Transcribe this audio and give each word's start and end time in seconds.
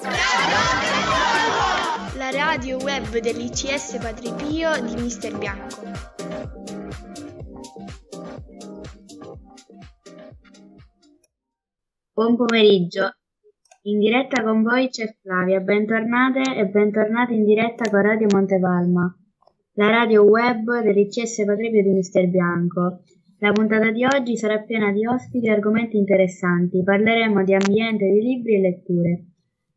La 2.17 2.29
radio 2.29 2.77
web 2.77 3.17
dell'ICS 3.17 3.97
Padre 3.99 4.31
Pio 4.33 4.79
di 4.79 4.95
Mister 4.95 5.35
Bianco. 5.35 6.10
Buon 12.13 12.35
pomeriggio. 12.35 13.09
In 13.83 13.97
diretta 13.99 14.43
con 14.43 14.63
voi 14.63 14.89
c'è 14.89 15.15
Flavia. 15.21 15.61
Bentornate 15.61 16.41
e 16.57 16.65
bentornati 16.65 17.35
in 17.35 17.45
diretta 17.45 17.89
con 17.89 18.01
Radio 18.01 18.27
Montepalma, 18.29 19.17
la 19.75 19.89
radio 19.89 20.23
web 20.23 20.81
dell'ICS 20.81 21.45
Patrebio 21.45 21.81
di 21.81 21.91
Mister 21.91 22.27
Bianco. 22.27 23.03
La 23.37 23.53
puntata 23.53 23.91
di 23.91 24.03
oggi 24.03 24.35
sarà 24.35 24.59
piena 24.59 24.91
di 24.91 25.07
ospiti 25.07 25.47
e 25.47 25.51
argomenti 25.51 25.95
interessanti. 25.95 26.83
Parleremo 26.83 27.45
di 27.45 27.53
ambiente, 27.53 28.11
di 28.11 28.19
libri 28.19 28.55
e 28.55 28.59
letture. 28.59 29.25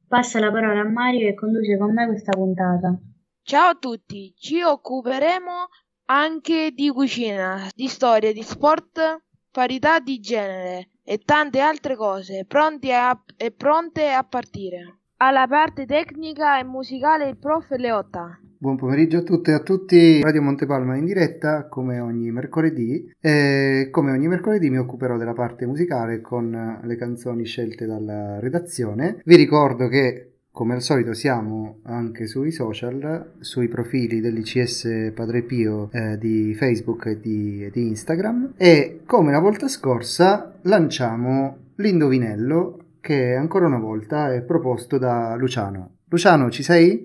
Passa 0.09 0.41
la 0.41 0.51
parola 0.51 0.81
a 0.81 0.91
Mario 0.91 1.29
che 1.29 1.35
conduce 1.35 1.79
con 1.79 1.93
me 1.95 2.07
questa 2.09 2.33
puntata. 2.33 2.99
Ciao 3.43 3.69
a 3.69 3.77
tutti, 3.79 4.35
ci 4.37 4.61
occuperemo 4.61 5.69
anche 6.07 6.73
di 6.75 6.91
cucina, 6.91 7.69
di 7.73 7.87
storia, 7.87 8.33
di 8.33 8.43
sport, 8.43 9.23
parità 9.53 10.01
di 10.01 10.19
genere 10.19 10.89
e 11.05 11.21
tante 11.25 11.61
altre 11.61 11.97
cose, 11.97 12.47
pronti 12.49 12.91
a, 12.91 13.17
e 13.37 13.51
pronte 13.51 14.11
a 14.11 14.25
partire. 14.25 15.01
Alla 15.19 15.47
parte 15.47 15.85
tecnica 15.85 16.59
e 16.59 16.65
musicale 16.65 17.29
il 17.29 17.37
prof 17.37 17.71
Leotta. 17.77 18.39
Buon 18.57 18.77
pomeriggio 18.77 19.19
a 19.19 19.23
tutte 19.23 19.51
e 19.51 19.55
a 19.55 19.61
tutti, 19.61 20.23
Radio 20.23 20.41
Montepalma 20.41 20.97
in 20.97 21.05
diretta 21.05 21.69
come 21.69 22.01
ogni 22.01 22.31
mercoledì 22.31 23.13
e 23.21 23.89
come 23.91 24.11
ogni 24.11 24.27
mercoledì 24.27 24.71
mi 24.71 24.79
occuperò 24.79 25.19
della 25.19 25.35
parte 25.35 25.67
musicale 25.67 26.23
con 26.23 26.81
le 26.83 26.97
canzoni 26.97 27.45
scelte 27.45 27.85
dalla 27.85 28.41
redazione. 28.41 29.21
Vi 29.23 29.37
ricordo 29.37 29.89
che 29.89 30.34
come 30.55 30.75
al 30.75 30.83
solito 30.83 31.15
siamo 31.15 31.81
anche 31.83 32.29
sui 32.29 32.53
social, 32.53 33.33
sui 33.41 33.67
profili 33.67 34.21
dell'ICS 34.21 35.11
Padre 35.13 35.43
Pio 35.43 35.91
eh, 35.91 36.17
di 36.17 36.55
Facebook 36.55 37.07
e 37.07 37.19
di, 37.19 37.69
di 37.73 37.89
Instagram 37.89 38.53
e 38.57 39.01
come 39.05 39.33
la 39.33 39.41
volta 39.41 39.67
scorsa 39.67 40.55
lanciamo 40.63 41.73
l'indovinello 41.75 42.99
che 43.01 43.35
ancora 43.35 43.67
una 43.67 43.81
volta 43.81 44.33
è 44.33 44.43
proposto 44.43 44.97
da 44.97 45.35
Luciano. 45.35 45.97
Luciano, 46.09 46.49
ci 46.51 46.63
sei? 46.63 47.03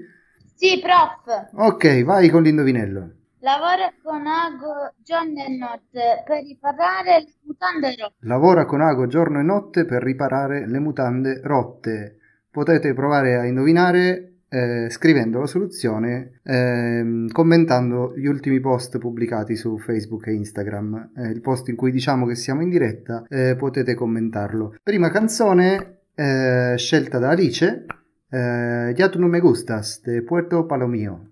Sì, 0.54 0.80
prof. 0.80 1.50
Ok, 1.54 2.04
vai 2.04 2.30
con 2.30 2.44
l'indovinello. 2.44 3.14
Lavora 3.40 3.92
con 4.04 4.28
Ago 4.28 4.94
giorno 5.02 5.44
e 5.44 5.58
notte 5.58 6.24
per 6.24 6.44
riparare 6.44 7.22
le 7.22 7.34
mutande 7.46 7.96
rotte. 7.98 8.16
Lavora 8.28 8.66
con 8.66 8.82
Ago 8.82 9.08
giorno 9.08 9.40
e 9.40 9.44
notte 9.44 9.86
per 9.86 10.04
riparare 10.04 10.68
le 10.68 10.80
mutande 10.80 11.42
rotte. 11.44 12.19
Potete 12.52 12.94
provare 12.94 13.36
a 13.36 13.46
indovinare 13.46 14.30
eh, 14.50 14.88
scrivendo 14.90 15.40
la 15.40 15.46
soluzione, 15.46 16.40
eh, 16.44 17.26
commentando 17.32 18.14
gli 18.16 18.26
ultimi 18.26 18.60
post 18.60 18.98
pubblicati 18.98 19.56
su 19.56 19.78
Facebook 19.78 20.28
e 20.28 20.34
Instagram. 20.34 21.12
Eh, 21.16 21.30
il 21.30 21.42
post 21.42 21.68
in 21.70 21.76
cui 21.76 21.92
diciamo 21.92 22.26
che 22.26 22.36
siamo 22.36 22.62
in 22.62 22.70
diretta, 22.70 23.24
eh, 23.30 23.56
potete 23.56 23.94
commentarlo. 23.94 24.76
Prima 24.82 25.12
canzone 25.12 26.00
eh, 26.16 26.74
scelta 26.78 27.20
da 27.20 27.30
Alice, 27.30 27.86
eh, 28.30 28.94
Ya 28.96 29.10
tu 29.10 29.20
no 29.20 29.28
me 29.28 29.40
gustas, 29.40 30.02
de 30.02 30.24
Puerto 30.24 30.66
Palomino. 30.66 31.30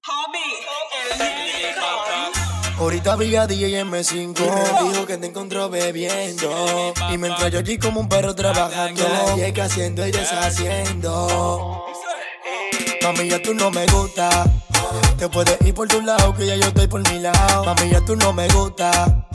Ahorita 2.80 3.16
vi 3.16 3.36
a 3.36 3.48
DJ 3.48 3.84
M5 3.86 4.36
Dijo 4.36 5.06
que 5.08 5.18
te 5.18 5.26
encontró 5.26 5.68
bebiendo. 5.68 6.94
Y 7.12 7.18
me 7.18 7.30
entró 7.30 7.48
yo 7.48 7.60
allí 7.60 7.80
como 7.80 8.00
un 8.00 8.08
perro 8.08 8.36
trabajando 8.36 9.04
Llega 9.36 9.66
haciendo 9.66 10.06
y 10.06 10.12
deshaciendo. 10.12 11.86
Mami, 13.02 13.30
ya 13.30 13.42
tú 13.42 13.56
no 13.56 13.72
me 13.72 13.86
gusta. 13.88 14.44
Te 15.18 15.28
puedes 15.28 15.60
ir 15.62 15.74
por 15.74 15.88
tu 15.88 16.02
lado 16.02 16.36
que 16.36 16.46
ya 16.46 16.56
yo 16.56 16.68
estoy 16.68 16.88
por 16.88 17.02
mi 17.12 17.20
lado. 17.20 17.66
Mami, 17.66 17.90
ya 17.90 18.06
tú 18.06 18.16
no 18.16 18.32
me 18.32 18.48
gusta. 18.50 19.26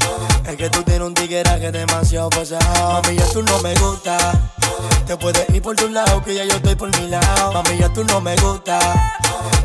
Es 0.46 0.56
que 0.56 0.70
tú 0.70 0.82
tienes 0.82 1.02
un 1.02 1.14
tigueraje 1.14 1.72
demasiado 1.72 2.30
pesado. 2.30 3.02
Mami, 3.02 3.16
ya 3.16 3.26
tú 3.26 3.42
no 3.42 3.58
me 3.60 3.74
gusta. 3.74 4.50
Te 5.06 5.16
puedes 5.16 5.48
ir 5.50 5.62
por 5.62 5.74
tu 5.74 5.88
lado 5.88 6.22
que 6.22 6.34
ya 6.34 6.44
yo 6.44 6.54
estoy 6.54 6.76
por 6.76 6.96
mi 7.00 7.08
lado. 7.08 7.52
Mami, 7.52 7.76
ya 7.78 7.92
tú 7.92 8.04
no 8.04 8.20
me 8.20 8.36
gusta 8.36 9.18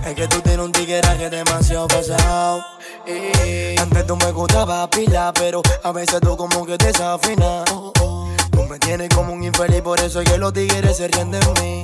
Es 0.07 0.15
que 0.15 0.25
tú 0.29 0.39
tienes 0.39 0.65
un 0.65 0.71
tigueraje 0.71 1.29
demasiado 1.29 1.85
pesado 1.89 2.63
y 3.05 3.77
antes 3.77 4.07
tú 4.07 4.15
me 4.15 4.31
gustaba 4.31 4.89
pila, 4.89 5.33
pero 5.33 5.61
a 5.83 5.91
veces 5.91 6.21
tú 6.21 6.37
como 6.37 6.65
que 6.65 6.77
te 6.77 6.87
desafinas. 6.87 7.65
Tú 7.65 8.63
me 8.69 8.79
tienes 8.79 9.09
como 9.13 9.33
un 9.33 9.43
infeliz, 9.43 9.81
por 9.81 9.99
eso 9.99 10.21
es 10.21 10.29
que 10.29 10.37
los 10.37 10.53
tigres 10.53 10.95
se 10.95 11.09
ríen 11.09 11.31
de 11.31 11.39
mí. 11.61 11.83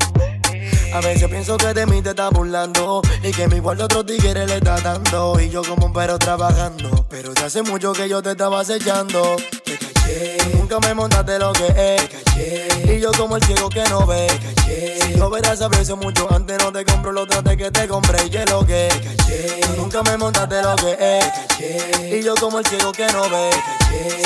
A 0.93 1.01
veces 1.01 1.27
pienso 1.27 1.57
que 1.57 1.73
de 1.73 1.85
mí 1.85 2.01
te 2.01 2.11
estás 2.11 2.31
burlando 2.31 3.01
y 3.21 3.31
que 3.31 3.47
mi 3.49 3.57
igual 3.57 3.77
de 3.77 3.83
otros 3.83 4.05
tigres 4.05 4.47
le 4.47 4.55
está 4.55 4.79
dando. 4.79 5.37
Y 5.41 5.49
yo 5.49 5.61
como 5.61 5.87
un 5.87 5.93
perro 5.93 6.17
trabajando, 6.17 7.05
pero 7.09 7.33
te 7.33 7.43
hace 7.43 7.61
mucho 7.61 7.91
que 7.91 8.07
yo 8.07 8.21
te 8.21 8.31
estaba 8.31 8.61
acechando. 8.61 9.35
Nunca 10.53 10.79
me 10.79 10.93
montaste 10.93 11.39
lo 11.39 11.53
que 11.53 11.67
es. 11.67 12.89
Y 12.89 12.99
yo 12.99 13.11
como 13.13 13.35
el 13.35 13.43
ciego 13.43 13.69
que 13.69 13.83
no 13.89 14.05
ve. 14.05 14.27
Si 14.65 15.17
yo 15.17 15.29
verás 15.29 15.61
a 15.61 15.67
veces 15.67 15.95
mucho 15.95 16.27
antes 16.33 16.57
no 16.57 16.71
te 16.71 16.83
compro 16.85 17.11
los 17.11 17.27
trates 17.27 17.57
que 17.57 17.71
te 17.71 17.87
compré 17.87 18.25
y 18.25 18.29
que 18.29 18.45
lo 18.45 18.65
que. 18.65 18.89
Nunca 19.77 20.03
me 20.03 20.17
montaste 20.17 20.61
lo 20.61 20.75
que 20.75 20.97
es. 20.99 22.13
Y 22.13 22.23
yo 22.23 22.35
como 22.35 22.59
el 22.59 22.65
ciego 22.65 22.91
que 22.91 23.05
no 23.07 23.29
ve. 23.29 23.49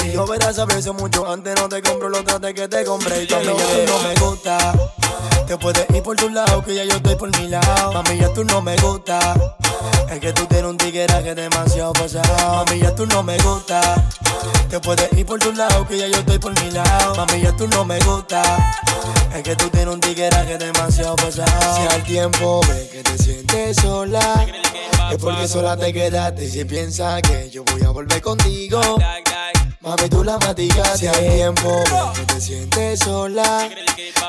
Si 0.02 0.12
yo 0.14 0.26
verás 0.26 0.58
a 0.60 0.66
veces 0.66 0.94
mucho 0.94 1.30
antes 1.30 1.56
no 1.56 1.68
te 1.68 1.82
compro 1.82 2.10
los 2.10 2.24
trates 2.24 2.54
que 2.54 2.68
te 2.68 2.86
compré 2.86 3.24
y 3.24 3.28
que 3.28 3.44
lo 3.44 3.56
que. 3.58 3.86
no 3.88 4.00
me 4.00 4.16
gusta. 4.16 4.74
Te 5.48 5.58
puedes 5.58 5.90
ir 5.92 6.04
por 6.04 6.16
tu 6.18 6.30
lado, 6.30 6.64
que 6.64 6.76
ya 6.76 6.84
yo 6.84 6.98
estoy 6.98 7.16
por 7.16 7.30
mi 7.40 7.48
lado. 7.48 7.94
Mami, 7.94 8.18
ya 8.20 8.34
tú 8.34 8.44
no 8.44 8.62
me 8.62 8.76
gusta. 8.78 9.57
Es 10.10 10.20
que 10.20 10.34
tú 10.34 10.46
tienes 10.46 10.70
un 10.70 10.78
tigueraje 10.78 11.36
demasiado 11.36 11.94
pesado. 11.94 12.66
Mami, 12.66 12.82
tú 12.96 13.06
no 13.06 13.22
me 13.24 13.38
gusta. 13.38 13.82
Te 14.70 14.80
puedes 14.80 15.12
ir 15.14 15.26
por 15.26 15.40
tu 15.40 15.52
lado, 15.52 15.88
que 15.88 15.98
ya 15.98 16.08
yo 16.08 16.18
estoy 16.18 16.40
por 16.40 16.54
mi 16.64 16.72
lado. 16.72 17.16
Mami, 17.16 17.42
ya 17.42 17.56
tú 17.56 17.68
no 17.68 17.86
me 17.86 18.00
gusta. 18.00 18.42
Es 19.36 19.44
que 19.44 19.56
tú 19.56 19.70
tienes 19.70 19.94
un 19.94 20.00
tigueraje 20.00 20.58
demasiado 20.58 21.16
pesado. 21.18 21.76
Si 21.76 21.94
al 21.94 22.04
tiempo 22.04 22.62
ves 22.68 22.90
que 22.90 23.04
te 23.04 23.18
sientes 23.18 23.78
sola, 23.78 24.46
es 25.12 25.18
porque 25.18 25.48
sola 25.48 25.78
te 25.78 25.94
quedaste. 25.94 26.50
Si 26.50 26.66
piensas 26.66 27.22
que 27.22 27.50
yo 27.50 27.64
voy 27.66 27.84
a 27.84 27.90
volver 27.90 28.22
contigo. 28.22 28.82
Mami, 29.82 30.10
tú 30.10 30.24
la 30.24 30.38
maticas 30.40 31.00
si 31.00 31.08
hay 31.08 31.36
tiempo 31.36 31.84
que 32.16 32.34
te 32.34 32.42
sientes 32.42 33.00
sola. 33.00 33.70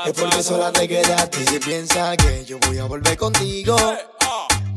Es 0.05 0.13
porque 0.13 0.43
sola 0.43 0.71
te 0.71 0.87
quedaste. 0.87 1.41
Y 1.41 1.45
si 1.47 1.59
piensas 1.59 2.15
que 2.17 2.45
yo 2.45 2.59
voy 2.59 2.77
a 2.77 2.85
volver 2.85 3.17
contigo. 3.17 3.75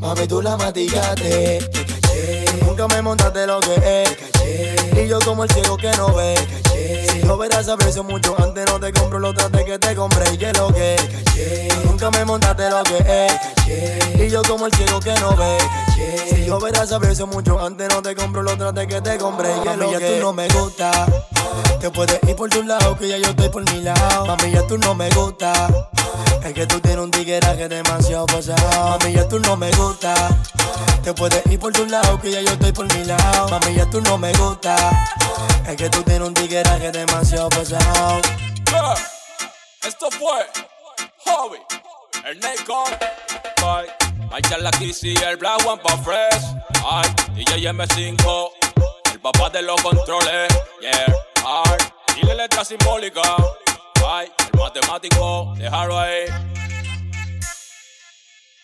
Mami, 0.03 0.27
tú 0.27 0.43
la 0.43 0.57
maticaste. 0.57 1.61
Te 1.71 1.87
caché. 1.87 2.45
Nunca 2.67 2.89
me 2.89 3.01
montaste 3.03 3.47
lo 3.47 3.61
que 3.61 3.75
es. 4.03 4.09
Te 4.09 4.17
caché. 4.17 5.05
Y 5.05 5.09
yo 5.09 5.21
como 5.21 5.45
el 5.45 5.51
ciego 5.51 5.77
que 5.77 5.93
no 5.93 6.13
ve. 6.13 6.35
Te 6.35 6.47
caché. 6.47 6.62
Si 7.10 7.22
lo 7.22 7.36
verás 7.36 7.69
a 7.69 7.76
veces 7.76 8.03
mucho 8.04 8.34
antes 8.42 8.66
no 8.66 8.78
te 8.80 8.92
compro 8.92 9.19
los 9.19 9.34
trates 9.34 9.64
que 9.64 9.78
te 9.78 9.94
compré 9.94 10.32
y 10.32 10.38
que 10.38 10.53
lo 10.53 10.72
que. 10.72 10.97
Caché. 10.97 11.69
Nunca 11.84 12.10
me 12.10 12.25
montaste 12.25 12.70
lo 12.70 12.82
que 12.82 12.98
es. 12.98 13.32
Caché. 13.32 14.26
Y 14.26 14.30
yo 14.30 14.42
como 14.42 14.66
el 14.66 14.72
ciego 14.75 15.00
que 15.00 15.14
no 15.14 15.36
ve. 15.36 15.58
Caché. 15.86 16.28
Si 16.28 16.47
lo 16.47 16.60
verás 16.60 16.92
a 16.92 16.98
veces 16.98 17.26
mucho 17.26 17.58
antes 17.60 17.88
no 17.88 18.03
te 18.03 18.14
compro 18.14 18.42
los 18.42 18.56
trates 18.58 18.86
que 18.86 19.00
te 19.00 19.19
compré 19.19 19.50
y 19.56 19.60
que 19.60 19.76
lo 19.76 19.91
que. 19.91 20.16
tú 20.16 20.20
no 20.22 20.32
me 20.32 20.48
gusta. 20.48 21.06
Te 21.80 21.91
puedes 21.91 22.18
ir 22.28 22.36
por 22.36 22.48
tu 22.48 22.62
lado 22.62 22.97
que 22.97 23.09
ya 23.09 23.18
yo 23.18 23.30
estoy 23.30 23.48
por 23.48 23.68
mi 23.72 23.83
lado. 23.83 24.27
Mami, 24.27 24.53
ya 24.53 24.66
tú 24.66 24.78
no 24.78 24.95
me 24.95 25.09
gusta. 25.10 25.53
Es 26.45 26.53
que 26.53 26.66
tú 26.66 26.80
tienes 26.80 27.04
un 27.04 27.10
tigueraje 27.10 27.68
demasiado 27.68 28.27
pesado. 28.27 28.91
Mami, 28.91 29.12
ya 29.12 29.28
tú 29.28 29.38
no 29.41 29.56
me 29.56 29.71
gusta. 29.72 30.15
Te 31.03 31.12
puedes 31.12 31.45
ir 31.47 31.59
por 31.59 31.72
tu 31.72 31.84
lado 31.86 32.21
que 32.21 32.30
ya 32.30 32.41
yo 32.41 32.53
estoy 32.53 32.72
por 32.72 32.86
mi 32.95 33.04
lado. 33.04 33.48
Mami, 33.48 33.74
ya 33.74 33.91
tú 33.91 34.00
no 34.00 34.16
me 34.16 34.33
gusta. 34.34 34.77
Es 35.66 35.77
que 35.77 35.88
tú 35.91 36.03
tienes 36.03 36.27
un 36.27 36.34
tigueraje 36.34 36.82
demasiado 36.91 37.49
pesado. 37.51 38.21
Esto 39.87 40.11
fue 40.11 40.47
Hobby, 41.25 41.59
el 42.27 42.41
Neko. 42.41 42.84
Bye. 43.61 44.03
Hay 44.33 44.43
la 44.63 44.71
y 44.81 45.15
el 45.25 45.37
Black 45.37 45.61
One 45.67 45.81
pa' 45.83 45.97
Fresh. 45.99 46.57
Ay, 46.84 47.07
DJ 47.34 47.71
M5, 47.71 48.51
el 49.13 49.21
papá 49.21 49.51
de 49.51 49.61
los 49.61 49.81
controles. 49.83 50.49
Yeah, 50.81 51.07
ay, 51.45 51.79
dile 52.15 52.34
letra 52.34 52.65
simbólica. 52.65 53.21
Ay, 54.09 54.33
el 54.53 54.59
matematico, 54.59 55.53
déjalo 55.59 55.99
ahí. 55.99 56.25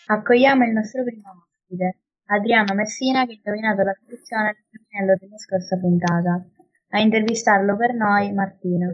Accogliamo 0.07 0.65
il 0.65 0.71
nostro 0.71 1.03
primo 1.03 1.45
ospite, 1.45 1.99
Adriano 2.25 2.73
Messina, 2.73 3.25
che 3.27 3.33
ha 3.33 3.35
indovinato 3.35 3.83
la 3.83 3.93
soluzione 3.93 4.65
del 4.89 5.17
della 5.19 5.37
scorsa 5.37 5.77
puntata. 5.77 6.58
A 6.91 6.99
intervistarlo 6.99 7.77
per 7.77 7.93
noi, 7.93 8.33
Martina. 8.33 8.89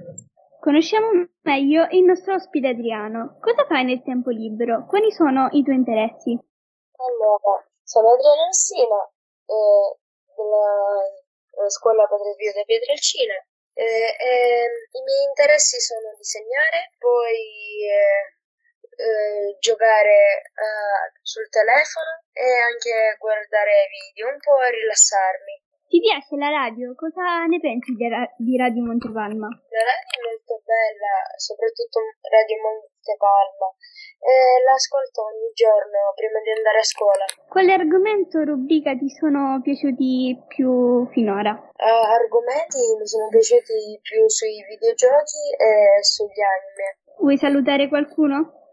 Conosciamo 0.59 1.07
meglio 1.43 1.87
il 1.91 2.03
nostro 2.03 2.33
ospite 2.35 2.69
Adriano. 2.69 3.37
Cosa 3.39 3.65
fai 3.65 3.85
nel 3.85 4.03
tempo 4.03 4.31
libero? 4.31 4.85
Quali 4.85 5.11
sono 5.11 5.47
i 5.51 5.63
tuoi 5.63 5.75
interessi? 5.75 6.35
Allora, 6.35 7.63
sono 7.83 8.11
Adriana 8.11 8.47
Orsina, 8.51 8.99
eh, 9.47 9.87
della, 10.35 11.07
della 11.55 11.69
scuola 11.69 12.07
Padre 12.07 12.35
Pio 12.35 12.51
da 12.51 12.63
Pietrelcina. 12.63 13.35
Eh, 13.71 13.83
eh, 13.83 14.67
I 14.91 15.01
miei 15.03 15.23
interessi 15.31 15.79
sono 15.79 16.11
disegnare, 16.17 16.91
poi 16.99 17.39
eh, 17.87 18.35
eh, 18.91 19.57
giocare 19.59 20.51
eh, 20.51 21.19
sul 21.21 21.47
telefono 21.47 22.27
e 22.31 22.43
anche 22.43 23.15
guardare 23.19 23.87
video, 23.87 24.31
un 24.31 24.39
po' 24.39 24.59
rilassarmi. 24.67 25.64
Ti 25.87 25.99
piace 26.01 26.35
la 26.35 26.49
radio? 26.49 26.93
Cosa 26.97 27.45
ne 27.45 27.59
pensi 27.61 27.93
di, 27.93 28.09
ra- 28.09 28.25
di 28.37 28.57
Radio 28.57 28.83
Montepalma? 28.83 29.47
La 29.47 29.83
radio 29.85 30.15
è 30.17 30.21
molto 30.25 30.53
bella, 30.65 31.13
soprattutto 31.37 32.01
Radio 32.25 32.57
Montepalma. 32.65 33.69
E 34.25 34.33
l'ascolto 34.65 35.29
ogni 35.29 35.53
giorno 35.53 36.09
prima 36.17 36.41
di 36.41 36.49
andare 36.49 36.79
a 36.81 36.89
scuola. 36.89 37.25
Quale 37.45 37.71
argomento 37.71 38.41
o 38.41 38.43
rubrica 38.43 38.97
ti 38.97 39.09
sono 39.13 39.61
piaciuti 39.61 40.33
più 40.49 41.05
finora? 41.13 41.53
Eh, 41.53 41.85
argomenti 41.85 42.81
mi 42.97 43.05
sono 43.05 43.29
piaciuti 43.29 44.01
più 44.01 44.25
sui 44.27 44.65
videogiochi 44.65 45.43
e 45.53 46.01
sugli 46.01 46.41
anime. 46.41 46.97
Vuoi 47.21 47.37
salutare 47.37 47.87
qualcuno? 47.87 48.65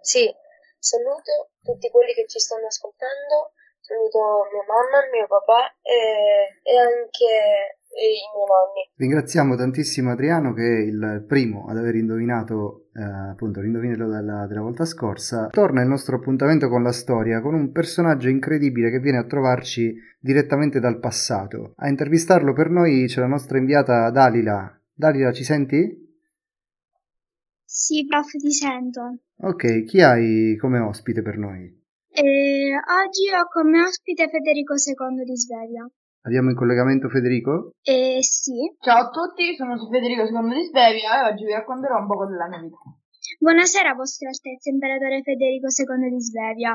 Sì, 0.00 0.30
saluto 0.78 1.50
tutti 1.62 1.90
quelli 1.90 2.14
che 2.14 2.26
ci 2.30 2.38
stanno 2.38 2.66
ascoltando, 2.66 3.58
saluto 3.90 4.46
mia 4.54 4.62
mamma, 4.70 5.02
mio 5.10 5.26
papà 5.26 5.66
e, 5.82 6.62
e 6.62 6.78
anche 6.78 7.74
i 7.90 8.22
miei 8.30 8.46
nonni. 8.46 8.82
Ringraziamo 8.94 9.56
tantissimo 9.56 10.12
Adriano 10.12 10.54
che 10.54 10.62
è 10.62 10.78
il 10.86 11.24
primo 11.26 11.66
ad 11.68 11.76
aver 11.76 11.96
indovinato 11.96 12.86
eh, 12.94 13.02
appunto 13.02 13.60
l'indovinello 13.60 14.08
della, 14.08 14.46
della 14.46 14.62
volta 14.62 14.84
scorsa. 14.84 15.48
Torna 15.50 15.82
il 15.82 15.88
nostro 15.88 16.16
appuntamento 16.16 16.68
con 16.68 16.84
la 16.84 16.92
storia 16.92 17.40
con 17.40 17.54
un 17.54 17.72
personaggio 17.72 18.28
incredibile 18.28 18.90
che 18.90 19.00
viene 19.00 19.18
a 19.18 19.26
trovarci 19.26 19.92
direttamente 20.20 20.78
dal 20.78 21.00
passato. 21.00 21.72
A 21.76 21.88
intervistarlo 21.88 22.52
per 22.52 22.70
noi 22.70 23.06
c'è 23.08 23.18
la 23.18 23.26
nostra 23.26 23.58
inviata 23.58 24.08
Dalila. 24.10 24.72
Dalila, 24.94 25.32
ci 25.32 25.42
senti? 25.42 26.08
Sì, 27.64 28.04
prof, 28.06 28.30
ti 28.30 28.52
sento. 28.52 29.18
Ok, 29.42 29.84
chi 29.84 30.02
hai 30.02 30.56
come 30.56 30.78
ospite 30.78 31.22
per 31.22 31.38
noi? 31.38 31.79
Eh, 32.12 32.74
oggi 32.74 33.30
ho 33.30 33.46
come 33.46 33.86
ospite 33.86 34.28
Federico 34.28 34.74
II 34.74 35.22
di 35.22 35.36
Svevia. 35.36 35.86
Abbiamo 36.22 36.50
in 36.50 36.56
collegamento 36.56 37.08
Federico? 37.08 37.70
Eh, 37.82 38.18
sì. 38.20 38.74
Ciao 38.80 39.06
a 39.06 39.10
tutti, 39.10 39.54
sono 39.54 39.78
Federico 39.88 40.26
II 40.26 40.52
di 40.52 40.66
Svevia 40.66 41.22
e 41.22 41.30
oggi 41.30 41.44
vi 41.46 41.52
racconterò 41.52 41.96
un 42.02 42.06
po' 42.06 42.26
della 42.26 42.48
mia 42.48 42.58
vita. 42.60 42.82
Buonasera, 43.38 43.94
Vostra 43.94 44.28
Altezza, 44.28 44.70
Imperatore 44.70 45.22
Federico 45.22 45.70
II 45.70 46.10
di 46.10 46.20
Svevia. 46.20 46.74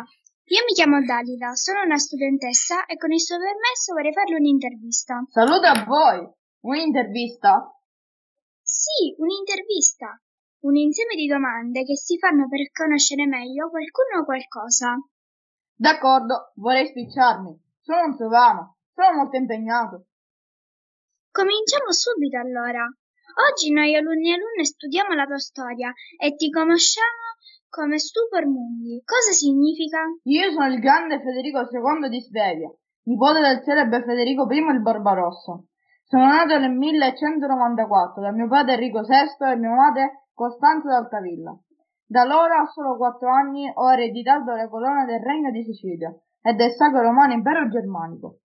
Io 0.50 0.62
mi 0.64 0.74
chiamo 0.74 1.04
Dalila, 1.04 1.54
sono 1.54 1.84
una 1.84 1.98
studentessa 1.98 2.86
e 2.86 2.96
con 2.96 3.12
il 3.12 3.20
suo 3.20 3.36
permesso 3.36 3.94
vorrei 3.94 4.14
farle 4.14 4.40
un'intervista. 4.40 5.20
Salute 5.30 5.68
a 5.68 5.84
voi! 5.84 6.26
Un'intervista? 6.64 7.76
Sì, 8.64 9.14
un'intervista. 9.18 10.16
Un 10.66 10.78
insieme 10.78 11.14
di 11.14 11.28
domande 11.28 11.84
che 11.84 11.98
si 11.98 12.18
fanno 12.18 12.48
per 12.48 12.72
conoscere 12.72 13.28
meglio 13.28 13.70
qualcuno 13.70 14.22
o 14.22 14.26
qualcosa. 14.26 14.96
D'accordo, 15.77 16.54
vorrei 16.56 16.88
spicciarmi. 16.88 17.51
Sono 17.81 18.06
un 18.06 18.16
sovano, 18.16 18.77
sono 18.94 19.18
molto 19.18 19.36
impegnato. 19.36 20.06
Cominciamo 21.31 21.92
subito 21.92 22.38
allora. 22.38 22.88
Oggi 23.51 23.72
noi 23.72 23.94
alunni 23.94 24.30
e 24.30 24.36
alunne 24.36 24.63
studiamo 24.63 25.13
la 25.13 25.25
tua 25.25 25.38
storia 25.38 25.92
e 26.18 26.36
ti 26.36 26.50
conosciamo 26.50 27.36
come 27.68 28.00
Stupor 28.00 28.45
Mundi. 28.45 29.04
Cosa 29.04 29.33
significa? 29.33 30.00
Io 30.24 30.51
sono 30.51 30.68
il 30.68 30.80
grande 30.80 31.19
Federico 31.19 31.68
II 31.68 32.07
di 32.07 32.22
Svevia, 32.22 32.72
nipote 33.04 33.42
del 33.42 33.62
celebre 33.66 34.04
Federico 34.04 34.48
I 34.50 34.57
il 34.60 34.81
Barbarossa. 34.81 35.60
Sono 36.07 36.25
nato 36.25 36.57
nel 36.57 36.72
1194 36.72 38.22
da 38.22 38.31
mio 38.31 38.48
padre 38.48 38.75
Enrico 38.75 39.01
VI 39.01 39.51
e 39.51 39.57
mia 39.57 39.72
madre 39.72 40.27
Costanzo 40.33 40.88
d'Altavilla. 40.88 41.51
Da 42.07 42.22
allora 42.22 42.60
a 42.60 42.66
solo 42.68 42.98
quattro 42.98 43.30
anni 43.30 43.68
ho 43.74 43.92
ereditato 43.92 44.54
le 44.54 44.69
colonne 44.69 45.06
del 45.06 45.22
Regno 45.22 45.50
di 45.50 45.63
Sicilia 45.63 46.13
e 46.40 46.54
del 46.54 46.72
Sacro 46.72 47.02
Romano 47.02 47.34
Impero 47.34 47.68
Germanico. 47.68 48.42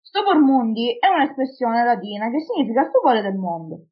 Stupor 0.00 0.38
mundi 0.38 0.96
è 0.98 1.08
un'espressione 1.08 1.84
latina 1.84 2.30
che 2.30 2.40
significa 2.40 2.88
stupore 2.88 3.20
del 3.22 3.34
mondo. 3.34 3.86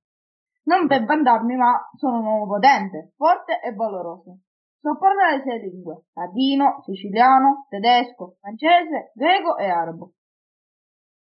Non 0.64 0.86
per 0.86 1.04
vantarmi, 1.04 1.56
ma 1.56 1.90
sono 1.96 2.18
un 2.20 2.26
uomo 2.26 2.46
potente, 2.46 3.12
forte 3.16 3.60
e 3.60 3.72
valoroso. 3.72 4.42
So 4.80 4.96
parlare 4.96 5.42
sei 5.42 5.60
lingue, 5.60 6.04
latino, 6.14 6.80
siciliano, 6.84 7.66
tedesco, 7.68 8.36
francese, 8.40 9.10
greco 9.14 9.56
e 9.56 9.68
arabo. 9.68 10.12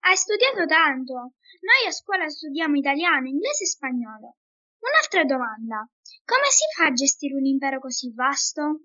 Hai 0.00 0.14
studiato 0.14 0.66
tanto. 0.66 1.14
Noi 1.14 1.86
a 1.86 1.90
scuola 1.90 2.28
studiamo 2.28 2.76
italiano, 2.76 3.28
inglese 3.28 3.64
e 3.64 3.66
spagnolo. 3.66 4.36
Un'altra 4.80 5.24
domanda. 5.24 5.88
Come 6.24 6.48
si 6.50 6.64
fa 6.76 6.86
a 6.86 6.92
gestire 6.92 7.34
un 7.34 7.44
impero 7.44 7.78
così 7.80 8.12
vasto? 8.14 8.84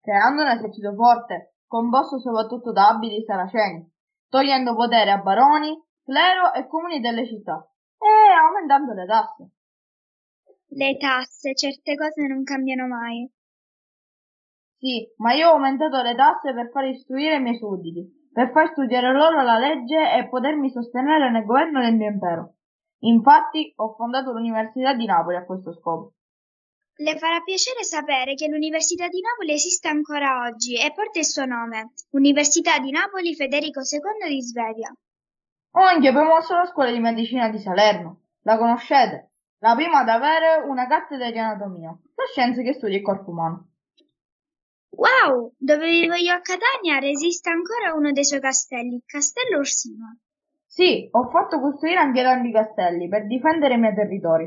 Creando 0.00 0.42
un 0.42 0.48
esercito 0.48 0.94
forte, 0.94 1.56
composto 1.66 2.18
soprattutto 2.18 2.72
da 2.72 2.88
abili 2.88 3.22
saraceni, 3.24 3.90
togliendo 4.28 4.74
potere 4.74 5.10
a 5.10 5.18
baroni, 5.18 5.76
clero 6.02 6.52
e 6.52 6.66
comuni 6.66 7.00
delle 7.00 7.26
città 7.26 7.66
e 7.98 8.32
aumentando 8.32 8.92
le 8.92 9.06
tasse. 9.06 9.50
Le 10.68 10.96
tasse, 10.96 11.54
certe 11.54 11.96
cose 11.96 12.26
non 12.26 12.42
cambiano 12.42 12.86
mai. 12.86 13.30
Sì, 14.78 15.06
ma 15.16 15.32
io 15.32 15.48
ho 15.48 15.52
aumentato 15.52 16.02
le 16.02 16.14
tasse 16.14 16.52
per 16.52 16.70
far 16.70 16.84
istruire 16.84 17.36
i 17.36 17.40
miei 17.40 17.56
sudditi, 17.56 18.28
per 18.32 18.50
far 18.50 18.70
studiare 18.70 19.12
loro 19.12 19.42
la 19.42 19.58
legge 19.58 20.12
e 20.16 20.28
potermi 20.28 20.70
sostenere 20.70 21.30
nel 21.30 21.44
governo 21.44 21.80
del 21.80 21.94
mio 21.94 22.10
impero. 22.10 22.55
Infatti 23.06 23.72
ho 23.76 23.94
fondato 23.94 24.32
l'Università 24.32 24.94
di 24.94 25.06
Napoli 25.06 25.36
a 25.36 25.44
questo 25.44 25.72
scopo. 25.72 26.12
Le 26.98 27.18
farà 27.18 27.40
piacere 27.40 27.84
sapere 27.84 28.34
che 28.34 28.48
l'Università 28.48 29.08
di 29.08 29.20
Napoli 29.20 29.52
esiste 29.52 29.86
ancora 29.86 30.46
oggi 30.46 30.74
e 30.74 30.92
porta 30.92 31.18
il 31.18 31.26
suo 31.26 31.44
nome, 31.44 31.92
Università 32.12 32.78
di 32.78 32.90
Napoli 32.90 33.34
Federico 33.34 33.80
II 33.80 34.28
di 34.28 34.42
Svevia. 34.42 34.92
Ho 35.72 35.80
anche 35.80 36.10
promosso 36.10 36.54
la 36.54 36.64
scuola 36.64 36.90
di 36.90 36.98
medicina 36.98 37.48
di 37.48 37.58
Salerno. 37.58 38.22
La 38.42 38.56
conoscete? 38.56 39.32
La 39.58 39.74
prima 39.74 40.00
ad 40.00 40.08
avere 40.08 40.64
una 40.66 40.86
cattedra 40.86 41.30
di 41.30 41.38
anatomia, 41.38 41.90
la 41.90 42.24
scienza 42.30 42.62
che 42.62 42.72
studia 42.72 42.96
il 42.96 43.02
corpo 43.02 43.30
umano. 43.30 43.68
Wow! 44.90 45.52
Dove 45.58 45.88
vivo 45.88 46.14
io 46.14 46.32
a 46.32 46.40
Catania 46.40 46.98
resiste 46.98 47.50
ancora 47.50 47.94
uno 47.94 48.10
dei 48.12 48.24
suoi 48.24 48.40
castelli, 48.40 48.94
il 48.94 49.02
Castello 49.04 49.58
Orsino. 49.58 50.18
Sì, 50.76 51.08
ho 51.10 51.30
fatto 51.30 51.58
costruire 51.58 51.98
anche 52.00 52.20
grandi 52.20 52.52
castelli 52.52 53.08
per 53.08 53.26
difendere 53.26 53.72
i 53.72 53.78
miei 53.78 53.94
territori. 53.94 54.46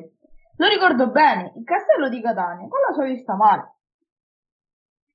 Lo 0.58 0.68
ricordo 0.68 1.10
bene, 1.10 1.54
il 1.58 1.64
castello 1.64 2.08
di 2.08 2.22
Catania, 2.22 2.68
con 2.68 2.80
la 2.88 2.94
sua 2.94 3.06
vista 3.06 3.34
mare. 3.36 3.78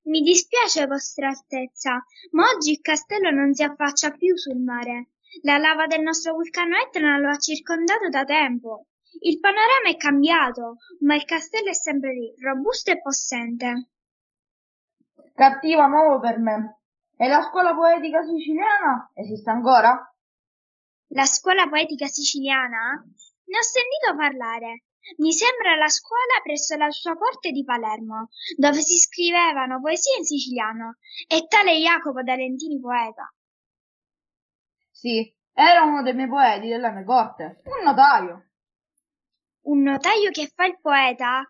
Mi 0.07 0.19
dispiace, 0.19 0.87
Vostra 0.87 1.29
Altezza, 1.29 2.03
ma 2.31 2.49
oggi 2.53 2.71
il 2.71 2.81
castello 2.81 3.29
non 3.31 3.53
si 3.53 3.63
affaccia 3.63 4.11
più 4.11 4.35
sul 4.35 4.61
mare. 4.61 5.11
La 5.43 5.57
lava 5.57 5.87
del 5.87 6.01
nostro 6.01 6.33
vulcano 6.33 6.75
Etna 6.75 7.17
lo 7.17 7.29
ha 7.29 7.37
circondato 7.37 8.09
da 8.09 8.25
tempo. 8.25 8.87
Il 9.21 9.39
panorama 9.39 9.87
è 9.87 9.95
cambiato, 9.95 10.79
ma 10.99 11.15
il 11.15 11.23
castello 11.23 11.69
è 11.69 11.73
sempre 11.73 12.11
lì, 12.11 12.35
robusto 12.41 12.91
e 12.91 12.99
possente. 12.99 13.87
Cattiva 15.33 15.87
nuovo 15.87 16.19
per 16.19 16.39
me. 16.39 16.79
E 17.15 17.29
la 17.29 17.41
scuola 17.41 17.73
poetica 17.73 18.21
siciliana 18.21 19.11
esiste 19.13 19.49
ancora? 19.49 20.09
La 21.09 21.25
scuola 21.25 21.67
poetica 21.67 22.07
siciliana? 22.07 23.03
Ne 23.45 23.57
ho 23.57 23.61
sentito 23.61 24.15
parlare. 24.15 24.85
Mi 25.17 25.31
sembra 25.31 25.75
la 25.75 25.87
scuola 25.87 26.41
presso 26.41 26.75
la 26.77 26.89
sua 26.89 27.15
corte 27.15 27.51
di 27.51 27.63
Palermo, 27.63 28.29
dove 28.57 28.81
si 28.81 28.97
scrivevano 28.97 29.79
poesie 29.79 30.17
in 30.17 30.25
siciliano, 30.25 30.97
e 31.27 31.45
tale 31.47 31.77
Jacopo 31.77 32.23
D'Alentini 32.23 32.79
poeta. 32.79 33.31
Sì, 34.89 35.31
era 35.53 35.83
uno 35.83 36.01
dei 36.01 36.15
miei 36.15 36.27
poeti 36.27 36.67
della 36.69 36.89
mia 36.89 37.03
corte, 37.03 37.61
un 37.65 37.83
notaio. 37.83 38.49
Un 39.65 39.83
notaio 39.83 40.31
che 40.31 40.51
fa 40.53 40.65
il 40.65 40.79
poeta? 40.81 41.47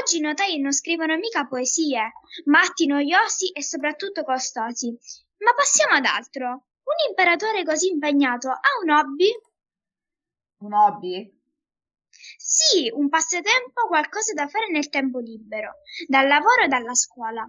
Oggi 0.00 0.18
i 0.18 0.20
notai 0.20 0.60
non 0.60 0.72
scrivono 0.72 1.16
mica 1.16 1.46
poesie, 1.46 2.12
matti 2.44 2.86
noiosi 2.86 3.50
e 3.50 3.62
soprattutto 3.62 4.22
costosi. 4.22 4.96
Ma 5.38 5.52
passiamo 5.54 5.96
ad 5.96 6.04
altro. 6.04 6.66
Un 6.86 7.08
imperatore 7.08 7.64
così 7.64 7.88
impegnato 7.88 8.48
ha 8.48 8.60
un 8.82 8.90
hobby? 8.90 9.30
Un 10.58 10.72
hobby? 10.72 11.34
Sì, 12.38 12.88
un 12.94 13.08
passatempo, 13.08 13.88
qualcosa 13.88 14.32
da 14.32 14.46
fare 14.46 14.70
nel 14.70 14.88
tempo 14.88 15.18
libero, 15.18 15.80
dal 16.06 16.28
lavoro 16.28 16.62
e 16.62 16.68
dalla 16.68 16.94
scuola. 16.94 17.44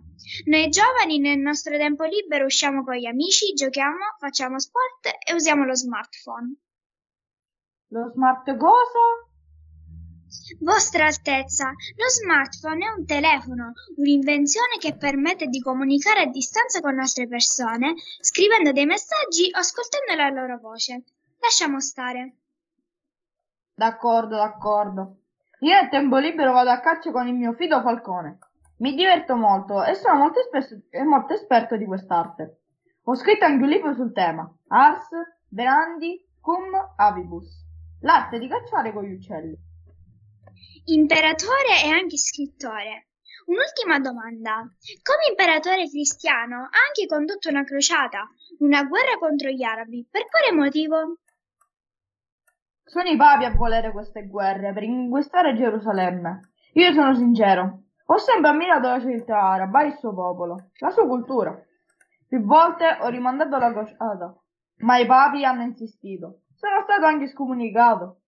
Noi 0.46 0.70
giovani 0.70 1.20
nel 1.20 1.38
nostro 1.38 1.77
tempo 1.77 2.03
libero 2.03 2.46
usciamo 2.46 2.84
con 2.84 2.96
gli 2.96 3.06
amici, 3.06 3.53
giochiamo, 3.53 4.15
facciamo 4.17 4.60
sport 4.60 5.06
e 5.24 5.34
usiamo 5.34 5.65
lo 5.65 5.75
smartphone. 5.75 6.56
Lo 7.89 8.12
smart 8.13 8.58
cosa? 8.58 9.00
Vostra 10.60 11.06
Altezza, 11.06 11.70
lo 11.70 12.10
smartphone 12.10 12.86
è 12.86 12.90
un 12.90 13.06
telefono, 13.06 13.74
un'invenzione 13.96 14.78
che 14.78 14.96
permette 14.96 15.48
di 15.48 15.62
comunicare 15.62 16.22
a 16.22 16.26
distanza 16.26 16.82
con 16.82 17.00
altre 17.00 17.28
persone, 17.28 17.94
scrivendo 18.20 18.72
dei 18.72 18.86
messaggi 18.86 19.50
o 19.54 19.60
ascoltando 19.60 20.16
la 20.16 20.30
loro 20.30 20.58
voce. 20.60 21.04
Lasciamo 21.40 21.80
stare. 21.80 22.36
D'accordo, 23.74 24.36
d'accordo. 24.36 25.18
Io 25.60 25.74
nel 25.74 25.90
tempo 25.90 26.18
libero 26.18 26.52
vado 26.52 26.72
a 26.72 26.80
caccia 26.80 27.12
con 27.12 27.28
il 27.28 27.34
mio 27.34 27.54
fido 27.54 27.82
falcone. 27.82 28.40
Mi 28.80 28.94
diverto 28.96 29.36
molto 29.36 29.84
e 29.84 29.96
sono 29.96 30.16
molto, 30.18 30.40
espesso- 30.40 30.82
e 30.90 31.04
molto 31.04 31.34
esperto 31.34 31.78
di 31.78 31.86
quest'arte. 31.86 32.62
Ho 33.04 33.16
scritto 33.16 33.46
anche 33.46 33.64
un 33.64 33.70
libro 33.70 33.94
sul 33.94 34.12
tema, 34.12 34.52
Ars 34.68 35.08
Verandi 35.48 36.24
Cum 36.42 36.70
Avibus, 36.98 37.66
l'arte 38.02 38.38
di 38.38 38.48
cacciare 38.48 38.92
con 38.92 39.04
gli 39.04 39.14
uccelli. 39.14 39.67
Imperatore 40.89 41.84
e 41.84 41.89
anche 41.89 42.15
scrittore. 42.15 43.10
Un'ultima 43.48 44.00
domanda. 44.00 44.63
Come 45.03 45.27
imperatore 45.29 45.89
cristiano 45.89 46.63
ha 46.63 46.79
anche 46.88 47.06
condotto 47.08 47.50
una 47.50 47.65
crociata, 47.65 48.25
una 48.60 48.86
guerra 48.86 49.17
contro 49.20 49.50
gli 49.50 49.63
arabi. 49.63 50.08
Per 50.10 50.24
quale 50.29 50.53
motivo? 50.53 51.17
Sono 52.86 53.10
i 53.10 53.17
papi 53.17 53.44
a 53.44 53.53
volere 53.53 53.91
queste 53.91 54.27
guerre 54.27 54.72
per 54.72 54.84
inquistare 54.84 55.56
Gerusalemme. 55.56 56.53
Io 56.75 56.94
sono 56.94 57.13
sincero, 57.13 57.84
ho 58.06 58.17
sempre 58.17 58.51
ammirato 58.51 58.88
la 58.88 59.01
civiltà 59.01 59.41
araba 59.41 59.84
e 59.84 59.88
il 59.88 59.98
suo 59.98 60.13
popolo, 60.13 60.70
la 60.79 60.91
sua 60.91 61.06
cultura. 61.06 61.53
Più 62.29 62.39
volte 62.46 62.98
ho 63.01 63.10
rimandato 63.10 63.58
la 63.58 63.74
crociata, 63.74 64.41
ma 64.77 64.98
i 65.00 65.06
papi 65.06 65.44
hanno 65.44 65.63
insistito. 65.63 66.44
Sono 66.56 66.82
stato 66.84 67.06
anche 67.06 67.27
scomunicato. 67.27 68.22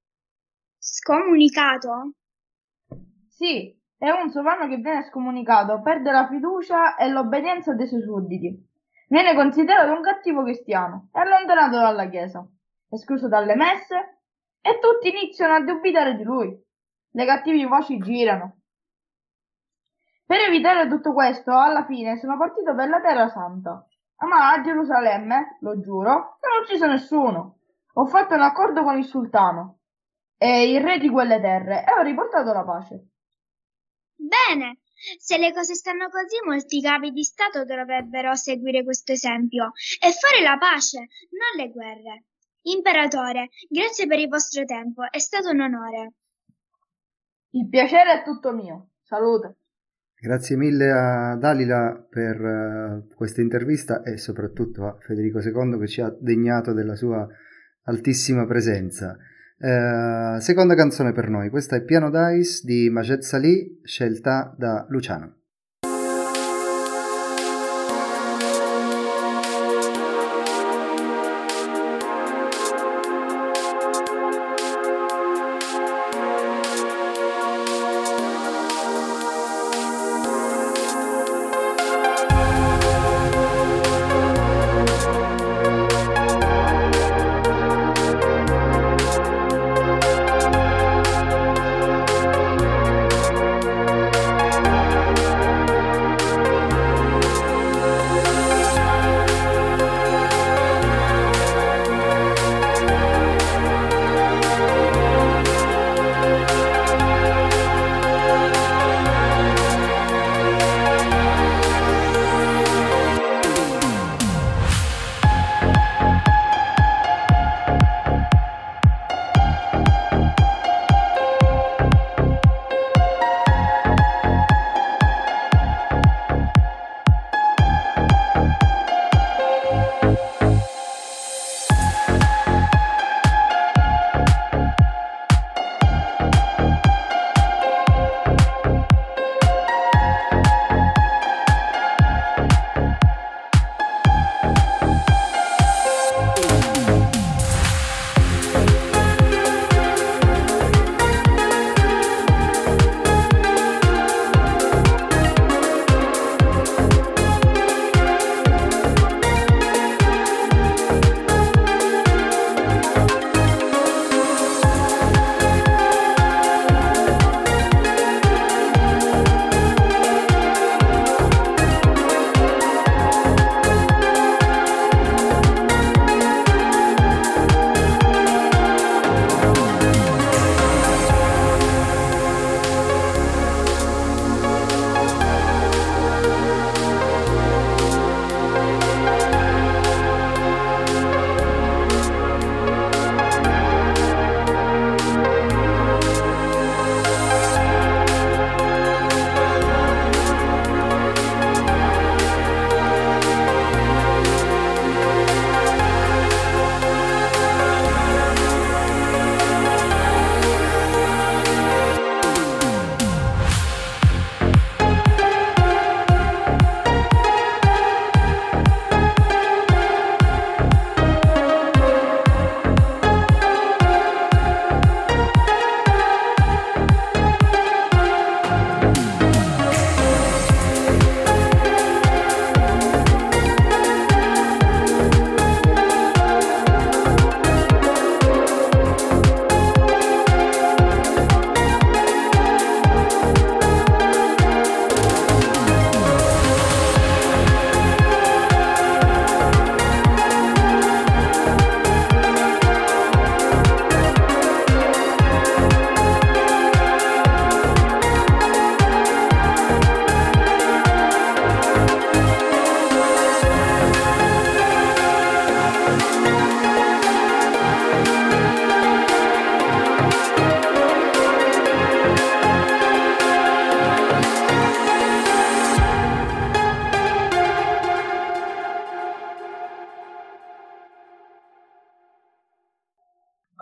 Scomunicato? 0.78 2.16
Sì, 3.40 3.74
è 3.98 4.10
un 4.10 4.30
sovrano 4.32 4.68
che 4.68 4.76
viene 4.76 5.04
scomunicato, 5.04 5.82
perde 5.82 6.12
la 6.12 6.28
fiducia 6.28 6.98
e 6.98 7.08
l'obbedienza 7.08 7.74
dei 7.74 7.88
suoi 7.88 8.02
sudditi. 8.02 8.68
Viene 9.08 9.34
considerato 9.34 9.94
un 9.94 10.02
cattivo 10.02 10.44
cristiano 10.44 11.08
e 11.14 11.22
allontanato 11.22 11.78
dalla 11.78 12.10
Chiesa, 12.10 12.46
escluso 12.90 13.30
dalle 13.30 13.56
messe 13.56 14.18
e 14.60 14.80
tutti 14.80 15.08
iniziano 15.08 15.54
a 15.54 15.62
dubitare 15.62 16.18
di 16.18 16.24
lui. 16.24 16.54
Le 17.12 17.26
cattive 17.26 17.66
voci 17.66 17.98
girano. 18.00 18.58
Per 20.26 20.38
evitare 20.42 20.90
tutto 20.90 21.14
questo, 21.14 21.58
alla 21.58 21.86
fine 21.86 22.18
sono 22.18 22.38
partito 22.38 22.76
per 22.76 22.90
la 22.90 23.00
Terra 23.00 23.30
Santa. 23.30 23.88
Ma 24.28 24.52
a 24.52 24.62
Gerusalemme, 24.62 25.60
lo 25.62 25.80
giuro, 25.80 26.12
non 26.12 26.58
ho 26.58 26.62
ucciso 26.62 26.88
nessuno. 26.88 27.60
Ho 27.94 28.06
fatto 28.06 28.34
un 28.34 28.42
accordo 28.42 28.84
con 28.84 28.98
il 28.98 29.06
sultano 29.06 29.78
e 30.38 30.74
il 30.74 30.82
re 30.82 30.98
di 30.98 31.08
quelle 31.08 31.40
terre 31.40 31.86
e 31.86 31.94
ho 31.98 32.02
riportato 32.02 32.52
la 32.52 32.66
pace. 32.66 33.06
Bene, 34.20 34.80
se 35.18 35.38
le 35.38 35.54
cose 35.54 35.76
stanno 35.76 36.10
così, 36.10 36.44
molti 36.46 36.82
capi 36.82 37.12
di 37.12 37.24
Stato 37.24 37.64
dovrebbero 37.64 38.36
seguire 38.36 38.84
questo 38.84 39.14
esempio 39.14 39.72
e 39.98 40.12
fare 40.12 40.44
la 40.44 40.58
pace, 40.58 41.08
non 41.32 41.56
le 41.56 41.72
guerre. 41.72 42.26
Imperatore, 42.64 43.50
grazie 43.70 44.08
per 44.08 44.20
il 44.20 44.28
vostro 44.28 44.66
tempo, 44.66 45.10
è 45.10 45.20
stato 45.20 45.52
un 45.52 45.62
onore. 45.62 46.14
Il 47.52 47.70
piacere 47.70 48.20
è 48.20 48.24
tutto 48.24 48.54
mio. 48.54 48.90
Salute. 49.02 49.56
Grazie 50.20 50.58
mille 50.58 50.92
a 50.92 51.38
Dalila 51.38 52.06
per 52.10 52.42
uh, 52.42 53.16
questa 53.16 53.40
intervista 53.40 54.04
e 54.04 54.18
soprattutto 54.18 54.86
a 54.86 54.98
Federico 55.00 55.40
II 55.40 55.80
che 55.80 55.88
ci 55.88 56.02
ha 56.02 56.14
degnato 56.20 56.74
della 56.74 56.96
sua 56.98 57.26
altissima 57.84 58.46
presenza. 58.46 59.18
Uh, 59.62 60.40
seconda 60.40 60.74
canzone 60.74 61.12
per 61.12 61.28
noi, 61.28 61.50
questa 61.50 61.76
è 61.76 61.82
Piano 61.82 62.10
Dice 62.10 62.66
di 62.66 62.90
Majed 62.90 63.20
Salih, 63.22 63.80
scelta 63.84 64.56
da 64.58 64.86
Luciano. 64.88 65.39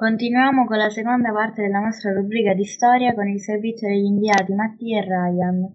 Continuiamo 0.08 0.64
con 0.64 0.78
la 0.78 0.90
seconda 0.90 1.34
parte 1.34 1.64
della 1.64 1.80
nostra 1.80 2.14
rubrica 2.14 2.54
di 2.54 2.64
storia 2.64 3.14
con 3.14 3.28
il 3.28 3.42
servizio 3.42 3.90
degli 3.90 4.06
inviati 4.06 4.54
Mattia 4.54 5.00
e 5.00 5.02
Ryan. 5.02 5.74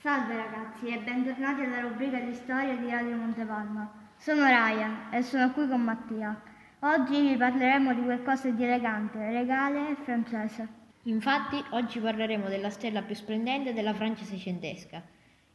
Salve 0.00 0.34
ragazzi 0.34 0.88
e 0.88 0.98
bentornati 0.98 1.62
alla 1.62 1.82
rubrica 1.82 2.18
di 2.18 2.34
storia 2.34 2.74
di 2.74 2.90
Radio 2.90 3.14
Montepalma. 3.14 4.10
Sono 4.16 4.46
Ryan 4.46 5.10
e 5.12 5.22
sono 5.22 5.52
qui 5.52 5.68
con 5.68 5.80
Mattia. 5.80 6.42
Oggi 6.80 7.20
vi 7.20 7.36
parleremo 7.36 7.94
di 7.94 8.02
qualcosa 8.02 8.50
di 8.50 8.64
elegante, 8.64 9.30
regale 9.30 9.90
e 9.90 9.94
francese. 10.02 10.66
Infatti, 11.04 11.62
oggi 11.70 12.00
parleremo 12.00 12.48
della 12.48 12.70
stella 12.70 13.02
più 13.02 13.14
splendente 13.14 13.74
della 13.74 13.94
Francia 13.94 14.24
seicentesca, 14.24 15.00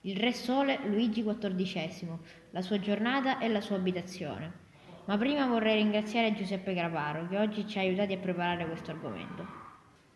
il 0.04 0.16
Re 0.16 0.32
Sole 0.32 0.80
Luigi 0.86 1.26
XIV, 1.26 2.18
la 2.52 2.62
sua 2.62 2.80
giornata 2.80 3.40
e 3.40 3.50
la 3.50 3.60
sua 3.60 3.76
abitazione. 3.76 4.63
Ma 5.06 5.18
prima 5.18 5.46
vorrei 5.48 5.76
ringraziare 5.76 6.34
Giuseppe 6.34 6.74
Gravaro 6.74 7.28
che 7.28 7.38
oggi 7.38 7.68
ci 7.68 7.78
ha 7.78 7.82
aiutati 7.82 8.14
a 8.14 8.18
preparare 8.18 8.66
questo 8.66 8.92
argomento. 8.92 9.46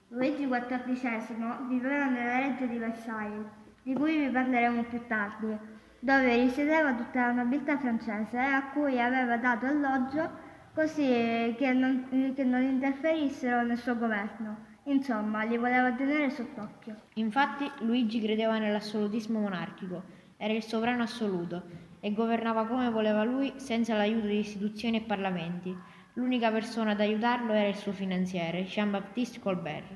Luigi 0.10 0.48
XIV 0.48 1.68
viveva 1.68 2.06
nella 2.06 2.40
reggia 2.40 2.66
di 2.66 2.78
Versailles, 2.78 3.46
di 3.84 3.94
cui 3.94 4.18
vi 4.18 4.30
parleremo 4.30 4.84
più 4.84 5.02
tardi, 5.06 5.58
dove 6.00 6.36
risiedeva 6.38 6.94
tutta 6.94 7.26
la 7.28 7.32
nobiltà 7.34 7.78
francese 7.78 8.38
a 8.38 8.70
cui 8.72 9.02
aveva 9.02 9.36
dato 9.36 9.66
alloggio 9.66 10.30
così 10.74 11.54
che 11.58 11.74
non, 11.74 12.34
che 12.34 12.44
non 12.46 12.64
interferissero 12.64 13.64
nel 13.64 13.78
suo 13.78 13.98
governo. 13.98 14.66
Insomma, 14.84 15.44
li 15.44 15.58
voleva 15.58 15.92
tenere 15.92 16.30
sott'occhio. 16.30 16.96
Infatti, 17.16 17.70
Luigi 17.80 18.22
credeva 18.22 18.58
nell'assolutismo 18.58 19.40
monarchico, 19.40 20.02
era 20.38 20.54
il 20.54 20.64
sovrano 20.64 21.04
assoluto 21.04 21.87
e 22.00 22.14
governava 22.14 22.66
come 22.66 22.90
voleva 22.90 23.24
lui 23.24 23.54
senza 23.58 23.96
l'aiuto 23.96 24.28
di 24.28 24.40
istituzioni 24.40 24.98
e 24.98 25.02
parlamenti. 25.02 25.76
L'unica 26.14 26.52
persona 26.52 26.92
ad 26.92 27.00
aiutarlo 27.00 27.54
era 27.54 27.68
il 27.68 27.76
suo 27.76 27.92
finanziere, 27.92 28.64
Jean-Baptiste 28.64 29.40
Colbert. 29.40 29.88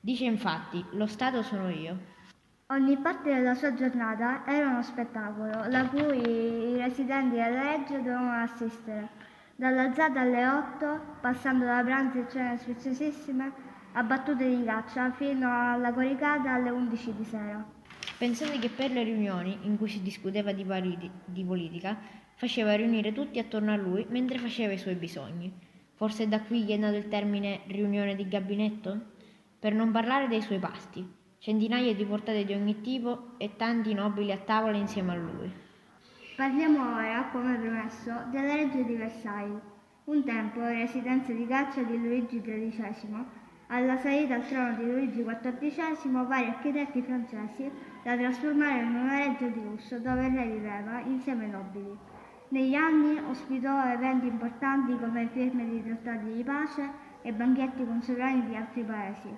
Dice 0.00 0.24
infatti, 0.24 0.84
lo 0.92 1.06
Stato 1.06 1.42
sono 1.42 1.68
io. 1.68 1.98
Ogni 2.68 2.96
parte 2.98 3.34
della 3.34 3.54
sua 3.54 3.74
giornata 3.74 4.46
era 4.46 4.68
uno 4.68 4.82
spettacolo, 4.82 5.68
da 5.68 5.86
cui 5.88 6.72
i 6.72 6.76
residenti 6.76 7.34
della 7.34 7.62
reggia 7.62 7.96
dovevano 7.96 8.42
assistere, 8.42 9.08
dall'alzata 9.56 10.20
alle 10.20 10.46
8, 10.46 11.00
passando 11.20 11.64
da 11.64 11.82
pranzi 11.84 12.20
e 12.20 12.28
cene 12.30 12.56
sfiziosissime, 12.56 13.52
a 13.92 14.02
battute 14.04 14.48
di 14.48 14.64
caccia, 14.64 15.10
fino 15.10 15.48
alla 15.50 15.92
coricata 15.92 16.52
alle 16.52 16.70
11 16.70 17.14
di 17.16 17.24
sera. 17.24 17.78
Pensate 18.20 18.58
che 18.58 18.68
per 18.68 18.90
le 18.90 19.02
riunioni, 19.02 19.60
in 19.62 19.78
cui 19.78 19.88
si 19.88 20.02
discuteva 20.02 20.52
di, 20.52 20.62
pariti, 20.62 21.10
di 21.24 21.42
politica, 21.42 21.96
faceva 22.34 22.74
riunire 22.74 23.14
tutti 23.14 23.38
attorno 23.38 23.72
a 23.72 23.76
lui 23.76 24.04
mentre 24.10 24.36
faceva 24.36 24.74
i 24.74 24.76
suoi 24.76 24.94
bisogni. 24.94 25.50
Forse 25.94 26.28
da 26.28 26.42
qui 26.42 26.66
che 26.66 26.74
è 26.74 26.76
nato 26.76 26.96
il 26.96 27.08
termine 27.08 27.60
riunione 27.68 28.14
di 28.14 28.28
gabinetto? 28.28 29.00
Per 29.58 29.72
non 29.72 29.90
parlare 29.90 30.28
dei 30.28 30.42
suoi 30.42 30.58
pasti, 30.58 31.02
centinaia 31.38 31.94
di 31.94 32.04
portate 32.04 32.44
di 32.44 32.52
ogni 32.52 32.82
tipo 32.82 33.38
e 33.38 33.56
tanti 33.56 33.94
nobili 33.94 34.32
a 34.32 34.36
tavola 34.36 34.76
insieme 34.76 35.12
a 35.12 35.16
lui. 35.16 35.50
Parliamo 36.36 36.96
ora, 36.96 37.26
come 37.32 37.56
promesso, 37.56 38.12
della 38.30 38.54
legge 38.54 38.84
di 38.84 38.96
Versailles, 38.96 39.62
un 40.04 40.22
tempo 40.24 40.60
residenza 40.60 41.32
di 41.32 41.46
caccia 41.46 41.82
di 41.84 41.96
Luigi 41.96 42.42
XIII 42.42 43.38
alla 43.68 43.96
salita 43.96 44.34
al 44.34 44.46
trono 44.46 44.76
di 44.76 44.84
Luigi 44.84 45.24
XIV 45.24 46.26
vari 46.26 46.48
architetti 46.48 47.02
francesi 47.02 47.70
da 48.02 48.16
trasformare 48.16 48.82
in 48.82 48.94
una 48.94 49.18
reggia 49.18 49.46
di 49.46 49.62
lusso 49.62 49.98
dove 49.98 50.26
il 50.26 50.34
re 50.34 50.46
viveva 50.46 51.00
insieme 51.00 51.44
ai 51.44 51.50
nobili. 51.50 51.98
Negli 52.48 52.74
anni 52.74 53.18
ospitò 53.28 53.84
eventi 53.92 54.26
importanti 54.26 54.96
come 54.98 55.28
firme 55.32 55.68
di 55.68 55.82
trattati 55.84 56.32
di 56.32 56.42
pace 56.42 56.90
e 57.22 57.32
banchetti 57.32 57.84
con 57.84 58.02
sovrani 58.02 58.46
di 58.48 58.56
altri 58.56 58.82
paesi. 58.82 59.28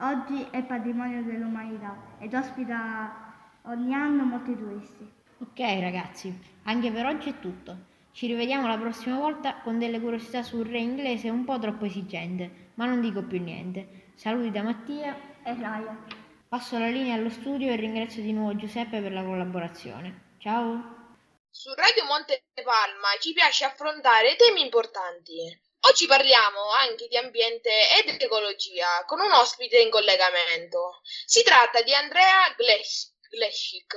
Oggi 0.00 0.46
è 0.50 0.62
patrimonio 0.62 1.22
dell'umanità 1.22 1.96
ed 2.18 2.32
ospita 2.34 3.34
ogni 3.62 3.92
anno 3.92 4.24
molti 4.24 4.56
turisti. 4.56 5.08
Ok 5.38 5.58
ragazzi, 5.80 6.38
anche 6.64 6.90
per 6.90 7.06
oggi 7.06 7.30
è 7.30 7.38
tutto. 7.40 7.88
Ci 8.12 8.26
rivediamo 8.26 8.66
la 8.66 8.78
prossima 8.78 9.18
volta 9.18 9.56
con 9.62 9.78
delle 9.78 10.00
curiosità 10.00 10.42
sul 10.42 10.66
re 10.66 10.78
inglese 10.78 11.30
un 11.30 11.44
po' 11.44 11.58
troppo 11.58 11.86
esigente, 11.86 12.70
ma 12.74 12.86
non 12.86 13.00
dico 13.00 13.22
più 13.22 13.40
niente. 13.40 14.10
Saluti 14.14 14.50
da 14.50 14.62
Mattia 14.62 15.16
e 15.42 15.54
Raya. 15.54 16.19
Passo 16.50 16.80
la 16.80 16.88
linea 16.88 17.14
allo 17.14 17.30
studio 17.30 17.70
e 17.70 17.76
ringrazio 17.76 18.22
di 18.22 18.32
nuovo 18.32 18.56
Giuseppe 18.56 19.00
per 19.00 19.12
la 19.12 19.22
collaborazione. 19.22 20.34
Ciao! 20.40 21.14
Su 21.48 21.72
Radio 21.74 22.04
Monte 22.06 22.42
Palma 22.54 23.06
ci 23.20 23.32
piace 23.32 23.64
affrontare 23.64 24.34
temi 24.34 24.62
importanti. 24.62 25.46
Oggi 25.88 26.06
parliamo 26.08 26.70
anche 26.70 27.06
di 27.06 27.16
ambiente 27.16 27.70
ed 28.02 28.20
ecologia 28.20 29.04
con 29.06 29.20
un 29.20 29.30
ospite 29.30 29.78
in 29.78 29.90
collegamento. 29.90 31.02
Si 31.24 31.44
tratta 31.44 31.82
di 31.82 31.94
Andrea 31.94 32.52
Glescic 32.56 33.94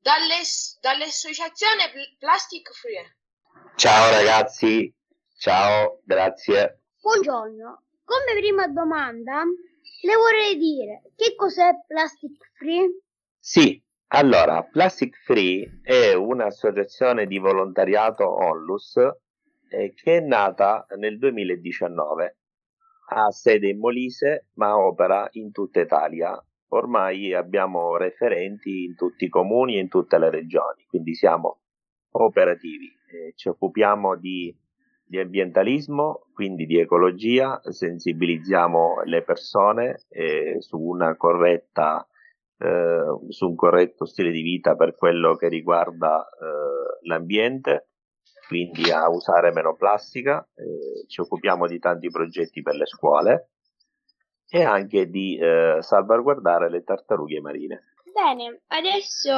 dall'associazione 0.00 1.92
Plastic 2.18 2.72
Free. 2.72 3.16
Ciao 3.76 4.10
ragazzi, 4.10 4.90
ciao, 5.36 6.00
grazie. 6.02 6.84
Buongiorno, 6.98 7.82
come 8.08 8.40
prima 8.40 8.66
domanda 8.68 9.44
le 9.44 10.16
vorrei 10.16 10.56
dire 10.56 11.02
che 11.14 11.34
cos'è 11.36 11.84
Plastic 11.86 12.52
Free? 12.56 13.02
Sì, 13.38 13.82
allora, 14.08 14.62
Plastic 14.64 15.14
Free 15.24 15.80
è 15.82 16.14
un'associazione 16.14 17.26
di 17.26 17.36
volontariato 17.36 18.26
Onlus 18.26 18.96
eh, 19.68 19.92
che 19.92 20.16
è 20.16 20.20
nata 20.20 20.86
nel 20.96 21.18
2019. 21.18 22.38
Ha 23.10 23.30
sede 23.30 23.68
in 23.68 23.78
Molise 23.78 24.48
ma 24.54 24.78
opera 24.78 25.28
in 25.32 25.52
tutta 25.52 25.80
Italia. 25.80 26.42
Ormai 26.68 27.34
abbiamo 27.34 27.96
referenti 27.98 28.84
in 28.84 28.94
tutti 28.94 29.26
i 29.26 29.28
comuni 29.28 29.76
e 29.76 29.80
in 29.80 29.88
tutte 29.88 30.18
le 30.18 30.30
regioni, 30.30 30.84
quindi 30.88 31.14
siamo 31.14 31.60
operativi. 32.12 32.86
Eh, 33.10 33.32
ci 33.34 33.48
occupiamo 33.48 34.16
di, 34.16 34.54
di, 35.08 35.18
ambientalismo, 35.18 36.26
quindi 36.32 36.66
di 36.66 36.78
ecologia, 36.78 37.60
sensibilizziamo 37.62 39.02
le 39.04 39.22
persone 39.22 40.02
eh, 40.08 40.56
su, 40.60 40.78
corretta, 41.16 42.06
eh, 42.58 43.18
su 43.28 43.48
un 43.48 43.54
corretto 43.54 44.04
stile 44.04 44.30
di 44.30 44.42
vita 44.42 44.76
per 44.76 44.94
quello 44.94 45.34
che 45.36 45.48
riguarda 45.48 46.28
eh, 46.28 47.06
l'ambiente, 47.08 47.88
quindi 48.46 48.90
a 48.90 49.08
usare 49.08 49.52
meno 49.52 49.74
plastica, 49.74 50.46
eh, 50.54 51.06
ci 51.06 51.20
occupiamo 51.20 51.66
di 51.66 51.78
tanti 51.78 52.08
progetti 52.08 52.62
per 52.62 52.74
le 52.74 52.86
scuole 52.86 53.50
e 54.50 54.62
anche 54.62 55.08
di 55.08 55.36
eh, 55.38 55.78
salvaguardare 55.80 56.70
le 56.70 56.82
tartarughe 56.82 57.40
marine. 57.40 57.82
Bene, 58.20 58.62
adesso 58.66 59.30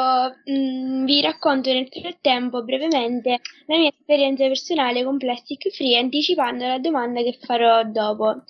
mh, 0.45 0.53
mm, 0.53 1.05
vi 1.05 1.21
racconto 1.21 1.71
nel 1.71 1.89
frattempo 1.91 2.65
brevemente 2.65 3.41
la 3.67 3.77
mia 3.77 3.91
esperienza 3.91 4.47
personale 4.47 5.05
con 5.05 5.19
Plastic 5.19 5.71
Free 5.71 5.99
anticipando 5.99 6.67
la 6.67 6.79
domanda 6.79 7.21
che 7.21 7.37
farò 7.43 7.85
dopo. 7.85 8.43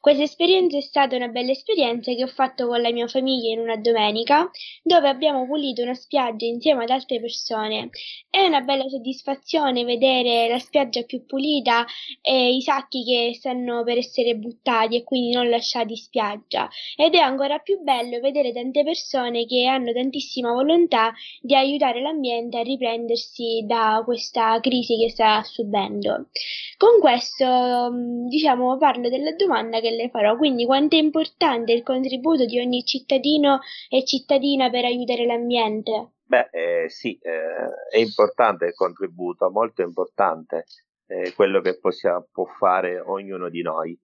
Questa 0.00 0.22
esperienza 0.22 0.76
è 0.76 0.82
stata 0.82 1.16
una 1.16 1.28
bella 1.28 1.50
esperienza 1.50 2.14
che 2.14 2.22
ho 2.22 2.28
fatto 2.28 2.68
con 2.68 2.80
la 2.80 2.92
mia 2.92 3.08
famiglia 3.08 3.52
in 3.52 3.58
una 3.58 3.76
domenica, 3.76 4.48
dove 4.82 5.08
abbiamo 5.08 5.46
pulito 5.46 5.82
una 5.82 5.94
spiaggia 5.94 6.46
insieme 6.46 6.84
ad 6.84 6.90
altre 6.90 7.20
persone. 7.20 7.90
È 8.30 8.44
una 8.44 8.60
bella 8.60 8.88
soddisfazione 8.88 9.84
vedere 9.84 10.48
la 10.48 10.60
spiaggia 10.60 11.02
più 11.02 11.26
pulita 11.26 11.84
e 12.22 12.54
i 12.54 12.62
sacchi 12.62 13.02
che 13.04 13.34
stanno 13.34 13.82
per 13.82 13.98
essere 13.98 14.36
buttati 14.36 14.96
e 14.96 15.02
quindi 15.02 15.32
non 15.32 15.48
lasciati 15.48 15.92
in 15.92 15.98
spiaggia. 15.98 16.68
Ed 16.96 17.14
è 17.14 17.18
ancora 17.18 17.58
più 17.58 17.80
bello 17.82 18.20
vedere 18.20 18.52
tante 18.52 18.84
persone 18.84 19.44
che 19.44 19.66
hanno 19.66 19.75
tantissima 19.92 20.52
volontà 20.52 21.12
di 21.40 21.54
aiutare 21.54 22.00
l'ambiente 22.00 22.58
a 22.58 22.62
riprendersi 22.62 23.64
da 23.66 24.02
questa 24.04 24.58
crisi 24.60 24.96
che 24.96 25.10
sta 25.10 25.42
subendo. 25.42 26.28
Con 26.76 27.00
questo, 27.00 27.90
mm, 27.90 28.26
diciamo, 28.28 28.76
parlo 28.78 29.08
della 29.08 29.32
domanda 29.32 29.80
che 29.80 29.90
le 29.90 30.08
farò. 30.10 30.36
Quindi 30.36 30.64
quanto 30.64 30.96
è 30.96 30.98
importante 30.98 31.72
il 31.72 31.82
contributo 31.82 32.44
di 32.44 32.58
ogni 32.58 32.84
cittadino 32.84 33.60
e 33.88 34.04
cittadina 34.04 34.70
per 34.70 34.84
aiutare 34.84 35.26
l'ambiente? 35.26 36.10
Beh, 36.26 36.48
eh, 36.50 36.88
sì, 36.88 37.16
eh, 37.22 37.88
è 37.90 37.98
importante 37.98 38.66
il 38.66 38.74
contributo, 38.74 39.48
molto 39.50 39.82
importante 39.82 40.64
eh, 41.06 41.32
quello 41.34 41.60
che 41.60 41.78
possiamo, 41.78 42.26
può 42.32 42.44
fare 42.46 42.98
ognuno 42.98 43.48
di 43.48 43.62
noi. 43.62 43.98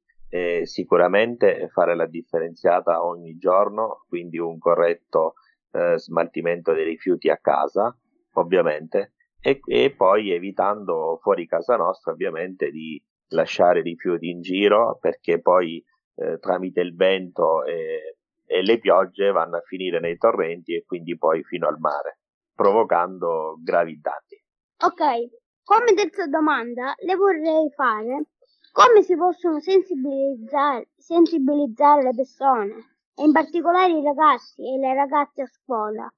sicuramente 0.62 1.68
fare 1.70 1.94
la 1.94 2.06
differenziata 2.06 3.04
ogni 3.04 3.36
giorno, 3.36 4.06
quindi 4.08 4.38
un 4.38 4.58
corretto 4.58 5.34
eh, 5.72 5.98
smaltimento 5.98 6.72
dei 6.72 6.84
rifiuti 6.84 7.28
a 7.28 7.38
casa, 7.38 7.96
ovviamente, 8.34 9.14
e, 9.40 9.60
e 9.64 9.94
poi 9.96 10.30
evitando 10.30 11.18
fuori 11.20 11.46
casa 11.46 11.76
nostra, 11.76 12.12
ovviamente, 12.12 12.70
di 12.70 13.02
lasciare 13.28 13.82
rifiuti 13.82 14.28
in 14.28 14.40
giro 14.40 14.98
perché 15.00 15.40
poi 15.40 15.82
eh, 16.16 16.38
tramite 16.38 16.80
il 16.80 16.94
vento 16.94 17.64
e, 17.64 18.18
e, 18.44 18.62
le 18.62 18.78
piogge 18.78 19.32
vanno 19.32 19.56
a 19.56 19.62
finire 19.62 20.00
nei 20.00 20.18
torrenti 20.18 20.74
e 20.74 20.84
quindi 20.84 21.16
poi 21.16 21.42
fino 21.42 21.66
al 21.66 21.78
mare, 21.78 22.20
provocando 22.54 23.58
gravi 23.62 23.98
danni. 24.00 24.40
Ok, 24.84 25.40
come 25.64 25.94
terza 25.94 26.26
domanda 26.26 26.94
le 26.98 27.16
vorrei 27.16 27.70
fare 27.74 28.26
Come 28.72 29.02
si 29.02 29.14
possono 29.16 29.60
sensibilizzare, 29.60 30.88
sensibilizzare 30.96 32.04
le 32.04 32.14
persone, 32.14 32.91
e 33.14 33.24
in 33.24 33.32
particolare 33.32 33.92
i 33.92 34.02
ragazzi 34.02 34.62
e 34.62 34.78
le 34.78 34.94
ragazze 34.94 35.42
a 35.42 35.46
scuola, 35.46 36.12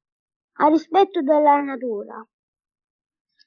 al 0.59 0.71
rispetto 0.71 1.23
della 1.23 1.61
natura? 1.61 2.25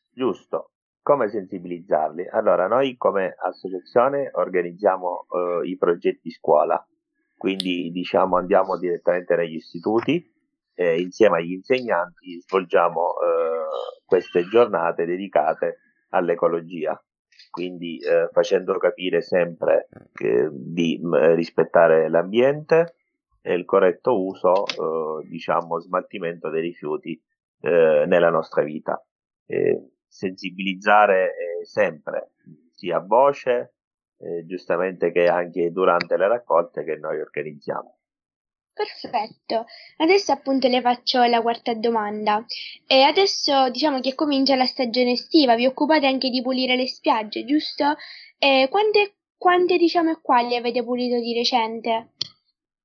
Giusto. 0.09 0.71
Come 1.07 1.29
sensibilizzarli? 1.29 2.27
Allora, 2.27 2.67
noi 2.67 2.97
come 2.97 3.33
associazione 3.39 4.29
organizziamo 4.33 5.25
eh, 5.29 5.69
i 5.69 5.77
progetti 5.77 6.29
scuola, 6.29 6.85
quindi 7.37 7.91
diciamo 7.91 8.35
andiamo 8.35 8.77
direttamente 8.77 9.37
negli 9.37 9.55
istituti 9.55 10.21
e 10.73 10.99
insieme 10.99 11.37
agli 11.37 11.53
insegnanti 11.53 12.41
svolgiamo 12.41 13.11
eh, 13.11 14.03
queste 14.05 14.43
giornate 14.49 15.05
dedicate 15.05 15.77
all'ecologia, 16.09 17.01
quindi 17.51 17.99
eh, 17.99 18.27
facendo 18.33 18.77
capire 18.77 19.21
sempre 19.21 19.87
che, 20.11 20.49
di 20.51 20.99
mh, 21.01 21.35
rispettare 21.35 22.09
l'ambiente 22.09 22.96
e 23.47 23.53
il 23.53 23.63
corretto 23.63 24.21
uso, 24.21 24.65
eh, 24.65 25.27
diciamo, 25.27 25.79
smaltimento 25.79 26.49
dei 26.49 26.61
rifiuti 26.61 27.17
eh, 27.61 28.03
nella 28.05 28.29
nostra 28.29 28.61
vita. 28.63 29.01
Sensibilizzare 30.05 31.27
eh, 31.27 31.65
sempre, 31.65 32.33
sia 32.75 32.97
a 32.97 33.05
voce, 33.05 33.75
giustamente 34.45 35.11
che 35.11 35.27
anche 35.27 35.71
durante 35.71 36.17
le 36.17 36.27
raccolte 36.27 36.83
che 36.83 36.95
noi 36.95 37.21
organizziamo. 37.21 37.99
Perfetto, 38.73 39.65
adesso 39.97 40.31
appunto 40.31 40.67
le 40.67 40.81
faccio 40.81 41.23
la 41.23 41.41
quarta 41.41 41.73
domanda. 41.75 42.43
E 42.87 43.03
adesso 43.03 43.69
diciamo 43.69 44.01
che 44.01 44.15
comincia 44.15 44.55
la 44.55 44.65
stagione 44.65 45.11
estiva, 45.11 45.55
vi 45.55 45.67
occupate 45.67 46.07
anche 46.07 46.29
di 46.29 46.41
pulire 46.41 46.75
le 46.75 46.87
spiagge, 46.87 47.45
giusto? 47.45 47.95
E 48.37 48.67
quante, 48.69 49.17
quante 49.37 49.77
diciamo 49.77 50.11
e 50.11 50.19
quali 50.21 50.55
avete 50.55 50.83
pulito 50.83 51.19
di 51.19 51.33
recente? 51.33 52.09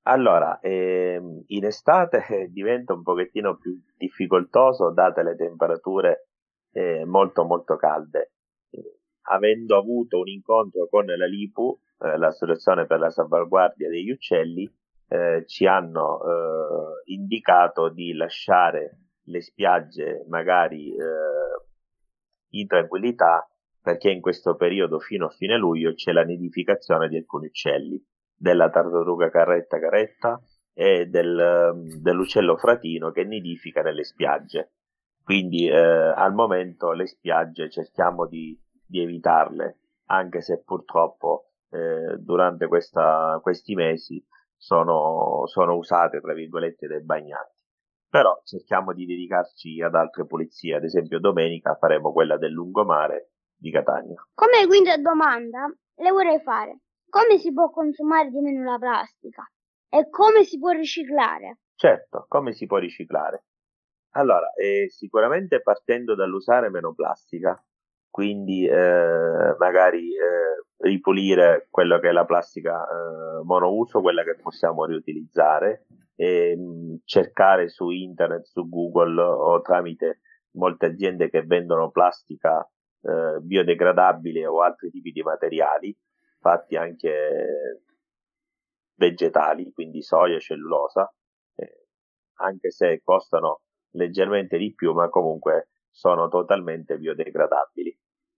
Allora, 0.05 0.59
ehm, 0.61 1.45
in 1.49 1.65
estate 1.65 2.25
eh, 2.29 2.49
diventa 2.51 2.93
un 2.93 3.03
pochettino 3.03 3.57
più 3.57 3.81
difficoltoso 3.97 4.91
date 4.91 5.23
le 5.23 5.37
temperature 5.37 6.29
eh, 6.73 7.05
molto 7.05 7.45
molto 7.45 7.77
calde. 7.77 8.33
Eh, 8.71 8.99
avendo 9.31 9.79
avuto 9.79 10.19
un 10.19 10.29
incontro 10.29 10.89
con 10.89 11.07
la 11.07 11.27
LIPU, 11.27 11.79
eh, 12.01 12.17
l'Associazione 12.17 12.87
per 12.87 12.99
la 12.99 13.11
salvaguardia 13.11 13.89
degli 13.89 14.11
uccelli, 14.11 14.69
eh, 15.09 15.45
ci 15.47 15.67
hanno 15.67 16.21
eh, 16.25 17.13
indicato 17.13 17.89
di 17.89 18.13
lasciare 18.15 18.99
le 19.27 19.41
spiagge 19.41 20.25
magari 20.27 20.93
in 22.55 22.67
tranquillità 22.67 23.49
perché 23.81 24.11
in 24.11 24.21
questo 24.21 24.57
periodo 24.57 24.99
fino 24.99 25.27
a 25.27 25.31
fine 25.31 25.57
luglio 25.57 25.95
c'è 25.95 26.11
la 26.11 26.25
nidificazione 26.25 27.09
di 27.09 27.17
alcuni 27.17 27.47
uccelli, 27.47 28.03
della 28.35 28.71
tartaruga 28.71 29.31
carretta 29.31 29.79
caretta 29.79 30.41
e 30.75 31.07
del, 31.07 32.01
dell'uccello 32.01 32.57
fratino 32.57 33.11
che 33.11 33.25
nidifica 33.25 33.83
nelle 33.83 34.05
spiagge. 34.05 34.73
Quindi 35.23 35.69
eh, 35.69 35.77
al 35.77 36.35
momento 36.35 36.93
le 36.93 37.07
spiagge 37.07 37.71
cerchiamo 37.71 38.27
di, 38.27 38.59
di 38.85 39.01
evitarle, 39.01 39.79
anche 40.07 40.41
se 40.41 40.63
purtroppo 40.65 41.53
eh, 41.71 42.19
durante 42.19 42.67
questa, 42.67 43.39
questi 43.43 43.75
mesi 43.75 44.25
sono, 44.57 45.43
sono 45.47 45.75
usate, 45.77 46.21
tra 46.21 46.35
virgolette, 46.35 46.87
dai 46.87 47.03
bagnanti. 47.03 47.61
Però 48.09 48.41
cerchiamo 48.45 48.93
di 48.93 49.07
dedicarci 49.07 49.81
ad 49.81 49.95
altre 49.95 50.27
pulizie, 50.27 50.77
ad 50.77 50.85
esempio 50.85 51.19
domenica 51.19 51.77
faremo 51.77 52.13
quella 52.13 52.37
del 52.37 52.53
lungomare 52.53 53.31
di 53.57 53.71
Catania. 53.71 54.23
Come 54.35 54.67
quinta 54.67 54.97
domanda 54.99 55.73
le 55.97 56.11
vorrei 56.11 56.41
fare, 56.41 56.81
come 57.13 57.37
si 57.37 57.53
può 57.53 57.71
consumare 57.71 58.31
di 58.31 58.41
meno 58.41 58.65
la 58.65 58.79
plastica 58.79 59.47
e 59.91 60.09
come 60.09 60.45
si 60.45 60.59
può 60.59 60.71
riciclare? 60.71 61.59
Certo, 61.75 62.25
come 62.27 62.55
si 62.55 62.65
può 62.65 62.79
riciclare? 62.79 63.45
Allora, 64.13 64.51
eh, 64.55 64.89
sicuramente 64.89 65.61
partendo 65.61 66.15
dall'usare 66.15 66.71
meno 66.71 66.95
plastica, 66.95 67.63
quindi 68.09 68.67
eh, 68.67 69.57
magari 69.59 70.15
eh, 70.15 70.65
ripulire 70.79 71.67
quello 71.69 71.99
che 71.99 72.09
è 72.09 72.13
la 72.13 72.25
plastica 72.25 72.83
eh, 72.83 73.45
monouso, 73.45 74.01
quella 74.01 74.25
che 74.25 74.37
possiamo 74.41 74.87
riutilizzare, 74.87 75.85
e 76.17 76.57
mh, 76.57 76.63
mm, 76.63 76.95
cercare 77.05 77.69
su 77.69 77.91
internet, 77.91 78.45
su 78.45 78.67
Google 78.71 79.21
o 79.21 79.61
tramite 79.61 80.21
molte 80.53 80.87
aziende 80.87 81.29
che 81.29 81.43
vendono 81.43 81.91
plastica 81.91 82.67
eh, 83.03 83.39
biodegradabile 83.41 84.47
o 84.47 84.63
altri 84.63 84.89
tipi 84.91 85.11
di 85.11 85.23
materiali, 85.23 85.95
fatti 86.43 86.77
anche 86.77 87.85
vegetali, 88.97 89.73
quindi 89.73 90.03
soia, 90.03 90.39
cellulosa, 90.41 91.11
eh, 91.55 91.87
anche 92.41 92.71
se 92.71 93.01
costano 93.03 93.61
leggermente 93.93 94.59
di 94.59 94.75
più, 94.75 94.93
ma 94.93 95.09
comunque 95.09 95.69
sono 95.89 96.29
totalmente 96.29 96.99
biodegradabili. 96.99 97.91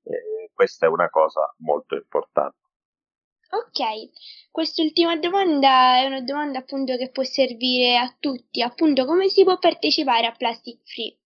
Eh, 0.02 0.50
questa 0.52 0.86
è 0.86 0.88
una 0.88 1.08
cosa 1.08 1.52
molto 1.58 1.96
importante. 1.96 2.58
Ok, 3.50 4.50
quest'ultima 4.50 5.16
domanda 5.16 5.98
è 5.98 6.06
una 6.06 6.22
domanda 6.22 6.58
appunto 6.58 6.96
che 6.96 7.10
può 7.10 7.22
servire 7.22 7.96
a 7.96 8.14
tutti, 8.18 8.60
appunto 8.60 9.04
come 9.06 9.28
si 9.28 9.44
può 9.44 9.58
partecipare 9.58 10.26
a 10.26 10.32
Plastic 10.32 10.80
Free? 10.82 11.18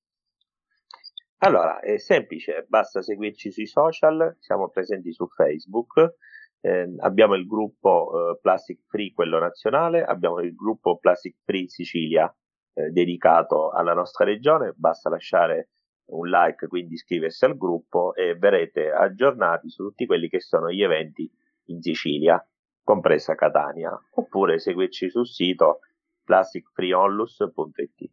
Allora, 1.39 1.79
è 1.81 1.99
semplice, 1.99 2.67
basta 2.69 3.01
seguirci 3.01 3.53
sui 3.53 3.67
social, 3.67 4.37
siamo 4.41 4.69
presenti 4.69 5.13
su 5.13 5.27
Facebook, 5.29 6.17
eh, 6.61 6.95
abbiamo 6.99 7.35
il 7.35 7.47
gruppo 7.47 8.11
eh, 8.33 8.39
Plastic 8.41 8.81
Free, 8.87 9.13
quello 9.13 9.39
nazionale, 9.39 10.05
abbiamo 10.05 10.41
il 10.41 10.55
gruppo 10.55 10.99
Plastic 10.99 11.37
Free 11.45 11.69
Sicilia, 11.69 12.33
eh, 12.75 12.91
dedicato 12.91 13.71
alla 13.71 13.95
nostra 13.95 14.25
regione, 14.25 14.73
basta 14.77 15.09
lasciare 15.09 15.71
un 16.11 16.29
like, 16.29 16.69
quindi 16.69 16.95
iscriversi 16.95 17.45
al 17.45 17.57
gruppo 17.57 18.15
e 18.15 18.35
verrete 18.35 18.91
aggiornati 18.91 19.69
su 19.69 19.85
tutti 19.85 20.07
quelli 20.07 20.29
che 20.29 20.41
sono 20.41 20.71
gli 20.71 20.83
eventi 20.83 21.31
in 21.67 21.83
Sicilia, 21.83 22.43
compresa 22.83 23.35
Catania, 23.35 23.99
oppure 24.15 24.59
seguirci 24.59 25.11
sul 25.11 25.27
sito 25.27 25.81
plasticfreeonlus.it. 26.25 28.11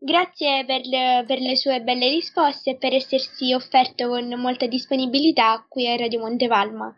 Grazie 0.00 0.64
per 0.64 0.82
le, 0.84 1.24
per 1.26 1.38
le, 1.40 1.56
sue 1.56 1.82
belle 1.82 2.08
risposte 2.08 2.70
e 2.70 2.76
per 2.76 2.92
essersi 2.92 3.52
offerto 3.52 4.08
con 4.08 4.28
molta 4.38 4.66
disponibilità 4.66 5.64
qui 5.68 5.88
a 5.88 5.96
Radio 5.96 6.20
Montepalma. 6.20 6.94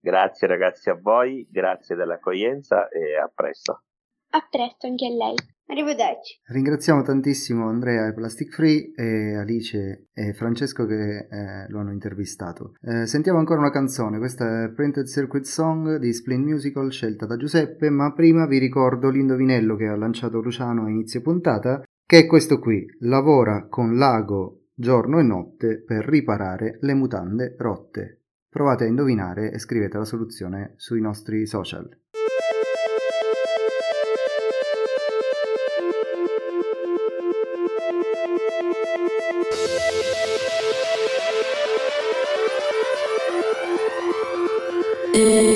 Grazie 0.00 0.46
ragazzi 0.46 0.88
a 0.88 0.98
voi, 1.00 1.46
grazie 1.50 1.94
dell'accoglienza 1.94 2.88
e 2.88 3.16
a 3.16 3.30
presto. 3.32 3.82
A 4.30 4.46
presto 4.48 4.86
anche 4.86 5.06
a 5.06 5.10
lei. 5.10 5.34
Arrivederci. 5.66 6.40
Ringraziamo 6.46 7.02
tantissimo 7.02 7.68
Andrea 7.68 8.08
e 8.08 8.14
Plastic 8.14 8.52
Free 8.52 8.92
e 8.96 9.36
Alice 9.36 10.08
e 10.12 10.32
Francesco 10.32 10.84
che 10.84 11.28
eh, 11.30 11.68
lo 11.68 11.78
hanno 11.78 11.92
intervistato. 11.92 12.72
Eh, 12.80 13.06
sentiamo 13.06 13.38
ancora 13.38 13.60
una 13.60 13.70
canzone, 13.70 14.18
questa 14.18 14.64
è 14.64 14.70
Printed 14.70 15.06
Circuit 15.06 15.44
Song 15.44 15.96
di 15.96 16.12
Splint 16.12 16.44
Musical 16.44 16.90
scelta 16.90 17.26
da 17.26 17.36
Giuseppe, 17.36 17.88
ma 17.88 18.12
prima 18.12 18.46
vi 18.46 18.58
ricordo 18.58 19.10
l'indovinello 19.10 19.76
che 19.76 19.86
ha 19.86 19.96
lanciato 19.96 20.40
Luciano 20.40 20.86
a 20.86 20.90
inizio 20.90 21.20
puntata, 21.20 21.82
che 22.04 22.18
è 22.18 22.26
questo 22.26 22.58
qui, 22.58 22.84
lavora 23.00 23.66
con 23.68 23.96
l'ago 23.96 24.62
giorno 24.74 25.20
e 25.20 25.22
notte 25.22 25.82
per 25.82 26.04
riparare 26.04 26.78
le 26.80 26.94
mutande 26.94 27.54
rotte. 27.58 28.19
Provate 28.50 28.82
a 28.82 28.88
indovinare 28.88 29.52
e 29.52 29.60
scrivete 29.60 29.96
la 29.96 30.04
soluzione 30.04 30.72
sui 30.76 31.00
nostri 31.00 31.46
social. 31.46 31.88
Yeah. 45.12 45.49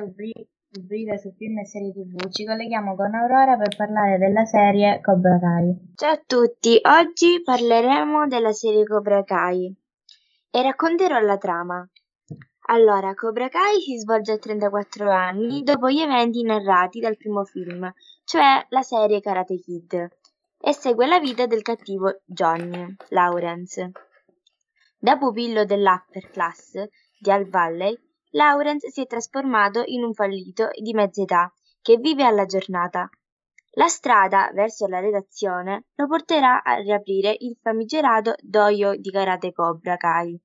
Rubrica 0.00 1.16
su 1.18 1.32
film 1.36 1.58
e 1.58 1.66
serie 1.66 1.92
tv 1.92 2.30
ci 2.30 2.44
colleghiamo 2.44 2.94
con 2.96 3.14
Aurora 3.14 3.56
per 3.56 3.76
parlare 3.76 4.18
della 4.18 4.44
serie 4.44 5.00
Cobra 5.00 5.38
Kai. 5.38 5.92
Ciao 5.94 6.12
a 6.12 6.22
tutti, 6.26 6.80
oggi 6.82 7.42
parleremo 7.42 8.26
della 8.26 8.52
serie 8.52 8.84
Cobra 8.84 9.22
Kai 9.22 9.74
e 10.50 10.62
racconterò 10.62 11.18
la 11.20 11.36
trama. 11.36 11.86
Allora, 12.68 13.14
Cobra 13.14 13.48
Kai 13.48 13.80
si 13.80 13.98
svolge 13.98 14.32
a 14.32 14.38
34 14.38 15.10
anni 15.10 15.62
dopo 15.62 15.90
gli 15.90 16.00
eventi 16.00 16.42
narrati 16.42 17.00
dal 17.00 17.16
primo 17.16 17.44
film, 17.44 17.92
cioè 18.24 18.64
la 18.68 18.82
serie 18.82 19.20
Karate 19.20 19.58
Kid, 19.58 20.08
e 20.58 20.72
segue 20.72 21.06
la 21.06 21.18
vita 21.18 21.46
del 21.46 21.62
cattivo 21.62 22.20
Johnny 22.24 22.94
Lawrence. 23.08 23.90
Da 24.98 25.18
pupillo 25.18 25.64
dell'upper 25.64 26.30
class 26.30 26.80
di 27.18 27.30
Al 27.30 27.48
Valley, 27.48 27.98
Lawrence 28.34 28.90
si 28.90 29.00
è 29.00 29.06
trasformato 29.06 29.82
in 29.86 30.04
un 30.04 30.14
fallito 30.14 30.68
di 30.80 30.92
mezza 30.92 31.22
età 31.22 31.52
che 31.82 31.96
vive 31.96 32.24
alla 32.24 32.46
giornata. 32.46 33.10
La 33.72 33.88
strada 33.88 34.50
verso 34.54 34.86
la 34.86 35.00
redazione 35.00 35.86
lo 35.94 36.06
porterà 36.06 36.62
a 36.62 36.74
riaprire 36.74 37.34
il 37.40 37.56
famigerato 37.60 38.34
dojo 38.40 38.94
di 38.94 39.10
karate 39.10 39.52
Cobra 39.52 39.96
Kai, 39.96 40.40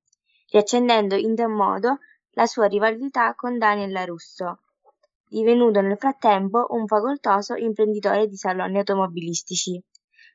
riaccendendo 0.50 1.16
in 1.16 1.36
tal 1.36 1.50
modo 1.50 2.00
la 2.32 2.48
sua 2.48 2.66
rivalità 2.66 3.36
con 3.36 3.60
Daniel 3.60 3.92
LaRusso, 3.92 4.62
divenuto 5.28 5.82
nel 5.82 5.98
frattempo 5.98 6.66
un 6.70 6.88
facoltoso 6.88 7.54
imprenditore 7.56 8.28
di 8.28 8.36
saloni 8.36 8.80
automobilistici. 8.80 9.80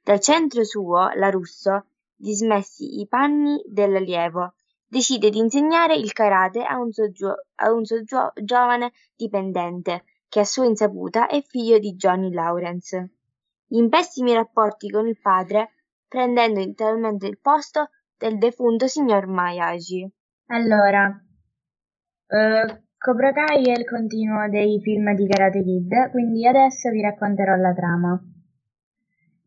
Dal 0.02 0.20
centro 0.20 0.64
suo, 0.64 1.10
LaRusso, 1.14 1.86
dismessi 2.14 3.00
i 3.00 3.06
panni 3.08 3.60
dell'allievo, 3.66 4.54
decide 4.90 5.30
di 5.30 5.38
insegnare 5.38 5.94
il 5.94 6.12
karate 6.12 6.64
a 6.64 6.78
un 6.78 6.90
suo, 6.90 7.10
gio- 7.12 7.44
a 7.56 7.72
un 7.72 7.84
suo 7.84 8.02
gio- 8.02 8.32
giovane 8.42 8.90
dipendente, 9.14 10.02
che 10.28 10.40
a 10.40 10.44
sua 10.44 10.66
insaputa 10.66 11.28
è 11.28 11.40
figlio 11.42 11.78
di 11.78 11.94
Johnny 11.94 12.32
Lawrence. 12.32 13.10
In 13.68 13.88
pessimi 13.88 14.34
rapporti 14.34 14.90
con 14.90 15.06
il 15.06 15.18
padre, 15.20 15.70
prendendo 16.08 16.58
interamente 16.58 17.28
il 17.28 17.38
posto 17.40 17.90
del 18.18 18.36
defunto 18.36 18.88
signor 18.88 19.26
Miyagi. 19.28 20.10
Allora, 20.46 21.08
eh, 22.26 22.82
Cobra 22.98 23.32
Kai 23.32 23.70
è 23.70 23.78
il 23.78 23.86
continuo 23.86 24.48
dei 24.48 24.80
film 24.82 25.14
di 25.14 25.26
Karate 25.28 25.62
Kid, 25.62 26.10
quindi 26.10 26.46
adesso 26.46 26.90
vi 26.90 27.00
racconterò 27.00 27.54
la 27.54 27.72
trama. 27.72 28.20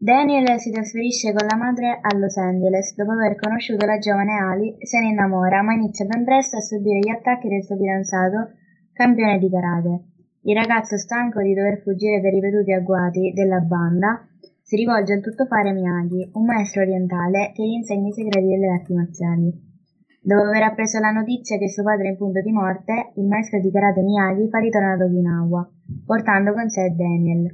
Daniel 0.04 0.60
si 0.60 0.70
trasferisce 0.70 1.32
con 1.32 1.48
la 1.48 1.56
madre 1.56 1.98
a 2.02 2.14
Los 2.18 2.36
Angeles 2.36 2.94
dopo 2.94 3.12
aver 3.12 3.38
conosciuto 3.38 3.86
la 3.86 4.00
giovane 4.00 4.36
Ali, 4.36 4.76
se 4.82 5.00
ne 5.00 5.08
innamora, 5.08 5.62
ma 5.62 5.76
inizia 5.76 6.04
ben 6.04 6.26
presto 6.26 6.58
a 6.58 6.60
subire 6.60 7.00
gli 7.00 7.08
attacchi 7.08 7.48
del 7.48 7.64
suo 7.64 7.78
fidanzato, 7.78 8.52
campione 8.92 9.40
di 9.40 9.50
karate. 9.50 10.04
Il 10.42 10.58
ragazzo, 10.58 10.98
stanco 10.98 11.42
di 11.42 11.54
dover 11.54 11.80
fuggire 11.80 12.20
dai 12.20 12.32
ripetuti 12.32 12.74
agguati 12.74 13.32
della 13.34 13.62
banda, 13.62 14.28
si 14.62 14.76
rivolge 14.76 15.14
al 15.14 15.22
tuttofare 15.22 15.72
Miyagi, 15.72 16.32
un 16.34 16.44
maestro 16.44 16.82
orientale 16.82 17.54
che 17.56 17.64
gli 17.64 17.80
insegna 17.80 18.10
i 18.10 18.12
segreti 18.12 18.48
delle 18.48 18.72
arti 18.72 18.94
marziali. 18.94 19.54
Dopo 20.20 20.44
aver 20.44 20.64
appreso 20.64 21.00
la 21.00 21.12
notizia 21.12 21.58
che 21.58 21.70
suo 21.70 21.84
padre 21.84 22.08
è 22.08 22.10
in 22.10 22.18
punto 22.18 22.42
di 22.42 22.52
morte, 22.52 23.14
il 23.16 23.26
maestro 23.26 23.58
di 23.62 23.72
karate 23.72 24.02
Miyagi 24.02 24.50
fa 24.50 24.60
ritorno 24.60 24.92
ad 24.92 25.02
Okinawa, 25.02 25.72
portando 26.06 26.52
con 26.52 26.68
sé 26.68 26.90
Daniel. 26.90 27.48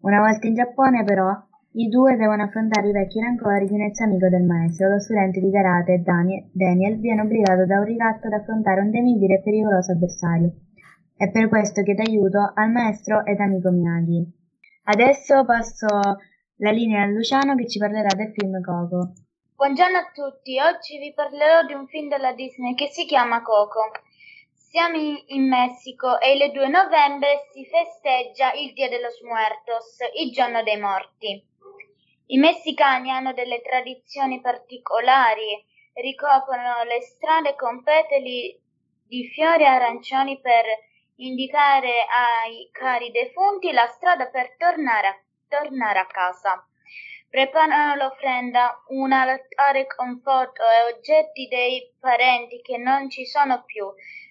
Una 0.00 0.18
volta 0.18 0.48
in 0.48 0.54
Giappone, 0.54 1.04
però, 1.04 1.30
i 1.74 1.88
due 1.88 2.16
devono 2.16 2.42
affrontare 2.42 2.88
i 2.88 2.92
vecchi 2.92 3.18
rancori 3.18 3.66
di 3.66 3.72
un 3.72 3.82
ex 3.82 4.00
amico 4.00 4.28
del 4.28 4.42
maestro. 4.42 4.90
Lo 4.90 5.00
studente 5.00 5.40
di 5.40 5.50
karate 5.50 6.02
Daniel, 6.02 6.98
viene 6.98 7.22
obbligato 7.22 7.64
da 7.64 7.78
un 7.78 7.84
ricatto 7.84 8.26
ad 8.26 8.34
affrontare 8.34 8.82
un 8.82 8.90
temibile 8.90 9.36
e 9.36 9.40
pericoloso 9.42 9.92
avversario. 9.92 10.52
È 11.16 11.30
per 11.30 11.48
questo 11.48 11.82
che 11.82 11.94
dà 11.94 12.02
aiuto 12.02 12.52
al 12.54 12.70
maestro 12.70 13.24
ed 13.24 13.40
amico 13.40 13.70
Miyagi. 13.70 14.26
Adesso 14.84 15.44
passo 15.44 15.86
la 16.56 16.70
linea 16.70 17.04
a 17.04 17.06
Luciano 17.06 17.54
che 17.54 17.66
ci 17.66 17.78
parlerà 17.78 18.12
del 18.14 18.32
film 18.36 18.60
Coco. 18.60 19.12
Buongiorno 19.56 19.96
a 19.96 20.10
tutti, 20.12 20.58
oggi 20.58 20.98
vi 20.98 21.12
parlerò 21.14 21.64
di 21.64 21.72
un 21.72 21.86
film 21.86 22.08
della 22.08 22.32
Disney 22.32 22.74
che 22.74 22.88
si 22.90 23.06
chiama 23.06 23.40
Coco. 23.40 23.80
Siamo 24.72 24.96
in 25.26 25.48
Messico 25.48 26.18
e 26.18 26.32
il 26.32 26.50
2 26.50 26.68
novembre 26.68 27.46
si 27.52 27.62
festeggia 27.66 28.52
il 28.54 28.72
Dia 28.72 28.88
de 28.88 29.02
los 29.02 29.20
Muertos, 29.20 29.98
il 30.18 30.32
giorno 30.32 30.62
dei 30.62 30.78
morti. 30.78 31.46
I 32.28 32.38
messicani 32.38 33.10
hanno 33.10 33.34
delle 33.34 33.60
tradizioni 33.60 34.40
particolari, 34.40 35.62
ricoprono 35.92 36.84
le 36.84 37.02
strade 37.02 37.54
con 37.54 37.82
petali 37.82 38.58
di 39.06 39.28
fiori 39.28 39.66
arancioni 39.66 40.40
per 40.40 40.64
indicare 41.16 42.06
ai 42.08 42.70
cari 42.72 43.10
defunti 43.10 43.72
la 43.72 43.86
strada 43.88 44.30
per 44.30 44.56
tornare 44.56 45.06
a, 45.06 45.20
tornare 45.48 45.98
a 45.98 46.06
casa. 46.06 46.66
Preparano 47.28 47.96
l'offrenda, 47.96 48.82
un 48.88 49.12
altare 49.12 49.86
con 49.86 50.18
foto 50.22 50.62
e 50.62 50.94
oggetti 50.94 51.46
dei 51.48 51.94
parenti 52.00 52.62
che 52.62 52.78
non 52.78 53.10
ci 53.10 53.26
sono 53.26 53.64
più. 53.64 53.84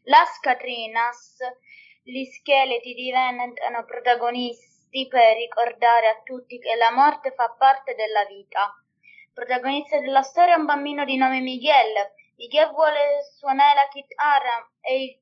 Las 0.06 0.40
Catrinas, 0.40 1.38
gli 2.02 2.26
scheletri 2.26 2.96
diventano 2.96 3.86
protagonisti 3.86 5.08
per 5.08 5.36
ricordare 5.36 6.08
a 6.08 6.22
tutti 6.24 6.58
che 6.58 6.76
la 6.76 6.90
morte 6.92 7.32
fa 7.34 7.54
parte 7.56 7.94
della 7.94 8.26
vita. 8.26 8.74
Protagonista 9.32 10.00
della 10.00 10.24
storia 10.24 10.56
è 10.56 10.58
un 10.58 10.66
bambino 10.66 11.06
di 11.06 11.18
nome 11.18 11.40
Miguel. 11.42 11.94
Miguel 12.38 12.72
vuole 12.72 13.22
suonare 13.38 13.76
la 13.76 13.88
chitarra 13.90 14.72
e, 14.82 15.22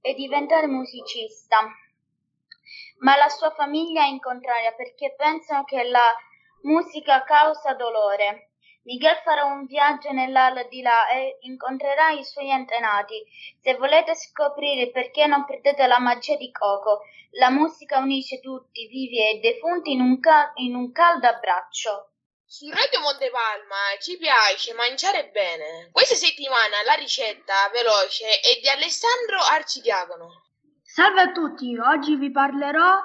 e 0.00 0.14
diventare 0.14 0.68
musicista, 0.68 1.68
ma 2.98 3.16
la 3.16 3.28
sua 3.28 3.50
famiglia 3.50 4.04
è 4.04 4.06
in 4.06 4.20
contraria 4.20 4.72
perché 4.74 5.14
pensano 5.16 5.64
che 5.64 5.82
la 5.82 6.14
musica 6.62 7.24
causa 7.24 7.74
dolore. 7.74 8.51
Miguel 8.84 9.16
farà 9.22 9.44
un 9.44 9.66
viaggio 9.66 10.10
nell'aldilà 10.10 11.08
e 11.08 11.38
incontrerà 11.42 12.10
i 12.10 12.24
suoi 12.24 12.50
antenati. 12.50 13.22
Se 13.60 13.76
volete 13.76 14.14
scoprire 14.16 14.90
perché 14.90 15.26
non 15.26 15.44
perdete 15.44 15.86
la 15.86 16.00
magia 16.00 16.36
di 16.36 16.50
Coco, 16.50 17.02
la 17.38 17.50
musica 17.50 17.98
unisce 17.98 18.40
tutti, 18.40 18.88
vivi 18.88 19.18
e 19.18 19.38
defunti 19.40 19.92
in 19.92 20.00
un, 20.00 20.18
ca- 20.18 20.50
in 20.56 20.74
un 20.74 20.90
caldo 20.90 21.28
abbraccio. 21.28 22.10
Su 22.44 22.68
Radio 22.68 23.00
Montepalma 23.00 23.96
ci 24.00 24.18
piace 24.18 24.74
mangiare 24.74 25.30
bene. 25.30 25.88
Questa 25.92 26.16
settimana 26.16 26.82
la 26.84 26.94
ricetta 26.94 27.70
veloce 27.72 28.40
è 28.40 28.60
di 28.60 28.68
Alessandro 28.68 29.38
Arcidiacono. 29.38 30.28
Salve 30.82 31.20
a 31.22 31.32
tutti, 31.32 31.74
oggi 31.78 32.16
vi 32.16 32.30
parlerò 32.30 32.98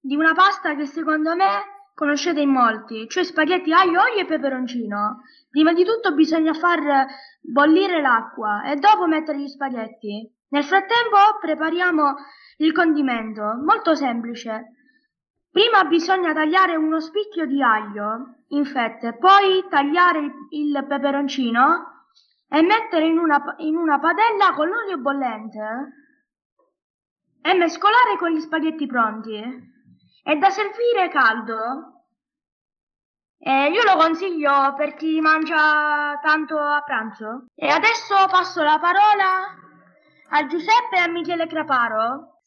di 0.00 0.16
una 0.16 0.32
pasta 0.34 0.74
che 0.74 0.86
secondo 0.86 1.36
me 1.36 1.79
conoscete 2.00 2.40
in 2.40 2.48
molti, 2.48 3.06
cioè 3.10 3.24
spaghetti 3.24 3.74
aglio, 3.74 4.00
olio 4.00 4.22
e 4.22 4.24
peperoncino. 4.24 5.20
Prima 5.50 5.74
di 5.74 5.84
tutto 5.84 6.14
bisogna 6.14 6.54
far 6.54 6.80
bollire 7.42 8.00
l'acqua 8.00 8.62
e 8.62 8.76
dopo 8.76 9.06
mettere 9.06 9.38
gli 9.38 9.48
spaghetti. 9.48 10.26
Nel 10.48 10.64
frattempo 10.64 11.18
prepariamo 11.38 12.14
il 12.56 12.72
condimento, 12.72 13.42
molto 13.62 13.94
semplice. 13.94 14.76
Prima 15.50 15.84
bisogna 15.84 16.32
tagliare 16.32 16.74
uno 16.74 17.00
spicchio 17.00 17.44
di 17.44 17.62
aglio 17.62 18.44
in 18.48 18.64
fette, 18.64 19.18
poi 19.18 19.66
tagliare 19.68 20.20
il, 20.50 20.86
peperoncino 20.88 22.06
e 22.48 22.62
mettere 22.62 23.04
in 23.04 23.18
una, 23.18 23.56
in 23.58 23.76
una 23.76 23.98
padella 23.98 24.54
con 24.54 24.68
l'olio 24.68 24.96
bollente 24.96 25.92
e 27.42 27.54
mescolare 27.54 28.16
con 28.18 28.30
gli 28.30 28.40
spaghetti 28.40 28.86
pronti. 28.86 29.68
È 30.22 30.36
da 30.36 30.48
servire 30.50 31.08
caldo. 31.10 31.89
Eh, 33.42 33.70
io 33.70 33.82
lo 33.84 33.96
consiglio 33.96 34.74
per 34.76 34.94
chi 34.96 35.18
mangia 35.18 36.20
tanto 36.22 36.58
a 36.58 36.82
pranzo. 36.82 37.46
E 37.54 37.68
adesso 37.68 38.14
passo 38.30 38.62
la 38.62 38.78
parola 38.78 39.46
a 40.28 40.46
Giuseppe 40.46 40.96
e 40.96 40.98
a 40.98 41.08
Michele 41.08 41.46
Craparo. 41.46 42.42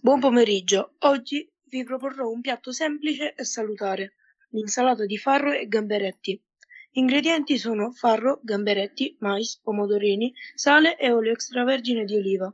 Buon 0.00 0.18
pomeriggio. 0.18 0.94
Oggi 1.00 1.46
vi 1.64 1.84
proporrò 1.84 2.26
un 2.26 2.40
piatto 2.40 2.72
semplice 2.72 3.34
e 3.34 3.44
salutare, 3.44 4.14
l'insalata 4.52 5.04
di 5.04 5.18
farro 5.18 5.52
e 5.52 5.68
gamberetti. 5.68 6.42
Gli 6.90 7.00
ingredienti 7.00 7.58
sono 7.58 7.92
farro, 7.92 8.40
gamberetti, 8.42 9.18
mais, 9.20 9.60
pomodorini, 9.62 10.32
sale 10.54 10.96
e 10.96 11.12
olio 11.12 11.32
extravergine 11.32 12.04
di 12.04 12.16
oliva. 12.16 12.50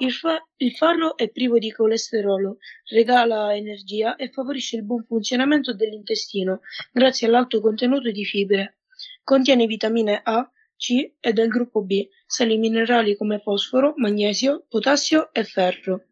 Il, 0.00 0.12
fa- 0.12 0.40
il 0.58 0.72
farro 0.76 1.16
è 1.16 1.28
privo 1.28 1.58
di 1.58 1.72
colesterolo, 1.72 2.58
regala 2.90 3.56
energia 3.56 4.14
e 4.14 4.30
favorisce 4.30 4.76
il 4.76 4.84
buon 4.84 5.04
funzionamento 5.04 5.74
dell'intestino 5.74 6.60
grazie 6.92 7.26
all'alto 7.26 7.60
contenuto 7.60 8.10
di 8.10 8.24
fibre. 8.24 8.78
Contiene 9.24 9.66
vitamine 9.66 10.20
A, 10.22 10.48
C 10.76 11.14
e 11.18 11.32
del 11.32 11.48
gruppo 11.48 11.82
B, 11.82 12.06
sali 12.26 12.58
minerali 12.58 13.16
come 13.16 13.40
fosforo, 13.40 13.94
magnesio, 13.96 14.64
potassio 14.68 15.32
e 15.32 15.42
ferro. 15.42 16.04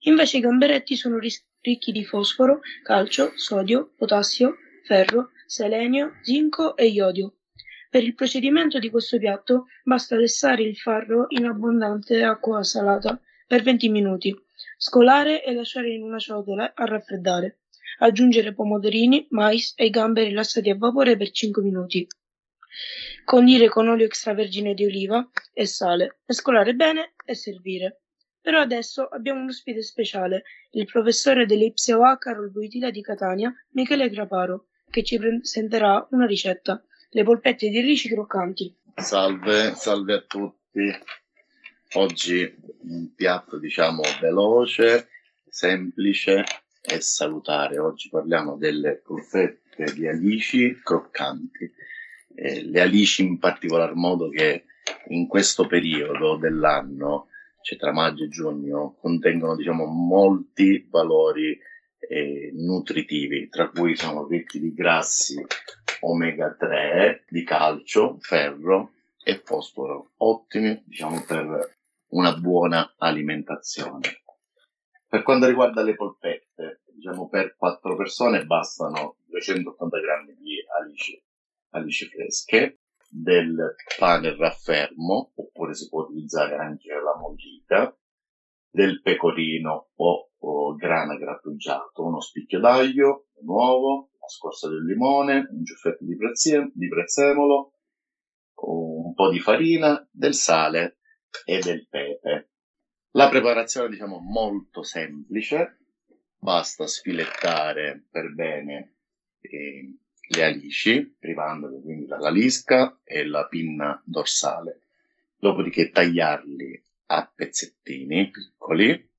Invece 0.00 0.38
i 0.38 0.40
gamberetti 0.40 0.96
sono 0.96 1.18
ris- 1.18 1.46
ricchi 1.60 1.92
di 1.92 2.04
fosforo, 2.04 2.60
calcio, 2.82 3.32
sodio, 3.36 3.92
potassio, 3.96 4.56
ferro, 4.84 5.30
selenio, 5.46 6.14
zinco 6.22 6.76
e 6.76 6.86
iodio. 6.86 7.34
Per 7.90 8.04
il 8.04 8.14
procedimento 8.14 8.78
di 8.78 8.88
questo 8.88 9.18
piatto 9.18 9.66
basta 9.82 10.14
lessare 10.14 10.62
il 10.62 10.76
farro 10.76 11.26
in 11.30 11.44
abbondante 11.44 12.22
acqua 12.22 12.62
salata 12.62 13.20
per 13.48 13.64
20 13.64 13.88
minuti, 13.88 14.32
scolare 14.76 15.42
e 15.42 15.52
lasciare 15.52 15.90
in 15.90 16.04
una 16.04 16.20
ciotola 16.20 16.72
a 16.72 16.84
raffreddare. 16.84 17.62
Aggiungere 17.98 18.54
pomodorini, 18.54 19.26
mais 19.30 19.72
e 19.74 19.90
gamberi 19.90 20.28
rilassati 20.28 20.70
a 20.70 20.76
vapore 20.76 21.16
per 21.16 21.32
5 21.32 21.62
minuti. 21.64 22.06
Condire 23.24 23.68
con 23.68 23.88
olio 23.88 24.06
extravergine 24.06 24.72
di 24.72 24.84
oliva 24.84 25.28
e 25.52 25.66
sale, 25.66 26.20
mescolare 26.26 26.74
bene 26.74 27.14
e 27.24 27.34
servire. 27.34 28.02
Però 28.40 28.60
adesso 28.60 29.02
abbiamo 29.08 29.40
un 29.40 29.48
ospite 29.48 29.82
speciale, 29.82 30.44
il 30.70 30.86
professore 30.86 31.44
dell'Ipsea 31.44 32.16
Carol 32.18 32.52
Boitila 32.52 32.90
di 32.90 33.02
Catania, 33.02 33.52
Michele 33.70 34.08
Graparo, 34.08 34.66
che 34.88 35.02
ci 35.02 35.18
presenterà 35.18 36.06
una 36.12 36.26
ricetta, 36.26 36.80
le 37.10 37.24
polpette 37.24 37.68
di 37.68 37.80
rici 37.80 38.08
croccanti. 38.08 38.74
Salve, 38.94 39.74
salve 39.74 40.14
a 40.14 40.20
tutti. 40.20 40.90
Oggi 41.94 42.54
un 42.82 43.14
piatto 43.14 43.58
diciamo 43.58 44.02
veloce, 44.20 45.08
semplice 45.48 46.44
e 46.80 47.00
salutare. 47.00 47.78
Oggi 47.78 48.08
parliamo 48.08 48.56
delle 48.56 48.96
polpette 48.96 49.92
di 49.92 50.06
alici 50.06 50.78
croccanti. 50.82 51.72
Eh, 52.34 52.64
le 52.64 52.80
alici 52.80 53.22
in 53.22 53.38
particolar 53.38 53.94
modo 53.94 54.28
che 54.28 54.64
in 55.08 55.26
questo 55.26 55.66
periodo 55.66 56.36
dell'anno 56.36 57.26
cioè 57.62 57.78
tra 57.78 57.92
maggio 57.92 58.24
e 58.24 58.28
giugno, 58.28 58.96
contengono 59.00 59.54
diciamo, 59.54 59.84
molti 59.84 60.86
valori 60.88 61.58
eh, 61.98 62.50
nutritivi, 62.54 63.48
tra 63.48 63.68
cui 63.68 63.94
sono 63.96 64.26
ricchi 64.26 64.58
di 64.58 64.72
grassi 64.72 65.44
omega 66.00 66.54
3, 66.54 67.24
di 67.28 67.44
calcio, 67.44 68.16
ferro 68.20 68.92
e 69.22 69.40
fosforo, 69.44 70.12
ottimi 70.18 70.82
diciamo, 70.86 71.22
per 71.26 71.78
una 72.08 72.34
buona 72.36 72.94
alimentazione. 72.98 74.22
Per 75.06 75.22
quanto 75.22 75.46
riguarda 75.46 75.82
le 75.82 75.94
polpette, 75.94 76.82
diciamo 76.94 77.28
per 77.28 77.56
4 77.56 77.96
persone 77.96 78.44
bastano 78.44 79.16
280 79.26 80.00
grammi 80.00 80.34
di 80.36 80.56
alici, 80.78 81.22
alici 81.70 82.06
fresche, 82.06 82.80
del 83.08 83.74
pane 83.98 84.36
raffermo, 84.36 85.32
oppure 85.34 85.74
si 85.74 85.88
può 85.88 86.02
utilizzare 86.02 86.56
anche 86.56 86.92
la 86.92 87.16
mollita, 87.18 87.94
del 88.70 89.02
pecorino 89.02 89.90
o, 89.96 90.30
o 90.38 90.74
grana 90.76 91.16
grattugiato, 91.16 92.04
uno 92.04 92.20
spicchio 92.20 92.60
d'aglio, 92.60 93.26
un 93.40 93.48
uovo, 93.48 94.09
scorza 94.30 94.68
del 94.68 94.84
limone, 94.84 95.46
un 95.50 95.64
ciuffetto 95.64 96.04
di, 96.04 96.16
prezie, 96.16 96.70
di 96.74 96.88
prezzemolo, 96.88 97.72
un 98.54 99.14
po' 99.14 99.30
di 99.30 99.40
farina, 99.40 100.06
del 100.10 100.34
sale 100.34 100.98
e 101.44 101.60
del 101.60 101.86
pepe. 101.88 102.50
La 103.12 103.28
preparazione 103.28 103.88
diciamo 103.88 104.18
molto 104.20 104.82
semplice, 104.82 105.78
basta 106.38 106.86
sfilettare 106.86 108.06
per 108.10 108.32
bene 108.32 108.96
eh, 109.40 109.96
le 110.28 110.44
alici, 110.44 111.16
privandole 111.18 111.80
quindi 111.80 112.06
dalla 112.06 112.30
lisca 112.30 113.00
e 113.02 113.26
la 113.26 113.46
pinna 113.46 114.00
dorsale. 114.04 114.82
Dopodiché 115.36 115.90
tagliarli 115.90 116.84
a 117.06 117.32
pezzettini 117.34 118.30
piccoli, 118.30 119.09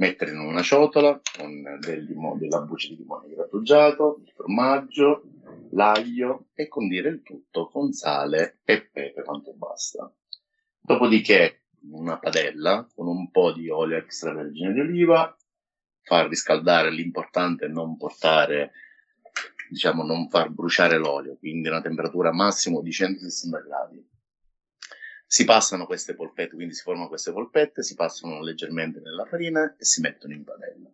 mettere 0.00 0.30
in 0.30 0.38
una 0.38 0.62
ciotola 0.62 1.20
con 1.36 1.78
del 1.78 2.04
limone, 2.04 2.40
della 2.40 2.62
buccia 2.62 2.88
di 2.88 2.96
limone 2.96 3.28
grattugiato, 3.28 4.20
il 4.24 4.32
formaggio, 4.34 5.24
l'aglio 5.72 6.46
e 6.54 6.68
condire 6.68 7.10
il 7.10 7.22
tutto 7.22 7.68
con 7.68 7.92
sale 7.92 8.60
e 8.64 8.80
pepe 8.82 9.22
quanto 9.22 9.52
basta. 9.52 10.10
Dopodiché 10.80 11.64
una 11.90 12.18
padella 12.18 12.88
con 12.94 13.08
un 13.08 13.30
po' 13.30 13.52
di 13.52 13.68
olio 13.68 13.98
extravergine 13.98 14.72
di 14.72 14.80
oliva, 14.80 15.36
far 16.02 16.28
riscaldare, 16.28 16.90
l'importante 16.90 17.66
è 17.66 17.68
non 17.68 17.98
portare 17.98 18.72
diciamo 19.68 20.02
non 20.02 20.28
far 20.28 20.48
bruciare 20.48 20.96
l'olio, 20.96 21.36
quindi 21.36 21.68
una 21.68 21.82
temperatura 21.82 22.32
massimo 22.32 22.80
di 22.80 22.90
160 22.90 23.60
gradi. 23.60 24.08
Si 25.32 25.44
passano 25.44 25.86
queste 25.86 26.16
polpette, 26.16 26.56
quindi 26.56 26.74
si 26.74 26.82
formano 26.82 27.06
queste 27.06 27.30
polpette, 27.30 27.84
si 27.84 27.94
passano 27.94 28.42
leggermente 28.42 28.98
nella 28.98 29.24
farina 29.26 29.76
e 29.76 29.84
si 29.84 30.00
mettono 30.00 30.34
in 30.34 30.42
padella. 30.42 30.92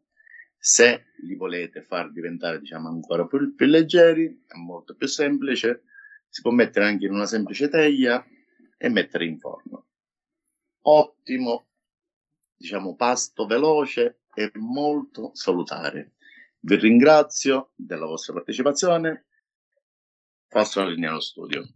Se 0.58 1.06
li 1.22 1.34
volete 1.34 1.80
far 1.80 2.12
diventare 2.12 2.60
diciamo 2.60 2.86
ancora 2.86 3.26
più, 3.26 3.54
più 3.54 3.64
leggeri, 3.64 4.44
è 4.46 4.58
molto 4.58 4.94
più 4.94 5.06
semplice, 5.06 5.84
si 6.28 6.42
può 6.42 6.50
mettere 6.50 6.84
anche 6.84 7.06
in 7.06 7.14
una 7.14 7.24
semplice 7.24 7.70
teglia 7.70 8.22
e 8.76 8.88
mettere 8.90 9.24
in 9.24 9.38
forno. 9.38 9.86
Ottimo, 10.82 11.68
diciamo 12.54 12.94
pasto 12.94 13.46
veloce 13.46 14.24
e 14.34 14.50
molto 14.56 15.30
salutare. 15.32 16.16
Vi 16.58 16.76
ringrazio 16.76 17.72
della 17.74 18.04
vostra 18.04 18.34
partecipazione. 18.34 19.28
Passo 20.46 20.80
la 20.80 20.90
linea 20.90 21.08
allo 21.08 21.20
studio. 21.20 21.66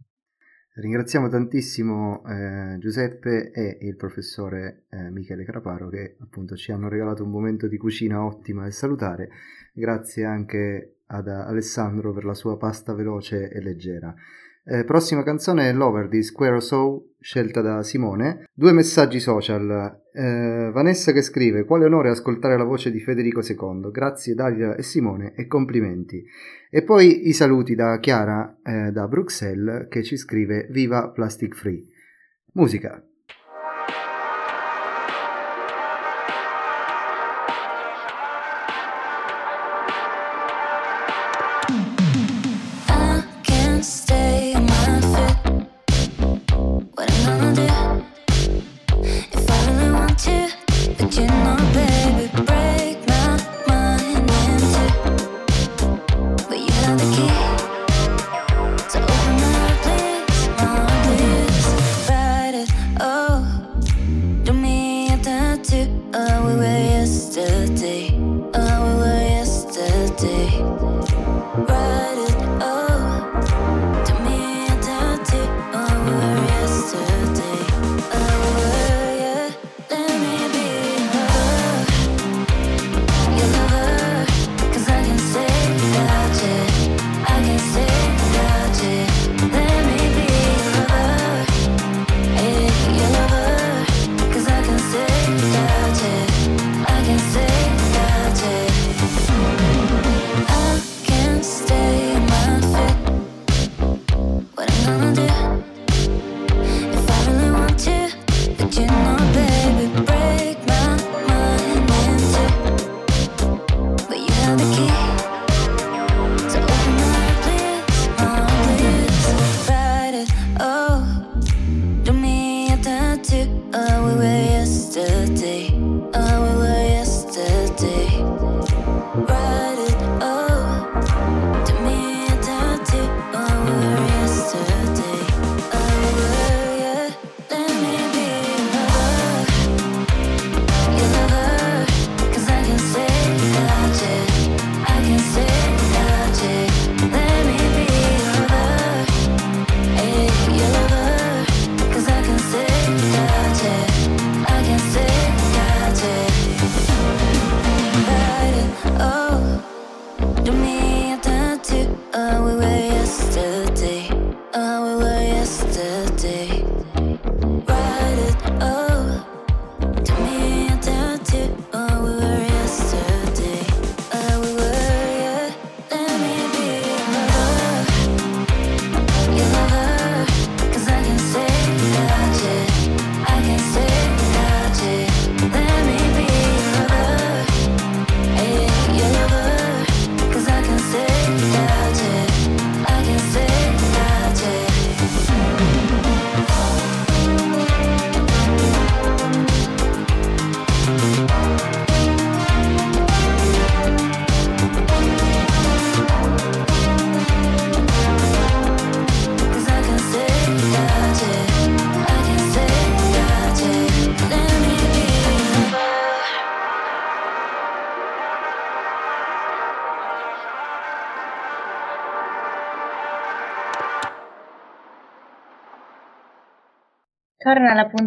Ringraziamo 0.73 1.27
tantissimo 1.27 2.23
eh, 2.25 2.77
Giuseppe 2.79 3.51
e 3.51 3.77
il 3.81 3.97
professore 3.97 4.83
eh, 4.89 5.09
Michele 5.09 5.43
Craparo 5.43 5.89
che 5.89 6.15
appunto 6.21 6.55
ci 6.55 6.71
hanno 6.71 6.87
regalato 6.87 7.25
un 7.25 7.29
momento 7.29 7.67
di 7.67 7.77
cucina 7.77 8.23
ottima 8.23 8.65
e 8.65 8.71
salutare. 8.71 9.29
Grazie 9.73 10.23
anche 10.23 10.95
ad 11.07 11.27
Alessandro 11.27 12.13
per 12.13 12.23
la 12.23 12.33
sua 12.33 12.57
pasta 12.57 12.93
veloce 12.93 13.49
e 13.49 13.61
leggera. 13.61 14.15
Eh, 14.63 14.85
prossima 14.85 15.23
canzone 15.23 15.67
è 15.67 15.73
Lover 15.73 16.07
di 16.07 16.23
Square 16.23 16.61
Soul, 16.61 17.15
scelta 17.19 17.59
da 17.59 17.83
Simone. 17.83 18.45
Due 18.53 18.71
messaggi 18.71 19.19
social. 19.19 20.00
Eh, 20.13 20.69
Vanessa 20.73 21.11
che 21.11 21.21
scrive: 21.21 21.65
Quale 21.65 21.85
onore 21.85 22.09
ascoltare 22.09 22.57
la 22.57 22.63
voce 22.63 22.91
di 22.91 22.99
Federico 22.99 23.41
II. 23.41 23.91
Grazie 23.91 24.33
Dalia 24.33 24.75
e 24.75 24.83
Simone 24.83 25.33
e 25.35 25.47
complimenti. 25.47 26.23
E 26.69 26.83
poi 26.83 27.27
i 27.27 27.33
saluti 27.33 27.75
da 27.75 27.99
Chiara 27.99 28.59
eh, 28.63 28.91
da 28.91 29.07
Bruxelles 29.07 29.87
che 29.89 30.03
ci 30.03 30.17
scrive: 30.17 30.67
Viva 30.69 31.09
Plastic 31.09 31.55
Free. 31.55 31.85
Musica. 32.53 33.03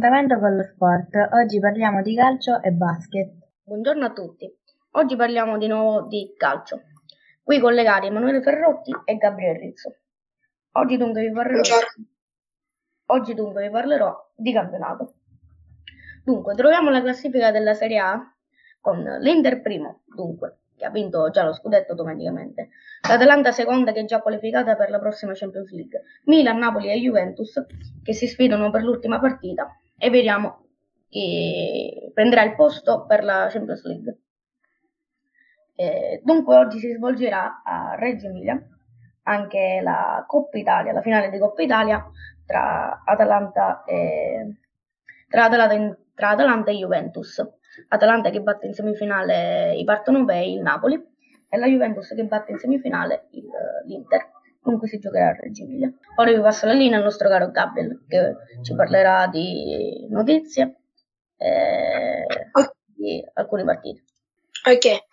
Torna 0.05 0.21
l'appuntamento 0.21 0.39
con 0.39 0.57
lo 0.57 0.63
sport. 0.63 1.33
Oggi 1.33 1.59
parliamo 1.59 2.03
di 2.03 2.15
calcio 2.15 2.61
e 2.61 2.73
basket. 2.73 3.33
Buongiorno 3.63 4.05
a 4.05 4.13
tutti. 4.13 4.55
Oggi 4.93 5.17
parliamo 5.17 5.57
di 5.57 5.67
nuovo 5.67 6.03
di 6.03 6.35
calcio. 6.37 6.83
Qui 7.43 7.59
collegati 7.59 8.09
Emanuele 8.09 8.43
Ferrotti 8.43 8.95
e 9.03 9.17
Gabriele 9.17 9.59
Rizzo. 9.61 9.97
Oggi 10.73 10.99
dunque 10.99 11.23
vi 11.23 11.33
parlerò, 11.33 11.79
Oggi 13.07 13.33
dunque 13.33 13.63
vi 13.63 13.71
parlerò 13.71 14.31
di 14.35 14.53
campionato. 14.53 15.15
Dunque, 16.23 16.55
troviamo 16.55 16.91
la 16.91 17.01
classifica 17.01 17.51
della 17.51 17.73
Serie 17.73 17.99
A 17.99 18.35
con 18.83 19.03
l'Inter 19.21 19.63
primo, 19.63 20.03
dunque, 20.05 20.59
che 20.77 20.85
ha 20.85 20.91
vinto 20.91 21.31
già 21.31 21.45
lo 21.45 21.55
scudetto 21.55 21.95
domenicamente, 21.95 22.69
l'Atalanta 23.09 23.53
seconda 23.53 23.93
che 23.93 24.01
è 24.01 24.05
già 24.05 24.21
qualificata 24.21 24.77
per 24.77 24.91
la 24.91 24.99
prossima 24.99 25.33
Champions 25.35 25.71
League, 25.71 26.03
Milan, 26.25 26.59
Napoli 26.59 26.91
e 26.91 27.01
Juventus 27.01 27.65
che 28.03 28.13
si 28.13 28.27
sfidano 28.27 28.71
per 28.71 28.83
l'ultima 28.83 29.19
partita 29.19 29.79
e 30.05 30.11
vediamo 30.11 30.67
chi 31.09 32.11
prenderà 32.13 32.43
il 32.43 32.55
posto 32.55 33.07
per 33.07 33.25
la 33.25 33.49
Champions 33.49 33.83
League. 33.85 34.19
Eh, 35.77 36.21
dunque 36.23 36.57
oggi 36.57 36.79
si 36.79 36.93
svolgerà 36.93 37.63
a 37.65 37.95
Reggio 37.95 38.27
Emilia 38.27 38.63
anche 39.23 39.81
la 39.83 40.23
Coppa 40.27 40.59
Italia, 40.59 40.93
la 40.93 41.01
finale 41.01 41.31
di 41.31 41.39
Coppa 41.39 41.63
Italia 41.63 42.07
tra 42.45 43.03
Atalanta 43.03 43.83
e, 43.85 44.59
tra 45.27 45.45
Atalanta, 45.45 45.99
tra 46.15 46.29
Atalanta 46.29 46.71
e 46.71 46.75
Juventus. 46.75 47.43
Atalanta 47.89 48.29
che 48.29 48.43
batte 48.43 48.67
in 48.67 48.75
semifinale 48.75 49.75
i 49.75 49.85
partenopei, 49.85 50.53
il 50.53 50.61
Napoli, 50.61 51.03
e 51.49 51.57
la 51.57 51.67
Juventus 51.67 52.13
che 52.15 52.25
batte 52.25 52.53
in 52.53 52.59
semifinale 52.59 53.29
il, 53.31 53.49
l'Inter. 53.87 54.34
Comunque 54.65 54.89
si 54.89 54.99
giocherà 54.99 55.29
a 55.29 55.35
Reggio 55.35 55.65
Emilia. 55.65 55.93
Ora 56.17 56.33
vi 56.33 56.41
passo 56.41 56.65
la 56.65 56.73
linea 56.73 56.97
al 56.97 57.05
nostro 57.05 57.29
caro 57.29 57.51
Gabriel 57.51 58.03
che 58.09 58.63
ci 58.63 58.75
parlerà 58.75 59.27
di 59.27 60.07
notizie 60.09 60.77
e 61.37 62.25
di 62.97 63.23
alcune 63.35 63.63
partite. 63.63 64.05
Ok, 64.65 65.05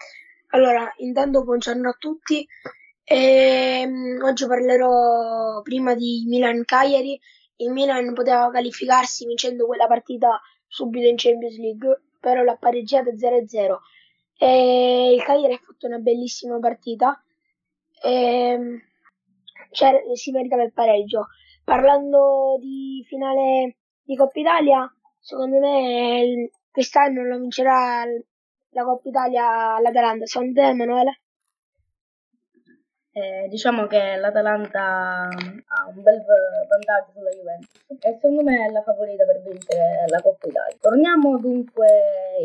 allora 0.52 0.89
intanto 0.99 1.43
buongiorno 1.43 1.89
a 1.89 1.95
tutti. 1.99 2.47
Ehm, 3.04 4.22
oggi 4.24 4.47
parlerò 4.47 5.62
prima 5.64 5.95
di 5.95 6.24
Milan-Cagliari. 6.28 7.20
Il 7.58 7.72
Milan 7.72 8.14
poteva 8.14 8.49
qualificarsi 8.52 9.26
vincendo 9.26 9.66
quella 9.66 9.86
partita 9.86 10.39
subito 10.66 11.08
in 11.08 11.16
Champions 11.18 11.58
League, 11.58 12.04
però 12.22 12.41
l'ha 12.41 12.56
pareggiata 12.56 13.12
0-0. 13.12 13.80
E 14.39 15.14
il 15.14 15.22
Cagliari 15.24 15.56
ha 15.56 15.62
fatto 15.62 15.88
una 15.88 15.97
bellissima 15.97 16.58
partita. 16.58 17.22
E, 18.02 18.86
cioè, 19.72 20.01
si 20.13 20.32
meritava 20.32 20.63
il 20.63 20.74
pareggio. 20.74 21.28
Parlando 21.63 22.57
di 22.59 23.03
finale 23.07 23.78
di 24.03 24.15
Coppa 24.15 24.39
Italia, 24.39 24.93
secondo 25.19 25.59
me 25.59 26.49
quest'anno 26.72 27.24
lo 27.24 27.38
vincerà 27.38 28.03
la 28.72 28.84
Coppa 28.84 29.09
Italia 29.09 29.80
l'Atalanta. 29.80 30.26
Secondo 30.26 30.61
te, 30.61 30.67
Emanuele? 30.67 31.22
Eh, 33.13 33.47
diciamo 33.49 33.88
che 33.88 34.15
l'Atalanta 34.15 35.28
ha 35.28 35.88
un 35.93 36.01
bel 36.01 36.24
vantaggio 36.69 37.11
sulla 37.11 37.30
Juventus 37.32 37.84
e 37.99 38.13
secondo 38.13 38.41
me 38.41 38.67
è 38.67 38.72
la 38.72 38.82
favorita 38.84 39.26
per 39.26 39.41
vincere 39.41 40.05
la 40.07 40.22
Coppa 40.22 40.47
Italia. 40.47 40.78
Torniamo 40.80 41.38
dunque 41.38 41.88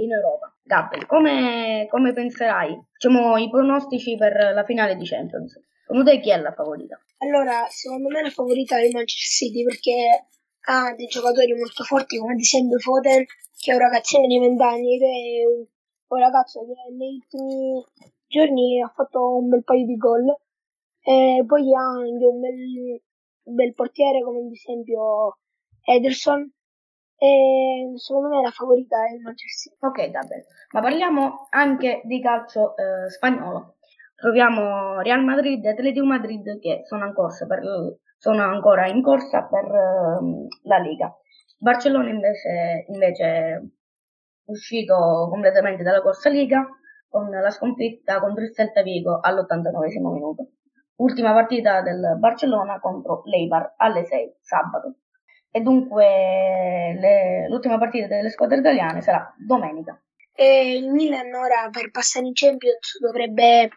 in 0.02 0.10
Europa. 0.10 0.52
Gabri, 0.64 1.06
come, 1.06 1.86
come 1.88 2.12
penserai? 2.12 2.76
Diciamo 2.92 3.36
i 3.36 3.48
pronostici 3.48 4.16
per 4.16 4.52
la 4.52 4.64
finale 4.64 4.96
di 4.96 5.06
Champions. 5.06 5.56
Secondo 5.86 6.10
te 6.10 6.18
chi 6.18 6.30
è 6.30 6.40
la 6.40 6.52
favorita? 6.52 7.00
Allora, 7.18 7.64
secondo 7.68 8.08
me 8.08 8.20
la 8.20 8.30
favorita 8.30 8.76
è 8.76 8.82
il 8.82 8.92
Manchester 8.92 9.48
City 9.48 9.62
perché 9.62 10.26
ha 10.68 10.92
dei 10.96 11.06
giocatori 11.06 11.54
molto 11.54 11.84
forti 11.84 12.18
come 12.18 12.32
ad 12.32 12.40
esempio 12.40 12.80
Foden, 12.80 13.24
che 13.56 13.70
è 13.70 13.74
un 13.74 13.80
ragazzino 13.80 14.26
di 14.26 14.36
20 14.40 14.62
anni, 14.64 14.98
che 14.98 15.06
è 15.06 15.46
un, 15.46 15.64
un 16.08 16.18
ragazzo 16.18 16.66
che 16.66 16.92
negli 16.92 17.14
ultimi 17.22 17.84
giorni 18.26 18.82
ha 18.82 18.92
fatto 18.92 19.36
un 19.36 19.48
bel 19.48 19.62
paio 19.62 19.86
di 19.86 19.96
gol 19.96 20.26
e 21.02 21.44
poi 21.46 21.72
ha 21.72 21.80
anche 21.80 22.24
un 22.24 22.40
bel, 22.40 23.00
un 23.44 23.54
bel 23.54 23.74
portiere 23.74 24.24
come 24.24 24.40
ad 24.40 24.50
esempio 24.50 25.38
Ederson. 25.84 26.50
E 27.18 27.92
secondo 27.94 28.28
me 28.28 28.42
la 28.42 28.50
favorita 28.50 29.06
è 29.06 29.14
il 29.14 29.22
Manchester 29.22 29.72
City. 29.72 29.76
Ok, 29.86 30.10
davvero. 30.10 30.46
Ma 30.72 30.80
parliamo 30.80 31.46
anche 31.50 32.02
di 32.04 32.20
calcio 32.20 32.74
eh, 32.76 33.08
spagnolo. 33.08 33.75
Troviamo 34.16 35.00
Real 35.02 35.22
Madrid 35.22 35.64
e 35.64 35.68
Atletico 35.68 36.06
Madrid 36.06 36.58
che 36.58 36.82
sono, 36.84 37.12
per, 37.12 37.60
sono 38.16 38.42
ancora 38.42 38.86
in 38.88 39.02
corsa 39.02 39.44
per 39.44 39.64
uh, 39.64 40.48
la 40.62 40.78
Liga. 40.78 41.14
Barcellona 41.58 42.08
invece, 42.08 42.84
invece 42.88 43.24
è 43.24 43.60
uscito 44.46 45.28
completamente 45.30 45.82
dalla 45.82 46.02
corsa 46.02 46.28
Liga 46.28 46.66
con 47.08 47.30
la 47.30 47.50
sconfitta 47.50 48.18
contro 48.18 48.42
il 48.42 48.52
Celta 48.52 48.82
Vigo 48.82 49.20
all'89 49.20 50.00
minuto 50.00 50.48
ultima 50.96 51.32
partita 51.32 51.82
del 51.82 52.16
Barcellona 52.18 52.78
contro 52.78 53.22
l'Eibar 53.24 53.74
alle 53.76 54.04
6 54.04 54.36
sabato. 54.40 54.96
E 55.50 55.60
dunque 55.60 56.04
le, 56.98 57.48
l'ultima 57.48 57.78
partita 57.78 58.06
delle 58.06 58.28
squadre 58.28 58.58
italiane 58.58 59.00
sarà 59.00 59.34
domenica. 59.38 59.98
E 60.38 60.76
il 60.76 60.90
Milan 60.90 61.32
ora 61.32 61.68
per 61.70 61.90
passare 61.90 62.26
in 62.26 62.34
Champions 62.34 62.98
dovrebbe 63.00 63.70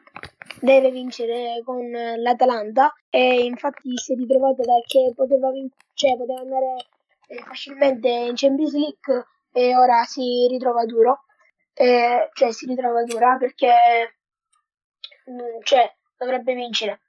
deve 0.60 0.92
vincere 0.92 1.62
con 1.64 1.90
l'Atalanta 1.90 2.94
e 3.10 3.46
infatti 3.46 3.96
si 3.98 4.14
è 4.14 4.16
ritrovato 4.18 4.64
che 4.86 5.14
poteva, 5.16 5.52
vin- 5.52 5.72
cioè, 5.94 6.18
poteva 6.18 6.42
andare 6.42 6.88
eh, 7.28 7.42
facilmente 7.44 8.10
in 8.10 8.34
Champions 8.36 8.74
League 8.74 9.26
e 9.54 9.76
ora 9.78 10.04
si 10.04 10.48
ritrova 10.50 10.86
duro. 10.86 11.24
Eh, 11.74 12.30
cioè 12.34 12.52
si 12.52 12.66
ritrova 12.66 13.04
dura 13.04 13.38
perché 13.38 13.72
mm, 15.30 15.62
cioè, 15.64 15.90
dovrebbe 16.18 16.54
vincere 16.54 17.00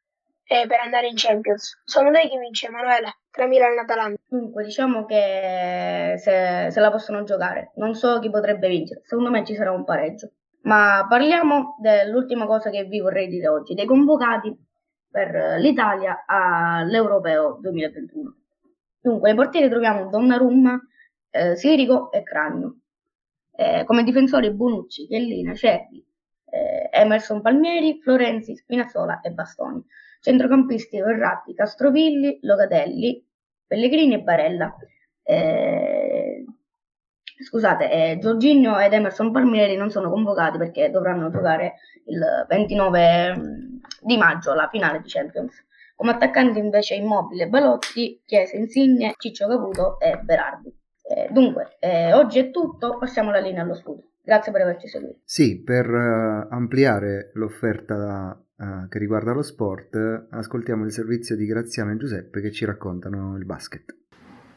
eh, 0.51 0.67
per 0.67 0.81
andare 0.81 1.07
in 1.07 1.15
Champions. 1.15 1.81
Sono 1.85 2.11
lei 2.11 2.29
che 2.29 2.37
vince, 2.37 2.67
Emanuele, 2.67 3.19
tra 3.31 3.47
Milan 3.47 3.75
e 3.75 3.79
Atalanta. 3.79 4.21
Dunque, 4.27 4.65
diciamo 4.65 5.05
che 5.05 6.15
se, 6.17 6.67
se, 6.73 6.81
la 6.81 6.91
possono 6.91 7.23
giocare. 7.23 7.71
Non 7.77 7.95
so 7.95 8.19
chi 8.19 8.31
potrebbe 8.31 8.67
vincere. 8.67 9.03
Secondo 9.05 9.31
me 9.31 9.45
ci 9.45 9.55
sarà 9.55 9.71
un 9.71 9.85
pareggio. 9.85 10.33
Ma 10.63 11.07
parliamo 11.09 11.77
dell'ultima 11.81 12.47
cosa 12.47 12.69
che 12.69 12.83
vi 12.83 12.99
vorrei 12.99 13.29
dire 13.29 13.47
oggi, 13.47 13.75
dei 13.75 13.87
convocati 13.87 14.53
per 15.09 15.61
l'Italia 15.61 16.25
all'Europeo 16.27 17.59
2021. 17.61 18.35
Dunque, 19.01 19.31
ai 19.31 19.37
portieri 19.37 19.69
troviamo 19.69 20.09
Donnarumma, 20.09 20.81
eh, 21.31 21.55
Sirico 21.55 22.11
e 22.11 22.25
Cragno. 22.25 22.81
Eh, 23.53 23.85
come 23.85 24.03
difensori 24.03 24.53
Bonucci, 24.53 25.07
Chiellina, 25.07 25.55
Cerri, 25.55 26.05
eh, 26.51 26.89
Emerson 26.91 27.41
Palmieri, 27.41 28.01
Florenzi, 28.03 28.57
Spinazzola 28.57 29.21
e 29.21 29.31
Bastoni. 29.31 29.85
Centrocampisti 30.21 31.01
Verratti, 31.01 31.55
Castrovilli, 31.55 32.39
Locatelli, 32.43 33.25
Pellegrini 33.67 34.15
e 34.15 34.21
Barella. 34.21 34.77
Eh, 35.23 36.45
scusate, 37.43 37.91
eh, 37.91 38.19
Giorginio 38.19 38.79
ed 38.79 38.93
Emerson 38.93 39.33
Palmieri 39.33 39.77
non 39.77 39.91
sono 39.91 40.11
convocati 40.11 40.59
perché 40.59 40.91
dovranno 40.91 41.31
giocare 41.31 41.75
il 42.07 42.47
29 42.49 43.37
mm, 43.37 43.77
di 44.03 44.17
maggio 44.17 44.55
la 44.55 44.69
finale 44.69 45.01
di 45.01 45.09
Champions. 45.09 45.65
Come 45.95 46.13
attaccanti 46.13 46.59
invece 46.59 46.95
Immobile, 46.95 47.49
Balotti, 47.49 48.23
Chiesa, 48.25 48.57
Insigne, 48.57 49.15
Ciccio 49.19 49.47
Caputo 49.47 49.99
e 50.01 50.19
Berardi. 50.19 50.75
Eh, 51.03 51.29
dunque, 51.31 51.77
eh, 51.81 52.13
oggi 52.13 52.39
è 52.39 52.51
tutto, 52.51 52.97
passiamo 52.99 53.31
la 53.31 53.41
linea 53.41 53.63
allo 53.63 53.75
studio. 53.75 54.05
Grazie 54.23 54.53
per 54.53 54.63
averci 54.63 54.87
seguito. 54.87 55.19
Sì, 55.25 55.63
per 55.63 55.89
uh, 55.89 56.47
ampliare 56.51 57.31
l'offerta 57.35 58.41
uh, 58.61 58.89
che 58.89 58.99
riguarda 58.99 59.33
lo 59.33 59.43
sport, 59.43 60.27
ascoltiamo 60.31 60.85
il 60.85 60.93
servizio 60.93 61.37
di 61.37 61.47
Graziano 61.47 61.93
e 61.93 61.97
Giuseppe 61.97 62.41
che 62.41 62.53
ci 62.53 62.65
raccontano 62.65 63.37
il 63.37 63.45
basket. 63.45 63.95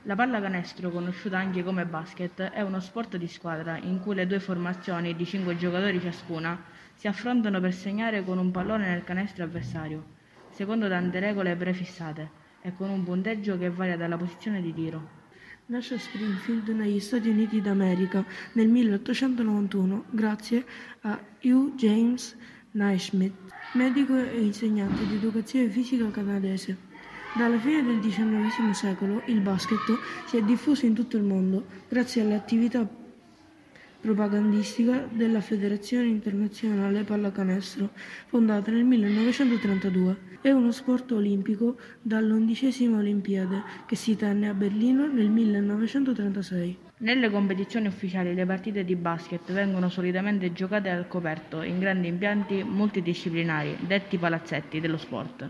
La 0.04 0.16
pallacanestro, 0.16 0.90
conosciuta 0.90 1.38
anche 1.38 1.64
come 1.64 1.86
basket, 1.86 2.42
è 2.42 2.62
uno 2.62 2.82
sport 2.82 3.16
di 3.16 3.28
squadra 3.28 3.78
in 3.78 4.02
cui 4.02 4.16
le 4.16 4.28
due 4.28 4.42
formazioni 4.42 5.16
di 5.16 5.26
5 5.26 5.56
giocatori 5.56 6.02
ciascuna 6.02 6.62
si 6.94 7.08
affrontano 7.08 7.62
per 7.62 7.74
segnare 7.74 8.22
con 8.24 8.38
un 8.38 8.52
pallone 8.52 8.90
nel 8.90 9.06
canestro 9.06 9.46
avversario, 9.46 10.04
secondo 10.50 10.90
tante 10.90 11.20
regole 11.20 11.56
prefissate 11.56 12.42
e 12.62 12.74
con 12.76 12.90
un 12.90 13.04
punteggio 13.06 13.58
che 13.58 13.70
varia 13.70 13.96
dalla 13.96 14.18
posizione 14.18 14.62
di 14.62 14.74
tiro. 14.74 15.22
Nasce 15.68 15.94
a 15.94 16.00
Springfield 16.00 16.68
negli 16.68 17.00
Stati 17.00 17.30
Uniti 17.30 17.62
d'America 17.62 18.26
nel 18.54 18.68
1891 18.68 20.06
grazie 20.10 20.66
a 21.02 21.18
Hugh 21.42 21.76
James 21.76 22.36
Naismith, 22.74 23.34
medico 23.74 24.18
e 24.18 24.42
insegnante 24.42 25.06
di 25.06 25.16
educazione 25.16 25.70
fisica 25.70 26.10
canadese. 26.10 26.76
Dalla 27.38 27.60
fine 27.60 27.84
del 27.84 28.00
XIX 28.00 28.72
secolo 28.72 29.22
il 29.28 29.42
basket 29.42 30.00
si 30.26 30.38
è 30.38 30.42
diffuso 30.42 30.88
in 30.88 30.96
tutto 30.96 31.16
il 31.18 31.24
mondo 31.24 31.66
grazie 31.88 32.22
alle 32.22 32.34
attività 32.34 32.88
propagandistica 34.02 35.08
della 35.12 35.40
Federazione 35.40 36.08
Internazionale 36.08 37.04
Pallacanestro, 37.04 37.92
fondata 38.26 38.72
nel 38.72 38.86
1932. 38.86 40.32
È 40.42 40.50
uno 40.50 40.72
sport 40.72 41.12
olimpico 41.12 41.78
dall'undicesima 42.02 42.98
Olimpiade 42.98 43.64
che 43.86 43.96
si 43.96 44.16
tenne 44.16 44.50
a 44.50 44.54
Berlino 44.54 45.06
nel 45.06 45.30
1936. 45.30 46.78
Nelle 47.04 47.30
competizioni 47.30 47.88
ufficiali 47.88 48.34
le 48.34 48.46
partite 48.46 48.86
di 48.86 48.96
basket 48.96 49.52
vengono 49.52 49.90
solitamente 49.90 50.54
giocate 50.54 50.90
al 50.90 51.10
coperto 51.10 51.62
in 51.62 51.78
grandi 51.78 52.08
impianti 52.08 52.64
multidisciplinari, 52.64 53.76
detti 53.82 54.18
palazzetti 54.18 54.80
dello 54.80 54.96
sport, 54.96 55.50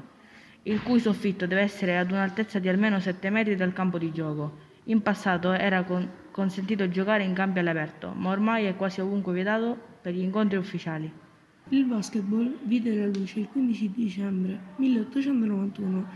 il 0.64 0.82
cui 0.82 1.00
soffitto 1.00 1.46
deve 1.46 1.62
essere 1.62 2.00
ad 2.00 2.10
un'altezza 2.10 2.58
di 2.58 2.70
almeno 2.70 3.00
7 3.00 3.30
metri 3.30 3.56
dal 3.56 3.72
campo 3.72 4.00
di 4.00 4.12
gioco. 4.12 4.58
In 4.86 5.04
passato 5.04 5.52
era 5.52 5.84
con- 5.84 6.10
consentito 6.32 6.90
giocare 6.90 7.24
in 7.24 7.36
campi 7.36 7.60
all'aperto, 7.60 8.12
ma 8.16 8.32
ormai 8.32 8.66
è 8.66 8.76
quasi 8.76 9.02
ovunque 9.02 9.34
vietato 9.34 9.78
per 10.02 10.12
gli 10.12 10.22
incontri 10.22 10.58
ufficiali. 10.58 11.22
Il 11.70 11.86
basketball 11.86 12.58
vide 12.64 12.96
la 12.96 13.06
luce 13.06 13.42
il 13.42 13.48
15 13.52 13.92
dicembre 13.92 14.60
1891, 14.78 16.08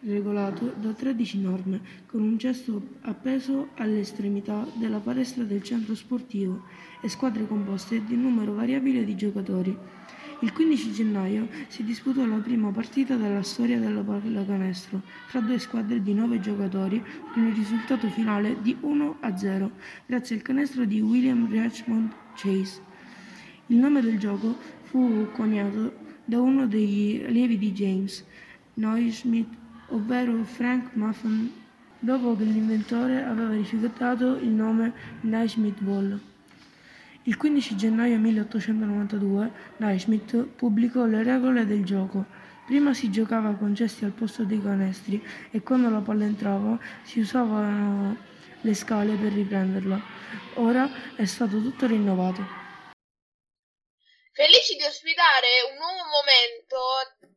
regolato 0.00 0.72
da 0.80 0.92
13 0.92 1.40
norme, 1.40 1.80
con 2.06 2.22
un 2.22 2.38
cesto 2.38 2.94
appeso 3.02 3.70
all'estremità 3.76 4.66
della 4.74 4.98
palestra 4.98 5.44
del 5.44 5.62
centro 5.62 5.94
sportivo 5.94 6.64
e 7.00 7.08
squadre 7.08 7.46
composte 7.46 8.04
di 8.04 8.14
un 8.14 8.22
numero 8.22 8.54
variabile 8.54 9.04
di 9.04 9.16
giocatori. 9.16 9.76
Il 10.40 10.52
15 10.52 10.92
gennaio 10.92 11.48
si 11.66 11.82
disputò 11.82 12.24
la 12.24 12.36
prima 12.36 12.70
partita 12.70 13.16
della 13.16 13.42
storia 13.42 13.80
della 13.80 14.02
pallacanestro 14.02 15.02
fra 15.26 15.40
due 15.40 15.58
squadre 15.58 16.00
di 16.00 16.14
nove 16.14 16.38
giocatori 16.38 17.02
con 17.32 17.44
il 17.44 17.54
risultato 17.54 18.08
finale 18.08 18.56
di 18.62 18.76
1 18.78 19.16
a 19.18 19.36
0 19.36 19.70
grazie 20.06 20.36
al 20.36 20.42
canestro 20.42 20.84
di 20.84 21.00
William 21.00 21.50
Richmond 21.50 22.12
Chase. 22.36 22.80
Il 23.66 23.78
nome 23.78 24.00
del 24.00 24.16
gioco 24.20 24.56
fu 24.84 25.26
coniato 25.32 25.92
da 26.24 26.40
uno 26.40 26.68
degli 26.68 27.20
allievi 27.26 27.58
di 27.58 27.72
James 27.72 28.24
Naismith, 28.74 29.57
ovvero 29.88 30.42
Frank 30.44 30.94
Muffin, 30.94 31.50
dopo 31.98 32.36
che 32.36 32.44
l'inventore 32.44 33.24
aveva 33.24 33.52
rifiutato 33.52 34.36
il 34.36 34.48
nome 34.48 34.92
Naismith 35.22 35.80
Ball. 35.80 36.18
Il 37.22 37.36
15 37.36 37.76
gennaio 37.76 38.18
1892 38.18 39.50
Naismith 39.78 40.36
pubblicò 40.56 41.04
le 41.04 41.22
regole 41.22 41.66
del 41.66 41.84
gioco. 41.84 42.24
Prima 42.66 42.94
si 42.94 43.10
giocava 43.10 43.52
con 43.52 43.74
cesti 43.74 44.04
al 44.04 44.12
posto 44.12 44.44
dei 44.44 44.62
canestri 44.62 45.22
e 45.50 45.62
quando 45.62 45.90
la 45.90 46.00
palla 46.00 46.24
entrava 46.24 46.78
si 47.02 47.20
usavano 47.20 48.16
le 48.60 48.74
scale 48.74 49.14
per 49.14 49.32
riprenderla. 49.32 50.00
Ora 50.54 50.88
è 51.14 51.24
stato 51.24 51.60
tutto 51.60 51.86
rinnovato. 51.86 52.67
Felici 54.38 54.76
di 54.76 54.84
ospitare 54.84 55.66
un 55.66 55.82
nuovo 55.82 56.06
momento 56.14 56.78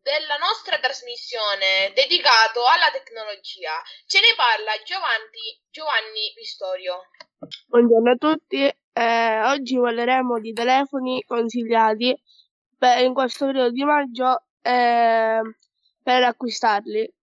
della 0.06 0.38
nostra 0.38 0.78
trasmissione 0.78 1.89
dedicato 1.97 2.62
alla 2.62 2.93
tecnologia. 2.93 3.74
Ce 4.06 4.22
ne 4.22 4.38
parla 4.38 4.78
Giovanni, 4.86 5.49
Giovanni 5.74 6.30
Pistorio. 6.38 7.10
Buongiorno 7.66 8.12
a 8.12 8.22
tutti, 8.22 8.62
eh, 8.70 9.41
oggi 9.49 9.80
parleremo 9.82 10.38
di 10.38 10.54
telefoni 10.54 11.24
consigliati 11.26 12.14
per, 12.78 13.02
in 13.02 13.16
questo 13.16 13.47
periodo 13.47 13.72
di 13.72 13.84
maggio 13.84 14.43
eh, 14.62 15.41
per 16.04 16.22
acquistarli 16.22 17.14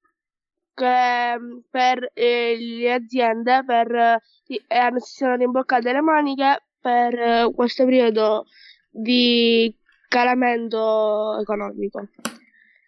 che, 0.74 1.38
per 1.70 2.10
eh, 2.14 2.56
le 2.58 2.92
aziende 2.94 3.62
per, 3.64 3.94
eh, 3.94 4.20
si 4.42 5.14
sono 5.14 5.36
rimbloccate 5.36 5.92
le 5.92 6.00
maniche 6.00 6.66
per 6.80 7.14
eh, 7.14 7.52
questo 7.54 7.84
periodo 7.84 8.44
di 8.90 9.74
calamento 10.08 11.38
economico. 11.40 12.08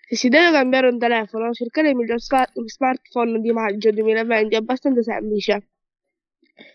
Se 0.09 0.17
si 0.17 0.29
deve 0.29 0.51
cambiare 0.51 0.89
un 0.89 0.99
telefono, 0.99 1.53
cercare 1.53 1.91
il 1.91 1.97
miglior 1.97 2.21
smartphone 2.21 3.41
di 3.41 3.53
maggio 3.53 3.93
2020 3.93 4.55
è 4.55 4.59
abbastanza 4.59 5.03
semplice, 5.03 5.69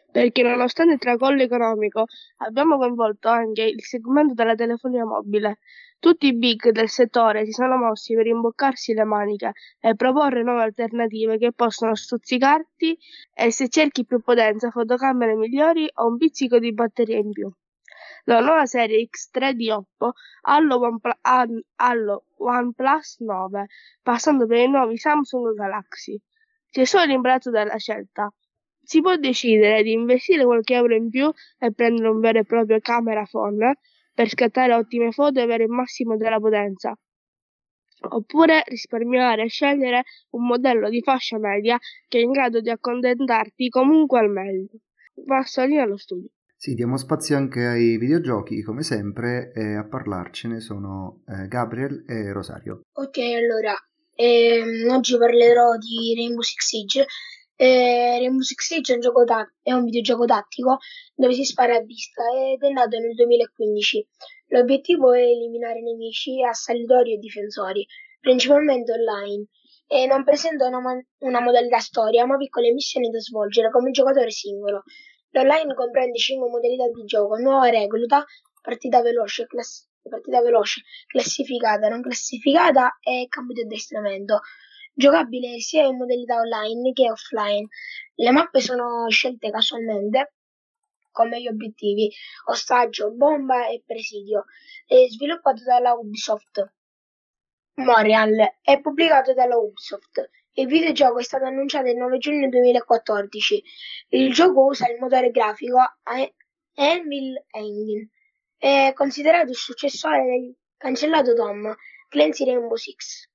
perché 0.10 0.42
nonostante 0.44 0.94
il 0.94 1.00
tracollo 1.00 1.42
economico 1.42 2.06
abbiamo 2.38 2.78
coinvolto 2.78 3.28
anche 3.28 3.64
il 3.64 3.84
segmento 3.84 4.34
della 4.34 4.56
telefonia 4.56 5.04
mobile. 5.04 5.58
Tutti 6.00 6.28
i 6.28 6.36
big 6.36 6.70
del 6.70 6.88
settore 6.88 7.46
si 7.46 7.52
sono 7.52 7.78
mossi 7.78 8.14
per 8.14 8.28
imboccarsi 8.28 8.94
le 8.94 9.04
maniche 9.04 9.52
e 9.80 9.96
proporre 9.96 10.44
nuove 10.44 10.64
alternative 10.64 11.38
che 11.38 11.52
possono 11.52 11.96
stuzzicarti 11.96 12.98
e 13.34 13.52
se 13.52 13.68
cerchi 13.68 14.06
più 14.06 14.22
potenza, 14.22 14.70
fotocamere 14.70 15.36
migliori 15.36 15.90
o 15.96 16.08
un 16.08 16.18
pizzico 16.18 16.60
di 16.60 16.74
batteria 16.74 17.18
in 17.18 17.32
più. 17.32 17.52
La 18.28 18.40
nuova 18.40 18.66
serie 18.66 19.08
X3 19.08 19.52
di 19.52 19.70
Oppo 19.70 20.14
allo, 20.42 20.80
OnePlus, 20.80 21.14
allo 21.76 22.26
OnePlus 22.38 23.20
9, 23.20 23.68
passando 24.02 24.48
per 24.48 24.58
i 24.58 24.68
nuovi 24.68 24.98
Samsung 24.98 25.54
Galaxy. 25.54 26.20
C'è 26.72 26.86
solo 26.86 27.06
l'imbarazzo 27.06 27.52
della 27.52 27.78
scelta. 27.78 28.34
Si 28.82 29.00
può 29.02 29.16
decidere 29.18 29.84
di 29.84 29.92
investire 29.92 30.44
qualche 30.44 30.74
euro 30.74 30.96
in 30.96 31.10
più 31.10 31.32
e 31.60 31.72
prendere 31.72 32.08
un 32.10 32.20
vero 32.20 32.40
e 32.40 32.46
proprio 32.46 32.80
camera 32.80 33.28
phone 33.30 33.78
per 34.12 34.28
scattare 34.28 34.74
ottime 34.74 35.12
foto 35.12 35.40
e 35.40 35.44
avere 35.44 35.66
il 35.66 35.70
massimo 35.70 36.18
della 36.18 36.40
potenza. 36.40 36.98
Oppure 38.10 38.64
risparmiare 38.66 39.44
e 39.44 39.50
scegliere 39.50 40.04
un 40.32 40.48
modello 40.48 40.90
di 40.90 41.02
fascia 41.04 41.38
media 41.38 41.78
che 42.08 42.18
è 42.18 42.22
in 42.22 42.32
grado 42.32 42.60
di 42.60 42.72
accontentarti 42.72 43.70
comunque 43.70 44.18
al 44.18 44.32
meglio. 44.32 44.80
Passo 45.28 45.64
lì 45.64 45.78
allo 45.78 45.98
studio. 45.98 46.30
Sì, 46.58 46.74
diamo 46.74 46.98
spazio 46.98 47.36
anche 47.36 47.66
ai 47.66 47.98
videogiochi, 47.98 48.64
come 48.64 48.82
sempre, 48.82 49.52
e 49.54 49.76
a 49.76 49.86
parlarcene 49.86 50.60
sono 50.62 51.22
eh, 51.28 51.48
Gabriel 51.48 52.06
e 52.08 52.32
Rosario. 52.32 52.82
Ok, 52.94 53.18
allora, 53.18 53.76
ehm, 54.16 54.90
oggi 54.90 55.18
parlerò 55.18 55.76
di 55.78 56.16
Rainbow 56.16 56.42
Six 56.42 56.66
Siege. 56.66 57.06
Eh, 57.58 58.18
Rainbow 58.20 58.42
Six 58.42 58.66
Siege 58.66 58.94
è 58.94 58.96
un, 58.96 59.02
gioco 59.02 59.24
ta- 59.26 59.54
è 59.62 59.74
un 59.74 59.84
videogioco 59.84 60.26
tattico 60.26 60.78
dove 61.14 61.34
si 61.34 61.44
spara 61.44 61.76
a 61.76 61.82
vista 61.82 62.24
ed 62.34 62.64
è 62.64 62.70
nato 62.72 62.98
nel 62.98 63.14
2015. 63.14 64.08
L'obiettivo 64.48 65.14
è 65.14 65.22
eliminare 65.22 65.82
nemici 65.82 66.42
assalitori 66.42 67.14
e 67.14 67.18
difensori, 67.18 67.86
principalmente 68.20 68.92
online, 68.94 69.48
e 69.88 70.06
non 70.08 70.24
presenta 70.24 70.68
una, 70.68 70.80
mo- 70.80 71.06
una 71.20 71.42
modalità 71.42 71.80
storia, 71.80 72.26
ma 72.26 72.38
piccole 72.38 72.72
missioni 72.72 73.10
da 73.10 73.20
svolgere 73.20 73.70
come 73.70 73.92
giocatore 73.92 74.32
singolo. 74.32 74.84
L'online 75.36 75.74
comprende 75.74 76.18
5 76.18 76.50
modalità 76.50 76.88
di 76.88 77.04
gioco, 77.04 77.36
nuova 77.36 77.70
recluta, 77.70 78.24
partita 78.62 79.02
veloce, 79.02 79.46
class- 79.48 79.86
partita 80.02 80.42
veloce, 80.42 80.84
classificata, 81.08 81.90
non 81.90 82.02
classificata 82.02 82.98
e 83.02 83.26
campo 83.28 83.52
di 83.52 83.62
addestramento. 83.62 84.40
Giocabile 84.94 85.60
sia 85.60 85.84
in 85.84 85.98
modalità 85.98 86.40
online 86.40 86.94
che 86.94 87.12
offline. 87.12 87.68
Le 88.16 88.32
mappe 88.32 88.62
sono 88.62 89.10
scelte 89.10 89.50
casualmente 89.50 90.36
come 91.12 91.42
gli 91.42 91.50
obiettivi 91.50 92.10
ostaggio, 92.46 93.12
bomba 93.12 93.68
e 93.68 93.84
presidio. 93.86 94.46
È 94.88 95.06
sviluppato 95.10 95.64
dalla 95.64 95.96
Ubisoft. 95.96 96.66
Montreal 97.74 98.54
è 98.62 98.80
pubblicato 98.80 99.34
dalla 99.34 99.58
Ubisoft. 99.58 100.30
Il 100.58 100.68
videogioco 100.68 101.20
è 101.20 101.24
stato 101.24 101.44
annunciato 101.44 101.90
il 101.90 101.98
9 101.98 102.18
giugno 102.18 102.48
2014. 102.48 103.62
Il 104.12 104.32
gioco 104.32 104.68
usa 104.68 104.90
il 104.90 104.98
motore 105.02 105.30
grafico 105.30 105.80
Unreal 106.76 107.46
Engine. 107.52 108.10
È 108.58 108.94
considerato 108.96 109.50
il 109.50 109.58
successore 109.58 110.24
del 110.24 110.56
cancellato 110.78 111.34
Tom 111.34 111.76
Clancy 112.08 112.46
Rainbow 112.46 112.78
Six 112.78 113.30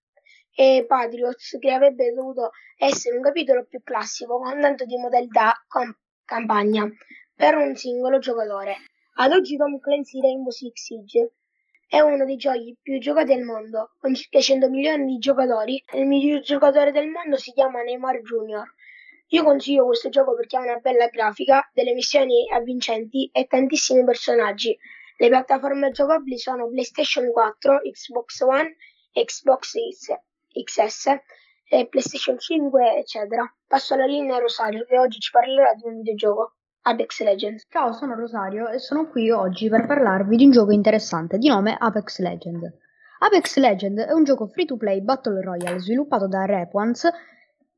e 0.55 0.87
Patriots 0.89 1.59
che 1.61 1.71
avrebbe 1.71 2.11
dovuto 2.15 2.53
essere 2.79 3.17
un 3.17 3.23
capitolo 3.23 3.67
più 3.67 3.83
classico 3.83 4.39
con 4.39 4.59
tanto 4.59 4.87
di 4.87 4.97
modalità 4.97 5.53
com- 5.69 5.95
campagna 6.25 6.91
per 7.35 7.55
un 7.57 7.77
singolo 7.77 8.19
giocatore. 8.19 8.77
Ad 9.17 9.33
oggi 9.33 9.59
Tom 9.59 9.79
Clancy 9.79 10.23
Rainbow 10.23 10.51
Six 10.51 10.73
Siege 10.73 11.33
è 11.91 11.99
uno 11.99 12.25
dei 12.25 12.37
giochi 12.37 12.77
più 12.81 13.01
giocati 13.01 13.33
al 13.33 13.43
mondo, 13.43 13.97
con 13.99 14.15
circa 14.15 14.39
100 14.39 14.69
milioni 14.69 15.07
di 15.07 15.19
giocatori. 15.19 15.83
Il 15.95 16.07
miglior 16.07 16.39
giocatore 16.39 16.93
del 16.93 17.09
mondo 17.09 17.37
si 17.37 17.51
chiama 17.51 17.83
Neymar 17.83 18.21
Jr. 18.21 18.63
Io 19.31 19.43
consiglio 19.43 19.87
questo 19.87 20.09
gioco 20.09 20.37
perché 20.37 20.57
ha 20.57 20.61
una 20.61 20.77
bella 20.77 21.09
grafica, 21.09 21.69
delle 21.75 21.93
missioni 21.93 22.49
avvincenti 22.49 23.29
e 23.33 23.49
tantissimi 23.49 24.05
personaggi. 24.05 24.79
Le 25.17 25.29
piattaforme 25.29 25.91
giocabili 25.91 26.39
sono 26.39 26.69
PlayStation 26.69 27.29
4, 27.33 27.81
Xbox 27.91 28.41
One, 28.43 28.77
Xbox 29.13 29.75
XS, 30.53 31.07
PlayStation 31.89 32.39
5, 32.39 32.99
eccetera. 32.99 33.53
Passo 33.67 33.97
la 33.97 34.07
linea 34.07 34.39
Rosario 34.39 34.85
che 34.85 34.97
oggi 34.97 35.19
ci 35.19 35.33
parlerà 35.33 35.75
di 35.75 35.89
un 35.89 35.97
videogioco. 35.97 36.55
Apex 36.83 37.23
Legends. 37.23 37.67
Ciao, 37.69 37.93
sono 37.93 38.15
Rosario 38.15 38.69
e 38.69 38.79
sono 38.79 39.07
qui 39.07 39.31
oggi 39.31 39.69
per 39.69 39.85
parlarvi 39.85 40.35
di 40.35 40.47
un 40.47 40.51
gioco 40.51 40.73
interessante 40.73 41.37
di 41.37 41.47
nome 41.47 41.77
Apex 41.79 42.21
Legends. 42.21 42.73
Apex 43.19 43.59
Legends 43.59 44.01
è 44.05 44.13
un 44.13 44.25
gioco 44.25 44.47
free 44.47 44.65
to 44.65 44.79
play 44.79 45.03
Battle 45.03 45.43
Royale 45.43 45.79
sviluppato 45.79 46.27
da 46.27 46.47
Repuance 46.47 47.13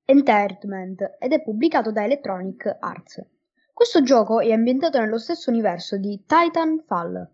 Entertainment 0.04 1.16
ed 1.18 1.32
è 1.32 1.42
pubblicato 1.42 1.90
da 1.90 2.04
Electronic 2.04 2.76
Arts. 2.78 3.20
Questo 3.72 4.04
gioco 4.04 4.38
è 4.38 4.52
ambientato 4.52 5.00
nello 5.00 5.18
stesso 5.18 5.50
universo 5.50 5.96
di 5.96 6.22
Titanfall. 6.24 7.28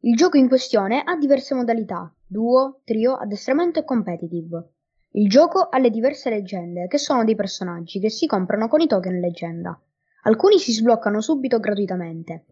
Il 0.00 0.14
gioco 0.14 0.36
in 0.36 0.46
questione 0.46 1.02
ha 1.02 1.16
diverse 1.16 1.54
modalità, 1.54 2.14
duo, 2.26 2.82
trio, 2.84 3.14
addestramento 3.14 3.78
e 3.78 3.84
competitive. 3.84 4.72
Il 5.12 5.30
gioco 5.30 5.68
ha 5.70 5.78
le 5.78 5.88
diverse 5.88 6.28
leggende, 6.28 6.86
che 6.86 6.98
sono 6.98 7.24
dei 7.24 7.34
personaggi 7.34 7.98
che 7.98 8.10
si 8.10 8.26
comprano 8.26 8.68
con 8.68 8.82
i 8.82 8.86
token 8.86 9.20
leggenda. 9.20 9.80
Alcuni 10.22 10.58
si 10.58 10.72
sbloccano 10.72 11.20
subito 11.20 11.58
gratuitamente. 11.58 12.44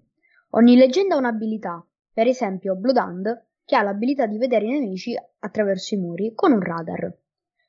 Ogni 0.50 0.76
leggenda 0.76 1.14
ha 1.14 1.18
un'abilità, 1.18 1.84
per 2.12 2.26
esempio 2.26 2.76
Bloodhound, 2.76 3.44
che 3.64 3.76
ha 3.76 3.82
l'abilità 3.82 4.26
di 4.26 4.38
vedere 4.38 4.66
i 4.66 4.70
nemici 4.70 5.14
attraverso 5.40 5.94
i 5.94 5.98
muri 5.98 6.32
con 6.34 6.52
un 6.52 6.60
radar. 6.60 7.12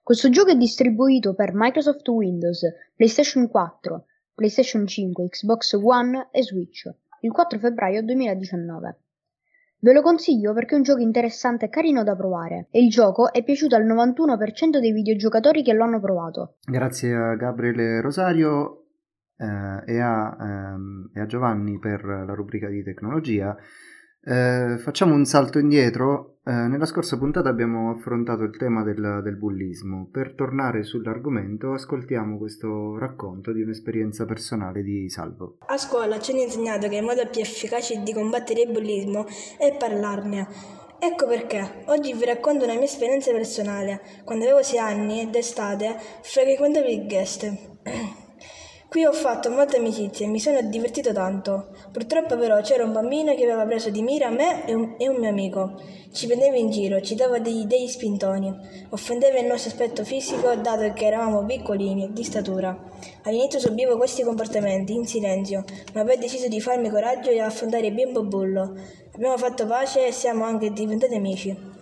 Questo 0.03 0.29
gioco 0.29 0.51
è 0.51 0.55
distribuito 0.55 1.33
per 1.33 1.51
Microsoft 1.53 2.07
Windows, 2.07 2.61
PlayStation 2.95 3.47
4, 3.47 4.05
PlayStation 4.33 4.85
5, 4.85 5.27
Xbox 5.27 5.73
One 5.73 6.29
e 6.31 6.43
Switch 6.43 6.89
il 7.21 7.31
4 7.31 7.59
febbraio 7.59 8.03
2019. 8.03 8.99
Ve 9.79 9.93
lo 9.93 10.01
consiglio 10.01 10.53
perché 10.53 10.73
è 10.73 10.77
un 10.77 10.83
gioco 10.83 11.01
interessante 11.01 11.65
e 11.65 11.69
carino 11.69 12.03
da 12.03 12.15
provare 12.15 12.67
e 12.71 12.81
il 12.81 12.89
gioco 12.89 13.31
è 13.31 13.43
piaciuto 13.43 13.75
al 13.75 13.85
91% 13.85 14.79
dei 14.79 14.91
videogiocatori 14.91 15.61
che 15.61 15.73
lo 15.73 15.83
hanno 15.83 15.99
provato. 15.99 16.55
Grazie 16.65 17.13
a 17.13 17.35
Gabriele 17.35 18.01
Rosario 18.01 18.86
eh, 19.37 19.93
e, 19.93 19.99
a, 19.99 20.37
ehm, 20.39 21.11
e, 21.13 21.19
a, 21.21 21.25
Giovanni 21.25 21.79
per 21.79 22.03
la 22.03 22.33
rubrica 22.33 22.67
di 22.67 22.83
tecnologia. 22.83 23.55
Eh, 24.21 24.77
facciamo 24.79 25.13
un 25.13 25.25
salto 25.25 25.59
indietro 25.59 26.37
eh, 26.47 26.53
nella 26.53 26.85
scorsa 26.85 27.17
puntata 27.17 27.49
abbiamo 27.49 27.91
affrontato 27.91 28.43
il 28.43 28.55
tema 28.55 28.81
del, 28.81 29.19
del, 29.21 29.35
bullismo. 29.35 30.07
Per 30.09 30.33
tornare 30.33 30.83
sull'argomento, 30.83 31.73
ascoltiamo 31.73 32.37
questo 32.37 32.97
racconto 32.97 33.51
di 33.51 33.63
un'esperienza 33.63 34.23
personale 34.23 34.81
di 34.81 35.09
Salvo. 35.09 35.57
A 35.65 35.75
scuola 35.75 36.21
ci 36.21 36.31
hanno 36.31 36.43
insegnato 36.43 36.87
che 36.87 36.95
il 36.95 37.03
modo 37.03 37.27
più 37.27 37.41
efficace 37.41 38.01
di 38.01 38.13
combattere 38.13 38.61
il 38.61 38.71
bullismo 38.71 39.25
è 39.57 39.75
parlarne. 39.77 40.47
Ecco 40.99 41.27
perché 41.27 41.83
oggi 41.87 42.13
vi 42.13 42.23
racconto 42.23 42.63
una 42.63 42.75
mia 42.75 42.85
esperienza 42.85 43.29
personale. 43.33 43.99
Quando 44.23 44.45
avevo 44.45 44.63
6 44.63 44.79
anni 44.79 45.29
d'estate, 45.29 45.97
frequentavo 46.21 46.87
il 46.87 47.07
guest. 47.07 48.25
Qui 48.89 49.03
ho 49.03 49.11
fatto 49.11 49.49
molte 49.49 49.75
amicizie 49.75 50.25
e 50.25 50.29
mi 50.29 50.39
sono 50.39 50.61
divertito 50.61 51.11
tanto. 51.11 51.71
Purtroppo 51.91 52.37
però 52.37 52.61
c'era 52.61 52.85
un 52.85 52.93
bambino 52.93 53.35
che 53.35 53.43
aveva 53.43 53.65
preso 53.65 53.89
di 53.89 54.01
mira 54.01 54.29
me 54.29 54.65
e 54.65 54.73
un, 54.73 54.95
e 54.97 55.09
un 55.09 55.17
mio 55.17 55.29
amico. 55.29 55.73
Ci 56.13 56.25
prendeva 56.25 56.55
in 56.55 56.71
giro, 56.71 57.01
ci 57.01 57.13
dava 57.13 57.39
dei, 57.39 57.67
degli 57.67 57.89
spintoni, 57.89 58.49
offendeva 58.91 59.39
il 59.39 59.45
nostro 59.45 59.71
aspetto 59.71 60.05
fisico 60.05 60.55
dato 60.55 60.93
che 60.93 61.05
eravamo 61.05 61.43
piccolini, 61.43 62.13
di 62.13 62.23
statura. 62.23 62.75
All'inizio 63.23 63.59
subivo 63.59 63.97
questi 63.97 64.23
comportamenti 64.23 64.93
in 64.93 65.05
silenzio, 65.05 65.65
ma 65.93 66.05
poi 66.05 66.15
ho 66.15 66.19
deciso 66.19 66.47
di 66.47 66.61
farmi 66.61 66.89
coraggio 66.89 67.29
e 67.29 67.41
affrontare 67.41 67.87
il 67.87 67.93
bimbo 67.93 68.23
bullo. 68.23 68.73
Abbiamo 69.13 69.37
fatto 69.37 69.65
pace 69.65 70.07
e 70.07 70.13
siamo 70.13 70.45
anche 70.45 70.71
diventati 70.71 71.13
amici. 71.13 71.76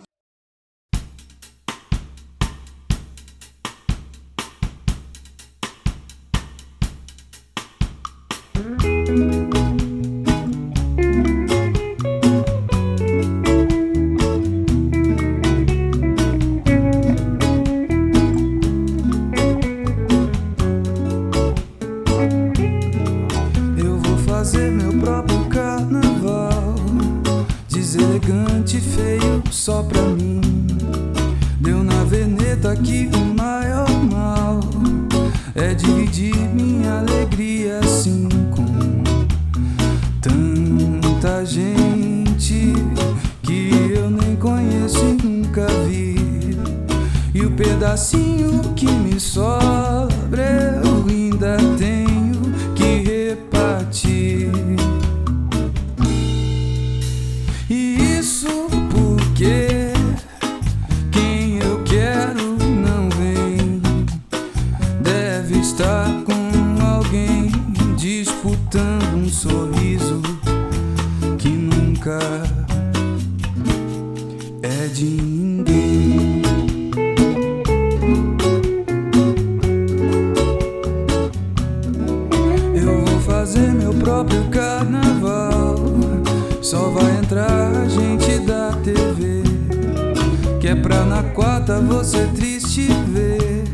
você 91.74 92.28
triste 92.28 92.86
ver 93.08 93.64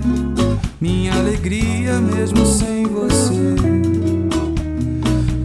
minha 0.81 1.13
alegria 1.13 2.01
mesmo 2.01 2.47
sem 2.47 2.87
você. 2.87 3.55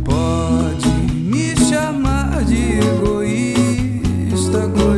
Pode 0.05 0.89
me 1.11 1.53
chamar 1.57 2.45
de 2.45 2.79
egoísta, 2.79 4.69
coisa 4.69 4.96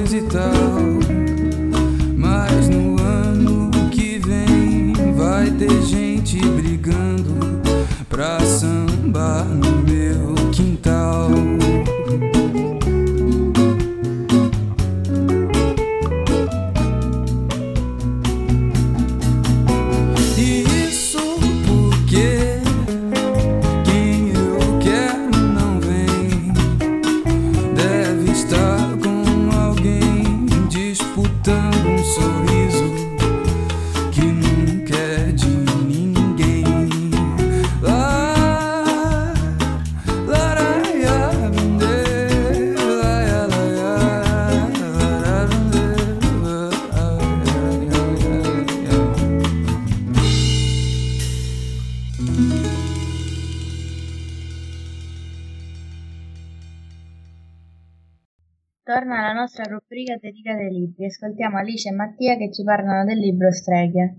Ascoltiamo 61.09 61.57
Alice 61.57 61.89
e 61.89 61.91
Mattia 61.91 62.37
che 62.37 62.51
ci 62.51 62.63
parlano 62.63 63.03
del 63.03 63.17
libro 63.17 63.51
Streghe. 63.51 64.13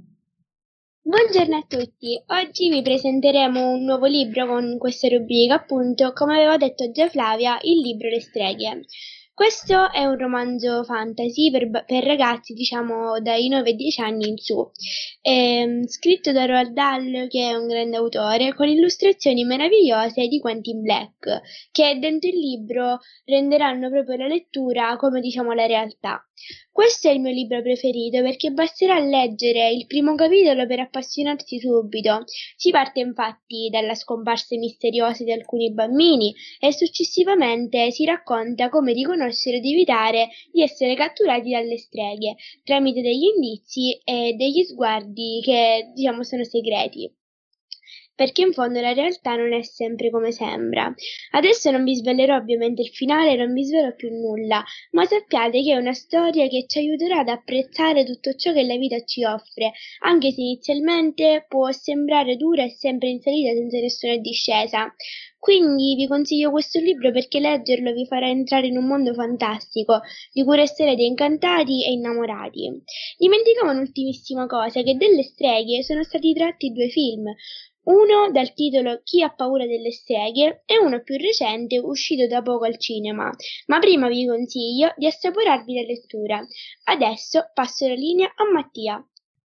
Buongiorno 1.02 1.56
a 1.56 1.64
tutti, 1.68 2.20
oggi 2.26 2.68
vi 2.68 2.82
presenteremo 2.82 3.70
un 3.70 3.84
nuovo 3.84 4.06
libro 4.06 4.44
con 4.48 4.76
questa 4.76 5.06
rubrica, 5.06 5.54
appunto, 5.54 6.12
come 6.12 6.34
aveva 6.34 6.56
detto 6.56 6.90
già 6.90 7.08
Flavia, 7.08 7.58
il 7.62 7.78
libro 7.78 8.08
Le 8.08 8.20
streghe. 8.20 8.84
Questo 9.32 9.90
è 9.92 10.04
un 10.04 10.18
romanzo 10.18 10.82
fantasy 10.82 11.50
per, 11.50 11.70
per 11.86 12.04
ragazzi, 12.04 12.54
diciamo, 12.54 13.20
dai 13.20 13.48
9 13.48 13.70
ai 13.70 13.76
10 13.76 14.00
anni 14.02 14.28
in 14.28 14.36
su, 14.36 14.70
è, 15.22 15.30
ehm, 15.30 15.86
scritto 15.86 16.32
da 16.32 16.44
Roald 16.44 16.72
Dahl, 16.72 17.28
che 17.28 17.48
è 17.48 17.54
un 17.54 17.68
grande 17.68 17.96
autore, 17.96 18.52
con 18.52 18.68
illustrazioni 18.68 19.44
meravigliose 19.44 20.26
di 20.26 20.40
Quentin 20.40 20.82
Black, 20.82 21.40
che 21.70 21.98
dentro 22.00 22.28
il 22.28 22.38
libro 22.38 22.98
renderanno 23.24 23.88
proprio 23.88 24.16
la 24.16 24.26
lettura 24.26 24.96
come, 24.96 25.20
diciamo, 25.20 25.52
la 25.52 25.66
realtà. 25.66 26.22
Questo 26.72 27.08
è 27.08 27.12
il 27.12 27.20
mio 27.20 27.32
libro 27.32 27.60
preferito 27.60 28.22
perché 28.22 28.50
basterà 28.50 28.98
leggere 28.98 29.70
il 29.70 29.86
primo 29.86 30.14
capitolo 30.14 30.66
per 30.66 30.80
appassionarsi 30.80 31.58
subito. 31.58 32.24
Si 32.56 32.70
parte 32.70 33.00
infatti 33.00 33.68
dalla 33.70 33.94
scomparsa 33.94 34.56
misteriosa 34.56 35.24
di 35.24 35.32
alcuni 35.32 35.72
bambini 35.72 36.34
e 36.58 36.72
successivamente 36.72 37.90
si 37.90 38.04
racconta 38.04 38.68
come 38.68 38.92
riconoscere 38.92 39.58
ed 39.58 39.66
evitare 39.66 40.28
di 40.50 40.62
essere 40.62 40.94
catturati 40.94 41.50
dalle 41.50 41.76
streghe 41.76 42.36
tramite 42.64 43.02
degli 43.02 43.24
indizi 43.24 44.00
e 44.02 44.34
degli 44.36 44.62
sguardi 44.62 45.40
che 45.42 45.90
diciamo 45.94 46.22
sono 46.22 46.44
segreti 46.44 47.12
perché 48.20 48.42
in 48.42 48.52
fondo 48.52 48.82
la 48.82 48.92
realtà 48.92 49.34
non 49.34 49.54
è 49.54 49.62
sempre 49.62 50.10
come 50.10 50.30
sembra. 50.30 50.94
Adesso 51.30 51.70
non 51.70 51.84
vi 51.84 51.94
svelerò 51.94 52.36
ovviamente 52.36 52.82
il 52.82 52.90
finale, 52.90 53.34
non 53.34 53.54
vi 53.54 53.64
svelo 53.64 53.94
più 53.94 54.10
nulla, 54.10 54.62
ma 54.90 55.06
sappiate 55.06 55.62
che 55.62 55.72
è 55.72 55.76
una 55.76 55.94
storia 55.94 56.46
che 56.46 56.66
ci 56.66 56.80
aiuterà 56.80 57.20
ad 57.20 57.28
apprezzare 57.28 58.04
tutto 58.04 58.34
ciò 58.34 58.52
che 58.52 58.64
la 58.64 58.76
vita 58.76 59.02
ci 59.04 59.24
offre, 59.24 59.72
anche 60.00 60.32
se 60.32 60.42
inizialmente 60.42 61.46
può 61.48 61.72
sembrare 61.72 62.36
dura 62.36 62.62
e 62.62 62.68
sempre 62.68 63.08
in 63.08 63.22
salita 63.22 63.54
senza 63.54 63.78
nessuna 63.78 64.16
discesa. 64.16 64.94
Quindi 65.38 65.94
vi 65.94 66.06
consiglio 66.06 66.50
questo 66.50 66.78
libro 66.80 67.10
perché 67.12 67.40
leggerlo 67.40 67.94
vi 67.94 68.04
farà 68.04 68.28
entrare 68.28 68.66
in 68.66 68.76
un 68.76 68.86
mondo 68.86 69.14
fantastico, 69.14 70.00
di 70.34 70.44
cui 70.44 70.56
resterete 70.56 71.02
incantati 71.02 71.82
e 71.82 71.92
innamorati. 71.92 72.70
Dimenticavo 73.16 73.70
un'ultimissima 73.70 74.44
cosa, 74.44 74.82
che 74.82 74.96
delle 74.96 75.22
streghe 75.22 75.82
sono 75.82 76.02
stati 76.02 76.34
tratti 76.34 76.72
due 76.72 76.88
film, 76.88 77.24
uno 77.82 78.30
dal 78.30 78.52
titolo 78.52 79.00
Chi 79.02 79.22
ha 79.22 79.30
paura 79.30 79.66
delle 79.66 79.90
streghe 79.90 80.62
e 80.66 80.78
uno 80.78 81.02
più 81.02 81.16
recente 81.16 81.78
uscito 81.78 82.26
da 82.26 82.42
poco 82.42 82.64
al 82.64 82.78
cinema, 82.78 83.30
ma 83.66 83.78
prima 83.78 84.08
vi 84.08 84.26
consiglio 84.26 84.92
di 84.96 85.06
assaporarvi 85.06 85.74
la 85.74 85.86
lettura. 85.86 86.46
Adesso 86.84 87.50
passo 87.54 87.88
la 87.88 87.94
linea 87.94 88.32
a 88.36 88.50
Mattia. 88.52 89.04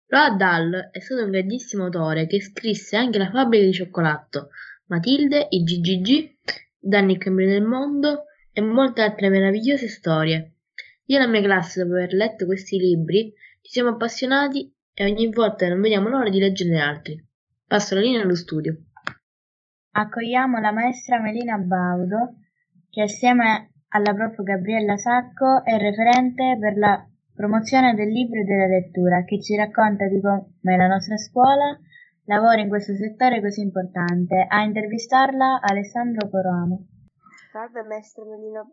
Roald 0.07 0.37
Dahl 0.37 0.91
è 0.93 1.01
stato 1.01 1.24
un 1.24 1.30
grandissimo 1.30 1.85
autore 1.85 2.26
che 2.26 2.41
scrisse 2.41 2.97
anche 2.97 3.18
La 3.18 3.30
fabbrica 3.30 3.64
di 3.64 3.72
cioccolato, 3.72 4.49
Matilde, 4.87 5.47
i 5.51 5.62
GGG, 5.62 6.35
Danny 6.78 7.16
Cambri 7.16 7.47
nel 7.47 7.62
mondo 7.62 8.24
e 8.53 8.61
molte 8.61 9.03
altre 9.03 9.28
meravigliose 9.28 9.89
storie. 9.89 10.57
Io 11.07 11.16
e 11.16 11.20
la 11.20 11.26
mia 11.26 11.43
classe, 11.43 11.83
dopo 11.83 11.95
aver 11.95 12.12
letto 12.12 12.45
questi 12.45 12.78
libri, 12.78 13.33
ci 13.62 13.70
siamo 13.70 13.91
appassionati 13.91 14.70
e 14.93 15.05
ogni 15.05 15.28
volta 15.30 15.66
non 15.68 15.80
vediamo 15.80 16.09
l'ora 16.09 16.28
di 16.28 16.39
leggerne 16.39 16.80
altri. 16.80 17.30
Passo 17.73 17.95
la 17.95 18.03
linea 18.03 18.20
allo 18.20 18.35
studio. 18.35 18.77
Accogliamo 19.93 20.61
la 20.61 20.73
maestra 20.73 21.18
Melina 21.18 21.57
Baudo, 21.57 22.35
che 22.91 23.01
assieme 23.01 23.73
alla 23.89 24.12
prof. 24.12 24.43
Gabriella 24.43 24.99
Sacco 24.99 25.64
è 25.64 25.79
referente 25.79 26.59
per 26.61 26.77
la 26.77 27.03
promozione 27.35 27.95
del 27.95 28.09
libro 28.09 28.41
e 28.41 28.45
della 28.45 28.66
lettura, 28.66 29.25
che 29.25 29.41
ci 29.41 29.57
racconta 29.57 30.07
di 30.07 30.20
come 30.20 30.77
la 30.77 30.87
nostra 30.87 31.16
scuola 31.16 31.81
lavora 32.25 32.61
in 32.61 32.68
questo 32.68 32.95
settore 32.95 33.41
così 33.41 33.62
importante. 33.62 34.45
A 34.47 34.64
intervistarla 34.64 35.62
Alessandro 35.62 36.29
Coramo. 36.29 36.89
Salve 37.53 37.85
maestra 37.85 38.23
Melina. 38.27 38.70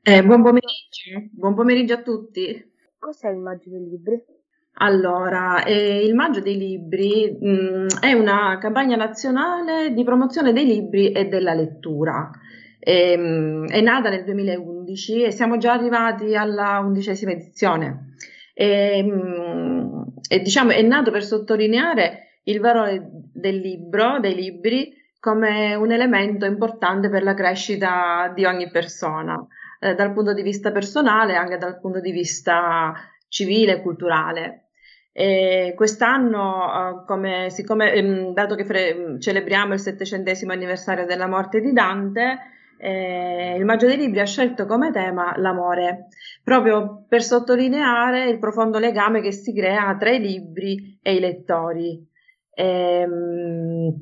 Eh, 0.00 0.24
buon 0.24 0.40
pomeriggio, 0.40 1.28
buon 1.32 1.54
pomeriggio 1.54 1.92
a 1.92 2.02
tutti. 2.02 2.72
Cos'è 2.98 3.28
il 3.28 3.36
maggio 3.36 3.68
dei 3.68 3.86
libri? 3.86 4.35
Allora, 4.78 5.64
eh, 5.64 6.04
il 6.04 6.14
Maggio 6.14 6.40
dei 6.40 6.58
Libri 6.58 7.34
mh, 7.40 7.48
mm, 7.48 7.86
è 8.00 8.12
una 8.12 8.58
campagna 8.60 8.96
nazionale 8.96 9.94
di 9.94 10.04
promozione 10.04 10.52
dei 10.52 10.66
libri 10.66 11.12
e 11.12 11.28
della 11.28 11.54
lettura. 11.54 12.30
E, 12.78 13.16
mh, 13.16 13.68
è 13.68 13.80
nata 13.80 14.10
nel 14.10 14.24
2011 14.24 15.22
e 15.22 15.30
siamo 15.30 15.56
già 15.56 15.72
arrivati 15.72 16.36
alla 16.36 16.80
undicesima 16.80 17.30
edizione. 17.32 18.16
E, 18.52 19.02
mh, 19.02 20.04
e, 20.28 20.40
diciamo, 20.40 20.72
è 20.72 20.82
nato 20.82 21.10
per 21.10 21.24
sottolineare 21.24 22.40
il 22.44 22.60
valore 22.60 23.08
del 23.32 23.56
libro, 23.56 24.20
dei 24.20 24.34
libri, 24.34 24.92
come 25.18 25.74
un 25.74 25.90
elemento 25.90 26.44
importante 26.44 27.08
per 27.08 27.22
la 27.22 27.32
crescita 27.34 28.30
di 28.34 28.44
ogni 28.44 28.70
persona, 28.70 29.42
eh, 29.80 29.94
dal 29.94 30.12
punto 30.12 30.34
di 30.34 30.42
vista 30.42 30.70
personale 30.70 31.32
e 31.32 31.36
anche 31.36 31.56
dal 31.56 31.80
punto 31.80 32.00
di 32.00 32.12
vista 32.12 32.92
civile 33.28 33.72
e 33.72 33.82
culturale. 33.82 34.65
E 35.18 35.72
quest'anno, 35.74 36.98
uh, 37.00 37.04
come, 37.06 37.48
siccome, 37.48 37.90
ehm, 37.94 38.34
dato 38.34 38.54
che 38.54 38.66
fre- 38.66 39.16
celebriamo 39.18 39.72
il 39.72 39.80
settecentesimo 39.80 40.52
anniversario 40.52 41.06
della 41.06 41.26
morte 41.26 41.62
di 41.62 41.72
Dante, 41.72 42.38
eh, 42.76 43.56
il 43.56 43.64
Maggio 43.64 43.86
dei 43.86 43.96
Libri 43.96 44.20
ha 44.20 44.26
scelto 44.26 44.66
come 44.66 44.92
tema 44.92 45.32
l'amore, 45.38 46.08
proprio 46.44 47.06
per 47.08 47.22
sottolineare 47.22 48.28
il 48.28 48.38
profondo 48.38 48.78
legame 48.78 49.22
che 49.22 49.32
si 49.32 49.54
crea 49.54 49.96
tra 49.98 50.10
i 50.10 50.20
libri 50.20 50.98
e 51.00 51.14
i 51.14 51.20
lettori. 51.20 52.06
Ehm, 52.50 53.94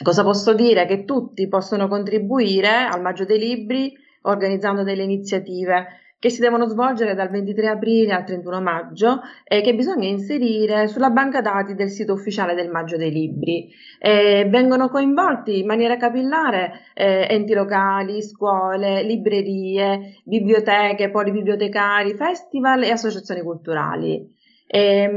cosa 0.00 0.22
posso 0.22 0.54
dire? 0.54 0.86
Che 0.86 1.04
tutti 1.04 1.48
possono 1.48 1.88
contribuire 1.88 2.86
al 2.88 3.02
Maggio 3.02 3.24
dei 3.24 3.40
Libri 3.40 3.92
organizzando 4.22 4.84
delle 4.84 5.02
iniziative 5.02 5.86
che 6.18 6.30
si 6.30 6.40
devono 6.40 6.66
svolgere 6.66 7.14
dal 7.14 7.28
23 7.28 7.68
aprile 7.68 8.14
al 8.14 8.24
31 8.24 8.60
maggio 8.62 9.20
e 9.44 9.60
che 9.60 9.74
bisogna 9.74 10.08
inserire 10.08 10.88
sulla 10.88 11.10
banca 11.10 11.42
dati 11.42 11.74
del 11.74 11.90
sito 11.90 12.14
ufficiale 12.14 12.54
del 12.54 12.70
Maggio 12.70 12.96
dei 12.96 13.10
Libri. 13.10 13.68
E 13.98 14.46
vengono 14.48 14.88
coinvolti 14.88 15.58
in 15.58 15.66
maniera 15.66 15.96
capillare 15.96 16.84
eh, 16.94 17.26
enti 17.28 17.52
locali, 17.52 18.22
scuole, 18.22 19.02
librerie, 19.02 20.20
biblioteche, 20.24 21.10
polibibliotecari, 21.10 22.14
festival 22.14 22.82
e 22.82 22.90
associazioni 22.90 23.42
culturali. 23.42 24.34
E, 24.68 25.08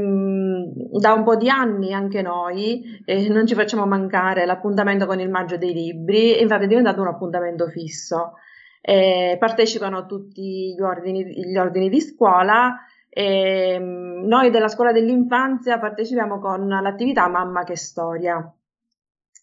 da 0.92 1.12
un 1.12 1.24
po' 1.24 1.34
di 1.34 1.48
anni 1.48 1.92
anche 1.92 2.22
noi 2.22 3.02
eh, 3.04 3.28
non 3.28 3.46
ci 3.46 3.56
facciamo 3.56 3.84
mancare 3.84 4.46
l'appuntamento 4.46 5.06
con 5.06 5.18
il 5.18 5.28
Maggio 5.28 5.56
dei 5.56 5.72
Libri, 5.72 6.40
infatti 6.40 6.64
è 6.64 6.68
diventato 6.68 7.00
un 7.00 7.08
appuntamento 7.08 7.66
fisso 7.68 8.34
eh, 8.80 9.36
partecipano 9.38 10.06
tutti 10.06 10.74
gli 10.74 10.80
ordini, 10.80 11.24
gli 11.24 11.56
ordini 11.56 11.88
di 11.88 12.00
scuola. 12.00 12.76
E, 13.08 13.76
mm, 13.78 14.26
noi 14.26 14.50
della 14.50 14.68
scuola 14.68 14.92
dell'infanzia 14.92 15.78
partecipiamo 15.78 16.38
con 16.38 16.66
l'attività 16.68 17.28
Mamma 17.28 17.64
che 17.64 17.76
storia. 17.76 18.52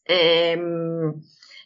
E, 0.03 0.55
mm, 0.57 1.09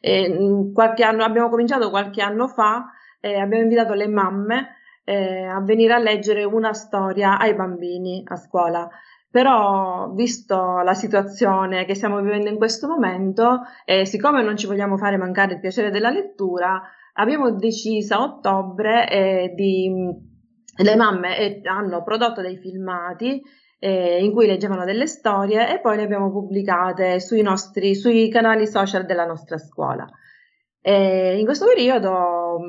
e, 0.01 0.29
mm, 0.29 0.73
qualche 0.73 1.03
anno, 1.03 1.23
abbiamo 1.23 1.49
cominciato 1.49 1.89
qualche 1.89 2.21
anno 2.21 2.47
fa 2.47 2.91
e 3.19 3.35
abbiamo 3.39 3.63
invitato 3.63 3.93
le 3.93 4.07
mamme 4.07 4.75
eh, 5.03 5.43
a 5.45 5.59
venire 5.61 5.93
a 5.93 5.99
leggere 5.99 6.43
una 6.43 6.73
storia 6.73 7.37
ai 7.37 7.53
bambini 7.55 8.23
a 8.27 8.35
scuola. 8.35 8.89
Però, 9.29 10.11
visto 10.13 10.81
la 10.81 10.93
situazione 10.93 11.85
che 11.85 11.95
stiamo 11.95 12.19
vivendo 12.19 12.49
in 12.49 12.57
questo 12.57 12.87
momento, 12.87 13.61
e 13.85 14.05
siccome 14.05 14.43
non 14.43 14.57
ci 14.57 14.67
vogliamo 14.67 14.97
fare 14.97 15.15
mancare 15.17 15.53
il 15.53 15.59
piacere 15.61 15.89
della 15.89 16.09
lettura, 16.09 16.81
abbiamo 17.13 17.51
deciso 17.51 18.15
a 18.15 18.23
ottobre 18.23 19.09
eh, 19.09 19.53
di 19.55 20.29
le 20.77 20.95
mamme 20.95 21.37
eh, 21.37 21.61
hanno 21.67 22.03
prodotto 22.03 22.41
dei 22.41 22.57
filmati 22.57 23.41
eh, 23.79 24.23
in 24.23 24.31
cui 24.31 24.47
leggevano 24.47 24.85
delle 24.85 25.07
storie 25.07 25.73
e 25.73 25.79
poi 25.79 25.97
le 25.97 26.03
abbiamo 26.03 26.31
pubblicate 26.31 27.19
sui, 27.19 27.41
nostri, 27.41 27.95
sui 27.95 28.29
canali 28.29 28.67
social 28.67 29.05
della 29.05 29.25
nostra 29.25 29.57
scuola. 29.57 30.07
E 30.83 31.37
in 31.37 31.45
questo 31.45 31.67
periodo, 31.67 32.59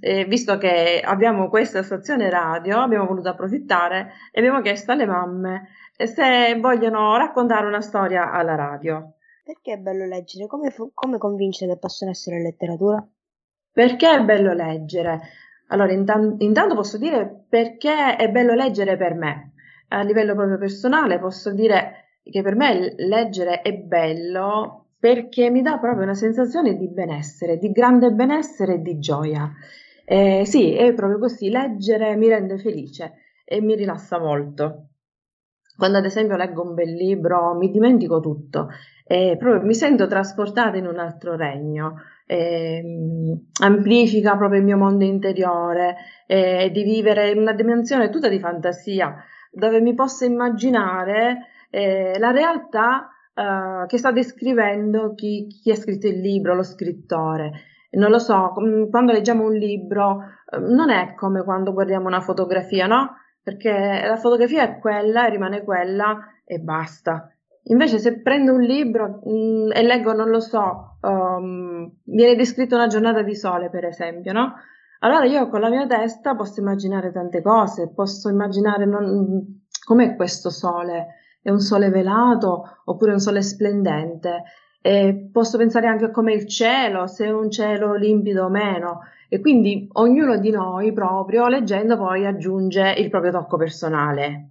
eh, 0.00 0.24
visto 0.24 0.58
che 0.58 1.00
abbiamo 1.04 1.48
questa 1.48 1.82
stazione 1.82 2.28
radio, 2.28 2.80
abbiamo 2.80 3.06
voluto 3.06 3.28
approfittare 3.28 4.12
e 4.32 4.40
abbiamo 4.40 4.60
chiesto 4.62 4.90
alle 4.90 5.06
mamme 5.06 5.68
se 5.96 6.58
vogliono 6.58 7.16
raccontare 7.16 7.66
una 7.66 7.80
storia 7.80 8.32
alla 8.32 8.56
radio. 8.56 9.14
Perché 9.44 9.74
è 9.74 9.76
bello 9.78 10.06
leggere? 10.06 10.46
Come, 10.46 10.74
come 10.94 11.18
convince 11.18 11.66
che 11.66 11.78
possono 11.78 12.10
essere 12.10 12.40
letteratura? 12.40 13.04
Perché 13.72 14.10
è 14.10 14.22
bello 14.24 14.52
leggere? 14.52 15.20
Allora, 15.68 15.92
intan- 15.92 16.36
intanto 16.38 16.74
posso 16.74 16.98
dire 16.98 17.44
perché 17.48 18.16
è 18.16 18.30
bello 18.30 18.54
leggere 18.54 18.96
per 18.96 19.14
me. 19.14 19.52
A 19.88 20.02
livello 20.02 20.34
proprio 20.34 20.58
personale 20.58 21.18
posso 21.18 21.52
dire 21.52 22.18
che 22.22 22.42
per 22.42 22.54
me 22.54 22.94
leggere 22.96 23.62
è 23.62 23.72
bello 23.74 24.86
perché 24.98 25.50
mi 25.50 25.62
dà 25.62 25.78
proprio 25.78 26.04
una 26.04 26.14
sensazione 26.14 26.76
di 26.76 26.88
benessere, 26.88 27.58
di 27.58 27.72
grande 27.72 28.12
benessere 28.12 28.74
e 28.74 28.82
di 28.82 28.98
gioia. 28.98 29.50
Eh, 30.04 30.44
sì, 30.46 30.74
è 30.74 30.92
proprio 30.94 31.18
così, 31.18 31.48
leggere 31.50 32.14
mi 32.16 32.28
rende 32.28 32.58
felice 32.58 33.14
e 33.44 33.60
mi 33.60 33.74
rilassa 33.74 34.18
molto. 34.18 34.88
Quando 35.76 35.98
ad 35.98 36.04
esempio 36.04 36.36
leggo 36.36 36.62
un 36.62 36.74
bel 36.74 36.92
libro 36.92 37.54
mi 37.54 37.70
dimentico 37.70 38.20
tutto 38.20 38.68
e 39.06 39.36
proprio 39.38 39.62
mi 39.62 39.74
sento 39.74 40.06
trasportata 40.06 40.76
in 40.76 40.86
un 40.86 40.98
altro 40.98 41.34
regno 41.34 41.96
eh, 42.32 42.82
amplifica 43.62 44.36
proprio 44.36 44.60
il 44.60 44.64
mio 44.64 44.78
mondo 44.78 45.04
interiore, 45.04 45.96
eh, 46.26 46.70
di 46.72 46.82
vivere 46.82 47.30
in 47.30 47.38
una 47.38 47.52
dimensione 47.52 48.08
tutta 48.08 48.28
di 48.28 48.38
fantasia, 48.38 49.14
dove 49.50 49.80
mi 49.80 49.94
posso 49.94 50.24
immaginare 50.24 51.48
eh, 51.70 52.18
la 52.18 52.30
realtà 52.30 53.10
eh, 53.34 53.86
che 53.86 53.98
sta 53.98 54.12
descrivendo 54.12 55.14
chi, 55.14 55.46
chi, 55.46 55.70
ha 55.70 55.76
scritto 55.76 56.06
il 56.06 56.20
libro, 56.20 56.54
lo 56.54 56.62
scrittore. 56.62 57.52
Non 57.92 58.10
lo 58.10 58.18
so, 58.18 58.54
quando 58.88 59.12
leggiamo 59.12 59.44
un 59.44 59.52
libro 59.52 60.22
eh, 60.50 60.58
non 60.58 60.88
è 60.88 61.14
come 61.14 61.44
quando 61.44 61.74
guardiamo 61.74 62.06
una 62.06 62.22
fotografia, 62.22 62.86
no? 62.86 63.16
Perché 63.42 64.02
la 64.06 64.16
fotografia 64.16 64.62
è 64.62 64.78
quella 64.78 65.24
rimane 65.24 65.64
quella 65.64 66.18
e 66.44 66.58
basta. 66.58 67.28
Invece 67.64 67.98
se 67.98 68.20
prendo 68.20 68.52
un 68.52 68.62
libro 68.62 69.20
mh, 69.24 69.30
mm, 69.30 69.70
e 69.72 69.82
leggo, 69.82 70.12
non 70.12 70.30
lo 70.30 70.40
so, 70.40 70.98
um, 71.00 71.90
viene 72.04 72.34
descritta 72.34 72.74
una 72.74 72.88
giornata 72.88 73.22
di 73.22 73.34
sole, 73.34 73.70
per 73.70 73.84
esempio, 73.84 74.32
no? 74.32 74.54
Allora 75.00 75.24
io 75.24 75.48
con 75.48 75.60
la 75.60 75.68
mia 75.68 75.86
testa 75.86 76.34
posso 76.34 76.60
immaginare 76.60 77.12
tante 77.12 77.42
cose, 77.42 77.92
posso 77.92 78.28
immaginare 78.28 78.84
non, 78.84 79.62
com'è 79.84 80.14
questo 80.14 80.50
sole, 80.50 81.06
è 81.42 81.50
un 81.50 81.58
sole 81.58 81.90
velato 81.90 82.82
oppure 82.84 83.12
un 83.12 83.18
sole 83.18 83.42
splendente, 83.42 84.44
e 84.80 85.28
posso 85.32 85.58
pensare 85.58 85.86
anche 85.86 86.06
a 86.06 86.10
com'è 86.10 86.32
il 86.32 86.46
cielo, 86.48 87.06
se 87.06 87.26
è 87.26 87.30
un 87.30 87.50
cielo 87.50 87.94
limpido 87.94 88.44
o 88.44 88.48
meno, 88.48 89.00
e 89.32 89.40
quindi 89.40 89.88
ognuno 89.92 90.36
di 90.36 90.50
noi 90.50 90.92
proprio 90.92 91.48
leggendo 91.48 91.96
poi 91.96 92.26
aggiunge 92.26 92.96
il 92.98 93.08
proprio 93.08 93.30
tocco 93.30 93.56
personale. 93.56 94.50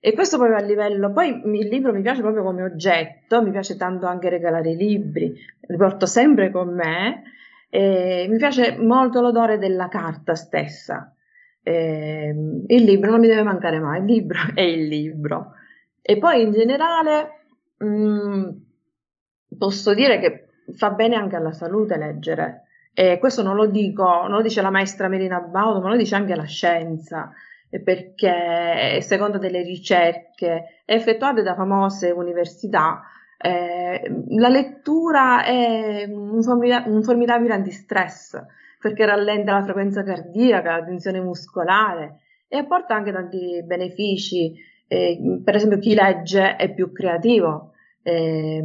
E 0.00 0.14
questo 0.14 0.36
proprio 0.36 0.58
a 0.58 0.62
livello, 0.62 1.12
poi 1.12 1.42
il 1.44 1.68
libro 1.68 1.92
mi 1.92 2.02
piace 2.02 2.22
proprio 2.22 2.42
come 2.42 2.64
oggetto, 2.64 3.40
mi 3.40 3.52
piace 3.52 3.76
tanto 3.76 4.06
anche 4.06 4.28
regalare 4.28 4.72
i 4.72 4.76
libri, 4.76 5.32
li 5.60 5.76
porto 5.76 6.06
sempre 6.06 6.50
con 6.50 6.74
me, 6.74 7.22
e 7.70 8.26
mi 8.28 8.36
piace 8.36 8.76
molto 8.76 9.20
l'odore 9.20 9.58
della 9.58 9.86
carta 9.86 10.34
stessa. 10.34 11.14
E 11.62 12.34
il 12.66 12.82
libro 12.82 13.12
non 13.12 13.20
mi 13.20 13.28
deve 13.28 13.44
mancare 13.44 13.78
mai, 13.78 14.00
il 14.00 14.06
libro 14.06 14.40
è 14.54 14.60
il 14.60 14.88
libro. 14.88 15.52
E 16.02 16.18
poi 16.18 16.42
in 16.42 16.50
generale 16.50 17.44
mh, 17.76 17.86
mm, 17.86 18.48
posso 19.56 19.94
dire 19.94 20.18
che 20.18 20.48
fa 20.74 20.90
bene 20.90 21.14
anche 21.14 21.36
alla 21.36 21.52
salute 21.52 21.96
leggere. 21.96 22.65
E 22.98 23.18
questo 23.18 23.42
non 23.42 23.56
lo 23.56 23.66
dico, 23.66 24.04
non 24.04 24.38
lo 24.38 24.42
dice 24.42 24.62
la 24.62 24.70
maestra 24.70 25.08
Melina 25.08 25.40
Baudo, 25.40 25.80
ma 25.80 25.90
lo 25.90 25.96
dice 25.96 26.14
anche 26.14 26.34
la 26.34 26.46
scienza 26.46 27.30
perché 27.82 29.00
secondo 29.02 29.36
delle 29.38 29.60
ricerche 29.60 30.82
effettuate 30.86 31.42
da 31.42 31.54
famose 31.54 32.10
università 32.10 33.02
eh, 33.38 34.24
la 34.28 34.48
lettura 34.48 35.44
è 35.44 36.04
un, 36.08 36.42
formida- 36.42 36.84
un 36.86 37.02
formidabile 37.02 37.52
antistress 37.52 38.42
perché 38.80 39.04
rallenta 39.04 39.52
la 39.52 39.62
frequenza 39.62 40.02
cardiaca, 40.02 40.78
la 40.78 40.84
tensione 40.84 41.20
muscolare 41.20 42.20
e 42.48 42.58
apporta 42.58 42.94
anche 42.94 43.12
tanti 43.12 43.62
benefici. 43.64 44.54
Eh, 44.86 45.40
per 45.44 45.56
esempio, 45.56 45.78
chi 45.78 45.94
legge 45.94 46.56
è 46.56 46.72
più 46.72 46.92
creativo, 46.92 47.72
eh, 48.02 48.62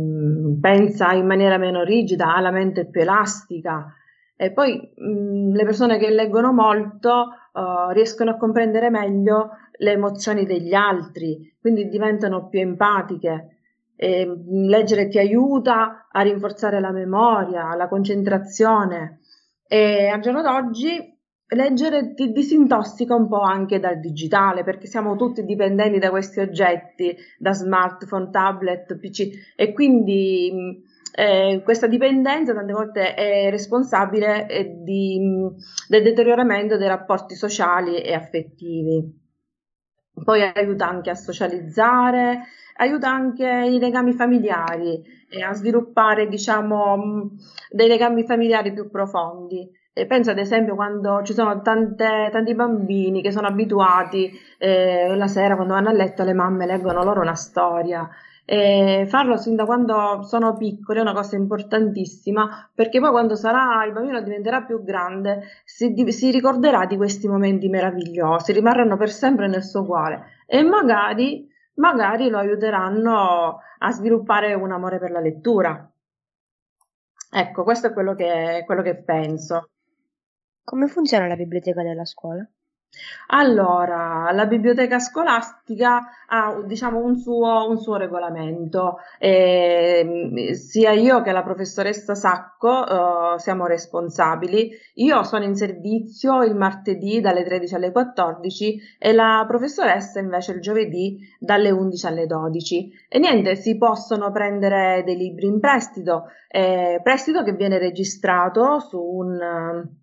pensa 0.60 1.12
in 1.14 1.26
maniera 1.26 1.58
meno 1.58 1.84
rigida, 1.84 2.36
ha 2.36 2.40
la 2.40 2.52
mente 2.52 2.86
più 2.86 3.02
elastica. 3.02 3.96
E 4.42 4.52
poi 4.52 4.92
mh, 4.96 5.52
le 5.54 5.64
persone 5.66 6.00
che 6.00 6.10
leggono 6.10 6.52
molto 6.52 7.28
uh, 7.54 7.92
riescono 7.92 8.32
a 8.32 8.38
comprendere 8.38 8.90
meglio 8.90 9.52
le 9.78 9.92
emozioni 9.92 10.48
degli 10.48 10.74
altri, 10.74 11.56
quindi 11.62 11.88
diventano 11.88 12.48
più 12.48 12.60
empatiche. 12.60 13.58
E, 13.96 14.26
mh, 14.26 14.66
leggere 14.66 15.10
ti 15.10 15.20
aiuta 15.20 16.08
a 16.10 16.22
rinforzare 16.22 16.80
la 16.80 16.90
memoria, 16.90 17.76
la 17.76 17.88
concentrazione 17.88 19.20
e 19.68 20.08
al 20.08 20.22
giorno 20.22 20.42
d'oggi 20.42 21.20
leggere 21.50 22.16
ti 22.16 22.32
disintossica 22.32 23.14
un 23.14 23.28
po' 23.28 23.42
anche 23.42 23.80
dal 23.80 24.00
digitale 24.00 24.64
perché 24.64 24.88
siamo 24.88 25.16
tutti 25.18 25.46
dipendenti 25.46 26.00
da 26.00 26.10
questi 26.10 26.40
oggetti, 26.40 27.16
da 27.38 27.54
smartphone, 27.54 28.32
tablet, 28.32 28.98
PC 28.98 29.54
e 29.56 29.72
quindi 29.72 30.82
eh, 31.14 31.62
questa 31.64 31.88
dipendenza 31.88 32.54
tante 32.54 32.74
volte 32.74 33.14
è 33.14 33.50
responsabile 33.50 34.48
eh, 34.48 34.76
di, 34.84 35.20
del 35.88 36.04
deterioramento 36.04 36.78
dei 36.78 36.88
rapporti 36.88 37.36
sociali 37.36 38.02
e 38.02 38.14
affettivi. 38.14 39.20
Poi 40.24 40.42
aiuta 40.42 40.88
anche 40.88 41.10
a 41.10 41.16
socializzare, 41.16 42.44
aiuta 42.78 43.10
anche 43.10 43.48
i 43.48 43.80
legami 43.80 44.14
familiari 44.14 45.02
e 45.30 45.42
a 45.42 45.54
sviluppare, 45.54 46.28
diciamo, 46.28 47.32
dei 47.70 47.88
legami 47.88 48.24
familiari 48.26 48.74
più 48.74 48.90
profondi. 48.90 49.70
E 49.94 50.06
penso 50.06 50.32
ad 50.32 50.38
esempio 50.38 50.76
quando 50.76 51.22
ci 51.24 51.34
sono 51.34 51.62
tante, 51.62 52.30
tanti 52.32 52.56
bambini 52.56 53.22
che 53.22 53.32
sono 53.32 53.48
abituati 53.48 54.32
eh, 54.58 55.14
la 55.16 55.28
sera 55.28 55.56
quando 55.56 55.74
vanno 55.74 55.90
a 55.90 55.94
letto 55.94 56.24
le 56.24 56.34
mamme 56.34 56.66
leggono 56.66 57.04
loro 57.04 57.20
una 57.20 57.36
storia 57.36 58.10
e 58.46 59.06
farlo 59.08 59.38
sin 59.38 59.56
da 59.56 59.66
quando 59.66 60.24
sono 60.24 60.56
piccoli 60.58 61.00
è 61.00 61.02
una 61.02 61.14
cosa 61.14 61.36
importantissima 61.36 62.70
perché 62.74 63.00
poi 63.00 63.12
quando 63.12 63.36
sarà 63.36 63.86
il 63.86 63.94
bambino 63.94 64.22
diventerà 64.22 64.64
più 64.64 64.84
grande 64.84 65.44
si, 65.64 65.94
si 66.12 66.32
ricorderà 66.32 66.86
di 66.86 66.98
questi 66.98 67.28
momenti 67.28 67.70
meravigliosi, 67.70 68.52
rimarranno 68.52 68.98
per 68.98 69.10
sempre 69.10 69.48
nel 69.48 69.64
suo 69.64 69.86
cuore 69.86 70.44
e 70.48 70.64
magari, 70.64 71.48
magari 71.76 72.30
lo 72.30 72.40
aiuteranno 72.40 73.60
a 73.78 73.92
sviluppare 73.92 74.54
un 74.54 74.72
amore 74.72 75.00
per 75.00 75.12
la 75.12 75.20
lettura. 75.20 75.90
Ecco, 77.34 77.64
questo 77.64 77.88
è 77.88 77.94
quello 77.94 78.14
che, 78.14 78.64
quello 78.66 78.82
che 78.82 79.02
penso. 79.02 79.70
Come 80.64 80.88
funziona 80.88 81.28
la 81.28 81.36
biblioteca 81.36 81.82
della 81.82 82.06
scuola? 82.06 82.46
Allora, 83.34 84.30
la 84.34 84.46
biblioteca 84.46 85.00
scolastica 85.00 86.02
ha 86.28 86.62
diciamo, 86.66 87.00
un, 87.00 87.18
suo, 87.18 87.70
un 87.70 87.80
suo 87.80 87.96
regolamento, 87.96 88.98
e, 89.18 90.52
sia 90.54 90.92
io 90.92 91.22
che 91.22 91.32
la 91.32 91.42
professoressa 91.42 92.14
Sacco 92.14 92.84
uh, 92.84 93.38
siamo 93.38 93.66
responsabili. 93.68 94.72
Io 94.96 95.24
sono 95.24 95.46
in 95.46 95.56
servizio 95.56 96.44
il 96.44 96.56
martedì 96.56 97.22
dalle 97.22 97.44
13 97.44 97.76
alle 97.76 97.92
14 97.92 98.80
e 99.00 99.14
la 99.14 99.46
professoressa 99.48 100.20
invece 100.20 100.52
il 100.52 100.60
giovedì 100.60 101.20
dalle 101.40 101.72
11 101.72 102.06
alle 102.08 102.26
12. 102.26 102.92
E 103.08 103.20
niente, 103.20 103.56
si 103.56 103.78
possono 103.78 104.32
prendere 104.32 105.04
dei 105.06 105.16
libri 105.16 105.46
in 105.46 105.62
prestito, 105.62 106.26
eh, 106.50 107.00
prestito 107.02 107.44
che 107.44 107.54
viene 107.54 107.78
registrato 107.78 108.80
su 108.80 109.00
un 109.00 110.00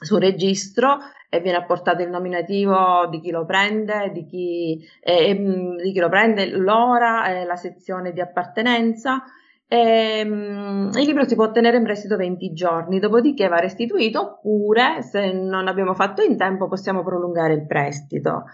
sul 0.00 0.20
registro 0.20 0.98
e 1.30 1.40
viene 1.40 1.58
apportato 1.58 2.02
il 2.02 2.08
nominativo 2.08 3.06
di 3.10 3.20
chi 3.20 3.30
lo 3.30 3.44
prende, 3.44 4.10
di 4.12 4.24
chi, 4.24 4.80
eh, 5.00 5.34
di 5.82 5.92
chi 5.92 5.98
lo 5.98 6.08
prende, 6.08 6.48
l'ora, 6.48 7.26
eh, 7.26 7.44
la 7.44 7.56
sezione 7.56 8.12
di 8.12 8.20
appartenenza. 8.20 9.22
E, 9.70 10.22
um, 10.24 10.90
il 10.94 11.04
libro 11.04 11.24
si 11.24 11.34
può 11.34 11.50
tenere 11.50 11.76
in 11.76 11.84
prestito 11.84 12.16
20 12.16 12.52
giorni, 12.54 12.98
dopodiché 12.98 13.48
va 13.48 13.58
restituito 13.58 14.20
oppure 14.20 15.02
se 15.02 15.30
non 15.32 15.68
abbiamo 15.68 15.92
fatto 15.92 16.22
in 16.22 16.38
tempo 16.38 16.68
possiamo 16.68 17.02
prolungare 17.02 17.52
il 17.52 17.66
prestito. 17.66 18.44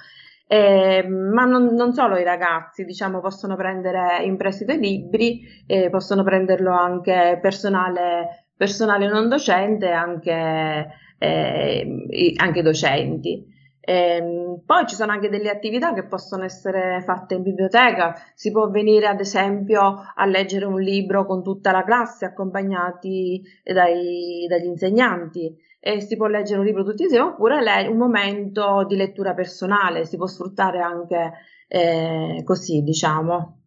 Eh, 0.47 1.07
ma 1.09 1.45
non, 1.45 1.75
non, 1.75 1.93
solo 1.93 2.16
i 2.16 2.25
ragazzi, 2.25 2.85
diciamo, 2.85 3.20
possono 3.20 3.55
prendere 3.57 4.25
in 4.25 4.37
prestito 4.37 4.72
i 4.72 4.79
libri, 4.79 5.43
eh, 5.66 5.89
possono 5.91 6.22
prenderlo 6.25 6.72
anche 6.72 7.39
personale, 7.41 8.47
personale 8.57 9.09
non 9.09 9.29
docente, 9.29 9.91
anche 9.91 10.89
eh, 11.25 12.33
anche 12.37 12.62
docenti. 12.62 13.53
Eh, 13.87 14.61
poi 14.64 14.87
ci 14.87 14.95
sono 14.95 15.12
anche 15.12 15.29
delle 15.29 15.51
attività 15.51 15.93
che 15.93 16.07
possono 16.07 16.45
essere 16.45 17.03
fatte 17.05 17.35
in 17.35 17.43
biblioteca, 17.43 18.14
si 18.35 18.51
può 18.51 18.70
venire 18.70 19.07
ad 19.07 19.20
esempio 19.20 20.03
a 20.14 20.25
leggere 20.25 20.64
un 20.64 20.81
libro 20.81 21.27
con 21.27 21.43
tutta 21.43 21.70
la 21.70 21.85
classe 21.85 22.25
accompagnati 22.25 23.43
dai, 23.62 24.47
dagli 24.49 24.64
insegnanti 24.64 25.55
e 25.81 26.01
si 26.01 26.16
può 26.16 26.29
leggere 26.29 26.61
un 26.61 26.64
libro 26.64 26.83
tutti 26.83 27.03
insieme 27.03 27.27
oppure 27.27 27.62
le- 27.62 27.87
un 27.89 27.99
momento 27.99 28.87
di 28.89 28.97
lettura 28.97 29.35
personale, 29.35 30.07
si 30.07 30.16
può 30.16 30.27
sfruttare 30.27 30.81
anche 30.81 31.33
eh, 31.68 32.41
così 32.43 32.83
diciamo. 32.83 33.59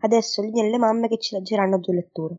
Adesso 0.00 0.40
linea 0.40 0.64
alle 0.64 0.78
mamme 0.78 1.08
che 1.08 1.18
ci 1.18 1.34
leggeranno 1.34 1.78
due 1.78 1.96
letture. 1.96 2.36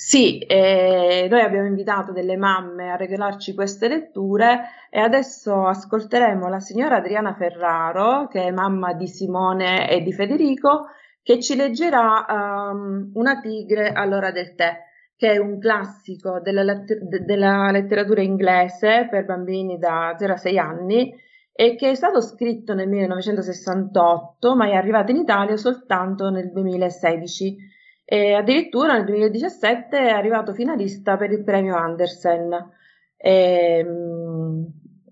Sì, 0.00 0.38
eh, 0.38 1.26
noi 1.28 1.40
abbiamo 1.40 1.66
invitato 1.66 2.12
delle 2.12 2.36
mamme 2.36 2.92
a 2.92 2.96
regalarci 2.96 3.52
queste 3.52 3.88
letture 3.88 4.60
e 4.90 5.00
adesso 5.00 5.66
ascolteremo 5.66 6.46
la 6.46 6.60
signora 6.60 6.98
Adriana 6.98 7.34
Ferraro, 7.34 8.28
che 8.28 8.44
è 8.44 8.52
mamma 8.52 8.92
di 8.92 9.08
Simone 9.08 9.90
e 9.90 10.00
di 10.02 10.12
Federico, 10.12 10.86
che 11.20 11.40
ci 11.40 11.56
leggerà 11.56 12.24
um, 12.28 13.10
Una 13.14 13.40
tigre 13.40 13.90
all'ora 13.90 14.30
del 14.30 14.54
tè, 14.54 14.84
che 15.16 15.32
è 15.32 15.38
un 15.38 15.58
classico 15.58 16.38
della, 16.40 16.62
letter- 16.62 17.02
della 17.24 17.72
letteratura 17.72 18.22
inglese 18.22 19.08
per 19.10 19.24
bambini 19.24 19.78
da 19.78 20.14
0 20.16 20.32
a 20.32 20.36
6 20.36 20.58
anni 20.58 21.12
e 21.52 21.74
che 21.74 21.90
è 21.90 21.94
stato 21.96 22.20
scritto 22.20 22.72
nel 22.72 22.88
1968 22.88 24.54
ma 24.54 24.68
è 24.68 24.74
arrivato 24.74 25.10
in 25.10 25.16
Italia 25.16 25.56
soltanto 25.56 26.30
nel 26.30 26.52
2016 26.52 27.67
e 28.10 28.32
addirittura 28.32 28.94
nel 28.94 29.04
2017 29.04 29.98
è 29.98 30.08
arrivato 30.08 30.54
finalista 30.54 31.18
per 31.18 31.30
il 31.30 31.44
premio 31.44 31.76
Andersen, 31.76 32.70
e, 33.18 33.78
ehm, 33.80 34.66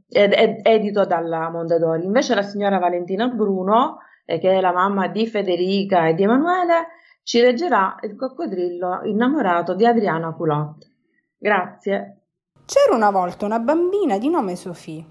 ed 0.08 0.32
è 0.32 0.60
edito 0.62 1.04
dalla 1.04 1.50
Mondadori. 1.50 2.06
Invece 2.06 2.34
la 2.34 2.40
signora 2.40 2.78
Valentina 2.78 3.28
Bruno, 3.28 3.98
eh, 4.24 4.38
che 4.38 4.50
è 4.50 4.62
la 4.62 4.72
mamma 4.72 5.08
di 5.08 5.26
Federica 5.26 6.08
e 6.08 6.14
di 6.14 6.22
Emanuele, 6.22 6.86
ci 7.22 7.38
leggerà 7.42 7.96
Il 8.00 8.16
coccodrillo 8.16 9.02
innamorato 9.02 9.74
di 9.74 9.84
Adriana 9.84 10.32
Culot. 10.32 10.90
Grazie. 11.36 12.20
C'era 12.64 12.96
una 12.96 13.10
volta 13.10 13.44
una 13.44 13.58
bambina 13.58 14.16
di 14.16 14.30
nome 14.30 14.56
Sophie. 14.56 15.04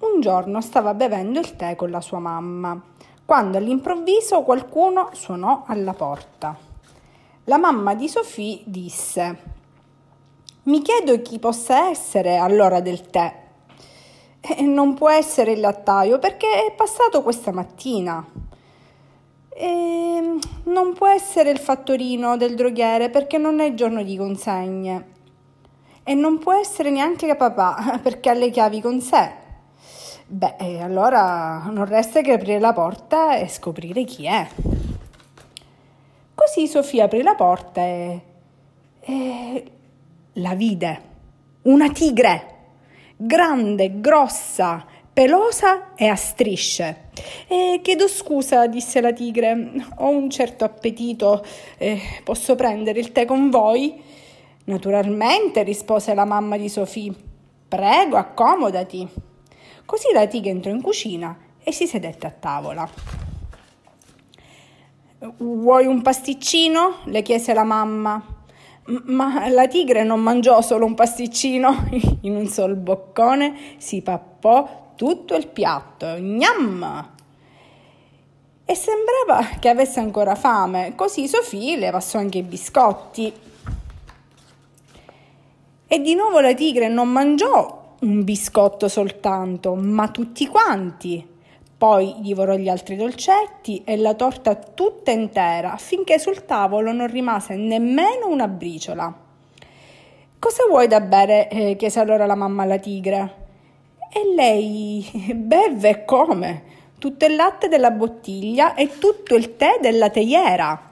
Un 0.00 0.20
giorno 0.20 0.60
stava 0.60 0.92
bevendo 0.92 1.38
il 1.38 1.56
tè 1.56 1.76
con 1.76 1.90
la 1.90 2.02
sua 2.02 2.18
mamma, 2.18 2.78
quando 3.24 3.56
all'improvviso 3.56 4.42
qualcuno 4.42 5.08
suonò 5.12 5.64
alla 5.66 5.94
porta. 5.94 6.71
La 7.46 7.58
mamma 7.58 7.94
di 7.94 8.08
Sofì 8.08 8.62
disse: 8.66 9.36
Mi 10.64 10.80
chiedo 10.80 11.20
chi 11.22 11.40
possa 11.40 11.88
essere 11.88 12.36
all'ora 12.36 12.80
del 12.80 13.10
tè. 13.10 13.40
E 14.40 14.62
non 14.62 14.94
può 14.94 15.10
essere 15.10 15.50
il 15.50 15.60
lattaio 15.60 16.20
perché 16.20 16.66
è 16.66 16.72
passato 16.72 17.20
questa 17.22 17.50
mattina. 17.50 18.24
E 19.48 20.38
non 20.64 20.92
può 20.92 21.08
essere 21.08 21.50
il 21.50 21.58
fattorino 21.58 22.36
del 22.36 22.54
droghiere 22.54 23.10
perché 23.10 23.38
non 23.38 23.58
è 23.58 23.74
giorno 23.74 24.04
di 24.04 24.16
consegne. 24.16 25.10
E 26.04 26.14
non 26.14 26.38
può 26.38 26.52
essere 26.52 26.90
neanche 26.90 27.34
papà 27.34 27.98
perché 28.02 28.30
ha 28.30 28.34
le 28.34 28.50
chiavi 28.50 28.80
con 28.80 29.00
sé. 29.00 29.32
Beh, 30.26 30.80
allora 30.80 31.64
non 31.72 31.86
resta 31.86 32.20
che 32.20 32.34
aprire 32.34 32.60
la 32.60 32.72
porta 32.72 33.34
e 33.34 33.48
scoprire 33.48 34.04
chi 34.04 34.26
è. 34.26 34.48
Così 36.44 36.66
Sofia 36.66 37.04
aprì 37.04 37.22
la 37.22 37.36
porta 37.36 37.82
e, 37.82 38.20
e 38.98 39.64
la 40.32 40.54
vide. 40.56 41.00
Una 41.62 41.88
tigre, 41.90 42.46
grande, 43.16 44.00
grossa, 44.00 44.84
pelosa 45.12 45.94
e 45.94 46.08
a 46.08 46.16
strisce. 46.16 47.10
E 47.46 47.78
chiedo 47.80 48.08
scusa, 48.08 48.66
disse 48.66 49.00
la 49.00 49.12
tigre, 49.12 49.72
ho 49.98 50.08
un 50.08 50.28
certo 50.30 50.64
appetito, 50.64 51.46
eh, 51.78 52.00
posso 52.24 52.56
prendere 52.56 52.98
il 52.98 53.12
tè 53.12 53.24
con 53.24 53.48
voi? 53.48 54.02
Naturalmente, 54.64 55.62
rispose 55.62 56.12
la 56.12 56.24
mamma 56.24 56.56
di 56.56 56.68
Sofì. 56.68 57.14
Prego, 57.68 58.16
accomodati. 58.16 59.08
Così 59.86 60.08
la 60.12 60.26
tigre 60.26 60.50
entrò 60.50 60.72
in 60.72 60.82
cucina 60.82 61.38
e 61.62 61.70
si 61.70 61.86
sedette 61.86 62.26
a 62.26 62.30
tavola. 62.30 63.21
Vuoi 65.22 65.86
un 65.86 66.02
pasticcino? 66.02 66.96
le 67.04 67.22
chiese 67.22 67.54
la 67.54 67.62
mamma. 67.62 68.20
Ma 69.04 69.48
la 69.50 69.68
tigre 69.68 70.02
non 70.02 70.20
mangiò 70.20 70.60
solo 70.60 70.84
un 70.84 70.94
pasticcino, 70.94 71.86
in 72.22 72.34
un 72.34 72.48
sol 72.48 72.74
boccone 72.74 73.76
si 73.76 74.02
pappò 74.02 74.94
tutto 74.96 75.36
il 75.36 75.46
piatto. 75.46 76.18
Gnam! 76.18 77.10
E 78.64 78.74
sembrava 78.74 79.58
che 79.60 79.68
avesse 79.68 80.00
ancora 80.00 80.34
fame, 80.34 80.94
così 80.96 81.28
Sofì 81.28 81.76
le 81.76 81.92
passò 81.92 82.18
anche 82.18 82.38
i 82.38 82.42
biscotti. 82.42 83.32
E 85.86 86.00
di 86.00 86.14
nuovo 86.16 86.40
la 86.40 86.54
tigre 86.54 86.88
non 86.88 87.08
mangiò 87.08 87.94
un 88.00 88.24
biscotto 88.24 88.88
soltanto, 88.88 89.76
ma 89.76 90.08
tutti 90.08 90.48
quanti. 90.48 91.31
Poi 91.82 92.14
divorò 92.18 92.54
gli 92.54 92.68
altri 92.68 92.94
dolcetti 92.94 93.82
e 93.84 93.96
la 93.96 94.14
torta 94.14 94.54
tutta 94.54 95.10
intera, 95.10 95.76
finché 95.78 96.20
sul 96.20 96.44
tavolo 96.44 96.92
non 96.92 97.08
rimase 97.08 97.56
nemmeno 97.56 98.28
una 98.28 98.46
briciola. 98.46 99.12
Cosa 100.38 100.62
vuoi 100.68 100.86
da 100.86 101.00
bere? 101.00 101.48
Eh, 101.48 101.74
chiese 101.74 101.98
allora 101.98 102.24
la 102.24 102.36
mamma 102.36 102.62
alla 102.62 102.78
tigre. 102.78 103.34
E 104.12 104.32
lei 104.32 105.04
beve 105.34 106.04
come? 106.04 106.62
Tutto 107.00 107.24
il 107.24 107.34
latte 107.34 107.66
della 107.66 107.90
bottiglia 107.90 108.74
e 108.74 108.98
tutto 108.98 109.34
il 109.34 109.56
tè 109.56 109.78
della 109.80 110.08
teiera. 110.08 110.91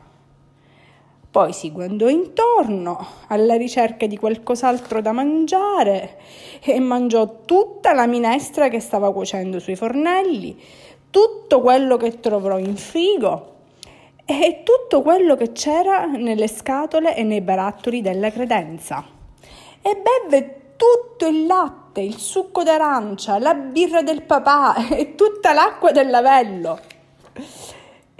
Poi 1.30 1.52
si 1.52 1.70
guardò 1.70 2.08
intorno 2.08 3.06
alla 3.28 3.54
ricerca 3.54 4.06
di 4.06 4.16
qualcos'altro 4.16 5.00
da 5.00 5.12
mangiare 5.12 6.18
e 6.60 6.80
mangiò 6.80 7.42
tutta 7.44 7.94
la 7.94 8.06
minestra 8.06 8.66
che 8.68 8.80
stava 8.80 9.12
cuocendo 9.12 9.60
sui 9.60 9.76
fornelli, 9.76 10.60
tutto 11.08 11.60
quello 11.60 11.96
che 11.96 12.18
trovò 12.18 12.58
in 12.58 12.76
frigo 12.76 13.54
e 14.24 14.62
tutto 14.64 15.02
quello 15.02 15.36
che 15.36 15.52
c'era 15.52 16.06
nelle 16.06 16.48
scatole 16.48 17.14
e 17.14 17.22
nei 17.22 17.40
barattoli 17.40 18.00
della 18.00 18.32
credenza. 18.32 19.04
E 19.82 20.02
bevve 20.02 20.74
tutto 20.74 21.28
il 21.28 21.46
latte, 21.46 22.00
il 22.00 22.16
succo 22.16 22.64
d'arancia, 22.64 23.38
la 23.38 23.54
birra 23.54 24.02
del 24.02 24.22
papà 24.22 24.88
e 24.88 25.14
tutta 25.14 25.52
l'acqua 25.52 25.92
del 25.92 26.10
lavello. 26.10 26.78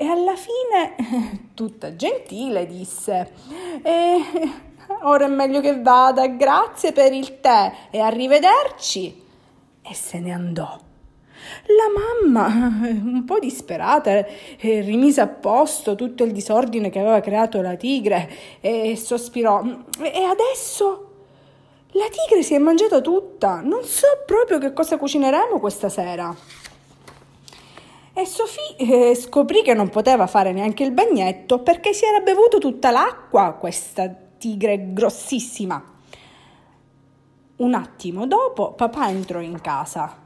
E 0.01 0.07
alla 0.07 0.34
fine, 0.34 1.48
tutta 1.53 1.94
gentile, 1.94 2.66
disse: 2.66 3.32
eh, 3.82 4.18
Ora 5.05 5.26
è 5.26 5.28
meglio 5.28 5.61
che 5.61 5.78
vada, 5.78 6.26
grazie 6.26 6.92
per 6.92 7.12
il 7.12 7.38
tè 7.40 7.70
e 7.90 8.01
arrivederci. 8.01 9.22
E 9.82 9.94
se 9.94 10.18
ne 10.18 10.32
andò. 10.32 10.78
La 11.66 12.30
mamma, 12.32 12.46
un 12.88 13.24
po' 13.26 13.38
disperata, 13.38 14.11
eh, 14.11 14.80
rimise 14.80 15.20
a 15.20 15.26
posto 15.26 15.94
tutto 15.96 16.24
il 16.24 16.32
disordine 16.32 16.88
che 16.88 16.98
aveva 16.98 17.20
creato 17.20 17.61
la 17.61 17.76
tigre 17.76 18.30
e 18.62 18.96
sospirò: 18.96 19.62
E 20.01 20.22
adesso? 20.22 21.09
La 21.90 22.07
tigre 22.09 22.42
si 22.42 22.55
è 22.55 22.59
mangiata 22.59 23.03
tutta, 23.03 23.61
non 23.61 23.84
so 23.84 24.07
proprio 24.24 24.57
che 24.57 24.72
cosa 24.72 24.96
cucineremo 24.96 25.61
questa 25.61 25.90
sera. 25.90 26.34
E 28.12 28.26
Sofì 28.26 28.76
eh, 28.76 29.14
scoprì 29.14 29.62
che 29.62 29.72
non 29.72 29.88
poteva 29.88 30.26
fare 30.26 30.52
neanche 30.52 30.82
il 30.82 30.90
bagnetto 30.90 31.61
perché 31.61 31.92
si 31.92 32.04
era 32.04 32.18
bevuto 32.20 32.58
tutta 32.58 32.90
l'acqua, 32.90 33.52
questa 33.52 34.12
tigre 34.36 34.92
grossissima. 34.92 35.82
Un 37.56 37.74
attimo 37.74 38.26
dopo 38.26 38.72
papà 38.72 39.08
entrò 39.08 39.38
in 39.40 39.61
casa. 39.61 40.16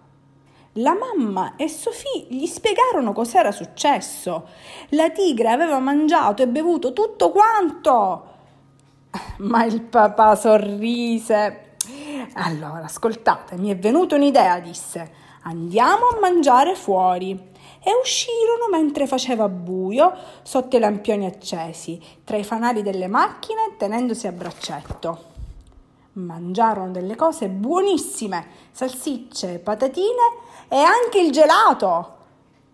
La 0.78 0.94
mamma 0.94 1.56
e 1.56 1.68
Sofì 1.68 2.26
gli 2.30 2.46
spiegarono 2.46 3.12
cos'era 3.12 3.52
successo. 3.52 4.48
La 4.90 5.10
tigre 5.10 5.50
aveva 5.50 5.78
mangiato 5.78 6.42
e 6.42 6.48
bevuto 6.48 6.92
tutto 6.92 7.30
quanto. 7.30 8.32
Ma 9.38 9.64
il 9.64 9.82
papà 9.82 10.34
sorrise. 10.36 11.76
Allora, 12.34 12.84
ascoltate, 12.84 13.56
mi 13.56 13.70
è 13.70 13.76
venuta 13.76 14.16
un'idea, 14.16 14.58
disse. 14.58 15.22
Andiamo 15.42 16.06
a 16.06 16.18
mangiare 16.20 16.74
fuori 16.74 17.52
e 17.84 17.92
uscirono 18.00 18.68
mentre 18.70 19.06
faceva 19.06 19.46
buio 19.48 20.12
sotto 20.42 20.76
i 20.76 20.80
lampioni 20.80 21.26
accesi, 21.26 22.00
tra 22.24 22.38
i 22.38 22.44
fanali 22.44 22.82
delle 22.82 23.08
macchine, 23.08 23.74
tenendosi 23.76 24.26
a 24.26 24.32
braccetto. 24.32 25.32
Mangiarono 26.14 26.92
delle 26.92 27.14
cose 27.14 27.48
buonissime, 27.48 28.46
salsicce, 28.70 29.58
patatine 29.58 30.32
e 30.68 30.78
anche 30.78 31.20
il 31.20 31.30
gelato. 31.30 32.12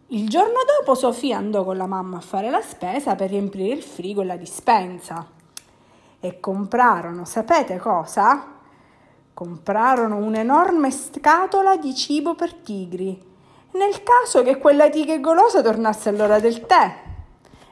Il 0.08 0.28
giorno 0.28 0.58
dopo 0.78 0.94
Sofia 0.94 1.38
andò 1.38 1.64
con 1.64 1.76
la 1.76 1.86
mamma 1.86 2.18
a 2.18 2.20
fare 2.20 2.50
la 2.50 2.60
spesa 2.60 3.16
per 3.16 3.30
riempire 3.30 3.74
il 3.74 3.82
frigo 3.82 4.22
e 4.22 4.26
la 4.26 4.36
dispensa. 4.36 5.26
E 6.20 6.38
comprarono, 6.38 7.24
sapete 7.24 7.78
cosa? 7.78 8.58
Comprarono 9.32 10.16
un'enorme 10.16 10.90
scatola 10.90 11.76
di 11.76 11.94
cibo 11.94 12.34
per 12.34 12.54
tigri 12.54 13.29
nel 13.72 14.02
caso 14.02 14.42
che 14.42 14.58
quella 14.58 14.88
tigre 14.88 15.20
golosa 15.20 15.62
tornasse 15.62 16.08
all'ora 16.08 16.40
del 16.40 16.66
tè. 16.66 17.02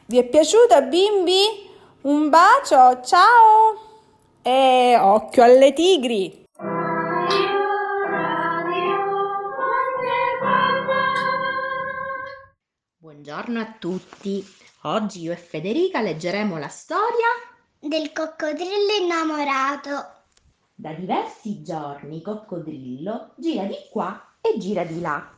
Vi 0.07 0.19
è 0.19 0.25
piaciuta, 0.25 0.83
bimbi? 0.83 1.69
Un 2.03 2.29
bacio, 2.29 3.01
ciao! 3.03 3.87
E 4.43 4.97
occhio 4.99 5.43
alle 5.43 5.73
tigri! 5.73 6.47
Buongiorno 12.99 13.61
a 13.61 13.75
tutti. 13.79 14.47
Oggi 14.83 15.23
io 15.23 15.33
e 15.33 15.37
Federica 15.37 16.01
leggeremo 16.01 16.57
la 16.57 16.69
storia 16.69 17.27
del 17.79 18.13
coccodrillo 18.13 18.93
innamorato. 19.03 20.17
Da 20.75 20.93
diversi 20.93 21.63
giorni 21.63 22.23
Coccodrillo 22.23 23.33
gira 23.37 23.65
di 23.65 23.77
qua 23.91 24.37
e 24.41 24.57
gira 24.59 24.85
di 24.85 25.01
là 25.01 25.38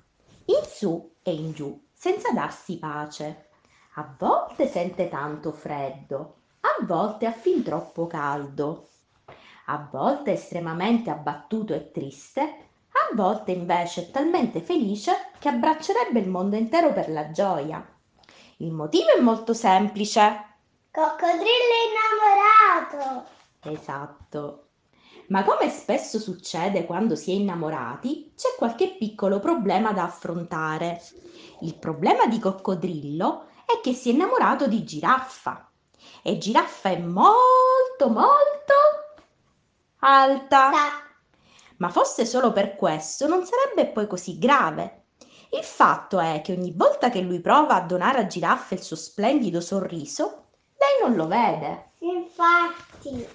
in 0.50 0.64
su 0.64 1.14
e 1.22 1.32
in 1.32 1.52
giù, 1.52 1.80
senza 1.92 2.32
darsi 2.32 2.78
pace. 2.78 3.50
A 3.94 4.14
volte 4.18 4.66
sente 4.66 5.08
tanto 5.08 5.52
freddo, 5.52 6.34
a 6.60 6.84
volte 6.84 7.26
ha 7.26 7.32
fin 7.32 7.62
troppo 7.62 8.06
caldo. 8.06 8.88
A 9.66 9.88
volte 9.90 10.32
è 10.32 10.34
estremamente 10.34 11.10
abbattuto 11.10 11.72
e 11.74 11.92
triste, 11.92 12.40
a 12.40 13.14
volte 13.14 13.52
invece 13.52 14.02
è 14.02 14.10
talmente 14.10 14.60
felice 14.60 15.30
che 15.38 15.48
abbraccerebbe 15.48 16.18
il 16.18 16.28
mondo 16.28 16.56
intero 16.56 16.92
per 16.92 17.10
la 17.10 17.30
gioia. 17.30 17.86
Il 18.56 18.72
motivo 18.72 19.14
è 19.16 19.20
molto 19.20 19.54
semplice. 19.54 20.46
Coccodrillo 20.90 21.76
innamorato! 22.90 23.28
Esatto. 23.62 24.69
Ma 25.30 25.44
come 25.44 25.70
spesso 25.70 26.18
succede 26.18 26.84
quando 26.84 27.14
si 27.14 27.30
è 27.30 27.34
innamorati, 27.34 28.32
c'è 28.36 28.48
qualche 28.58 28.96
piccolo 28.96 29.38
problema 29.38 29.92
da 29.92 30.02
affrontare. 30.02 31.00
Il 31.60 31.76
problema 31.76 32.26
di 32.26 32.40
Coccodrillo 32.40 33.46
è 33.64 33.80
che 33.80 33.92
si 33.92 34.10
è 34.10 34.12
innamorato 34.12 34.66
di 34.66 34.82
Giraffa. 34.82 35.70
E 36.22 36.36
Giraffa 36.36 36.88
è 36.88 36.98
molto, 36.98 38.08
molto 38.08 38.74
alta. 40.00 40.70
Ma 41.76 41.88
fosse 41.90 42.26
solo 42.26 42.52
per 42.52 42.74
questo 42.74 43.28
non 43.28 43.46
sarebbe 43.46 43.92
poi 43.92 44.08
così 44.08 44.36
grave. 44.36 45.04
Il 45.52 45.62
fatto 45.62 46.18
è 46.18 46.40
che 46.42 46.52
ogni 46.52 46.72
volta 46.74 47.08
che 47.08 47.20
lui 47.20 47.40
prova 47.40 47.76
a 47.76 47.82
donare 47.82 48.18
a 48.18 48.26
Giraffa 48.26 48.74
il 48.74 48.82
suo 48.82 48.96
splendido 48.96 49.60
sorriso, 49.60 50.46
lei 50.76 51.08
non 51.08 51.14
lo 51.14 51.28
vede. 51.28 51.92
Infatti, 52.00 53.28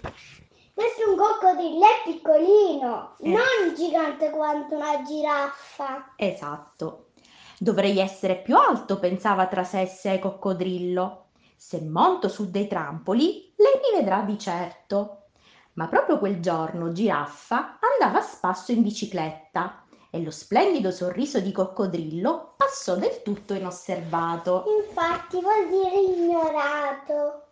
questo 0.76 1.04
è 1.04 1.06
un 1.06 1.16
coccodrillo 1.16 1.86
è 1.86 2.02
piccolino, 2.04 3.16
Eh. 3.20 3.30
non 3.30 3.74
gigante 3.74 4.30
quanto 4.30 4.76
una 4.76 5.02
giraffa. 5.04 6.14
Esatto. 6.18 7.12
Dovrei 7.58 7.98
essere 8.00 8.36
più 8.42 8.58
alto, 8.58 9.00
pensava 9.00 9.48
tra 9.48 9.64
sé 9.64 9.84
e 9.84 9.88
sé 9.88 10.20
Coccodrillo. 10.20 11.28
Se 11.56 11.80
monto 11.80 12.28
su 12.28 12.52
dei 12.52 12.68
trampoli, 12.68 13.54
lei 13.56 13.80
mi 13.82 13.98
vedrà 13.98 14.20
di 14.22 14.38
certo. 14.38 15.28
Ma 15.76 15.88
proprio 15.88 16.20
quel 16.20 16.42
giorno 16.42 16.92
Giraffa 16.92 17.80
andava 17.80 18.20
a 18.20 18.28
spasso 18.28 18.74
in 18.74 18.82
bicicletta 18.82 19.86
e 20.10 20.22
lo 20.22 20.32
splendido 20.32 20.92
sorriso 20.92 21.40
di 21.40 21.54
Coccodrillo 21.54 22.56
passò 22.58 22.96
del 22.96 23.22
tutto 23.22 23.54
inosservato. 23.54 24.66
Infatti 24.86 25.40
vuol 25.40 25.70
dire 25.70 25.98
ignorato. 25.98 27.45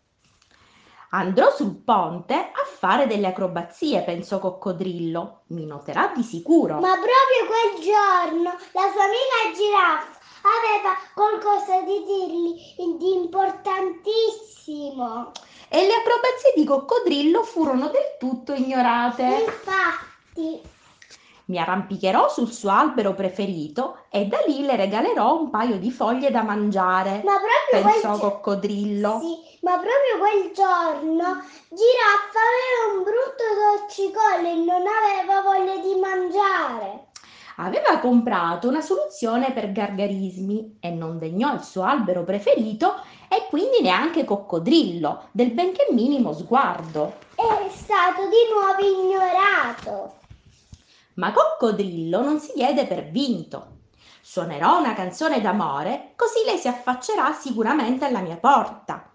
Andrò 1.16 1.52
sul 1.52 1.76
ponte 1.76 2.34
a 2.34 2.66
fare 2.66 3.06
delle 3.06 3.28
acrobazie, 3.28 4.02
pensò 4.02 4.40
Coccodrillo. 4.40 5.42
Mi 5.50 5.64
noterà 5.68 6.12
di 6.16 6.24
sicuro. 6.24 6.80
Ma 6.80 6.94
proprio 6.94 7.46
quel 7.46 7.76
giorno 7.84 8.50
la 8.50 8.90
sua 8.92 9.04
amica 9.04 9.52
giraffa 9.56 10.18
aveva 10.42 10.96
qualcosa 11.14 11.82
di 11.82 12.04
dirgli 12.04 12.56
di 12.98 13.14
importantissimo. 13.14 15.32
E 15.70 15.86
le 15.86 15.94
acrobazie 15.94 16.54
di 16.56 16.64
Coccodrillo 16.66 17.44
furono 17.44 17.90
del 17.90 18.16
tutto 18.18 18.54
ignorate. 18.54 19.22
Infatti, 19.46 20.62
Mi 21.46 21.60
arrampicherò 21.60 22.28
sul 22.30 22.52
suo 22.52 22.72
albero 22.72 23.14
preferito 23.14 24.06
e 24.10 24.26
da 24.26 24.40
lì 24.48 24.66
le 24.66 24.76
regalerò 24.78 25.40
un 25.40 25.52
paio 25.52 25.78
di 25.78 25.92
foglie 25.92 26.32
da 26.32 26.42
mangiare, 26.42 27.22
ma 27.24 27.38
proprio 27.38 27.82
quel 27.82 27.84
pensò 27.84 28.16
gio- 28.16 28.20
Coccodrillo. 28.30 29.20
Sì, 29.20 29.38
ma 29.64 29.80
proprio 29.80 30.20
quel 30.20 30.52
giorno 30.54 31.42
Giraffa 31.70 32.42
aveva 32.44 32.96
un 32.96 33.04
brutto 33.04 33.44
torcicollo 33.88 34.48
e 34.48 34.56
non 34.56 34.84
aveva 34.86 35.42
voglia 35.42 35.78
di 35.78 36.00
mangiare. 36.00 37.08
Aveva 37.58 38.00
comprato 38.00 38.68
una 38.68 38.82
soluzione 38.82 39.54
per 39.54 39.72
gargarismi 39.72 40.78
e 40.80 40.90
non 40.90 41.18
degnò 41.18 41.54
il 41.54 41.62
suo 41.62 41.84
albero 41.84 42.24
preferito 42.24 42.96
e 43.30 43.46
quindi 43.48 43.82
neanche 43.82 44.26
Coccodrillo, 44.26 45.30
del 45.32 45.52
benché 45.52 45.88
minimo 45.92 46.34
sguardo. 46.34 47.20
È 47.36 47.70
stato 47.70 48.28
di 48.28 48.50
nuovo 48.52 49.02
ignorato. 49.02 50.18
Ma 51.16 51.32
Coccodrillo 51.32 52.22
non 52.22 52.40
si 52.40 52.54
diede 52.56 52.86
per 52.86 53.10
vinto. 53.12 53.68
Suonerò 54.20 54.80
una 54.80 54.96
canzone 54.96 55.40
d'amore, 55.40 56.14
così 56.16 56.44
lei 56.44 56.58
si 56.58 56.68
affaccerà 56.68 57.34
sicuramente 57.34 58.06
alla 58.06 58.22
mia 58.22 58.38
porta. 58.38 59.13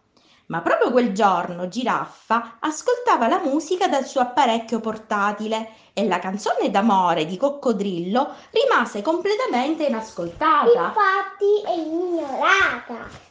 Ma 0.48 0.62
proprio 0.62 0.90
quel 0.90 1.12
giorno 1.12 1.68
Giraffa 1.68 2.56
ascoltava 2.60 3.28
la 3.28 3.38
musica 3.38 3.86
dal 3.86 4.06
suo 4.06 4.22
apparecchio 4.22 4.80
portatile 4.80 5.72
e 5.92 6.06
la 6.06 6.18
canzone 6.18 6.70
d'amore 6.70 7.26
di 7.26 7.36
Coccodrillo 7.36 8.34
rimase 8.50 9.02
completamente 9.02 9.84
inascoltata. 9.84 10.86
Infatti 10.86 11.62
è 11.66 11.72
ignorata. 11.72 13.26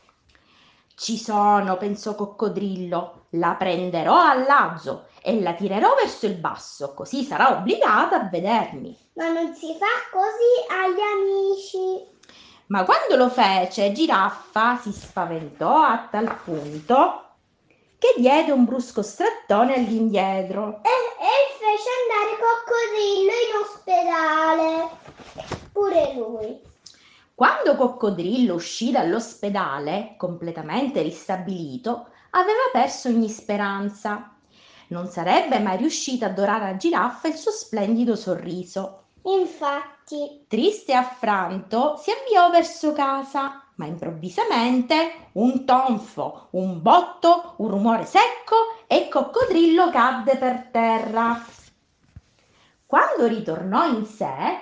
Ci 0.95 1.18
sono, 1.18 1.77
pensò 1.77 2.14
Coccodrillo, 2.14 3.26
la 3.31 3.56
prenderò 3.57 4.15
a 4.15 4.35
lazzo 4.35 5.07
e 5.23 5.41
la 5.41 5.53
tirerò 5.53 5.95
verso 5.95 6.27
il 6.27 6.35
basso, 6.35 6.94
così 6.94 7.23
sarà 7.23 7.57
obbligata 7.57 8.22
a 8.22 8.30
vedermi. 8.30 8.95
Ma 9.14 9.30
non 9.30 9.56
si 9.56 9.76
fa 9.80 9.85
così 10.11 10.65
agli 10.69 10.99
amici. 10.99 12.16
Ma 12.68 12.84
quando 12.84 13.15
lo 13.15 13.30
fece, 13.30 13.94
Giraffa 13.94 14.77
si 14.77 14.91
spaventò 14.91 15.84
a 15.84 16.07
tal 16.11 16.35
punto 16.44 17.23
che 17.98 18.14
diede 18.18 18.52
un 18.52 18.65
brusco 18.65 19.02
strattone 19.02 19.76
all'indietro. 19.76 20.81
E, 20.84 20.89
e 20.89 21.34
fece 21.57 21.89
andare 22.03 22.38
Coccodrillo 22.44 23.31
in 23.48 23.56
ospedale. 23.64 24.89
Pure 25.72 26.14
lui. 26.14 26.60
Quando 27.34 27.76
Coccodrillo 27.76 28.56
uscì 28.56 28.91
dall'ospedale, 28.91 30.15
completamente 30.18 31.02
ristabilito, 31.02 32.10
aveva 32.31 32.69
perso 32.72 33.07
ogni 33.07 33.30
speranza. 33.30 34.35
Non 34.89 35.07
sarebbe 35.07 35.60
mai 35.60 35.77
riuscito 35.77 36.26
a 36.26 36.30
dorare 36.30 36.68
a 36.68 36.76
Giraffa 36.76 37.30
il 37.30 37.35
suo 37.35 37.52
splendido 37.52 38.15
sorriso. 38.15 39.03
Infatti, 39.28 40.45
Triste 40.48 40.94
e 40.94 40.95
affranto, 40.95 41.98
si 41.98 42.12
avviò 42.12 42.49
verso 42.49 42.94
casa, 42.94 43.62
ma 43.76 43.86
improvvisamente 43.86 45.32
un 45.34 45.66
tonfo, 45.66 46.48
un 46.52 46.82
botto, 46.82 47.56
un 47.58 47.68
rumore 47.68 48.06
secco 48.06 48.56
e 48.88 49.10
Coccodrillo 49.10 49.90
cadde 49.90 50.38
per 50.38 50.70
terra. 50.72 51.45
Quando 52.86 53.28
ritornò 53.28 53.86
in 53.88 54.06
sé, 54.06 54.62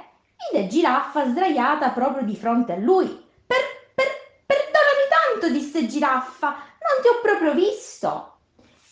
vide 0.52 0.68
Giraffa 0.68 1.28
sdraiata 1.28 1.92
proprio 1.92 2.26
di 2.26 2.36
fronte 2.36 2.74
a 2.74 2.78
lui. 2.78 3.06
Per, 3.06 3.58
per, 3.94 4.08
perdonami 4.48 5.40
tanto, 5.40 5.54
disse 5.54 5.86
Giraffa, 5.86 6.48
non 6.50 7.02
ti 7.04 7.08
ho 7.08 7.22
proprio 7.22 7.54
visto. 7.54 8.35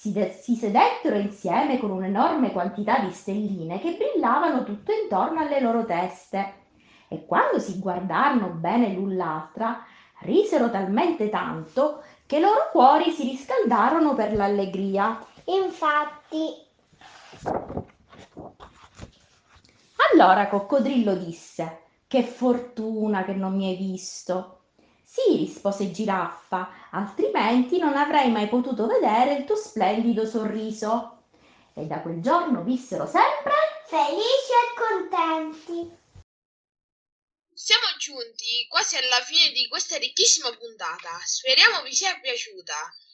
Si, 0.04 0.12
de- 0.12 0.34
si 0.34 0.56
sedettero 0.58 1.16
insieme 1.16 1.80
con 1.80 1.90
un'enorme 1.90 2.52
quantità 2.52 3.00
di 3.00 3.14
stelline 3.14 3.80
che 3.80 3.96
brillavano 3.96 4.66
tutto 4.66 4.92
intorno 4.92 5.40
alle 5.40 5.62
loro 5.62 5.86
teste. 5.86 6.56
E 7.08 7.26
quando 7.26 7.58
si 7.58 7.80
guardarono 7.80 8.50
bene 8.50 8.92
l'un 8.92 9.16
l'altra, 9.16 9.82
risero 10.24 10.70
talmente 10.70 11.30
tanto 11.30 12.04
che 12.26 12.36
i 12.36 12.42
loro 12.42 12.68
cuori 12.74 13.12
si 13.12 13.24
riscaldarono 13.24 14.14
per 14.14 14.34
l'allegria. 14.36 15.26
infatti, 15.46 16.54
Allora 20.12 20.50
Coccodrillo 20.50 21.16
disse: 21.16 21.84
Che 22.08 22.24
fortuna 22.24 23.24
che 23.24 23.34
non 23.36 23.56
mi 23.56 23.70
hai 23.70 23.78
visto. 23.78 24.64
Sì, 25.02 25.38
rispose 25.38 25.92
Giraffa, 25.92 26.68
altrimenti 26.94 27.78
non 27.78 27.96
avrei 27.96 28.32
mai 28.32 28.48
potuto 28.48 28.88
vedere 28.88 29.36
il 29.36 29.46
tuo 29.46 29.56
splendido 29.56 30.26
sorriso. 30.26 31.10
E 31.76 31.86
da 31.86 32.02
quel 32.02 32.22
giorno 32.22 32.64
vissero 32.64 33.08
sempre 33.08 33.52
felici 33.88 34.52
e 34.52 34.80
contenti. 34.80 36.02
Siamo 37.54 37.86
giunti 37.98 38.68
quasi 38.68 38.98
alla 38.98 39.22
fine 39.22 39.52
di 39.52 39.68
questa 39.68 39.98
ricchissima 39.98 40.52
puntata. 40.56 41.20
Speriamo 41.24 41.82
vi 41.82 41.94
sia 41.94 42.20
piaciuta. 42.20 42.74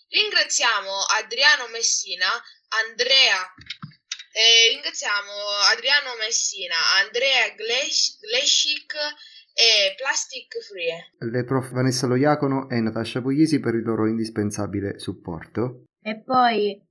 Ringraziamo 0.10 0.92
Adriano 1.18 1.68
Messina, 1.68 2.28
Andrea. 2.70 3.54
eh, 4.32 4.70
ringraziamo 4.70 5.32
Adriano 5.72 6.16
Messina, 6.16 6.76
Andrea 6.98 7.50
Gles- 7.50 8.18
Glescic 8.20 8.96
e 9.54 9.96
Plastic 9.98 10.62
Free. 10.64 11.32
Le 11.32 11.44
prof 11.44 11.72
Vanessa 11.72 12.08
Loiacono 12.08 12.70
e 12.70 12.80
Natascia 12.80 13.22
Puglisi 13.22 13.60
per 13.60 13.76
il 13.76 13.84
loro 13.84 14.08
indispensabile 14.08 15.00
supporto. 15.00 15.84
E 16.02 16.22
poi 16.24 16.82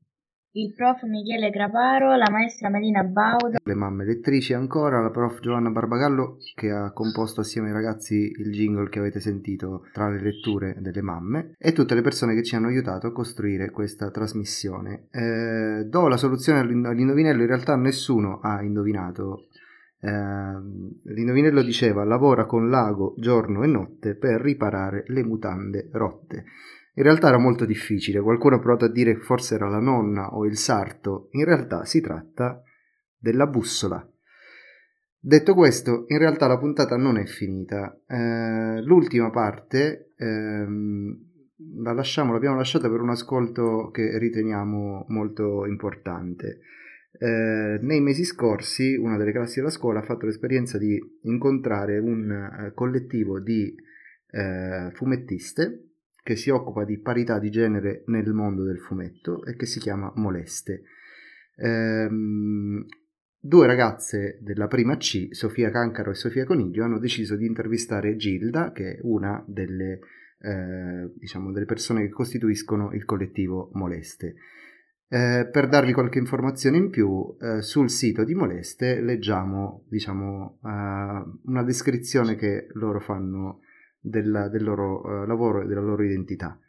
il 0.52 0.74
prof 0.74 1.02
Michele 1.02 1.50
Graparo, 1.50 2.16
la 2.16 2.30
maestra 2.30 2.68
Melina 2.68 3.04
Bauda, 3.04 3.58
Le 3.62 3.74
mamme 3.74 4.04
lettrici 4.04 4.54
ancora, 4.54 5.00
la 5.00 5.10
prof 5.10 5.40
Giovanna 5.40 5.70
Barbagallo 5.70 6.38
che 6.54 6.70
ha 6.70 6.90
composto 6.92 7.42
assieme 7.42 7.68
ai 7.68 7.74
ragazzi 7.74 8.14
il 8.14 8.50
jingle 8.50 8.88
che 8.88 8.98
avete 8.98 9.20
sentito 9.20 9.86
tra 9.92 10.08
le 10.08 10.20
letture 10.20 10.74
delle 10.78 11.02
mamme 11.02 11.52
e 11.58 11.72
tutte 11.72 11.94
le 11.94 12.00
persone 12.00 12.34
che 12.34 12.42
ci 12.42 12.56
hanno 12.56 12.68
aiutato 12.68 13.06
a 13.06 13.12
costruire 13.12 13.70
questa 13.70 14.10
trasmissione. 14.10 15.08
Eh, 15.12 15.84
do 15.84 16.08
la 16.08 16.16
soluzione 16.16 16.60
all'in- 16.60 16.86
all'indovinello, 16.86 17.42
in 17.42 17.48
realtà 17.48 17.76
nessuno 17.76 18.40
ha 18.40 18.62
indovinato. 18.62 19.48
Eh, 20.00 20.08
l'indovinello 20.08 21.62
diceva 21.62 22.04
lavora 22.04 22.46
con 22.46 22.68
l'ago 22.68 23.14
giorno 23.18 23.64
e 23.64 23.66
notte 23.66 24.14
per 24.14 24.40
riparare 24.40 25.04
le 25.08 25.24
mutande 25.24 25.88
rotte. 25.92 26.44
In 26.94 27.02
realtà 27.04 27.28
era 27.28 27.38
molto 27.38 27.64
difficile, 27.64 28.20
qualcuno 28.20 28.56
ha 28.56 28.60
provato 28.60 28.86
a 28.86 28.90
dire 28.90 29.14
che 29.14 29.20
forse 29.20 29.54
era 29.54 29.68
la 29.68 29.80
nonna 29.80 30.34
o 30.34 30.44
il 30.44 30.56
sarto, 30.56 31.28
in 31.32 31.44
realtà 31.44 31.84
si 31.84 32.00
tratta 32.00 32.62
della 33.16 33.46
bussola. 33.46 34.04
Detto 35.20 35.54
questo, 35.54 36.04
in 36.08 36.18
realtà 36.18 36.46
la 36.46 36.58
puntata 36.58 36.96
non 36.96 37.18
è 37.18 37.24
finita. 37.24 38.00
Eh, 38.06 38.80
l'ultima 38.82 39.30
parte 39.30 40.12
ehm, 40.16 41.26
la 41.82 41.92
lasciamo, 41.92 42.32
l'abbiamo 42.32 42.56
lasciata 42.56 42.88
per 42.88 43.00
un 43.00 43.10
ascolto 43.10 43.90
che 43.90 44.16
riteniamo 44.18 45.06
molto 45.08 45.66
importante. 45.66 46.60
Eh, 47.10 47.78
nei 47.80 48.00
mesi 48.00 48.24
scorsi 48.24 48.94
una 48.94 49.16
delle 49.16 49.32
classi 49.32 49.56
della 49.56 49.70
scuola 49.70 50.00
ha 50.00 50.04
fatto 50.04 50.26
l'esperienza 50.26 50.78
di 50.78 51.00
incontrare 51.22 51.98
un 51.98 52.30
eh, 52.30 52.72
collettivo 52.74 53.40
di 53.40 53.74
eh, 54.30 54.90
fumettiste 54.92 55.84
che 56.22 56.36
si 56.36 56.50
occupa 56.50 56.84
di 56.84 56.98
parità 56.98 57.38
di 57.38 57.50
genere 57.50 58.02
nel 58.06 58.32
mondo 58.32 58.62
del 58.64 58.78
fumetto 58.78 59.44
e 59.44 59.56
che 59.56 59.66
si 59.66 59.80
chiama 59.80 60.12
Moleste. 60.16 60.82
Ehm, 61.56 62.84
Due 63.40 63.68
ragazze 63.68 64.38
della 64.42 64.66
prima 64.66 64.96
C, 64.96 65.28
Sofia 65.30 65.70
Cancaro 65.70 66.10
e 66.10 66.14
Sofia 66.14 66.44
Coniglio, 66.44 66.82
hanno 66.82 66.98
deciso 66.98 67.36
di 67.36 67.46
intervistare 67.46 68.16
Gilda, 68.16 68.72
che 68.72 68.96
è 68.96 68.98
una 69.02 69.42
delle, 69.46 70.00
eh, 70.40 71.12
diciamo, 71.14 71.52
delle 71.52 71.64
persone 71.64 72.02
che 72.02 72.10
costituiscono 72.10 72.92
il 72.92 73.04
collettivo 73.04 73.70
Moleste. 73.74 74.34
Eh, 75.10 75.48
per 75.50 75.68
darvi 75.68 75.94
qualche 75.94 76.18
informazione 76.18 76.76
in 76.76 76.90
più, 76.90 77.34
eh, 77.40 77.62
sul 77.62 77.88
sito 77.88 78.24
di 78.24 78.34
Moleste 78.34 79.00
leggiamo 79.00 79.84
diciamo, 79.88 80.58
uh, 80.60 81.48
una 81.48 81.62
descrizione 81.64 82.36
che 82.36 82.66
loro 82.72 83.00
fanno 83.00 83.60
del, 83.98 84.48
del 84.50 84.62
loro 84.62 85.00
uh, 85.00 85.26
lavoro 85.26 85.62
e 85.62 85.66
della 85.66 85.80
loro 85.80 86.02
identità. 86.04 86.60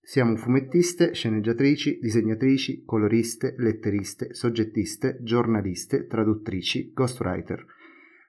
Siamo 0.00 0.34
fumettiste, 0.34 1.14
sceneggiatrici, 1.14 2.00
disegnatrici, 2.00 2.82
coloriste, 2.84 3.54
letteriste, 3.58 4.34
soggettiste, 4.34 5.18
giornaliste, 5.20 6.06
traduttrici, 6.06 6.90
ghostwriter. 6.92 7.64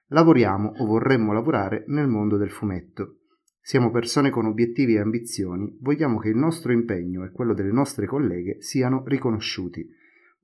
Lavoriamo 0.08 0.74
o 0.76 0.86
vorremmo 0.86 1.32
lavorare 1.32 1.84
nel 1.88 2.06
mondo 2.06 2.36
del 2.36 2.50
fumetto. 2.50 3.19
Siamo 3.62 3.90
persone 3.90 4.30
con 4.30 4.46
obiettivi 4.46 4.94
e 4.94 5.00
ambizioni, 5.00 5.76
vogliamo 5.80 6.18
che 6.18 6.28
il 6.28 6.36
nostro 6.36 6.72
impegno 6.72 7.24
e 7.24 7.30
quello 7.30 7.54
delle 7.54 7.70
nostre 7.70 8.06
colleghe 8.06 8.62
siano 8.62 9.04
riconosciuti, 9.06 9.86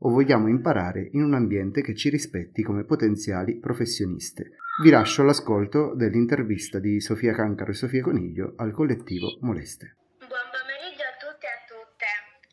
o 0.01 0.11
vogliamo 0.11 0.49
imparare 0.49 1.09
in 1.13 1.23
un 1.23 1.35
ambiente 1.35 1.81
che 1.81 1.95
ci 1.95 2.11
rispetti 2.11 2.63
come 2.63 2.85
potenziali 2.85 3.59
professioniste. 3.59 4.59
Vi 4.83 4.91
lascio 4.91 5.23
all'ascolto 5.23 5.95
dell'intervista 5.95 6.79
di 6.79 7.01
Sofia 7.01 7.33
Cancaro 7.33 7.71
e 7.71 7.75
Sofia 7.75 8.03
Coniglio 8.03 8.53
al 8.57 8.73
collettivo 8.73 9.39
Moleste. 9.41 9.97
Buon 10.19 10.53
pomeriggio 10.53 11.03
a 11.03 11.17
tutti 11.17 11.47
e 11.49 11.57
a 11.57 11.61
tutte. 11.65 12.07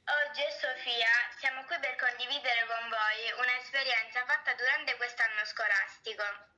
Oggi 0.07 0.41
è 0.47 0.51
Sofia, 0.55 1.11
siamo 1.37 1.59
qui 1.67 1.75
per 1.83 1.99
condividere 1.99 2.63
con 2.71 2.87
voi 2.87 3.19
un'esperienza 3.35 4.23
fatta 4.23 4.55
durante 4.55 4.95
quest'anno 4.95 5.43
scolastico. 5.43 6.52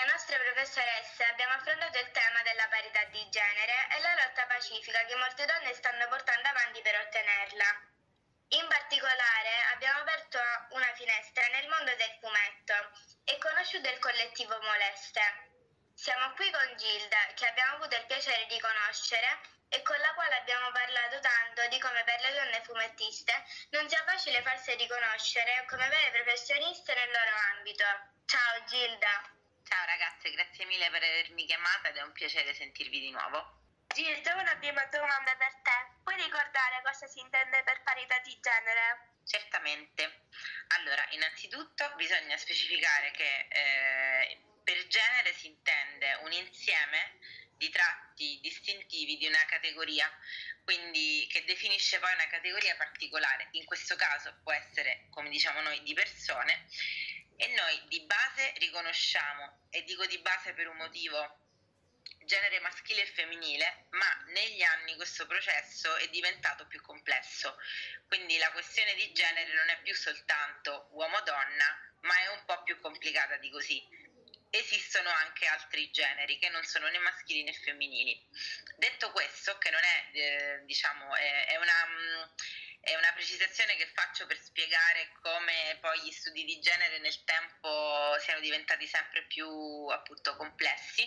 Le 0.00 0.06
nostre 0.06 0.38
professoresse 0.38 1.24
abbiamo 1.24 1.52
affrontato 1.52 1.98
il 1.98 2.10
tema 2.10 2.40
della 2.40 2.66
parità 2.68 3.04
di 3.12 3.20
genere 3.28 3.84
e 3.92 4.00
la 4.00 4.14
lotta 4.14 4.46
pacifica 4.46 5.04
che 5.04 5.14
molte 5.14 5.44
donne 5.44 5.74
stanno 5.74 6.08
portando 6.08 6.48
avanti 6.48 6.80
per 6.80 6.96
ottenerla. 7.04 7.68
In 8.56 8.66
particolare 8.66 9.52
abbiamo 9.74 10.00
aperto 10.00 10.40
una 10.70 10.90
finestra 10.94 11.46
nel 11.48 11.68
mondo 11.68 11.92
del 11.96 12.16
fumetto 12.16 12.72
e 13.24 13.36
conosciuto 13.36 13.90
il 13.90 13.98
collettivo 13.98 14.56
Moleste. 14.62 15.20
Siamo 15.92 16.32
qui 16.32 16.50
con 16.50 16.76
Gilda, 16.78 17.20
che 17.36 17.46
abbiamo 17.48 17.74
avuto 17.74 17.94
il 17.96 18.06
piacere 18.06 18.46
di 18.46 18.58
conoscere 18.58 19.28
e 19.68 19.82
con 19.82 20.00
la 20.00 20.14
quale 20.14 20.36
abbiamo 20.36 20.72
parlato 20.72 21.20
tanto 21.20 21.68
di 21.68 21.78
come 21.78 22.02
per 22.04 22.20
le 22.22 22.32
donne 22.40 22.64
fumettiste 22.64 23.36
non 23.76 23.86
sia 23.86 24.02
facile 24.04 24.40
farsi 24.40 24.74
riconoscere 24.76 25.66
come 25.68 25.86
vere 25.90 26.22
professioniste 26.22 26.94
nel 26.94 27.10
loro 27.12 27.36
ambito. 27.52 27.84
Ciao 28.24 28.64
Gilda! 28.64 29.39
Ciao 29.70 29.86
ragazze, 29.86 30.32
grazie 30.32 30.64
mille 30.64 30.90
per 30.90 31.00
avermi 31.00 31.46
chiamata 31.46 31.90
ed 31.90 31.96
è 31.96 32.02
un 32.02 32.10
piacere 32.10 32.52
sentirvi 32.54 32.98
di 32.98 33.12
nuovo. 33.12 33.86
Gilda, 33.94 34.34
una 34.34 34.56
prima 34.56 34.84
domanda 34.86 35.32
per 35.36 35.54
te. 35.62 35.94
Puoi 36.02 36.16
ricordare 36.16 36.82
cosa 36.82 37.06
si 37.06 37.20
intende 37.20 37.62
per 37.62 37.80
parità 37.84 38.18
di 38.18 38.36
genere? 38.40 39.14
Certamente. 39.24 40.22
Allora, 40.74 41.06
innanzitutto 41.10 41.88
bisogna 41.94 42.36
specificare 42.36 43.12
che 43.12 43.46
eh, 43.48 44.40
per 44.64 44.88
genere 44.88 45.32
si 45.34 45.46
intende 45.46 46.14
un 46.24 46.32
insieme 46.32 47.18
di 47.56 47.70
tratti 47.70 48.40
distintivi 48.42 49.18
di 49.18 49.28
una 49.28 49.44
categoria, 49.46 50.10
quindi 50.64 51.28
che 51.30 51.44
definisce 51.44 52.00
poi 52.00 52.12
una 52.12 52.26
categoria 52.26 52.74
particolare. 52.74 53.46
In 53.52 53.64
questo 53.66 53.94
caso 53.94 54.34
può 54.42 54.50
essere, 54.50 55.06
come 55.10 55.28
diciamo 55.28 55.60
noi, 55.60 55.80
di 55.84 55.94
persone 55.94 56.66
e 57.40 57.46
noi 57.54 57.82
di 57.88 58.00
base 58.02 58.52
riconosciamo, 58.58 59.60
e 59.70 59.82
dico 59.84 60.04
di 60.04 60.18
base 60.18 60.52
per 60.52 60.68
un 60.68 60.76
motivo, 60.76 61.38
genere 62.24 62.60
maschile 62.60 63.02
e 63.02 63.06
femminile, 63.06 63.86
ma 63.90 64.24
negli 64.26 64.62
anni 64.62 64.94
questo 64.94 65.26
processo 65.26 65.96
è 65.96 66.08
diventato 66.10 66.66
più 66.66 66.82
complesso. 66.82 67.56
Quindi 68.06 68.36
la 68.36 68.52
questione 68.52 68.94
di 68.94 69.10
genere 69.12 69.52
non 69.54 69.70
è 69.70 69.80
più 69.80 69.94
soltanto 69.94 70.88
uomo-donna, 70.92 71.94
ma 72.02 72.14
è 72.18 72.28
un 72.28 72.44
po' 72.44 72.62
più 72.62 72.78
complicata 72.78 73.36
di 73.38 73.50
così. 73.50 73.88
Esistono 74.50 75.08
anche 75.08 75.46
altri 75.46 75.90
generi 75.90 76.38
che 76.38 76.50
non 76.50 76.64
sono 76.64 76.88
né 76.88 76.98
maschili 76.98 77.42
né 77.42 77.54
femminili. 77.54 78.22
Detto 78.76 79.12
questo, 79.12 79.56
che 79.58 79.70
non 79.70 79.82
è, 79.82 80.10
eh, 80.12 80.60
diciamo, 80.64 81.14
è, 81.16 81.46
è 81.46 81.56
una 81.56 82.30
è 82.80 82.94
una 82.96 83.12
precisazione 83.12 83.76
che 83.76 83.86
faccio 83.94 84.26
per 84.26 84.38
spiegare 84.38 85.12
come 85.22 85.76
poi 85.80 86.00
gli 86.02 86.10
studi 86.10 86.44
di 86.44 86.60
genere 86.60 86.98
nel 86.98 87.24
tempo 87.24 88.16
siano 88.20 88.40
diventati 88.40 88.86
sempre 88.86 89.24
più 89.26 89.48
appunto 89.88 90.34
complessi. 90.36 91.06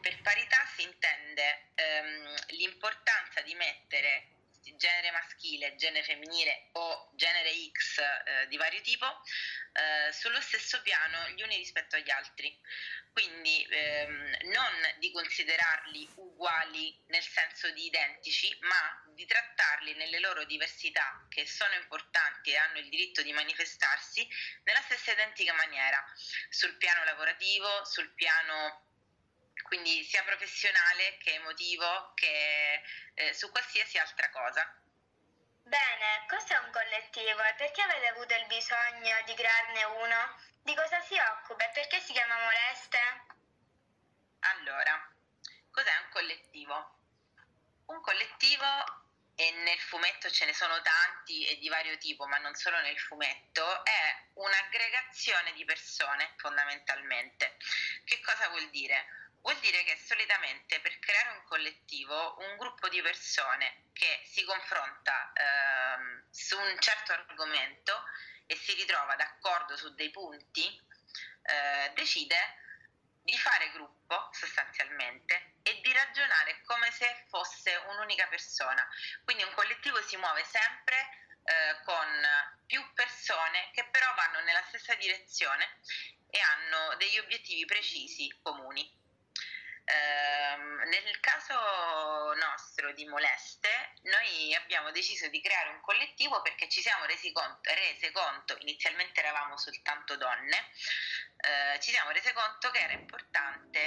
Per 0.00 0.20
parità 0.22 0.58
si 0.74 0.82
intende 0.82 1.70
ehm, 1.74 2.34
l'importanza 2.48 3.40
di 3.40 3.54
mettere 3.54 4.35
genere 4.76 5.10
maschile, 5.12 5.76
genere 5.76 6.04
femminile 6.04 6.68
o 6.72 7.10
genere 7.14 7.50
X 7.70 7.98
eh, 7.98 8.46
di 8.48 8.56
vario 8.56 8.80
tipo 8.80 9.06
eh, 9.72 10.12
sullo 10.12 10.40
stesso 10.40 10.80
piano 10.82 11.28
gli 11.30 11.42
uni 11.42 11.56
rispetto 11.56 11.96
agli 11.96 12.10
altri. 12.10 12.58
Quindi 13.12 13.66
ehm, 13.70 14.36
non 14.52 14.94
di 14.98 15.10
considerarli 15.10 16.06
uguali 16.16 16.94
nel 17.06 17.22
senso 17.22 17.70
di 17.70 17.86
identici, 17.86 18.54
ma 18.60 19.02
di 19.14 19.24
trattarli 19.24 19.94
nelle 19.94 20.20
loro 20.20 20.44
diversità, 20.44 21.24
che 21.30 21.46
sono 21.46 21.72
importanti 21.76 22.50
e 22.50 22.56
hanno 22.56 22.78
il 22.78 22.90
diritto 22.90 23.22
di 23.22 23.32
manifestarsi, 23.32 24.28
nella 24.64 24.82
stessa 24.82 25.12
identica 25.12 25.54
maniera, 25.54 26.04
sul 26.50 26.76
piano 26.76 27.04
lavorativo, 27.04 27.86
sul 27.86 28.12
piano 28.12 28.85
quindi 29.66 30.02
sia 30.04 30.22
professionale 30.24 31.18
che 31.18 31.34
emotivo, 31.34 32.12
che 32.14 32.82
eh, 33.14 33.34
su 33.34 33.50
qualsiasi 33.50 33.98
altra 33.98 34.30
cosa. 34.30 34.64
Bene, 35.62 36.24
cos'è 36.28 36.56
un 36.58 36.70
collettivo 36.70 37.42
e 37.42 37.54
perché 37.54 37.82
avete 37.82 38.06
avuto 38.06 38.34
il 38.34 38.46
bisogno 38.46 39.16
di 39.24 39.34
crearne 39.34 39.84
uno? 39.84 40.40
Di 40.62 40.74
cosa 40.74 41.00
si 41.00 41.18
occupa 41.18 41.64
e 41.64 41.72
perché 41.72 42.00
si 42.00 42.12
chiama 42.12 42.38
Moleste? 42.38 42.98
Allora, 44.40 45.12
cos'è 45.72 45.96
un 46.04 46.08
collettivo? 46.10 46.98
Un 47.86 48.00
collettivo 48.00 49.04
e 49.34 49.50
nel 49.50 49.78
fumetto 49.80 50.30
ce 50.30 50.46
ne 50.46 50.54
sono 50.54 50.80
tanti 50.82 51.46
e 51.46 51.58
di 51.58 51.68
vario 51.68 51.98
tipo, 51.98 52.26
ma 52.26 52.38
non 52.38 52.54
solo 52.54 52.80
nel 52.80 52.98
fumetto, 52.98 53.84
è 53.84 54.28
un'aggregazione 54.34 55.52
di 55.52 55.64
persone 55.64 56.32
fondamentalmente. 56.36 57.56
Che 58.04 58.20
cosa 58.20 58.48
vuol 58.48 58.70
dire? 58.70 59.25
Vuol 59.46 59.60
dire 59.60 59.84
che 59.84 59.96
solitamente 59.96 60.80
per 60.80 60.98
creare 60.98 61.38
un 61.38 61.44
collettivo, 61.44 62.34
un 62.40 62.56
gruppo 62.56 62.88
di 62.88 63.00
persone 63.00 63.84
che 63.92 64.20
si 64.24 64.42
confronta 64.42 65.32
ehm, 65.32 66.26
su 66.32 66.58
un 66.58 66.76
certo 66.80 67.12
argomento 67.12 67.94
e 68.44 68.56
si 68.56 68.74
ritrova 68.74 69.14
d'accordo 69.14 69.76
su 69.76 69.94
dei 69.94 70.10
punti, 70.10 70.66
eh, 71.42 71.92
decide 71.94 72.36
di 73.22 73.38
fare 73.38 73.70
gruppo 73.70 74.30
sostanzialmente 74.32 75.58
e 75.62 75.80
di 75.80 75.92
ragionare 75.92 76.60
come 76.62 76.90
se 76.90 77.06
fosse 77.28 77.72
un'unica 77.90 78.26
persona. 78.26 78.84
Quindi 79.22 79.44
un 79.44 79.54
collettivo 79.54 80.02
si 80.02 80.16
muove 80.16 80.42
sempre 80.42 80.96
eh, 81.44 81.84
con 81.84 82.20
più 82.66 82.84
persone 82.94 83.70
che 83.72 83.84
però 83.92 84.12
vanno 84.16 84.40
nella 84.40 84.64
stessa 84.66 84.96
direzione 84.96 85.78
e 86.30 86.40
hanno 86.40 86.96
degli 86.96 87.18
obiettivi 87.18 87.64
precisi 87.64 88.28
comuni. 88.42 89.04
Ehm, 89.88 90.82
nel 90.88 91.20
caso 91.20 91.54
nostro 92.34 92.92
di 92.92 93.04
Moleste, 93.06 93.92
noi 94.02 94.52
abbiamo 94.54 94.90
deciso 94.90 95.28
di 95.28 95.40
creare 95.40 95.70
un 95.70 95.80
collettivo 95.80 96.42
perché 96.42 96.68
ci 96.68 96.80
siamo 96.80 97.04
resi 97.04 97.30
conto, 97.30 97.72
rese 97.72 98.10
conto, 98.10 98.56
inizialmente 98.60 99.20
eravamo 99.20 99.56
soltanto 99.56 100.16
donne, 100.16 100.70
eh, 101.36 101.80
ci 101.80 101.92
siamo 101.92 102.10
rese 102.10 102.32
conto 102.32 102.70
che 102.70 102.80
era 102.80 102.94
importante 102.94 103.78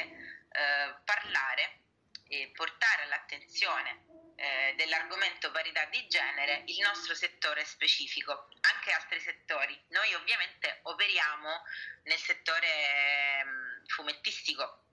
eh, 0.51 0.95
parlare 1.03 1.81
e 2.29 2.49
portare 2.53 3.03
all'attenzione 3.03 4.05
eh, 4.37 4.73
dell'argomento 4.77 5.51
parità 5.51 5.83
di 5.85 6.07
genere 6.07 6.63
il 6.67 6.79
nostro 6.79 7.13
settore 7.13 7.65
specifico, 7.65 8.47
anche 8.61 8.91
altri 8.91 9.19
settori. 9.19 9.77
Noi 9.89 10.13
ovviamente 10.13 10.79
operiamo 10.83 11.63
nel 12.03 12.19
settore 12.19 13.43
mh, 13.43 13.85
fumettistico 13.87 14.83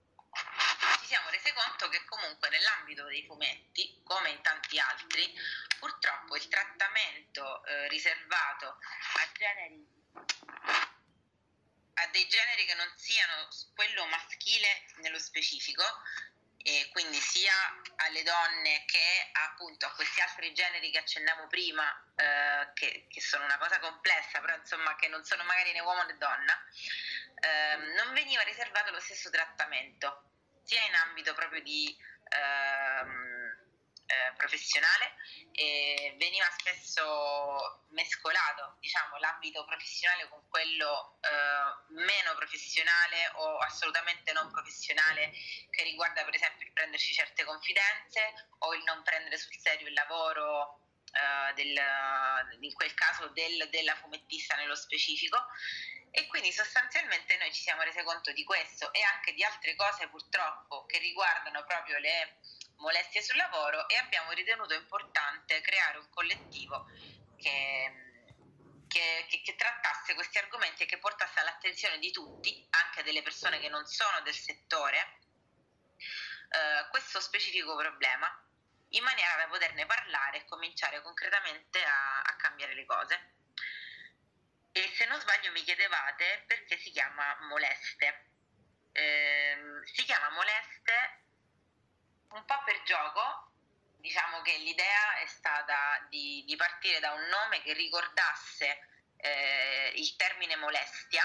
ci 1.07 1.13
siamo 1.13 1.31
resi 1.31 1.53
conto 1.53 1.89
che 1.89 2.05
comunque 2.05 2.49
nell'ambito 2.49 3.05
dei 3.05 3.25
fumetti, 3.25 4.01
come 4.03 4.31
in 4.31 4.43
tanti 4.43 4.77
altri, 4.81 5.33
purtroppo 5.79 6.35
il 6.35 6.49
trattamento 6.49 7.65
eh, 7.65 7.87
riservato 7.87 8.67
a 8.67 9.29
generi 9.33 9.87
a 11.99 12.07
dei 12.09 12.27
generi 12.27 12.65
che 12.67 12.75
non 12.75 12.93
siano 12.97 13.49
quello 13.75 14.05
maschile 14.07 14.85
nello 14.97 15.19
specifico 15.19 15.85
e 16.59 16.89
quindi 16.93 17.19
sia 17.19 17.55
alle 17.97 18.23
donne 18.23 18.85
che 18.87 19.31
appunto 19.33 19.87
a 19.87 19.93
questi 19.93 20.21
altri 20.21 20.53
generi 20.53 20.91
che 20.91 20.99
accennavo 20.99 21.47
prima 21.47 21.89
eh, 22.17 22.73
che, 22.75 23.07
che, 23.09 23.21
sono 23.21 23.45
una 23.45 23.57
cosa 23.57 23.79
complessa 23.79 24.41
però 24.41 24.57
insomma 24.57 24.97
che 24.97 25.09
non 25.09 25.25
sono 25.25 25.45
magari 25.45 25.73
né 25.73 25.81
uomo 25.81 26.03
né 26.03 26.17
donna 26.19 26.53
ehm, 27.41 27.95
non 27.95 28.13
veniva 28.13 28.43
riservato 28.43 28.91
lo 28.91 29.01
stesso 29.01 29.31
trattamento, 29.31 30.36
sia 30.67 30.85
in 30.85 30.95
ambito 30.95 31.33
proprio 31.33 31.63
di 31.63 31.97
ehm, 32.29 33.55
eh, 34.07 34.33
professionale 34.37 35.15
e 35.53 36.15
veniva 36.19 36.47
spesso 36.59 37.85
mescolato 37.91 38.77
diciamo, 38.81 39.17
l'ambito 39.19 39.65
professionale 39.65 40.29
con 40.29 40.43
quello 40.49 41.19
eh, 41.23 41.93
meno 41.95 42.35
professionale 42.35 43.31
o 43.35 43.59
assolutamente 43.59 44.33
non 44.33 44.51
professionale 44.51 45.33
che 45.71 45.85
riguarda 45.85 46.25
per 46.25 46.35
esempio 46.35 46.67
il 46.67 46.73
prenderci 46.73 47.15
certe 47.15 47.45
confidenze 47.45 48.49
o 48.59 48.75
il 48.75 48.83
non 48.85 49.03
prendere 49.03 49.39
sul 49.39 49.57
serio 49.57 49.87
il 49.87 49.95
lavoro 49.95 50.81
Uh, 51.17 51.55
del, 51.55 51.79
in 52.61 52.75
quel 52.75 52.93
caso 52.93 53.29
del, 53.29 53.71
della 53.71 53.95
fumettista 53.95 54.55
nello 54.57 54.75
specifico 54.75 55.39
e 56.19 56.27
quindi 56.29 56.51
sostanzialmente 56.51 57.37
noi 57.37 57.53
ci 57.53 57.61
siamo 57.61 57.83
resi 57.83 58.03
conto 58.03 58.33
di 58.33 58.43
questo 58.43 58.91
e 58.95 59.03
anche 59.03 59.35
di 59.35 59.45
altre 59.45 59.75
cose 59.75 60.09
purtroppo 60.09 60.87
che 60.87 60.97
riguardano 60.97 61.63
proprio 61.65 61.99
le 61.99 62.39
molestie 62.77 63.21
sul 63.23 63.37
lavoro 63.37 63.87
e 63.87 63.97
abbiamo 63.97 64.33
ritenuto 64.33 64.73
importante 64.73 65.61
creare 65.61 65.99
un 65.99 66.09
collettivo 66.09 66.87
che, 67.37 67.93
che, 68.89 69.27
che, 69.29 69.43
che, 69.43 69.57
trattasse 69.57 70.15
questi 70.15 70.39
argomenti 70.39 70.85
e 70.85 70.87
che 70.87 70.97
portasse 70.97 71.39
all'attenzione 71.41 71.99
di 71.99 72.11
tutti, 72.11 72.67
anche 72.71 73.03
delle 73.03 73.21
persone 73.21 73.59
che 73.61 73.69
non 73.69 73.85
sono 73.85 74.23
del 74.23 74.35
settore, 74.35 75.19
eh, 75.99 76.89
questo 76.89 77.21
specifico 77.21 77.77
problema, 77.77 78.27
in 78.91 79.03
maniera 79.05 79.37
da 79.37 79.49
poterne 79.49 79.85
parlare 79.85 80.39
e 80.39 80.45
cominciare 80.47 81.03
concretamente 81.03 81.85
a, 81.85 82.23
a 82.23 82.37
cambiare 82.37 82.75
le 82.75 82.87
cose. 82.87 83.36
E 84.77 84.93
se 84.95 85.07
non 85.07 85.19
sbaglio 85.19 85.51
mi 85.53 85.63
chiedevate 85.63 86.45
perché 86.47 86.77
si 86.77 86.91
chiama 86.91 87.35
moleste. 87.49 88.27
Eh, 88.93 89.57
si 89.85 90.05
chiama 90.05 90.29
moleste 90.29 91.23
un 92.29 92.45
po' 92.45 92.63
per 92.63 92.83
gioco, 92.83 93.53
diciamo 93.97 94.43
che 94.43 94.59
l'idea 94.59 95.17
è 95.17 95.27
stata 95.29 96.07
di, 96.11 96.45
di 96.47 96.57
partire 96.57 97.01
da 97.01 97.13
un 97.13 97.23
nome 97.23 97.63
che 97.63 97.73
ricordasse 97.73 98.89
eh, 99.17 99.93
il 99.97 100.15
termine 100.17 100.57
molestia, 100.57 101.25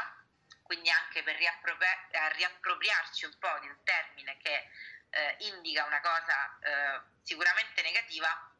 quindi 0.63 0.89
anche 0.89 1.21
per 1.21 1.35
riappropri- 1.35 2.07
riappropriarci 2.37 3.25
un 3.25 3.37
po' 3.37 3.59
di 3.59 3.67
un 3.67 3.83
termine 3.83 4.37
che 4.37 4.69
eh, 5.09 5.35
indica 5.39 5.83
una 5.83 5.99
cosa 5.99 6.57
eh, 6.61 7.01
sicuramente 7.21 7.81
negativa 7.81 8.55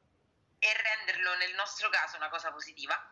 e 0.59 0.73
renderlo 0.73 1.38
nel 1.38 1.53
nostro 1.53 1.88
caso 1.88 2.18
una 2.18 2.27
cosa 2.27 2.51
positiva. 2.51 3.11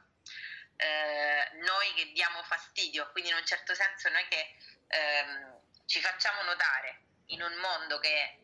Eh, 0.82 1.50
noi 1.60 1.94
che 1.94 2.12
diamo 2.14 2.42
fastidio, 2.44 3.12
quindi 3.12 3.32
in 3.32 3.36
un 3.36 3.46
certo 3.46 3.76
senso 3.76 4.08
noi 4.10 4.26
che 4.30 4.56
ehm, 4.88 5.60
ci 5.86 6.00
facciamo 6.00 6.42
notare 6.44 7.02
in 7.28 7.42
un 7.42 7.54
mondo 7.56 8.00
che 8.00 8.40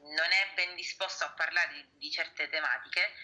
non 0.00 0.30
è 0.30 0.52
ben 0.54 0.76
disposto 0.76 1.24
a 1.24 1.32
parlare 1.32 1.72
di, 1.72 1.88
di 1.98 2.10
certe 2.12 2.48
tematiche, 2.48 3.14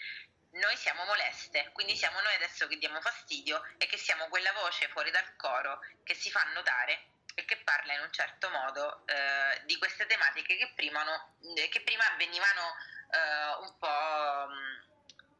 noi 0.51 0.75
siamo 0.75 1.05
moleste, 1.05 1.69
quindi 1.71 1.95
siamo 1.95 2.19
noi 2.19 2.33
adesso 2.35 2.67
che 2.67 2.77
diamo 2.77 2.99
fastidio 2.99 3.63
e 3.77 3.85
che 3.85 3.97
siamo 3.97 4.27
quella 4.27 4.51
voce 4.51 4.89
fuori 4.89 5.11
dal 5.11 5.35
coro 5.37 5.79
che 6.03 6.13
si 6.13 6.29
fa 6.29 6.43
notare 6.53 7.11
e 7.35 7.45
che 7.45 7.57
parla 7.63 7.93
in 7.93 8.01
un 8.01 8.11
certo 8.11 8.49
modo 8.49 9.05
eh, 9.07 9.61
di 9.65 9.77
queste 9.77 10.05
tematiche 10.05 10.57
che 10.57 10.73
prima, 10.75 11.03
no, 11.03 11.37
che 11.69 11.81
prima 11.81 12.03
venivano 12.17 12.75
eh, 13.11 13.63
un 13.63 13.77
po' 13.77 14.47
mh, 14.47 14.53
mm, 14.53 14.81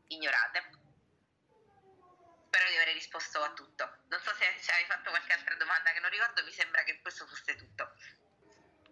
ignorate. 0.07 0.69
Spero 2.49 2.67
di 2.67 2.77
aver 2.77 2.93
risposto 2.95 3.43
a 3.43 3.53
tutto. 3.53 3.85
Non 4.09 4.19
so 4.21 4.34
se 4.34 4.45
hai 4.73 4.85
fatto 4.85 5.11
qualche 5.11 5.34
altra 5.34 5.53
domanda 5.53 5.91
che 5.91 5.99
non 5.99 6.09
ricordo, 6.09 6.43
mi 6.43 6.51
sembra 6.51 6.81
che 6.81 6.99
questo 6.99 7.27
fosse 7.27 7.55
tutto. 7.55 7.93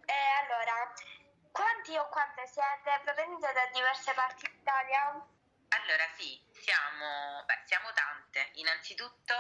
Eh, 0.06 0.46
allora, 0.46 0.94
quanti 1.52 1.98
o 1.98 2.08
quante 2.10 2.46
siete? 2.46 3.02
Provenite 3.04 3.52
da 3.54 3.66
diverse 3.74 4.14
parti 4.14 4.48
d'Italia? 4.48 5.26
Allora 5.70 6.08
sì, 6.16 6.40
siamo, 6.54 7.44
beh, 7.46 7.64
siamo 7.66 7.92
tante. 7.94 8.52
Innanzitutto 8.62 9.34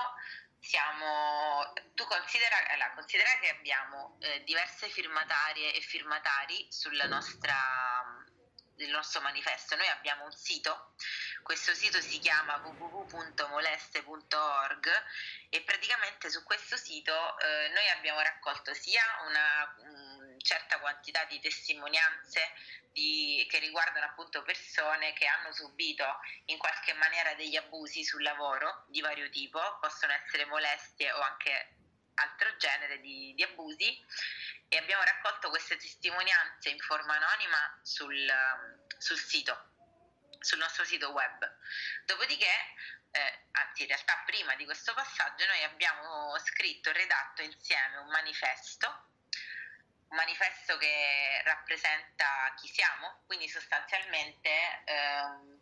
siamo, 0.61 1.72
tu 1.94 2.03
considera, 2.06 2.57
allora, 2.69 2.94
considera 2.94 3.30
che 3.39 3.49
abbiamo 3.49 4.18
eh, 4.22 4.44
diverse 4.45 4.89
firmatarie 4.89 5.76
e 5.76 5.81
firmatari 5.81 6.65
sulla 6.72 7.06
nostra 7.06 7.53
del 8.78 8.90
nostro 8.91 9.20
manifesto. 9.22 9.76
Noi 9.76 9.90
abbiamo 9.90 10.24
un 10.24 10.32
sito, 10.32 10.94
questo 11.44 11.74
sito 11.74 11.99
si 11.99 12.20
chiama 12.20 12.56
www.moleste.org 12.58 14.88
e 15.49 15.62
praticamente 15.62 16.30
su 16.30 16.44
questo 16.44 16.78
sito 16.78 17.38
eh, 17.40 17.70
noi 17.74 17.90
abbiamo 17.90 18.22
raccolto 18.22 18.74
sia 18.74 19.04
una 19.28 19.76
um, 19.80 20.40
certa 20.40 20.80
quantità 20.80 21.26
di 21.26 21.40
testimonianze 21.40 22.54
di, 22.91 23.45
che 23.49 23.60
riguardano 23.60 24.06
appunto 24.06 24.44
persone 24.44 25.14
che 25.14 25.26
hanno 25.26 25.52
subito 25.52 26.06
in 26.45 26.58
qualche 26.58 26.94
maniera 26.94 27.34
degli 27.34 27.56
abusi 27.56 28.04
sul 28.04 28.22
lavoro 28.22 28.86
di 28.88 29.02
vario 29.02 29.30
tipo, 29.30 29.60
possono 29.80 30.14
essere 30.14 30.45
molestie 30.45 31.12
o 31.12 31.20
anche 31.22 31.77
altro 32.18 32.56
genere 32.57 32.99
di, 32.99 33.34
di 33.35 33.44
abusi 33.44 34.06
e 34.69 34.77
abbiamo 34.77 35.03
raccolto 35.03 35.49
queste 35.49 35.77
testimonianze 35.77 36.69
in 36.69 36.80
forma 36.80 37.15
anonima 37.15 37.80
sul, 37.81 38.31
sul 38.98 39.18
sito, 39.18 39.72
sul 40.39 40.57
nostro 40.60 40.84
sito 40.84 41.11
web. 41.11 41.57
Dopodiché, 42.06 42.52
eh, 43.11 43.48
anzi 43.52 43.84
in 43.84 43.88
realtà 43.88 44.22
prima 44.26 44.56
di 44.56 44.65
questo 44.65 44.94
passaggio, 44.94 45.45
noi 45.45 45.64
abbiamo 45.64 46.38
scritto 46.39 46.89
e 46.89 46.94
redatto 46.94 47.41
insieme 47.41 47.98
un 47.98 48.07
manifesto 48.07 49.06
un 50.10 50.15
manifesto 50.15 50.77
che 50.77 51.41
rappresenta 51.44 52.53
chi 52.56 52.68
siamo, 52.69 53.23
quindi 53.26 53.49
sostanzialmente 53.49 54.49
ehm, 54.85 55.57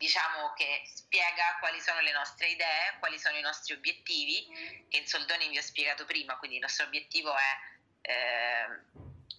diciamo 0.00 0.54
che 0.54 0.80
spiega 0.86 1.58
quali 1.58 1.78
sono 1.78 2.00
le 2.00 2.12
nostre 2.12 2.48
idee, 2.48 2.96
quali 3.00 3.18
sono 3.18 3.36
i 3.36 3.42
nostri 3.42 3.74
obiettivi, 3.74 4.86
che 4.88 4.96
in 4.96 5.06
soldoni 5.06 5.46
vi 5.50 5.58
ho 5.58 5.62
spiegato 5.62 6.06
prima, 6.06 6.38
quindi 6.38 6.56
il 6.56 6.62
nostro 6.62 6.86
obiettivo 6.86 7.36
è 7.36 8.08
eh, 8.08 8.66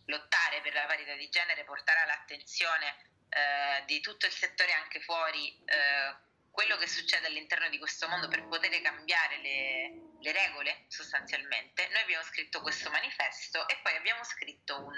lottare 0.05 0.61
per 0.61 0.73
la 0.73 0.85
parità 0.85 1.15
di 1.15 1.29
genere, 1.29 1.63
portare 1.63 2.01
all'attenzione 2.01 2.95
eh, 3.29 3.83
di 3.85 4.01
tutto 4.01 4.27
il 4.27 4.31
settore 4.31 4.71
anche 4.73 5.01
fuori 5.01 5.49
eh, 5.65 6.15
quello 6.51 6.77
che 6.77 6.87
succede 6.87 7.25
all'interno 7.25 7.67
di 7.69 7.79
questo 7.79 8.07
mondo 8.07 8.27
per 8.27 8.45
poter 8.47 8.79
cambiare 8.81 9.37
le, 9.37 9.93
le, 10.19 10.31
regole 10.31 10.85
sostanzialmente. 10.89 11.87
Noi 11.87 12.03
abbiamo 12.03 12.23
scritto 12.23 12.61
questo 12.61 12.91
manifesto 12.91 13.67
e 13.67 13.79
poi 13.81 13.95
abbiamo 13.95 14.23
scritto 14.23 14.79
un 14.79 14.93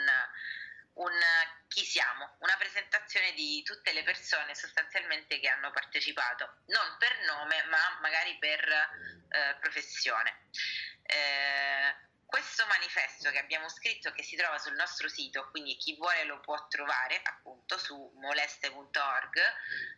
un 0.96 1.12
chi 1.68 1.84
siamo, 1.84 2.36
una 2.40 2.56
presentazione 2.58 3.34
di 3.34 3.64
tutte 3.64 3.94
le 3.94 4.04
persone 4.04 4.54
sostanzialmente 4.54 5.40
che 5.40 5.48
hanno 5.48 5.72
partecipato, 5.72 6.58
non 6.68 6.98
per 7.00 7.20
nome 7.26 7.64
ma 7.64 7.98
magari 8.02 8.38
per 8.38 8.64
eh, 8.70 9.58
professione. 9.60 10.50
Eh, 11.04 11.96
questo 12.26 12.66
manifesto 12.66 13.30
che 13.30 13.40
abbiamo 13.40 13.70
scritto 13.70 14.12
che 14.12 14.24
si 14.24 14.36
trova 14.36 14.58
sul 14.58 14.74
nostro 14.74 15.08
sito, 15.08 15.50
quindi 15.52 15.76
chi 15.78 15.96
vuole 15.96 16.24
lo 16.24 16.40
può 16.40 16.68
trovare 16.68 17.22
appunto 17.24 17.78
su 17.78 18.12
moleste.org, 18.16 19.40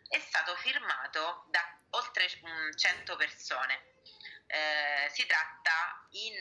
è 0.08 0.18
stato 0.18 0.54
firmato 0.56 1.46
da 1.48 1.62
oltre 1.90 2.28
100 2.28 3.16
persone. 3.16 3.94
Eh, 4.48 5.10
si 5.12 5.26
tratta 5.26 6.06
in 6.10 6.34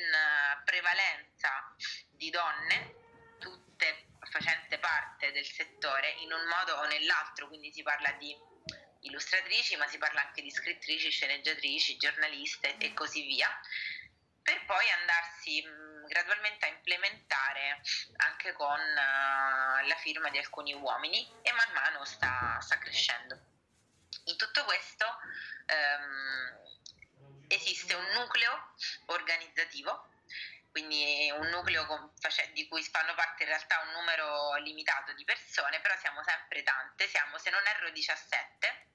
prevalenza 0.66 1.74
di 2.10 2.30
donne, 2.30 3.05
facente 4.36 4.78
parte 4.80 5.32
del 5.32 5.46
settore 5.46 6.10
in 6.20 6.34
un 6.34 6.46
modo 6.48 6.76
o 6.76 6.86
nell'altro, 6.88 7.48
quindi 7.48 7.72
si 7.72 7.82
parla 7.84 8.12
di 8.14 8.36
illustratrici, 9.02 9.78
ma 9.78 9.88
si 9.88 9.98
parla 9.98 10.26
anche 10.26 10.42
di 10.42 10.52
scrittrici, 10.52 11.10
sceneggiatrici, 11.10 11.96
giornaliste 11.96 12.76
e 12.78 12.94
così 12.94 13.26
via, 13.26 13.48
per 14.42 14.66
poi 14.66 14.90
andarsi 15.00 15.62
mh, 15.62 16.08
gradualmente 16.08 16.66
a 16.66 16.70
implementare 16.70 17.82
anche 18.18 18.52
con 18.52 18.80
uh, 18.80 19.88
la 19.88 19.96
firma 20.02 20.30
di 20.30 20.38
alcuni 20.38 20.74
uomini 20.74 21.26
e 21.42 21.52
man 21.54 21.72
mano 21.72 22.04
sta, 22.04 22.60
sta 22.60 22.78
crescendo. 22.78 23.40
In 24.26 24.36
tutto 24.36 24.66
questo 24.66 25.06
um, 25.68 27.48
esiste 27.48 27.94
un 27.94 28.06
nucleo 28.16 28.74
organizzativo 29.06 30.10
quindi 30.76 31.32
un 31.32 31.48
nucleo 31.52 31.86
con, 31.86 32.12
di 32.52 32.68
cui 32.68 32.84
fanno 32.84 33.16
parte 33.16 33.44
in 33.44 33.50
realtà 33.50 33.80
un 33.80 33.94
numero 33.94 34.56
limitato 34.56 35.14
di 35.14 35.24
persone, 35.24 35.80
però 35.80 35.96
siamo 35.96 36.22
sempre 36.22 36.64
tante, 36.64 37.08
siamo 37.08 37.38
se 37.38 37.50
non 37.50 37.66
erro 37.66 37.90
17 37.92 38.88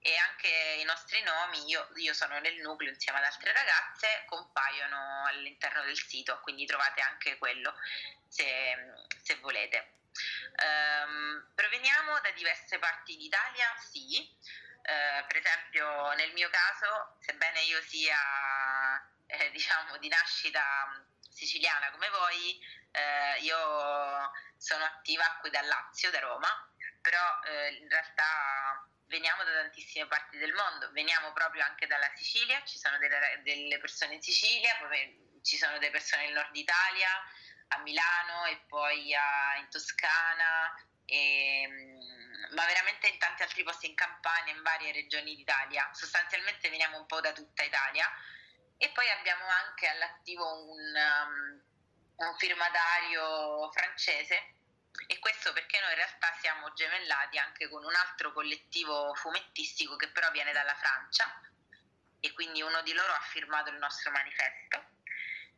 e 0.00 0.14
anche 0.14 0.48
i 0.78 0.84
nostri 0.84 1.22
nomi, 1.22 1.66
io, 1.70 1.88
io 1.94 2.12
sono 2.12 2.38
nel 2.40 2.60
nucleo 2.60 2.90
insieme 2.90 3.18
ad 3.18 3.24
altre 3.24 3.50
ragazze, 3.50 4.24
compaiono 4.26 5.24
all'interno 5.24 5.82
del 5.84 5.96
sito, 5.96 6.38
quindi 6.42 6.66
trovate 6.66 7.00
anche 7.00 7.38
quello 7.38 7.72
se, 8.28 8.76
se 9.22 9.36
volete. 9.36 10.00
Um, 10.62 11.50
proveniamo 11.54 12.20
da 12.20 12.30
diverse 12.32 12.78
parti 12.78 13.16
d'Italia, 13.16 13.74
sì, 13.78 14.20
uh, 14.20 15.26
per 15.26 15.36
esempio 15.38 16.12
nel 16.12 16.34
mio 16.34 16.50
caso, 16.50 17.16
sebbene 17.20 17.62
io 17.62 17.80
sia 17.80 18.18
eh, 19.28 19.50
diciamo 19.50 19.96
di 19.96 20.08
nascita 20.08 21.06
siciliana 21.32 21.90
come 21.90 22.08
voi, 22.10 22.60
eh, 22.92 23.40
io 23.40 24.30
sono 24.56 24.84
attiva 24.84 25.24
qui 25.40 25.50
da 25.50 25.62
Lazio, 25.62 26.10
da 26.10 26.20
Roma, 26.20 26.48
però 27.00 27.40
eh, 27.46 27.74
in 27.74 27.88
realtà 27.88 28.86
veniamo 29.06 29.42
da 29.44 29.52
tantissime 29.52 30.06
parti 30.06 30.38
del 30.38 30.52
mondo, 30.52 30.90
veniamo 30.92 31.32
proprio 31.32 31.64
anche 31.64 31.86
dalla 31.86 32.10
Sicilia, 32.14 32.62
ci 32.64 32.78
sono 32.78 32.98
delle, 32.98 33.40
delle 33.42 33.78
persone 33.78 34.14
in 34.14 34.22
Sicilia, 34.22 34.76
poi 34.78 35.40
ci 35.42 35.56
sono 35.56 35.78
delle 35.78 35.90
persone 35.90 36.24
nel 36.24 36.34
nord 36.34 36.54
Italia, 36.54 37.08
a 37.68 37.78
Milano 37.78 38.44
e 38.46 38.62
poi 38.68 39.14
a, 39.14 39.56
in 39.56 39.68
Toscana, 39.68 40.74
e, 41.04 41.66
mm, 41.68 42.54
ma 42.54 42.64
veramente 42.66 43.08
in 43.08 43.18
tanti 43.18 43.42
altri 43.42 43.62
posti 43.64 43.86
in 43.86 43.94
Campania, 43.94 44.52
in 44.52 44.62
varie 44.62 44.92
regioni 44.92 45.34
d'Italia. 45.34 45.90
Sostanzialmente 45.92 46.70
veniamo 46.70 46.98
un 46.98 47.06
po' 47.06 47.20
da 47.20 47.32
tutta 47.32 47.62
Italia 47.62 48.08
e 48.82 48.88
poi 48.88 49.08
abbiamo 49.10 49.46
anche 49.46 49.86
all'attivo 49.86 50.44
un, 50.72 50.80
um, 50.80 51.62
un 52.16 52.36
firmatario 52.36 53.70
francese 53.70 54.54
e 55.06 55.20
questo 55.20 55.52
perché 55.52 55.78
noi 55.78 55.90
in 55.90 55.98
realtà 55.98 56.36
siamo 56.40 56.72
gemellati 56.72 57.38
anche 57.38 57.68
con 57.68 57.84
un 57.84 57.94
altro 57.94 58.32
collettivo 58.32 59.14
fumettistico 59.14 59.94
che 59.94 60.08
però 60.08 60.32
viene 60.32 60.50
dalla 60.50 60.74
Francia 60.74 61.24
e 62.18 62.32
quindi 62.32 62.60
uno 62.60 62.82
di 62.82 62.92
loro 62.92 63.12
ha 63.12 63.20
firmato 63.30 63.70
il 63.70 63.76
nostro 63.76 64.10
manifesto 64.10 64.84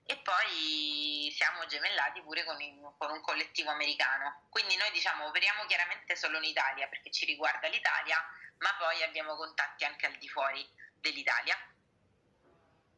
e 0.05 0.19
poi 0.19 1.33
siamo 1.35 1.65
gemellati 1.65 2.21
pure 2.21 2.45
con, 2.45 2.61
il, 2.61 2.79
con, 2.99 3.11
un 3.11 3.23
collettivo 3.23 3.71
americano. 3.71 4.49
Quindi 4.51 4.77
noi 4.77 4.91
diciamo 4.91 5.29
operiamo 5.29 5.65
chiaramente 5.65 6.15
solo 6.15 6.37
in 6.37 6.45
Italia 6.45 6.89
perché 6.89 7.11
ci 7.11 7.25
riguarda 7.25 7.69
l'Italia, 7.69 8.23
ma 8.59 8.75
poi 8.77 9.03
abbiamo 9.03 9.35
contatti 9.35 9.85
anche 9.85 10.05
al 10.05 10.17
di 10.19 10.29
fuori 10.29 10.69
dell'Italia. 11.01 11.57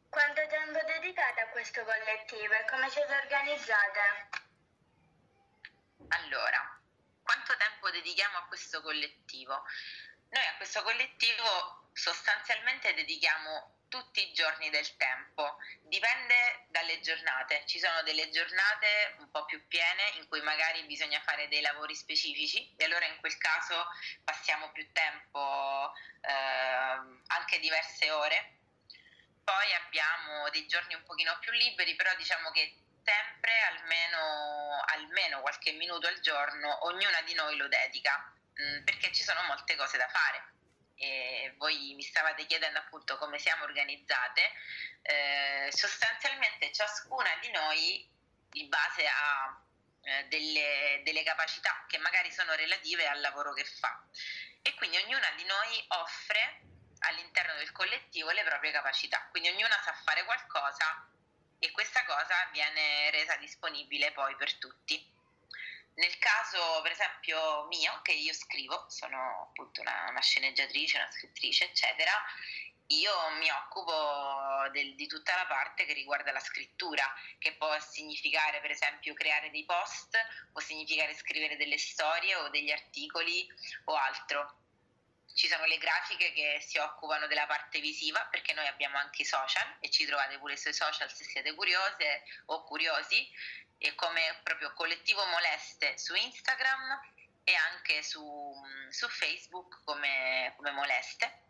Quanto 0.09 0.47
tempo 0.47 0.79
dedicate 0.85 1.41
a 1.41 1.47
questo 1.49 1.83
collettivo 1.83 2.53
e 2.53 2.65
come 2.69 2.89
siete 2.89 3.13
organizzate? 3.15 4.29
Allora, 6.07 6.79
quanto 7.21 7.55
tempo 7.57 7.91
dedichiamo 7.91 8.37
a 8.37 8.45
questo 8.47 8.81
collettivo? 8.81 9.63
Noi 10.29 10.45
a 10.45 10.55
questo 10.55 10.81
collettivo 10.83 11.89
sostanzialmente 11.93 12.93
dedichiamo 12.93 13.75
tutti 13.89 14.21
i 14.21 14.33
giorni 14.33 14.69
del 14.69 14.95
tempo, 14.97 15.57
dipende 15.83 16.65
dalle 16.69 16.99
giornate, 16.99 17.63
ci 17.65 17.79
sono 17.79 18.01
delle 18.03 18.29
giornate 18.29 19.15
un 19.19 19.31
po' 19.31 19.45
più 19.45 19.65
piene 19.67 20.11
in 20.17 20.27
cui 20.27 20.41
magari 20.41 20.83
bisogna 20.85 21.21
fare 21.21 21.47
dei 21.47 21.61
lavori 21.61 21.95
specifici 21.95 22.73
e 22.75 22.85
allora 22.85 23.05
in 23.05 23.17
quel 23.19 23.37
caso 23.37 23.85
passiamo 24.23 24.71
più 24.71 24.89
tempo, 24.91 25.93
eh, 26.21 26.31
anche 27.27 27.59
diverse 27.59 28.11
ore. 28.11 28.56
Poi 29.47 29.73
abbiamo 29.85 30.49
dei 30.49 30.67
giorni 30.67 30.93
un 30.93 31.03
pochino 31.05 31.37
più 31.39 31.53
liberi, 31.53 31.95
però 31.95 32.13
diciamo 32.17 32.51
che 32.51 32.83
sempre 33.01 33.53
almeno, 33.61 34.83
almeno 34.87 35.39
qualche 35.39 35.71
minuto 35.71 36.05
al 36.05 36.19
giorno 36.19 36.85
ognuna 36.85 37.21
di 37.21 37.33
noi 37.33 37.55
lo 37.55 37.69
dedica, 37.69 38.29
mh, 38.53 38.61
mm, 38.61 38.83
perché 38.83 39.09
ci 39.13 39.23
sono 39.23 39.41
molte 39.43 39.77
cose 39.77 39.97
da 39.97 40.09
fare. 40.09 40.51
E 40.97 41.53
voi 41.55 41.93
mi 41.95 42.03
stavate 42.03 42.45
chiedendo 42.45 42.79
appunto 42.79 43.17
come 43.17 43.39
siamo 43.39 43.63
organizzate, 43.63 44.51
eh, 45.03 45.69
sostanzialmente 45.71 46.73
ciascuna 46.73 47.29
di 47.39 47.49
noi 47.51 48.05
in 48.51 48.67
base 48.67 49.07
a 49.07 49.61
eh, 50.01 50.25
delle, 50.25 51.01
delle, 51.05 51.23
capacità 51.23 51.85
che 51.87 51.99
magari 51.99 52.33
sono 52.33 52.53
relative 52.53 53.07
al 53.07 53.21
lavoro 53.21 53.53
che 53.53 53.63
fa. 53.63 54.03
E 54.61 54.73
quindi 54.73 54.97
ognuna 54.97 55.31
di 55.37 55.45
noi 55.45 55.85
offre 55.87 56.66
all'interno 56.99 57.55
del 57.55 57.71
collettivo 57.71 58.31
le 58.31 58.43
proprie 58.43 58.71
capacità, 58.71 59.27
quindi 59.29 59.49
ognuna 59.49 59.79
sa 59.83 59.93
fare 59.93 60.23
qualcosa 60.25 61.07
e 61.59 61.71
questa 61.71 62.03
cosa 62.05 62.35
viene 62.51 63.09
resa 63.11 63.35
disponibile 63.37 64.11
poi 64.11 64.35
per 64.35 64.53
tutti. 64.55 65.15
Nel 65.95 66.17
caso, 66.19 66.81
per 66.83 66.91
esempio, 66.91 67.65
mio, 67.67 68.01
che 68.03 68.11
io 68.11 68.33
scrivo, 68.33 68.85
sono 68.87 69.47
appunto 69.49 69.81
una, 69.81 70.09
una 70.09 70.21
sceneggiatrice, 70.21 70.97
una 70.97 71.09
scrittrice, 71.09 71.65
eccetera, 71.65 72.11
io 72.87 73.11
mi 73.39 73.49
occupo 73.49 74.69
del, 74.71 74.95
di 74.95 75.07
tutta 75.07 75.35
la 75.35 75.45
parte 75.45 75.85
che 75.85 75.93
riguarda 75.93 76.31
la 76.31 76.39
scrittura, 76.39 77.03
che 77.37 77.53
può 77.53 77.77
significare 77.79 78.61
per 78.61 78.71
esempio 78.71 79.13
creare 79.13 79.49
dei 79.49 79.65
post, 79.65 80.15
può 80.51 80.61
significare 80.61 81.13
scrivere 81.15 81.57
delle 81.57 81.77
storie 81.77 82.35
o 82.35 82.49
degli 82.49 82.71
articoli 82.71 83.45
o 83.85 83.95
altro. 83.95 84.66
Ci 85.37 85.47
sono 85.47 85.65
le 85.65 85.77
grafiche 85.77 86.33
che 86.33 86.59
si 86.65 86.79
occupano 86.79 87.27
della 87.27 87.45
parte 87.45 87.79
visiva, 87.79 88.25
perché 88.31 88.53
noi 88.53 88.65
abbiamo 88.65 88.97
anche 88.97 89.21
i 89.21 89.25
social 89.25 89.77
e 89.79 89.91
ci 89.91 90.03
trovate 90.03 90.39
pure 90.39 90.57
sui 90.57 90.73
social 90.73 91.13
se 91.13 91.25
siete 91.25 91.53
curiose 91.53 92.23
o 92.45 92.63
curiosi 92.63 93.29
e 93.77 93.93
come 93.93 94.39
proprio 94.41 94.73
collettivo 94.73 95.23
moleste 95.27 95.95
su 95.95 96.15
Instagram 96.15 96.99
e 97.43 97.53
anche 97.53 98.01
su, 98.01 98.51
su 98.89 99.07
Facebook 99.09 99.83
come, 99.83 100.53
come, 100.55 100.71
moleste. 100.71 101.43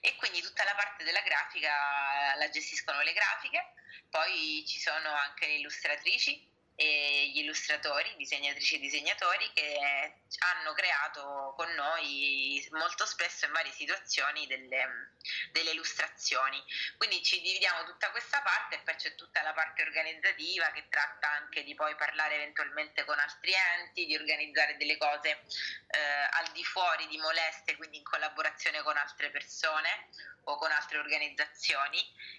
E 0.00 0.16
quindi 0.16 0.42
tutta 0.42 0.64
la 0.64 0.74
parte 0.74 1.04
della 1.04 1.22
grafica 1.22 2.34
la 2.34 2.50
gestiscono 2.50 3.02
le 3.02 3.12
grafiche, 3.12 3.72
poi 4.10 4.64
ci 4.66 4.80
sono 4.80 5.12
anche 5.12 5.46
le 5.46 5.54
illustratrici 5.58 6.56
e 6.80 7.30
gli 7.34 7.38
illustratori, 7.38 8.14
disegnatrici 8.16 8.76
e 8.76 8.78
disegnatori 8.78 9.50
che 9.52 10.14
hanno 10.38 10.72
creato 10.74 11.52
con 11.56 11.68
noi 11.72 12.64
molto 12.70 13.04
spesso 13.04 13.46
in 13.46 13.52
varie 13.52 13.72
situazioni 13.72 14.46
delle, 14.46 15.10
delle, 15.50 15.72
illustrazioni. 15.72 16.62
Quindi 16.96 17.20
ci 17.24 17.40
dividiamo 17.40 17.82
tutta 17.82 18.12
questa 18.12 18.40
parte 18.42 18.76
e 18.76 18.78
poi 18.84 18.94
c'è 18.94 19.16
tutta 19.16 19.42
la 19.42 19.52
parte 19.54 19.82
organizzativa 19.82 20.70
che 20.70 20.86
tratta 20.88 21.28
anche 21.32 21.64
di 21.64 21.74
poi 21.74 21.96
parlare 21.96 22.36
eventualmente 22.36 23.04
con 23.04 23.18
altri 23.18 23.52
enti, 23.52 24.06
di 24.06 24.14
organizzare 24.14 24.76
delle 24.76 24.96
cose 24.98 25.30
eh, 25.30 25.98
al 26.30 26.46
di 26.52 26.62
fuori 26.62 27.08
di 27.08 27.18
moleste, 27.18 27.74
quindi 27.74 27.96
in 27.96 28.04
collaborazione 28.04 28.82
con 28.82 28.96
altre 28.96 29.30
persone 29.30 30.10
o 30.44 30.56
con 30.56 30.70
altre 30.70 30.98
organizzazioni 30.98 31.98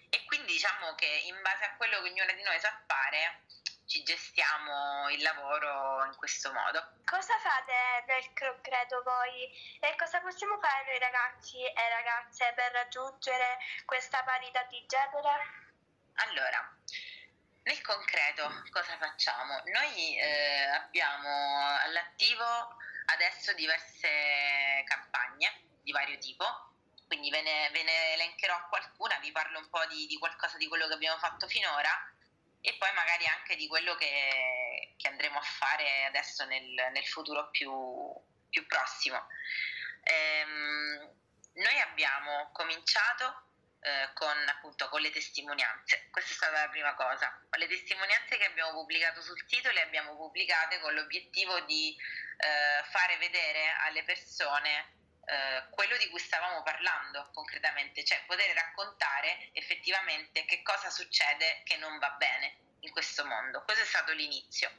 e 0.10 0.24
quindi 0.24 0.54
diciamo 0.54 0.96
che 0.96 1.24
in 1.26 1.42
base 1.42 1.66
a 1.66 1.76
quello 1.76 2.02
che 2.02 2.10
ognuna 2.10 2.32
di 2.32 2.42
noi 2.44 2.58
sa 2.60 2.82
fare 2.88 3.44
ci 3.90 4.04
gestiamo 4.04 5.10
il 5.10 5.22
lavoro 5.24 6.06
in 6.06 6.16
questo 6.16 6.54
modo. 6.54 6.80
Cosa 7.06 7.34
fate 7.40 8.06
nel 8.06 8.32
concreto 8.38 9.02
voi 9.02 9.50
e 9.80 9.96
cosa 9.98 10.22
possiamo 10.22 10.60
fare 10.60 10.86
noi 10.86 11.00
ragazzi 11.00 11.58
e 11.58 11.90
ragazze 11.90 12.54
per 12.54 12.72
raggiungere 12.72 13.58
questa 13.86 14.22
parità 14.24 14.62
di 14.70 14.86
genere? 14.86 15.68
Allora, 16.22 16.72
nel 17.64 17.82
concreto 17.82 18.64
cosa 18.70 18.96
facciamo? 18.98 19.60
Noi 19.66 20.20
eh, 20.20 20.66
abbiamo 20.70 21.76
all'attivo 21.80 22.46
adesso 23.06 23.54
diverse 23.54 24.84
campagne 24.86 25.64
di 25.82 25.92
vario 25.92 26.20
tipo, 26.20 26.46
quindi 27.08 27.32
ve 27.32 27.42
ne, 27.42 27.70
ve 27.72 27.82
ne 27.82 28.14
elencherò 28.14 28.68
qualcuna, 28.70 29.18
vi 29.18 29.32
parlo 29.32 29.58
un 29.58 29.70
po' 29.72 29.84
di, 29.88 30.06
di 30.06 30.20
qualcosa 30.20 30.58
di 30.58 30.68
quello 30.68 30.88
che 30.88 30.94
abbiamo 30.94 31.18
fatto 31.18 31.48
finora 31.48 31.90
e 32.70 32.76
poi 32.78 32.92
magari 32.94 33.26
anche 33.26 33.56
di 33.56 33.68
quello 33.68 33.96
che, 33.96 34.94
che 34.96 35.08
andremo 35.08 35.40
a 35.40 35.42
fare 35.42 36.06
adesso 36.06 36.46
nel, 36.46 36.70
nel 36.92 37.08
futuro 37.08 37.50
più, 37.50 37.72
più 38.48 38.66
prossimo. 38.68 39.28
Ehm, 40.04 41.18
noi 41.54 41.80
abbiamo 41.80 42.52
cominciato 42.54 43.48
eh, 43.82 44.12
con, 44.14 44.38
appunto, 44.48 44.88
con 44.90 45.02
le 45.02 45.10
testimonianze, 45.10 46.10
questa 46.12 46.32
è 46.32 46.36
stata 46.36 46.62
la 46.62 46.70
prima 46.70 46.94
cosa. 46.94 47.42
Le 47.58 47.68
testimonianze 47.68 48.38
che 48.38 48.46
abbiamo 48.46 48.72
pubblicato 48.72 49.22
sul 49.24 49.44
sito 49.48 49.72
le 49.72 49.82
abbiamo 49.82 50.16
pubblicate 50.16 50.80
con 50.80 50.94
l'obiettivo 50.94 51.60
di 51.62 51.98
eh, 52.38 52.84
fare 52.92 53.18
vedere 53.18 53.74
alle 53.80 54.04
persone 54.04 54.99
eh, 55.30 55.64
quello 55.70 55.96
di 55.98 56.10
cui 56.10 56.20
stavamo 56.20 56.64
parlando 56.64 57.30
concretamente, 57.34 58.04
cioè 58.04 58.24
poter 58.26 58.52
raccontare 58.56 59.50
effettivamente 59.54 60.44
che 60.46 60.64
cosa 60.64 60.90
succede 60.90 61.62
che 61.66 61.78
non 61.78 62.00
va 62.00 62.10
bene 62.12 62.58
in 62.80 62.92
questo 62.92 63.24
mondo. 63.26 63.64
Questo 63.64 63.84
è 63.84 63.86
stato 63.86 64.12
l'inizio. 64.14 64.72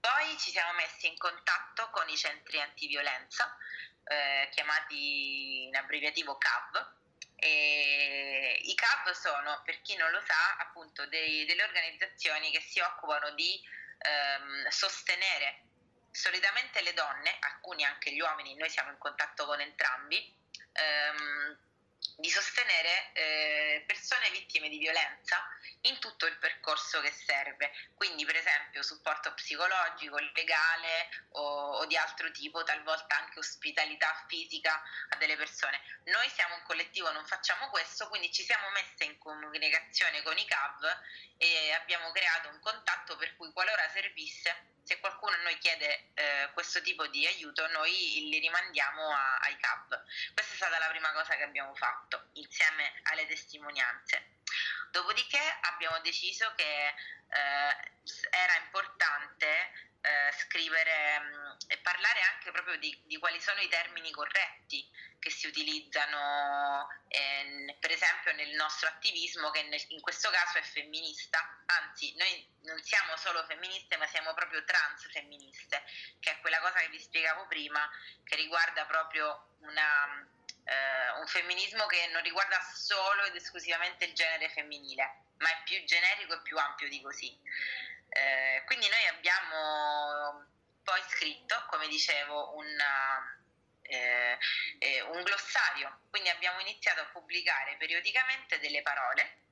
Poi 0.00 0.36
ci 0.38 0.50
siamo 0.50 0.72
messi 0.74 1.06
in 1.06 1.16
contatto 1.16 1.88
con 1.90 2.06
i 2.10 2.16
centri 2.16 2.60
antiviolenza, 2.60 3.56
eh, 4.04 4.48
chiamati 4.52 5.64
in 5.64 5.76
abbreviativo 5.76 6.36
CAV. 6.36 6.96
E 7.36 8.60
I 8.64 8.74
CAV 8.74 9.12
sono, 9.12 9.62
per 9.64 9.80
chi 9.80 9.96
non 9.96 10.10
lo 10.10 10.20
sa, 10.20 10.56
appunto 10.58 11.06
dei, 11.06 11.46
delle 11.46 11.62
organizzazioni 11.62 12.50
che 12.50 12.60
si 12.60 12.80
occupano 12.80 13.30
di 13.30 13.60
ehm, 13.98 14.68
sostenere 14.68 15.67
solitamente 16.18 16.82
le 16.82 16.94
donne, 16.94 17.36
alcuni 17.38 17.84
anche 17.84 18.12
gli 18.12 18.20
uomini, 18.20 18.56
noi 18.56 18.68
siamo 18.68 18.90
in 18.90 18.98
contatto 18.98 19.46
con 19.46 19.60
entrambi, 19.60 20.34
ehm, 20.72 21.58
di 22.16 22.30
sostenere 22.30 23.12
eh, 23.12 23.84
persone 23.86 24.28
vittime 24.30 24.68
di 24.68 24.78
violenza 24.78 25.40
in 25.82 26.00
tutto 26.00 26.26
il 26.26 26.36
percorso 26.38 27.00
che 27.00 27.12
serve, 27.12 27.70
quindi 27.94 28.24
per 28.24 28.34
esempio 28.34 28.82
supporto 28.82 29.32
psicologico, 29.34 30.18
legale 30.18 31.08
o, 31.34 31.76
o, 31.76 31.86
di 31.86 31.96
altro 31.96 32.28
tipo, 32.32 32.64
talvolta 32.64 33.16
anche 33.16 33.38
ospitalità 33.38 34.24
fisica 34.26 34.82
a 35.10 35.16
delle 35.16 35.36
persone. 35.36 35.80
Noi 36.06 36.28
siamo 36.30 36.56
un 36.56 36.62
collettivo, 36.64 37.12
non 37.12 37.24
facciamo 37.24 37.68
questo, 37.68 38.08
quindi 38.08 38.32
ci 38.32 38.42
siamo 38.42 38.68
messe 38.70 39.04
in 39.04 39.16
comunicazione 39.18 40.20
con 40.22 40.36
i 40.36 40.44
CAV 40.44 41.00
e 41.36 41.72
abbiamo 41.72 42.10
creato 42.10 42.48
un 42.48 42.58
contatto 42.58 43.16
per 43.16 43.36
cui 43.36 43.52
qualora 43.52 43.88
servisse 43.90 44.77
se 44.88 45.00
qualcuno 45.00 45.34
a 45.34 45.42
noi 45.42 45.58
chiede 45.58 46.12
eh, 46.14 46.48
questo 46.54 46.80
tipo 46.80 47.06
di 47.08 47.26
aiuto, 47.26 47.66
noi 47.66 47.92
li 48.30 48.38
rimandiamo 48.38 49.12
a, 49.12 49.36
ai 49.40 49.54
CAB. 49.58 50.02
Questa 50.32 50.52
è 50.54 50.56
stata 50.56 50.78
la 50.78 50.88
prima 50.88 51.12
cosa 51.12 51.36
che 51.36 51.42
abbiamo 51.42 51.74
fatto, 51.74 52.28
insieme 52.32 52.94
alle 53.02 53.26
testimonianze. 53.26 54.36
Dopodiché 54.90 55.38
abbiamo 55.60 56.00
deciso 56.00 56.50
che 56.56 56.86
eh, 56.86 57.76
era 58.30 58.56
importante 58.64 59.87
eh, 60.00 60.32
scrivere 60.32 61.18
mh, 61.18 61.56
e 61.68 61.78
parlare 61.78 62.20
anche 62.32 62.50
proprio 62.50 62.78
di, 62.78 63.02
di, 63.04 63.18
quali 63.18 63.40
sono 63.40 63.60
i 63.60 63.68
termini 63.68 64.10
corretti 64.10 64.88
che 65.18 65.30
si 65.30 65.48
utilizzano, 65.48 66.88
eh, 67.08 67.76
per 67.80 67.90
esempio 67.90 68.32
nel 68.32 68.54
nostro 68.54 68.88
attivismo, 68.88 69.50
che 69.50 69.62
nel, 69.64 69.82
in 69.88 70.00
questo 70.00 70.30
caso 70.30 70.58
è 70.58 70.62
femminista, 70.62 71.62
anzi 71.66 72.14
noi 72.16 72.46
non 72.62 72.80
siamo 72.82 73.16
solo 73.16 73.44
femministe, 73.44 73.96
ma 73.96 74.06
siamo 74.06 74.32
proprio 74.34 74.64
transfemministe, 74.64 75.82
che 76.20 76.30
è 76.30 76.40
quella 76.40 76.60
cosa 76.60 76.78
che 76.78 76.88
vi 76.88 77.00
spiegavo 77.00 77.46
prima, 77.48 77.88
che 78.24 78.36
riguarda 78.36 78.86
proprio 78.86 79.56
una, 79.60 80.28
eh, 80.64 81.10
un 81.18 81.26
femminismo 81.26 81.86
che 81.86 82.08
non 82.12 82.22
riguarda 82.22 82.60
solo 82.60 83.24
ed 83.24 83.34
esclusivamente 83.34 84.04
il 84.04 84.14
genere 84.14 84.48
femminile, 84.50 85.22
ma 85.38 85.50
è 85.50 85.62
più 85.64 85.82
generico 85.84 86.34
e 86.34 86.42
più 86.42 86.56
ampio 86.56 86.88
di 86.88 87.00
così. 87.00 87.36
Eh, 88.08 88.62
quindi 88.66 88.88
noi 88.88 89.06
abbiamo 89.06 90.46
poi 90.82 91.02
scritto, 91.08 91.64
come 91.68 91.88
dicevo, 91.88 92.56
una, 92.56 93.38
eh, 93.82 94.38
eh, 94.78 95.00
un 95.02 95.22
glossario, 95.22 96.00
quindi 96.10 96.30
abbiamo 96.30 96.60
iniziato 96.60 97.00
a 97.00 97.06
pubblicare 97.06 97.76
periodicamente 97.76 98.58
delle 98.60 98.82
parole 98.82 99.42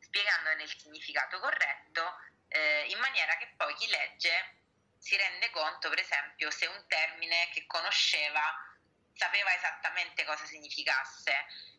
spiegandone 0.00 0.62
il 0.62 0.74
significato 0.78 1.38
corretto 1.40 2.20
eh, 2.48 2.86
in 2.88 2.98
maniera 2.98 3.36
che 3.36 3.52
poi 3.56 3.74
chi 3.74 3.88
legge 3.88 4.54
si 4.98 5.16
rende 5.16 5.50
conto, 5.50 5.88
per 5.88 5.98
esempio, 6.00 6.50
se 6.50 6.66
un 6.66 6.84
termine 6.88 7.48
che 7.52 7.66
conosceva 7.66 8.40
sapeva 9.14 9.54
esattamente 9.54 10.24
cosa 10.24 10.44
significasse, 10.44 11.32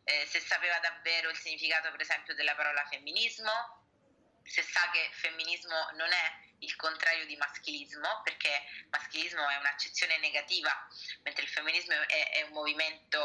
eh, 0.04 0.26
se 0.26 0.40
sapeva 0.40 0.80
davvero 0.80 1.30
il 1.30 1.38
significato, 1.38 1.92
per 1.92 2.02
esempio, 2.02 2.34
della 2.36 2.56
parola 2.56 2.86
femminismo, 2.86 3.77
se 4.48 4.64
sa 4.64 4.90
che 4.92 5.10
femminismo 5.14 5.92
non 5.96 6.12
è 6.12 6.46
il 6.60 6.76
contrario 6.76 7.26
di 7.26 7.36
maschilismo, 7.36 8.22
perché 8.24 8.50
maschilismo 8.90 9.48
è 9.48 9.58
un'accezione 9.58 10.18
negativa, 10.20 10.72
mentre 11.24 11.44
il 11.44 11.50
femminismo 11.50 11.94
è, 11.94 12.32
è 12.32 12.42
un 12.44 12.54
movimento 12.54 13.22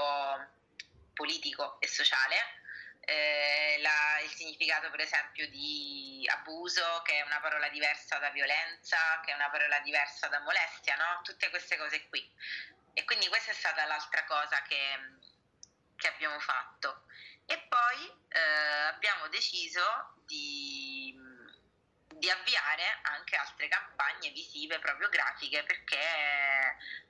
politico 1.14 1.80
e 1.80 1.88
sociale. 1.88 2.60
Eh, 3.04 3.78
la, 3.80 4.20
il 4.22 4.30
significato 4.30 4.88
per 4.90 5.00
esempio 5.00 5.48
di 5.48 6.28
abuso, 6.30 7.02
che 7.02 7.18
è 7.18 7.22
una 7.22 7.40
parola 7.40 7.68
diversa 7.68 8.18
da 8.18 8.30
violenza, 8.30 9.20
che 9.24 9.32
è 9.32 9.34
una 9.34 9.50
parola 9.50 9.80
diversa 9.80 10.28
da 10.28 10.38
molestia, 10.40 10.94
no? 10.96 11.20
tutte 11.22 11.50
queste 11.50 11.76
cose 11.76 12.06
qui. 12.08 12.30
E 12.94 13.04
quindi 13.04 13.26
questa 13.28 13.50
è 13.50 13.54
stata 13.54 13.84
l'altra 13.86 14.24
cosa 14.24 14.62
che, 14.62 14.78
che 15.96 16.08
abbiamo 16.08 16.38
fatto. 16.38 17.06
E 17.46 17.58
poi 17.68 18.12
eh, 18.28 18.38
abbiamo 18.88 19.26
deciso 19.28 20.11
di, 20.26 21.16
di, 22.14 22.30
avviare 22.30 22.98
anche 23.02 23.36
altre 23.36 23.68
campagne 23.68 24.30
visive, 24.30 24.78
proprio 24.78 25.08
grafiche, 25.08 25.62
perché, 25.64 25.98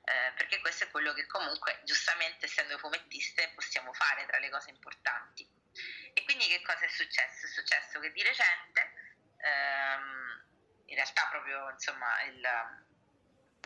eh, 0.03 0.31
perché 0.35 0.59
questo 0.59 0.85
è 0.85 0.91
quello 0.91 1.13
che 1.13 1.25
comunque, 1.27 1.81
giustamente 1.83 2.45
essendo 2.45 2.77
fumettiste, 2.77 3.51
possiamo 3.55 3.93
fare 3.93 4.25
tra 4.25 4.39
le 4.39 4.49
cose 4.49 4.69
importanti. 4.69 5.47
E 6.13 6.23
quindi 6.23 6.47
che 6.47 6.61
cosa 6.61 6.85
è 6.85 6.89
successo? 6.89 7.45
È 7.45 7.49
successo 7.49 7.99
che 7.99 8.11
di 8.11 8.21
recente, 8.21 8.93
ehm, 9.37 10.45
in 10.85 10.95
realtà 10.95 11.27
proprio 11.29 11.71
insomma 11.71 12.21
il, 12.23 12.47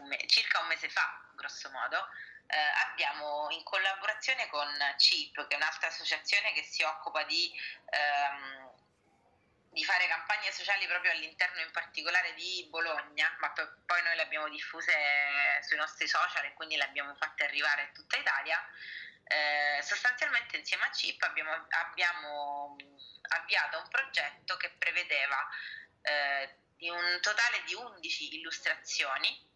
un 0.01 0.07
me- 0.07 0.27
circa 0.27 0.61
un 0.61 0.67
mese 0.67 0.89
fa, 0.89 1.29
grosso 1.35 1.69
modo, 1.71 2.07
eh, 2.47 2.57
abbiamo 2.89 3.47
in 3.51 3.63
collaborazione 3.63 4.47
con 4.47 4.67
CIP, 4.97 5.47
che 5.47 5.55
è 5.55 5.57
un'altra 5.57 5.87
associazione 5.87 6.53
che 6.53 6.63
si 6.63 6.83
occupa 6.83 7.23
di, 7.23 7.53
ehm, 7.89 8.66
di 9.77 9.83
fare 9.83 10.07
campagne 10.07 10.51
sociali 10.51 10.87
proprio 10.87 11.11
all'interno 11.11 11.61
in 11.61 11.69
particolare 11.69 12.33
di 12.33 12.65
Bologna, 12.67 13.31
ma 13.37 13.51
poi 13.51 14.01
noi 14.01 14.15
le 14.15 14.23
abbiamo 14.23 14.49
diffuse 14.49 14.91
sui 15.61 15.77
nostri 15.77 16.07
social 16.07 16.45
e 16.45 16.53
quindi 16.55 16.77
le 16.77 16.85
abbiamo 16.85 17.13
fatte 17.13 17.43
arrivare 17.43 17.83
in 17.83 17.93
tutta 17.93 18.17
Italia. 18.17 18.59
Eh, 19.23 19.79
sostanzialmente 19.83 20.57
insieme 20.57 20.85
a 20.85 20.91
CIP 20.91 21.21
abbiamo, 21.21 21.51
abbiamo 21.69 22.75
avviato 23.29 23.77
un 23.77 23.87
progetto 23.89 24.57
che 24.57 24.71
prevedeva 24.79 25.47
eh, 26.01 26.57
un 26.89 27.19
totale 27.21 27.61
di 27.67 27.75
11 27.75 28.35
illustrazioni, 28.37 29.47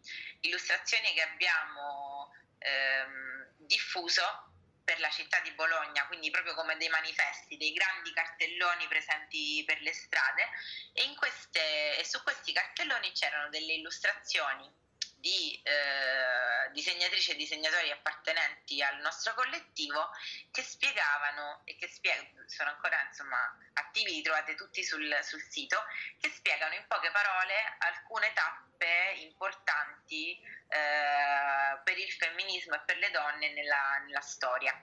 illustrazioni 0.42 1.14
che 1.14 1.22
abbiamo 1.22 2.32
ehm, 2.58 3.54
diffuso 3.56 4.51
per 4.84 4.98
la 5.00 5.10
città 5.10 5.40
di 5.40 5.52
Bologna, 5.52 6.06
quindi 6.06 6.30
proprio 6.30 6.54
come 6.54 6.76
dei 6.76 6.88
manifesti, 6.88 7.56
dei 7.56 7.72
grandi 7.72 8.12
cartelloni 8.12 8.86
presenti 8.88 9.62
per 9.66 9.80
le 9.80 9.92
strade. 9.92 10.48
E, 10.92 11.14
queste, 11.16 11.98
e 11.98 12.04
su 12.04 12.22
questi 12.22 12.52
cartelloni 12.52 13.12
c'erano 13.12 13.48
delle 13.48 13.74
illustrazioni 13.74 14.81
di 15.22 15.54
eh, 15.62 16.70
disegnatrici 16.72 17.30
e 17.30 17.36
disegnatori 17.36 17.92
appartenenti 17.92 18.82
al 18.82 18.98
nostro 19.00 19.34
collettivo 19.34 20.10
che 20.50 20.62
spiegavano 20.62 21.62
e 21.64 21.76
che 21.76 21.86
spiegano, 21.86 22.42
sono 22.46 22.70
ancora 22.70 23.00
insomma 23.06 23.38
attivi, 23.74 24.14
li 24.14 24.22
trovate 24.22 24.56
tutti 24.56 24.82
sul, 24.82 25.16
sul 25.22 25.40
sito, 25.42 25.78
che 26.18 26.28
spiegano 26.28 26.74
in 26.74 26.84
poche 26.88 27.12
parole 27.12 27.54
alcune 27.78 28.32
tappe 28.32 29.14
importanti 29.20 30.40
eh, 30.40 31.80
per 31.84 31.96
il 31.96 32.10
femminismo 32.10 32.74
e 32.74 32.80
per 32.84 32.96
le 32.96 33.10
donne 33.10 33.52
nella, 33.52 34.02
nella 34.04 34.20
storia. 34.20 34.74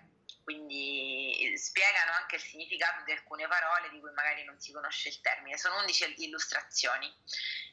Quindi 0.41 1.18
spiegano 1.57 2.11
anche 2.13 2.35
il 2.35 2.41
significato 2.41 3.03
di 3.03 3.11
alcune 3.11 3.47
parole 3.47 3.89
di 3.89 3.99
cui 3.99 4.11
magari 4.11 4.43
non 4.43 4.59
si 4.59 4.71
conosce 4.71 5.09
il 5.09 5.21
termine. 5.21 5.57
Sono 5.57 5.77
11 5.79 6.23
illustrazioni 6.23 7.13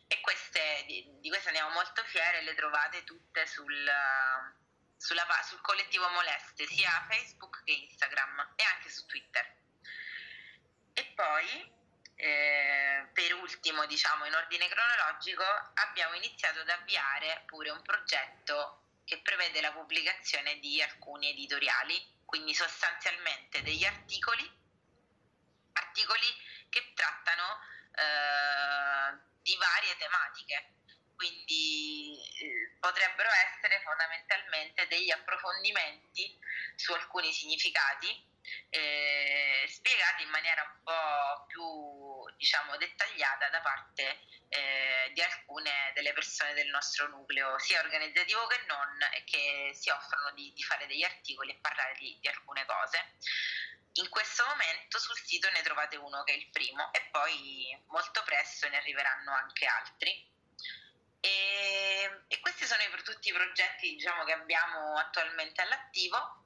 e 0.09 0.21
queste, 0.21 0.85
di, 0.87 1.05
di 1.21 1.29
queste 1.29 1.49
andiamo 1.49 1.71
molto 1.71 2.03
fiere, 2.05 2.43
le 2.43 2.55
trovate 2.55 3.05
tutte 3.05 3.47
sul, 3.47 3.91
sulla, 4.97 5.27
sul 5.45 5.61
collettivo 5.61 6.09
Moleste, 6.11 6.67
sia 6.67 7.07
Facebook 7.09 7.63
che 7.65 7.73
Instagram 7.73 8.53
e 8.57 8.63
anche 8.63 8.91
su 8.91 9.05
Twitter. 9.07 9.55
E 10.93 11.13
poi, 11.15 11.73
eh, 12.15 13.09
per 13.13 13.35
ultimo, 13.35 13.85
diciamo 13.87 14.25
in 14.25 14.35
ordine 14.35 14.69
cronologico, 14.69 15.45
abbiamo 15.75 16.15
iniziato 16.15 16.61
ad 16.61 16.69
avviare 16.69 17.43
pure 17.47 17.71
un 17.71 17.83
progetto 17.83 18.83
che 19.05 19.21
prevede 19.21 19.61
la 19.61 19.73
pubblicazione 19.73 20.59
di 20.59 20.83
alcuni 20.83 21.31
editoriali 21.31 22.15
quindi 22.27 22.53
sostanzialmente 22.55 23.62
degli 23.62 23.85
articoli, 23.85 24.44
articoli 25.73 26.27
che 26.69 26.93
trattano 26.94 27.59
eh, 27.94 29.19
di 29.40 29.57
varie 29.57 29.97
tematiche, 29.97 30.74
quindi 31.15 32.19
eh, 32.40 32.77
potrebbero 32.78 33.31
essere 33.48 33.81
fondamentalmente 33.82 34.86
degli 34.89 35.11
approfondimenti 35.11 36.39
su 36.74 36.93
alcuni 36.93 37.32
significati 37.32 38.35
eh, 38.70 39.64
spiegati 39.68 40.23
in 40.23 40.31
maniera 40.31 40.62
un 40.62 40.82
po' 40.82 41.47
più 41.47 42.35
diciamo 42.36 42.77
dettagliata 42.77 43.48
da 43.48 43.60
parte 43.60 44.20
eh, 44.48 45.10
di 45.12 45.23
alcune 45.23 45.93
delle 45.94 46.12
persone 46.12 46.55
del 46.55 46.68
nostro 46.68 47.09
nucleo, 47.09 47.59
sia 47.59 47.81
organizzativo 47.81 48.47
che 48.47 48.64
non, 48.66 48.98
e 49.14 49.24
che 49.24 49.70
si 49.74 49.90
offrono 49.90 50.32
di, 50.32 50.52
di 50.52 50.62
fare 50.62 50.86
degli 50.86 51.02
articoli 51.02 51.51
e 51.52 51.59
parlare 51.60 51.94
di, 51.98 52.18
di 52.20 52.28
alcune 52.28 52.64
cose. 52.66 53.16
In 53.94 54.09
questo 54.10 54.44
momento 54.47 54.98
sul 54.98 55.16
sito 55.16 55.51
ne 55.51 55.62
trovate 55.62 55.97
uno 55.97 56.23
che 56.24 56.32
è 56.32 56.36
il 56.36 56.51
primo 56.51 56.93
e 56.93 57.09
poi 57.10 57.82
molto 57.86 58.23
presto 58.24 58.68
ne 58.68 58.77
arriveranno 58.77 59.32
anche 59.32 59.64
altri. 59.66 60.35
E, 61.20 62.24
e 62.28 62.40
questi 62.40 62.66
sono 62.66 62.82
i, 62.82 63.02
tutti 63.02 63.31
i 63.31 63.32
progetti 63.32 63.94
diciamo, 63.94 64.24
che 64.24 64.32
abbiamo 64.32 64.98
attualmente 64.98 65.62
all'attivo 65.62 66.44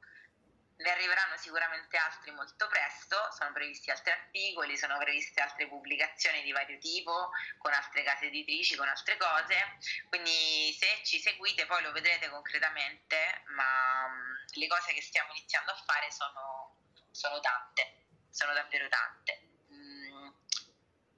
ne 0.80 0.90
arriveranno 0.90 1.36
sicuramente 1.36 1.96
altri 1.96 2.30
molto 2.32 2.66
presto, 2.68 3.16
sono 3.36 3.52
previsti 3.52 3.90
altri 3.90 4.12
articoli, 4.12 4.76
sono 4.76 4.96
previste 4.98 5.40
altre 5.40 5.66
pubblicazioni 5.68 6.42
di 6.42 6.52
vario 6.52 6.78
tipo, 6.78 7.30
con 7.58 7.72
altre 7.72 8.02
case 8.02 8.26
editrici, 8.26 8.76
con 8.76 8.88
altre 8.88 9.16
cose, 9.16 9.78
quindi 10.08 10.72
se 10.78 11.00
ci 11.04 11.20
seguite 11.20 11.66
poi 11.66 11.82
lo 11.82 11.92
vedrete 11.92 12.28
concretamente, 12.28 13.42
ma 13.54 14.08
mm, 14.08 14.34
le 14.54 14.66
cose 14.66 14.92
che 14.94 15.02
stiamo 15.02 15.32
iniziando 15.32 15.72
a 15.72 15.82
fare 15.86 16.10
sono 16.10 16.78
sono 17.10 17.40
tante, 17.40 18.06
sono 18.30 18.52
davvero 18.52 18.88
tante. 18.88 19.48
Mm, 19.72 20.28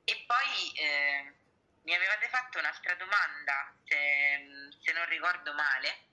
e 0.05 0.25
poi 0.27 0.73
eh, 0.75 1.35
mi 1.83 1.95
avevate 1.95 2.29
fatto 2.29 2.59
un'altra 2.59 2.95
domanda, 2.95 3.75
se, 3.85 4.69
se 4.83 4.93
non 4.93 5.07
ricordo 5.07 5.53
male, 5.55 6.09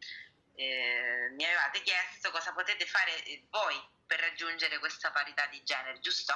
eh, 0.59 1.29
mi 1.31 1.45
avevate 1.45 1.81
chiesto 1.83 2.31
cosa 2.31 2.51
potete 2.51 2.85
fare 2.85 3.23
eh, 3.23 3.45
voi 3.49 3.81
per 4.05 4.19
raggiungere 4.19 4.77
questa 4.79 5.09
parità 5.09 5.45
di 5.45 5.63
genere, 5.63 6.01
giusto? 6.01 6.33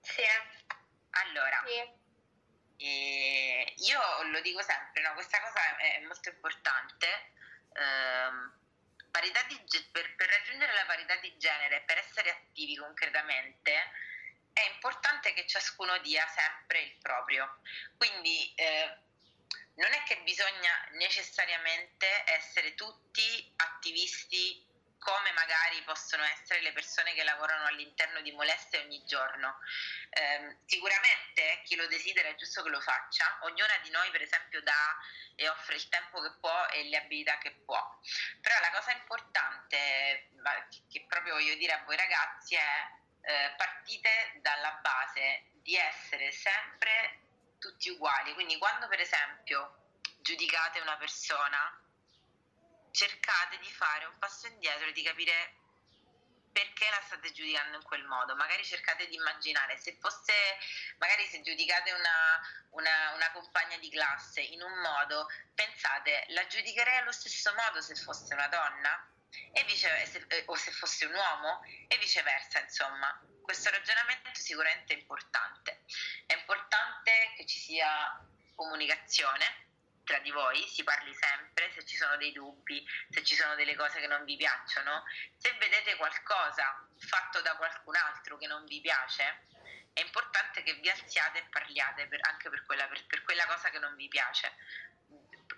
Sì. 0.00 0.22
Allora, 1.10 1.62
eh, 2.78 3.74
io 3.76 4.22
lo 4.30 4.40
dico 4.40 4.62
sempre, 4.62 5.02
no? 5.02 5.12
questa 5.12 5.40
cosa 5.40 5.76
è 5.76 6.00
molto 6.06 6.30
importante. 6.30 7.32
parità 9.10 9.42
di 9.44 9.58
per, 9.92 10.14
per 10.14 10.28
raggiungere 10.28 10.72
la 10.72 10.84
parità 10.86 11.16
di 11.16 11.36
genere, 11.36 11.82
per 11.82 11.98
essere 11.98 12.30
attivi 12.30 12.76
concretamente, 12.76 13.72
è 14.54 14.70
importante 14.72 15.34
che 15.34 15.46
ciascuno 15.46 15.98
dia 15.98 16.26
sempre 16.28 16.80
il 16.80 16.96
proprio. 17.02 17.60
Quindi 17.98 18.54
eh, 18.54 19.04
non 19.76 19.92
è 19.92 20.02
che 20.04 20.18
bisogna 20.18 20.72
necessariamente 20.92 22.06
essere 22.26 22.74
tutti 22.74 23.52
attivisti 23.56 24.64
come 24.98 25.30
magari 25.32 25.80
possono 25.82 26.24
essere 26.24 26.60
le 26.62 26.72
persone 26.72 27.14
che 27.14 27.22
lavorano 27.22 27.66
all'interno 27.66 28.20
di 28.22 28.32
molestie 28.32 28.80
ogni 28.80 29.04
giorno. 29.04 29.58
Eh, 30.10 30.56
sicuramente 30.66 31.62
chi 31.64 31.76
lo 31.76 31.86
desidera 31.86 32.28
è 32.28 32.34
giusto 32.34 32.62
che 32.62 32.70
lo 32.70 32.80
faccia, 32.80 33.38
ognuna 33.42 33.78
di 33.82 33.90
noi 33.90 34.10
per 34.10 34.22
esempio 34.22 34.60
dà 34.62 34.98
e 35.36 35.48
offre 35.48 35.76
il 35.76 35.88
tempo 35.88 36.20
che 36.20 36.32
può 36.40 36.66
e 36.72 36.84
le 36.84 36.96
abilità 36.96 37.38
che 37.38 37.52
può. 37.64 38.00
Però 38.40 38.58
la 38.58 38.70
cosa 38.70 38.90
importante 38.92 40.30
che 40.90 41.04
proprio 41.06 41.34
voglio 41.34 41.54
dire 41.54 41.72
a 41.72 41.82
voi 41.84 41.96
ragazzi 41.96 42.56
è 42.56 42.90
eh, 43.22 43.54
partite 43.56 44.32
dalla 44.40 44.72
base 44.82 45.50
di 45.52 45.76
essere 45.76 46.32
sempre 46.32 47.25
tutti 47.58 47.90
uguali. 47.90 48.34
Quindi 48.34 48.58
quando 48.58 48.88
per 48.88 49.00
esempio 49.00 49.92
giudicate 50.20 50.80
una 50.80 50.96
persona, 50.96 51.80
cercate 52.90 53.58
di 53.58 53.70
fare 53.70 54.06
un 54.06 54.18
passo 54.18 54.46
indietro 54.46 54.88
e 54.88 54.92
di 54.92 55.02
capire 55.02 55.54
perché 56.56 56.88
la 56.88 57.02
state 57.04 57.32
giudicando 57.32 57.76
in 57.76 57.82
quel 57.82 58.02
modo. 58.04 58.34
Magari 58.34 58.64
cercate 58.64 59.06
di 59.08 59.14
immaginare 59.14 59.76
se 59.76 59.94
fosse, 60.00 60.32
magari 60.96 61.26
se 61.26 61.42
giudicate 61.42 61.92
una, 61.92 62.40
una, 62.70 63.12
una 63.14 63.30
compagna 63.32 63.76
di 63.76 63.90
classe 63.90 64.40
in 64.40 64.62
un 64.62 64.72
modo, 64.80 65.28
pensate, 65.54 66.24
la 66.28 66.46
giudicherei 66.46 66.96
allo 66.96 67.12
stesso 67.12 67.52
modo 67.52 67.82
se 67.82 67.94
fosse 67.94 68.32
una 68.32 68.48
donna? 68.48 69.10
E 69.52 69.64
vice, 69.64 70.06
se, 70.06 70.24
eh, 70.28 70.44
o 70.46 70.56
se 70.56 70.70
fosse 70.70 71.04
un 71.04 71.14
uomo 71.14 71.60
e 71.88 71.98
viceversa, 71.98 72.60
insomma. 72.60 73.20
Questo 73.42 73.68
ragionamento 73.68 74.30
sicuramente 74.32 74.94
è 74.94 74.96
importante. 74.96 75.84
È 76.24 76.34
importante 76.34 77.34
che 77.36 77.44
ci 77.44 77.55
sia 77.66 78.24
comunicazione 78.54 79.64
tra 80.04 80.18
di 80.20 80.30
voi, 80.30 80.64
si 80.68 80.84
parli 80.84 81.12
sempre, 81.14 81.72
se 81.72 81.84
ci 81.84 81.96
sono 81.96 82.16
dei 82.16 82.30
dubbi, 82.30 82.86
se 83.10 83.24
ci 83.24 83.34
sono 83.34 83.56
delle 83.56 83.74
cose 83.74 83.98
che 83.98 84.06
non 84.06 84.24
vi 84.24 84.36
piacciono, 84.36 85.02
se 85.36 85.52
vedete 85.58 85.96
qualcosa 85.96 86.86
fatto 86.96 87.42
da 87.42 87.56
qualcun 87.56 87.96
altro 87.96 88.38
che 88.38 88.46
non 88.46 88.64
vi 88.66 88.80
piace, 88.80 89.48
è 89.92 90.00
importante 90.00 90.62
che 90.62 90.74
vi 90.74 90.88
alziate 90.88 91.38
e 91.38 91.46
parliate 91.50 92.06
per, 92.06 92.20
anche 92.22 92.48
per 92.50 92.64
quella, 92.66 92.86
per, 92.86 93.04
per 93.06 93.22
quella 93.24 93.46
cosa 93.46 93.68
che 93.70 93.80
non 93.80 93.96
vi 93.96 94.06
piace. 94.06 94.52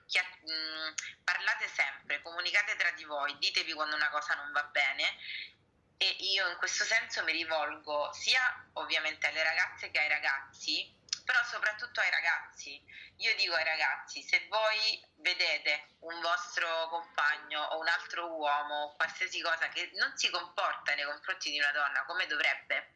Chia- 0.07 0.23
mh, 0.23 0.95
parlate 1.25 1.69
sempre, 1.69 2.23
comunicate 2.23 2.75
tra 2.77 2.91
di 2.93 3.05
voi, 3.05 3.37
ditevi 3.37 3.75
quando 3.75 3.97
una 3.97 4.09
cosa 4.09 4.35
non 4.35 4.51
va 4.53 4.63
bene 4.65 5.05
e 5.99 6.17
io 6.21 6.49
in 6.49 6.57
questo 6.57 6.85
senso 6.85 7.23
mi 7.25 7.33
rivolgo 7.33 8.11
sia 8.15 8.41
ovviamente 8.75 9.27
alle 9.27 9.43
ragazze 9.43 9.91
che 9.91 9.99
ai 9.99 10.09
ragazzi, 10.09 10.97
però 11.29 11.45
soprattutto 11.45 12.01
ai 12.01 12.09
ragazzi. 12.11 12.83
Io 13.19 13.37
dico 13.37 13.53
ai 13.53 13.65
ragazzi, 13.65 14.23
se 14.23 14.47
voi 14.49 14.99
vedete 15.17 15.97
un 16.01 16.19
vostro 16.23 16.89
compagno 16.89 17.61
o 17.65 17.81
un 17.81 17.87
altro 17.87 18.33
uomo, 18.35 18.95
qualsiasi 18.97 19.43
cosa 19.43 19.69
che 19.69 19.91
non 19.97 20.17
si 20.17 20.31
comporta 20.31 20.95
nei 20.95 21.05
confronti 21.05 21.51
di 21.51 21.59
una 21.59 21.71
donna 21.73 22.03
come 22.07 22.27
dovrebbe, 22.27 22.95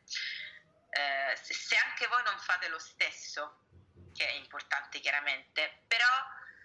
eh, 0.88 1.36
se, 1.42 1.76
anche 1.76 2.06
voi 2.06 2.22
non 2.22 2.38
fate 2.38 2.68
lo 2.68 2.78
stesso, 2.78 3.66
che 4.14 4.26
è 4.26 4.32
importante 4.32 5.00
chiaramente, 5.00 5.82
però 5.86 6.06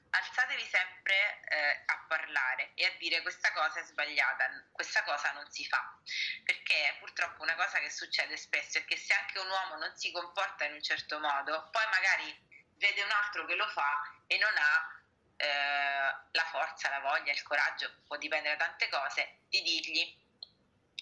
alzatevi 0.10 0.66
sempre 0.66 1.42
eh, 1.50 1.84
a 1.86 2.06
parlare 2.08 2.72
e 2.76 2.86
a 2.86 2.92
dire 2.98 3.22
questa 3.22 3.52
cosa 3.52 3.80
è 3.80 3.84
sbagliata, 3.84 4.50
questa 4.72 5.04
cosa 5.04 5.32
non 5.34 5.50
si 5.52 5.66
fa, 5.66 5.98
perché 6.44 6.96
purtroppo 7.00 7.44
una 7.44 7.56
cosa 7.56 7.80
che 7.80 7.90
succede 7.90 8.38
spesso 8.38 8.78
è 8.78 8.86
che 8.86 8.98
se 8.98 9.14
anche 9.14 9.40
un 9.40 9.50
uomo 9.50 9.78
non 9.78 9.96
si 9.96 10.12
comporta 10.12 10.66
in 10.66 10.74
un 10.74 10.84
certo 10.84 11.20
modo, 11.20 11.70
poi 11.72 11.86
magari 11.92 12.46
vede 12.78 13.04
un 13.04 13.12
altro 13.12 13.46
che 13.46 13.56
lo 13.56 13.68
fa 13.68 14.16
e 14.28 14.38
non 14.38 14.56
ha 14.56 14.98
eh, 15.38 16.16
la 16.32 16.46
forza, 16.50 16.90
la 16.90 17.00
voglia, 17.00 17.32
il 17.32 17.44
coraggio, 17.44 17.92
può 18.08 18.18
dipendere 18.18 18.56
da 18.58 18.66
tante 18.66 18.90
cose, 18.90 19.40
di 19.50 19.62
dirgli 19.62 20.26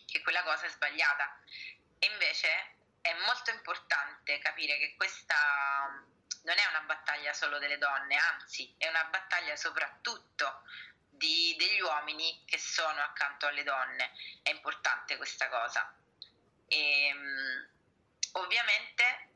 che 0.06 0.22
quella 0.22 0.44
cosa 0.44 0.66
è 0.66 0.70
sbagliata. 0.70 1.40
E 2.00 2.08
invece 2.08 2.76
è 3.02 3.14
molto 3.26 3.52
importante 3.52 4.40
capire 4.40 4.78
che 4.78 4.96
questa 4.96 5.36
non 6.44 6.58
è 6.58 6.66
una 6.70 6.82
battaglia 6.82 7.34
solo 7.34 7.58
delle 7.60 7.78
donne, 7.78 8.16
anzi 8.16 8.74
è 8.78 8.88
una 8.88 9.04
battaglia 9.06 9.56
soprattutto 9.56 10.64
di, 11.10 11.56
degli 11.58 11.82
uomini 11.82 12.44
che 12.46 12.58
sono 12.58 13.02
accanto 13.02 13.48
alle 13.48 13.64
donne. 13.64 14.12
È 14.42 14.50
importante 14.50 15.18
questa 15.18 15.50
cosa. 15.50 15.94
E, 16.68 17.12
um, 17.14 17.68
ovviamente 18.34 19.30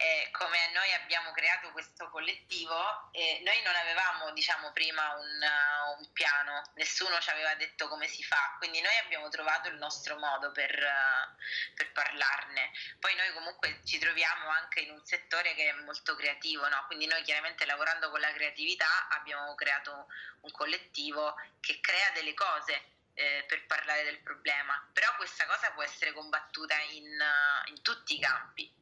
eh, 0.00 0.28
come 0.30 0.70
noi 0.72 0.92
abbiamo 0.92 1.32
creato 1.32 1.72
questo 1.72 2.08
collettivo, 2.08 3.10
eh, 3.10 3.40
noi 3.44 3.60
non 3.62 3.74
avevamo 3.74 4.30
diciamo 4.30 4.70
prima 4.70 5.14
un, 5.14 5.42
uh, 5.42 5.98
un, 5.98 6.12
piano, 6.12 6.62
nessuno 6.74 7.18
ci 7.18 7.30
aveva 7.30 7.52
detto 7.56 7.88
come 7.88 8.06
si 8.06 8.22
fa, 8.22 8.54
quindi 8.58 8.80
noi 8.80 8.96
abbiamo 8.98 9.28
trovato 9.28 9.68
il 9.68 9.74
nostro 9.74 10.16
modo 10.16 10.52
per, 10.52 10.70
uh, 10.70 11.74
per 11.74 11.90
parlarne. 11.90 12.70
Poi 13.00 13.16
noi 13.16 13.32
comunque 13.32 13.80
ci 13.84 13.98
troviamo 13.98 14.48
anche 14.50 14.80
in 14.80 14.92
un 14.92 15.04
settore 15.04 15.54
che 15.54 15.68
è 15.68 15.72
molto 15.82 16.14
creativo, 16.14 16.68
no? 16.68 16.84
quindi 16.86 17.06
noi 17.06 17.22
chiaramente 17.24 17.66
lavorando 17.66 18.10
con 18.10 18.20
la 18.20 18.32
creatività 18.32 19.08
abbiamo 19.08 19.52
creato 19.56 20.06
un 20.42 20.52
collettivo 20.52 21.34
che 21.58 21.80
crea 21.80 22.10
delle 22.12 22.34
cose 22.34 22.82
eh, 23.14 23.44
per 23.48 23.66
parlare 23.66 24.04
del 24.04 24.20
problema, 24.20 24.80
però 24.92 25.12
questa 25.16 25.44
cosa 25.46 25.72
può 25.72 25.82
essere 25.82 26.12
combattuta 26.12 26.78
in, 26.90 27.18
uh, 27.20 27.68
in 27.70 27.82
tutti 27.82 28.14
i 28.14 28.20
campi 28.20 28.76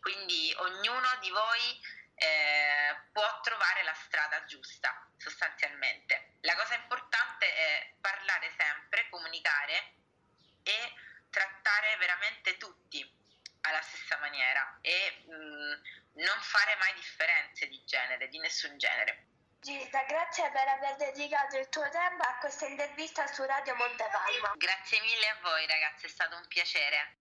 quindi 0.00 0.52
ognuno 0.58 1.08
di 1.20 1.30
voi 1.30 1.80
eh, 2.14 3.00
può 3.12 3.40
trovare 3.40 3.82
la 3.82 3.94
strada 3.94 4.44
giusta 4.44 5.08
sostanzialmente. 5.16 6.36
La 6.40 6.54
cosa 6.56 6.74
importante 6.74 7.54
è 7.54 7.94
parlare 8.00 8.52
sempre, 8.56 9.08
comunicare 9.08 9.94
e 10.62 10.94
trattare 11.30 11.96
veramente 11.96 12.56
tutti 12.56 13.18
alla 13.62 13.80
stessa 13.82 14.18
maniera 14.18 14.78
e 14.80 15.24
mh, 15.26 16.22
non 16.22 16.40
fare 16.40 16.76
mai 16.76 16.94
differenze 16.94 17.68
di 17.68 17.82
genere, 17.84 18.28
di 18.28 18.38
nessun 18.38 18.76
genere. 18.78 19.26
Gilda, 19.60 20.02
grazie 20.04 20.50
per 20.50 20.68
aver 20.68 20.96
dedicato 20.96 21.58
il 21.58 21.68
tuo 21.68 21.86
tempo 21.90 22.22
a 22.22 22.38
questa 22.38 22.66
intervista 22.66 23.26
su 23.26 23.44
Radio 23.44 23.74
Montepalma. 23.74 24.52
Grazie 24.56 25.00
mille 25.02 25.28
a 25.28 25.38
voi 25.42 25.66
ragazzi, 25.66 26.06
è 26.06 26.08
stato 26.08 26.36
un 26.36 26.46
piacere. 26.48 27.19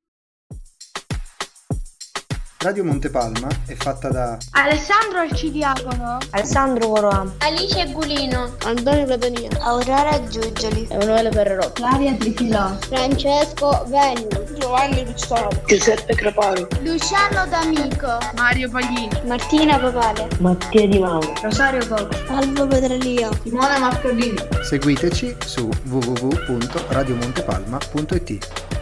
Radio 2.62 2.84
Montepalma 2.84 3.48
è 3.68 3.74
fatta 3.74 4.10
da 4.10 4.38
Alessandro 4.52 5.20
Alcidiacono, 5.20 6.18
Alessandro 6.32 6.90
Voroam, 6.90 7.34
Alice 7.38 7.90
Gulino, 7.94 8.54
Antonio 8.66 9.06
Platania, 9.06 9.50
Aurora 9.62 10.22
Giugioli, 10.28 10.86
Emanuele 10.90 11.32
Ferrerotti, 11.32 11.82
Flavia 11.82 12.14
Trifilò, 12.16 12.76
Francesco 12.82 13.86
Venni, 13.88 14.28
Giovanni 14.60 15.06
Pizzolato, 15.06 15.62
Giuseppe 15.68 16.16
Craparo, 16.16 16.68
Luciano 16.82 17.48
D'Amico, 17.48 18.18
Mario 18.36 18.70
Paglini, 18.70 19.22
Martina 19.26 19.80
Papale, 19.80 20.28
Mattia 20.40 20.86
Di 20.86 21.00
Mauro, 21.00 21.34
Rosario 21.42 21.88
Cocco, 21.88 22.14
Albo 22.28 22.68
Petralia, 22.68 23.30
Simone 23.42 23.80
Marcolini. 23.80 24.36
Seguiteci 24.64 25.34
su 25.46 25.70
www.radiomontepalma.it 25.86 28.79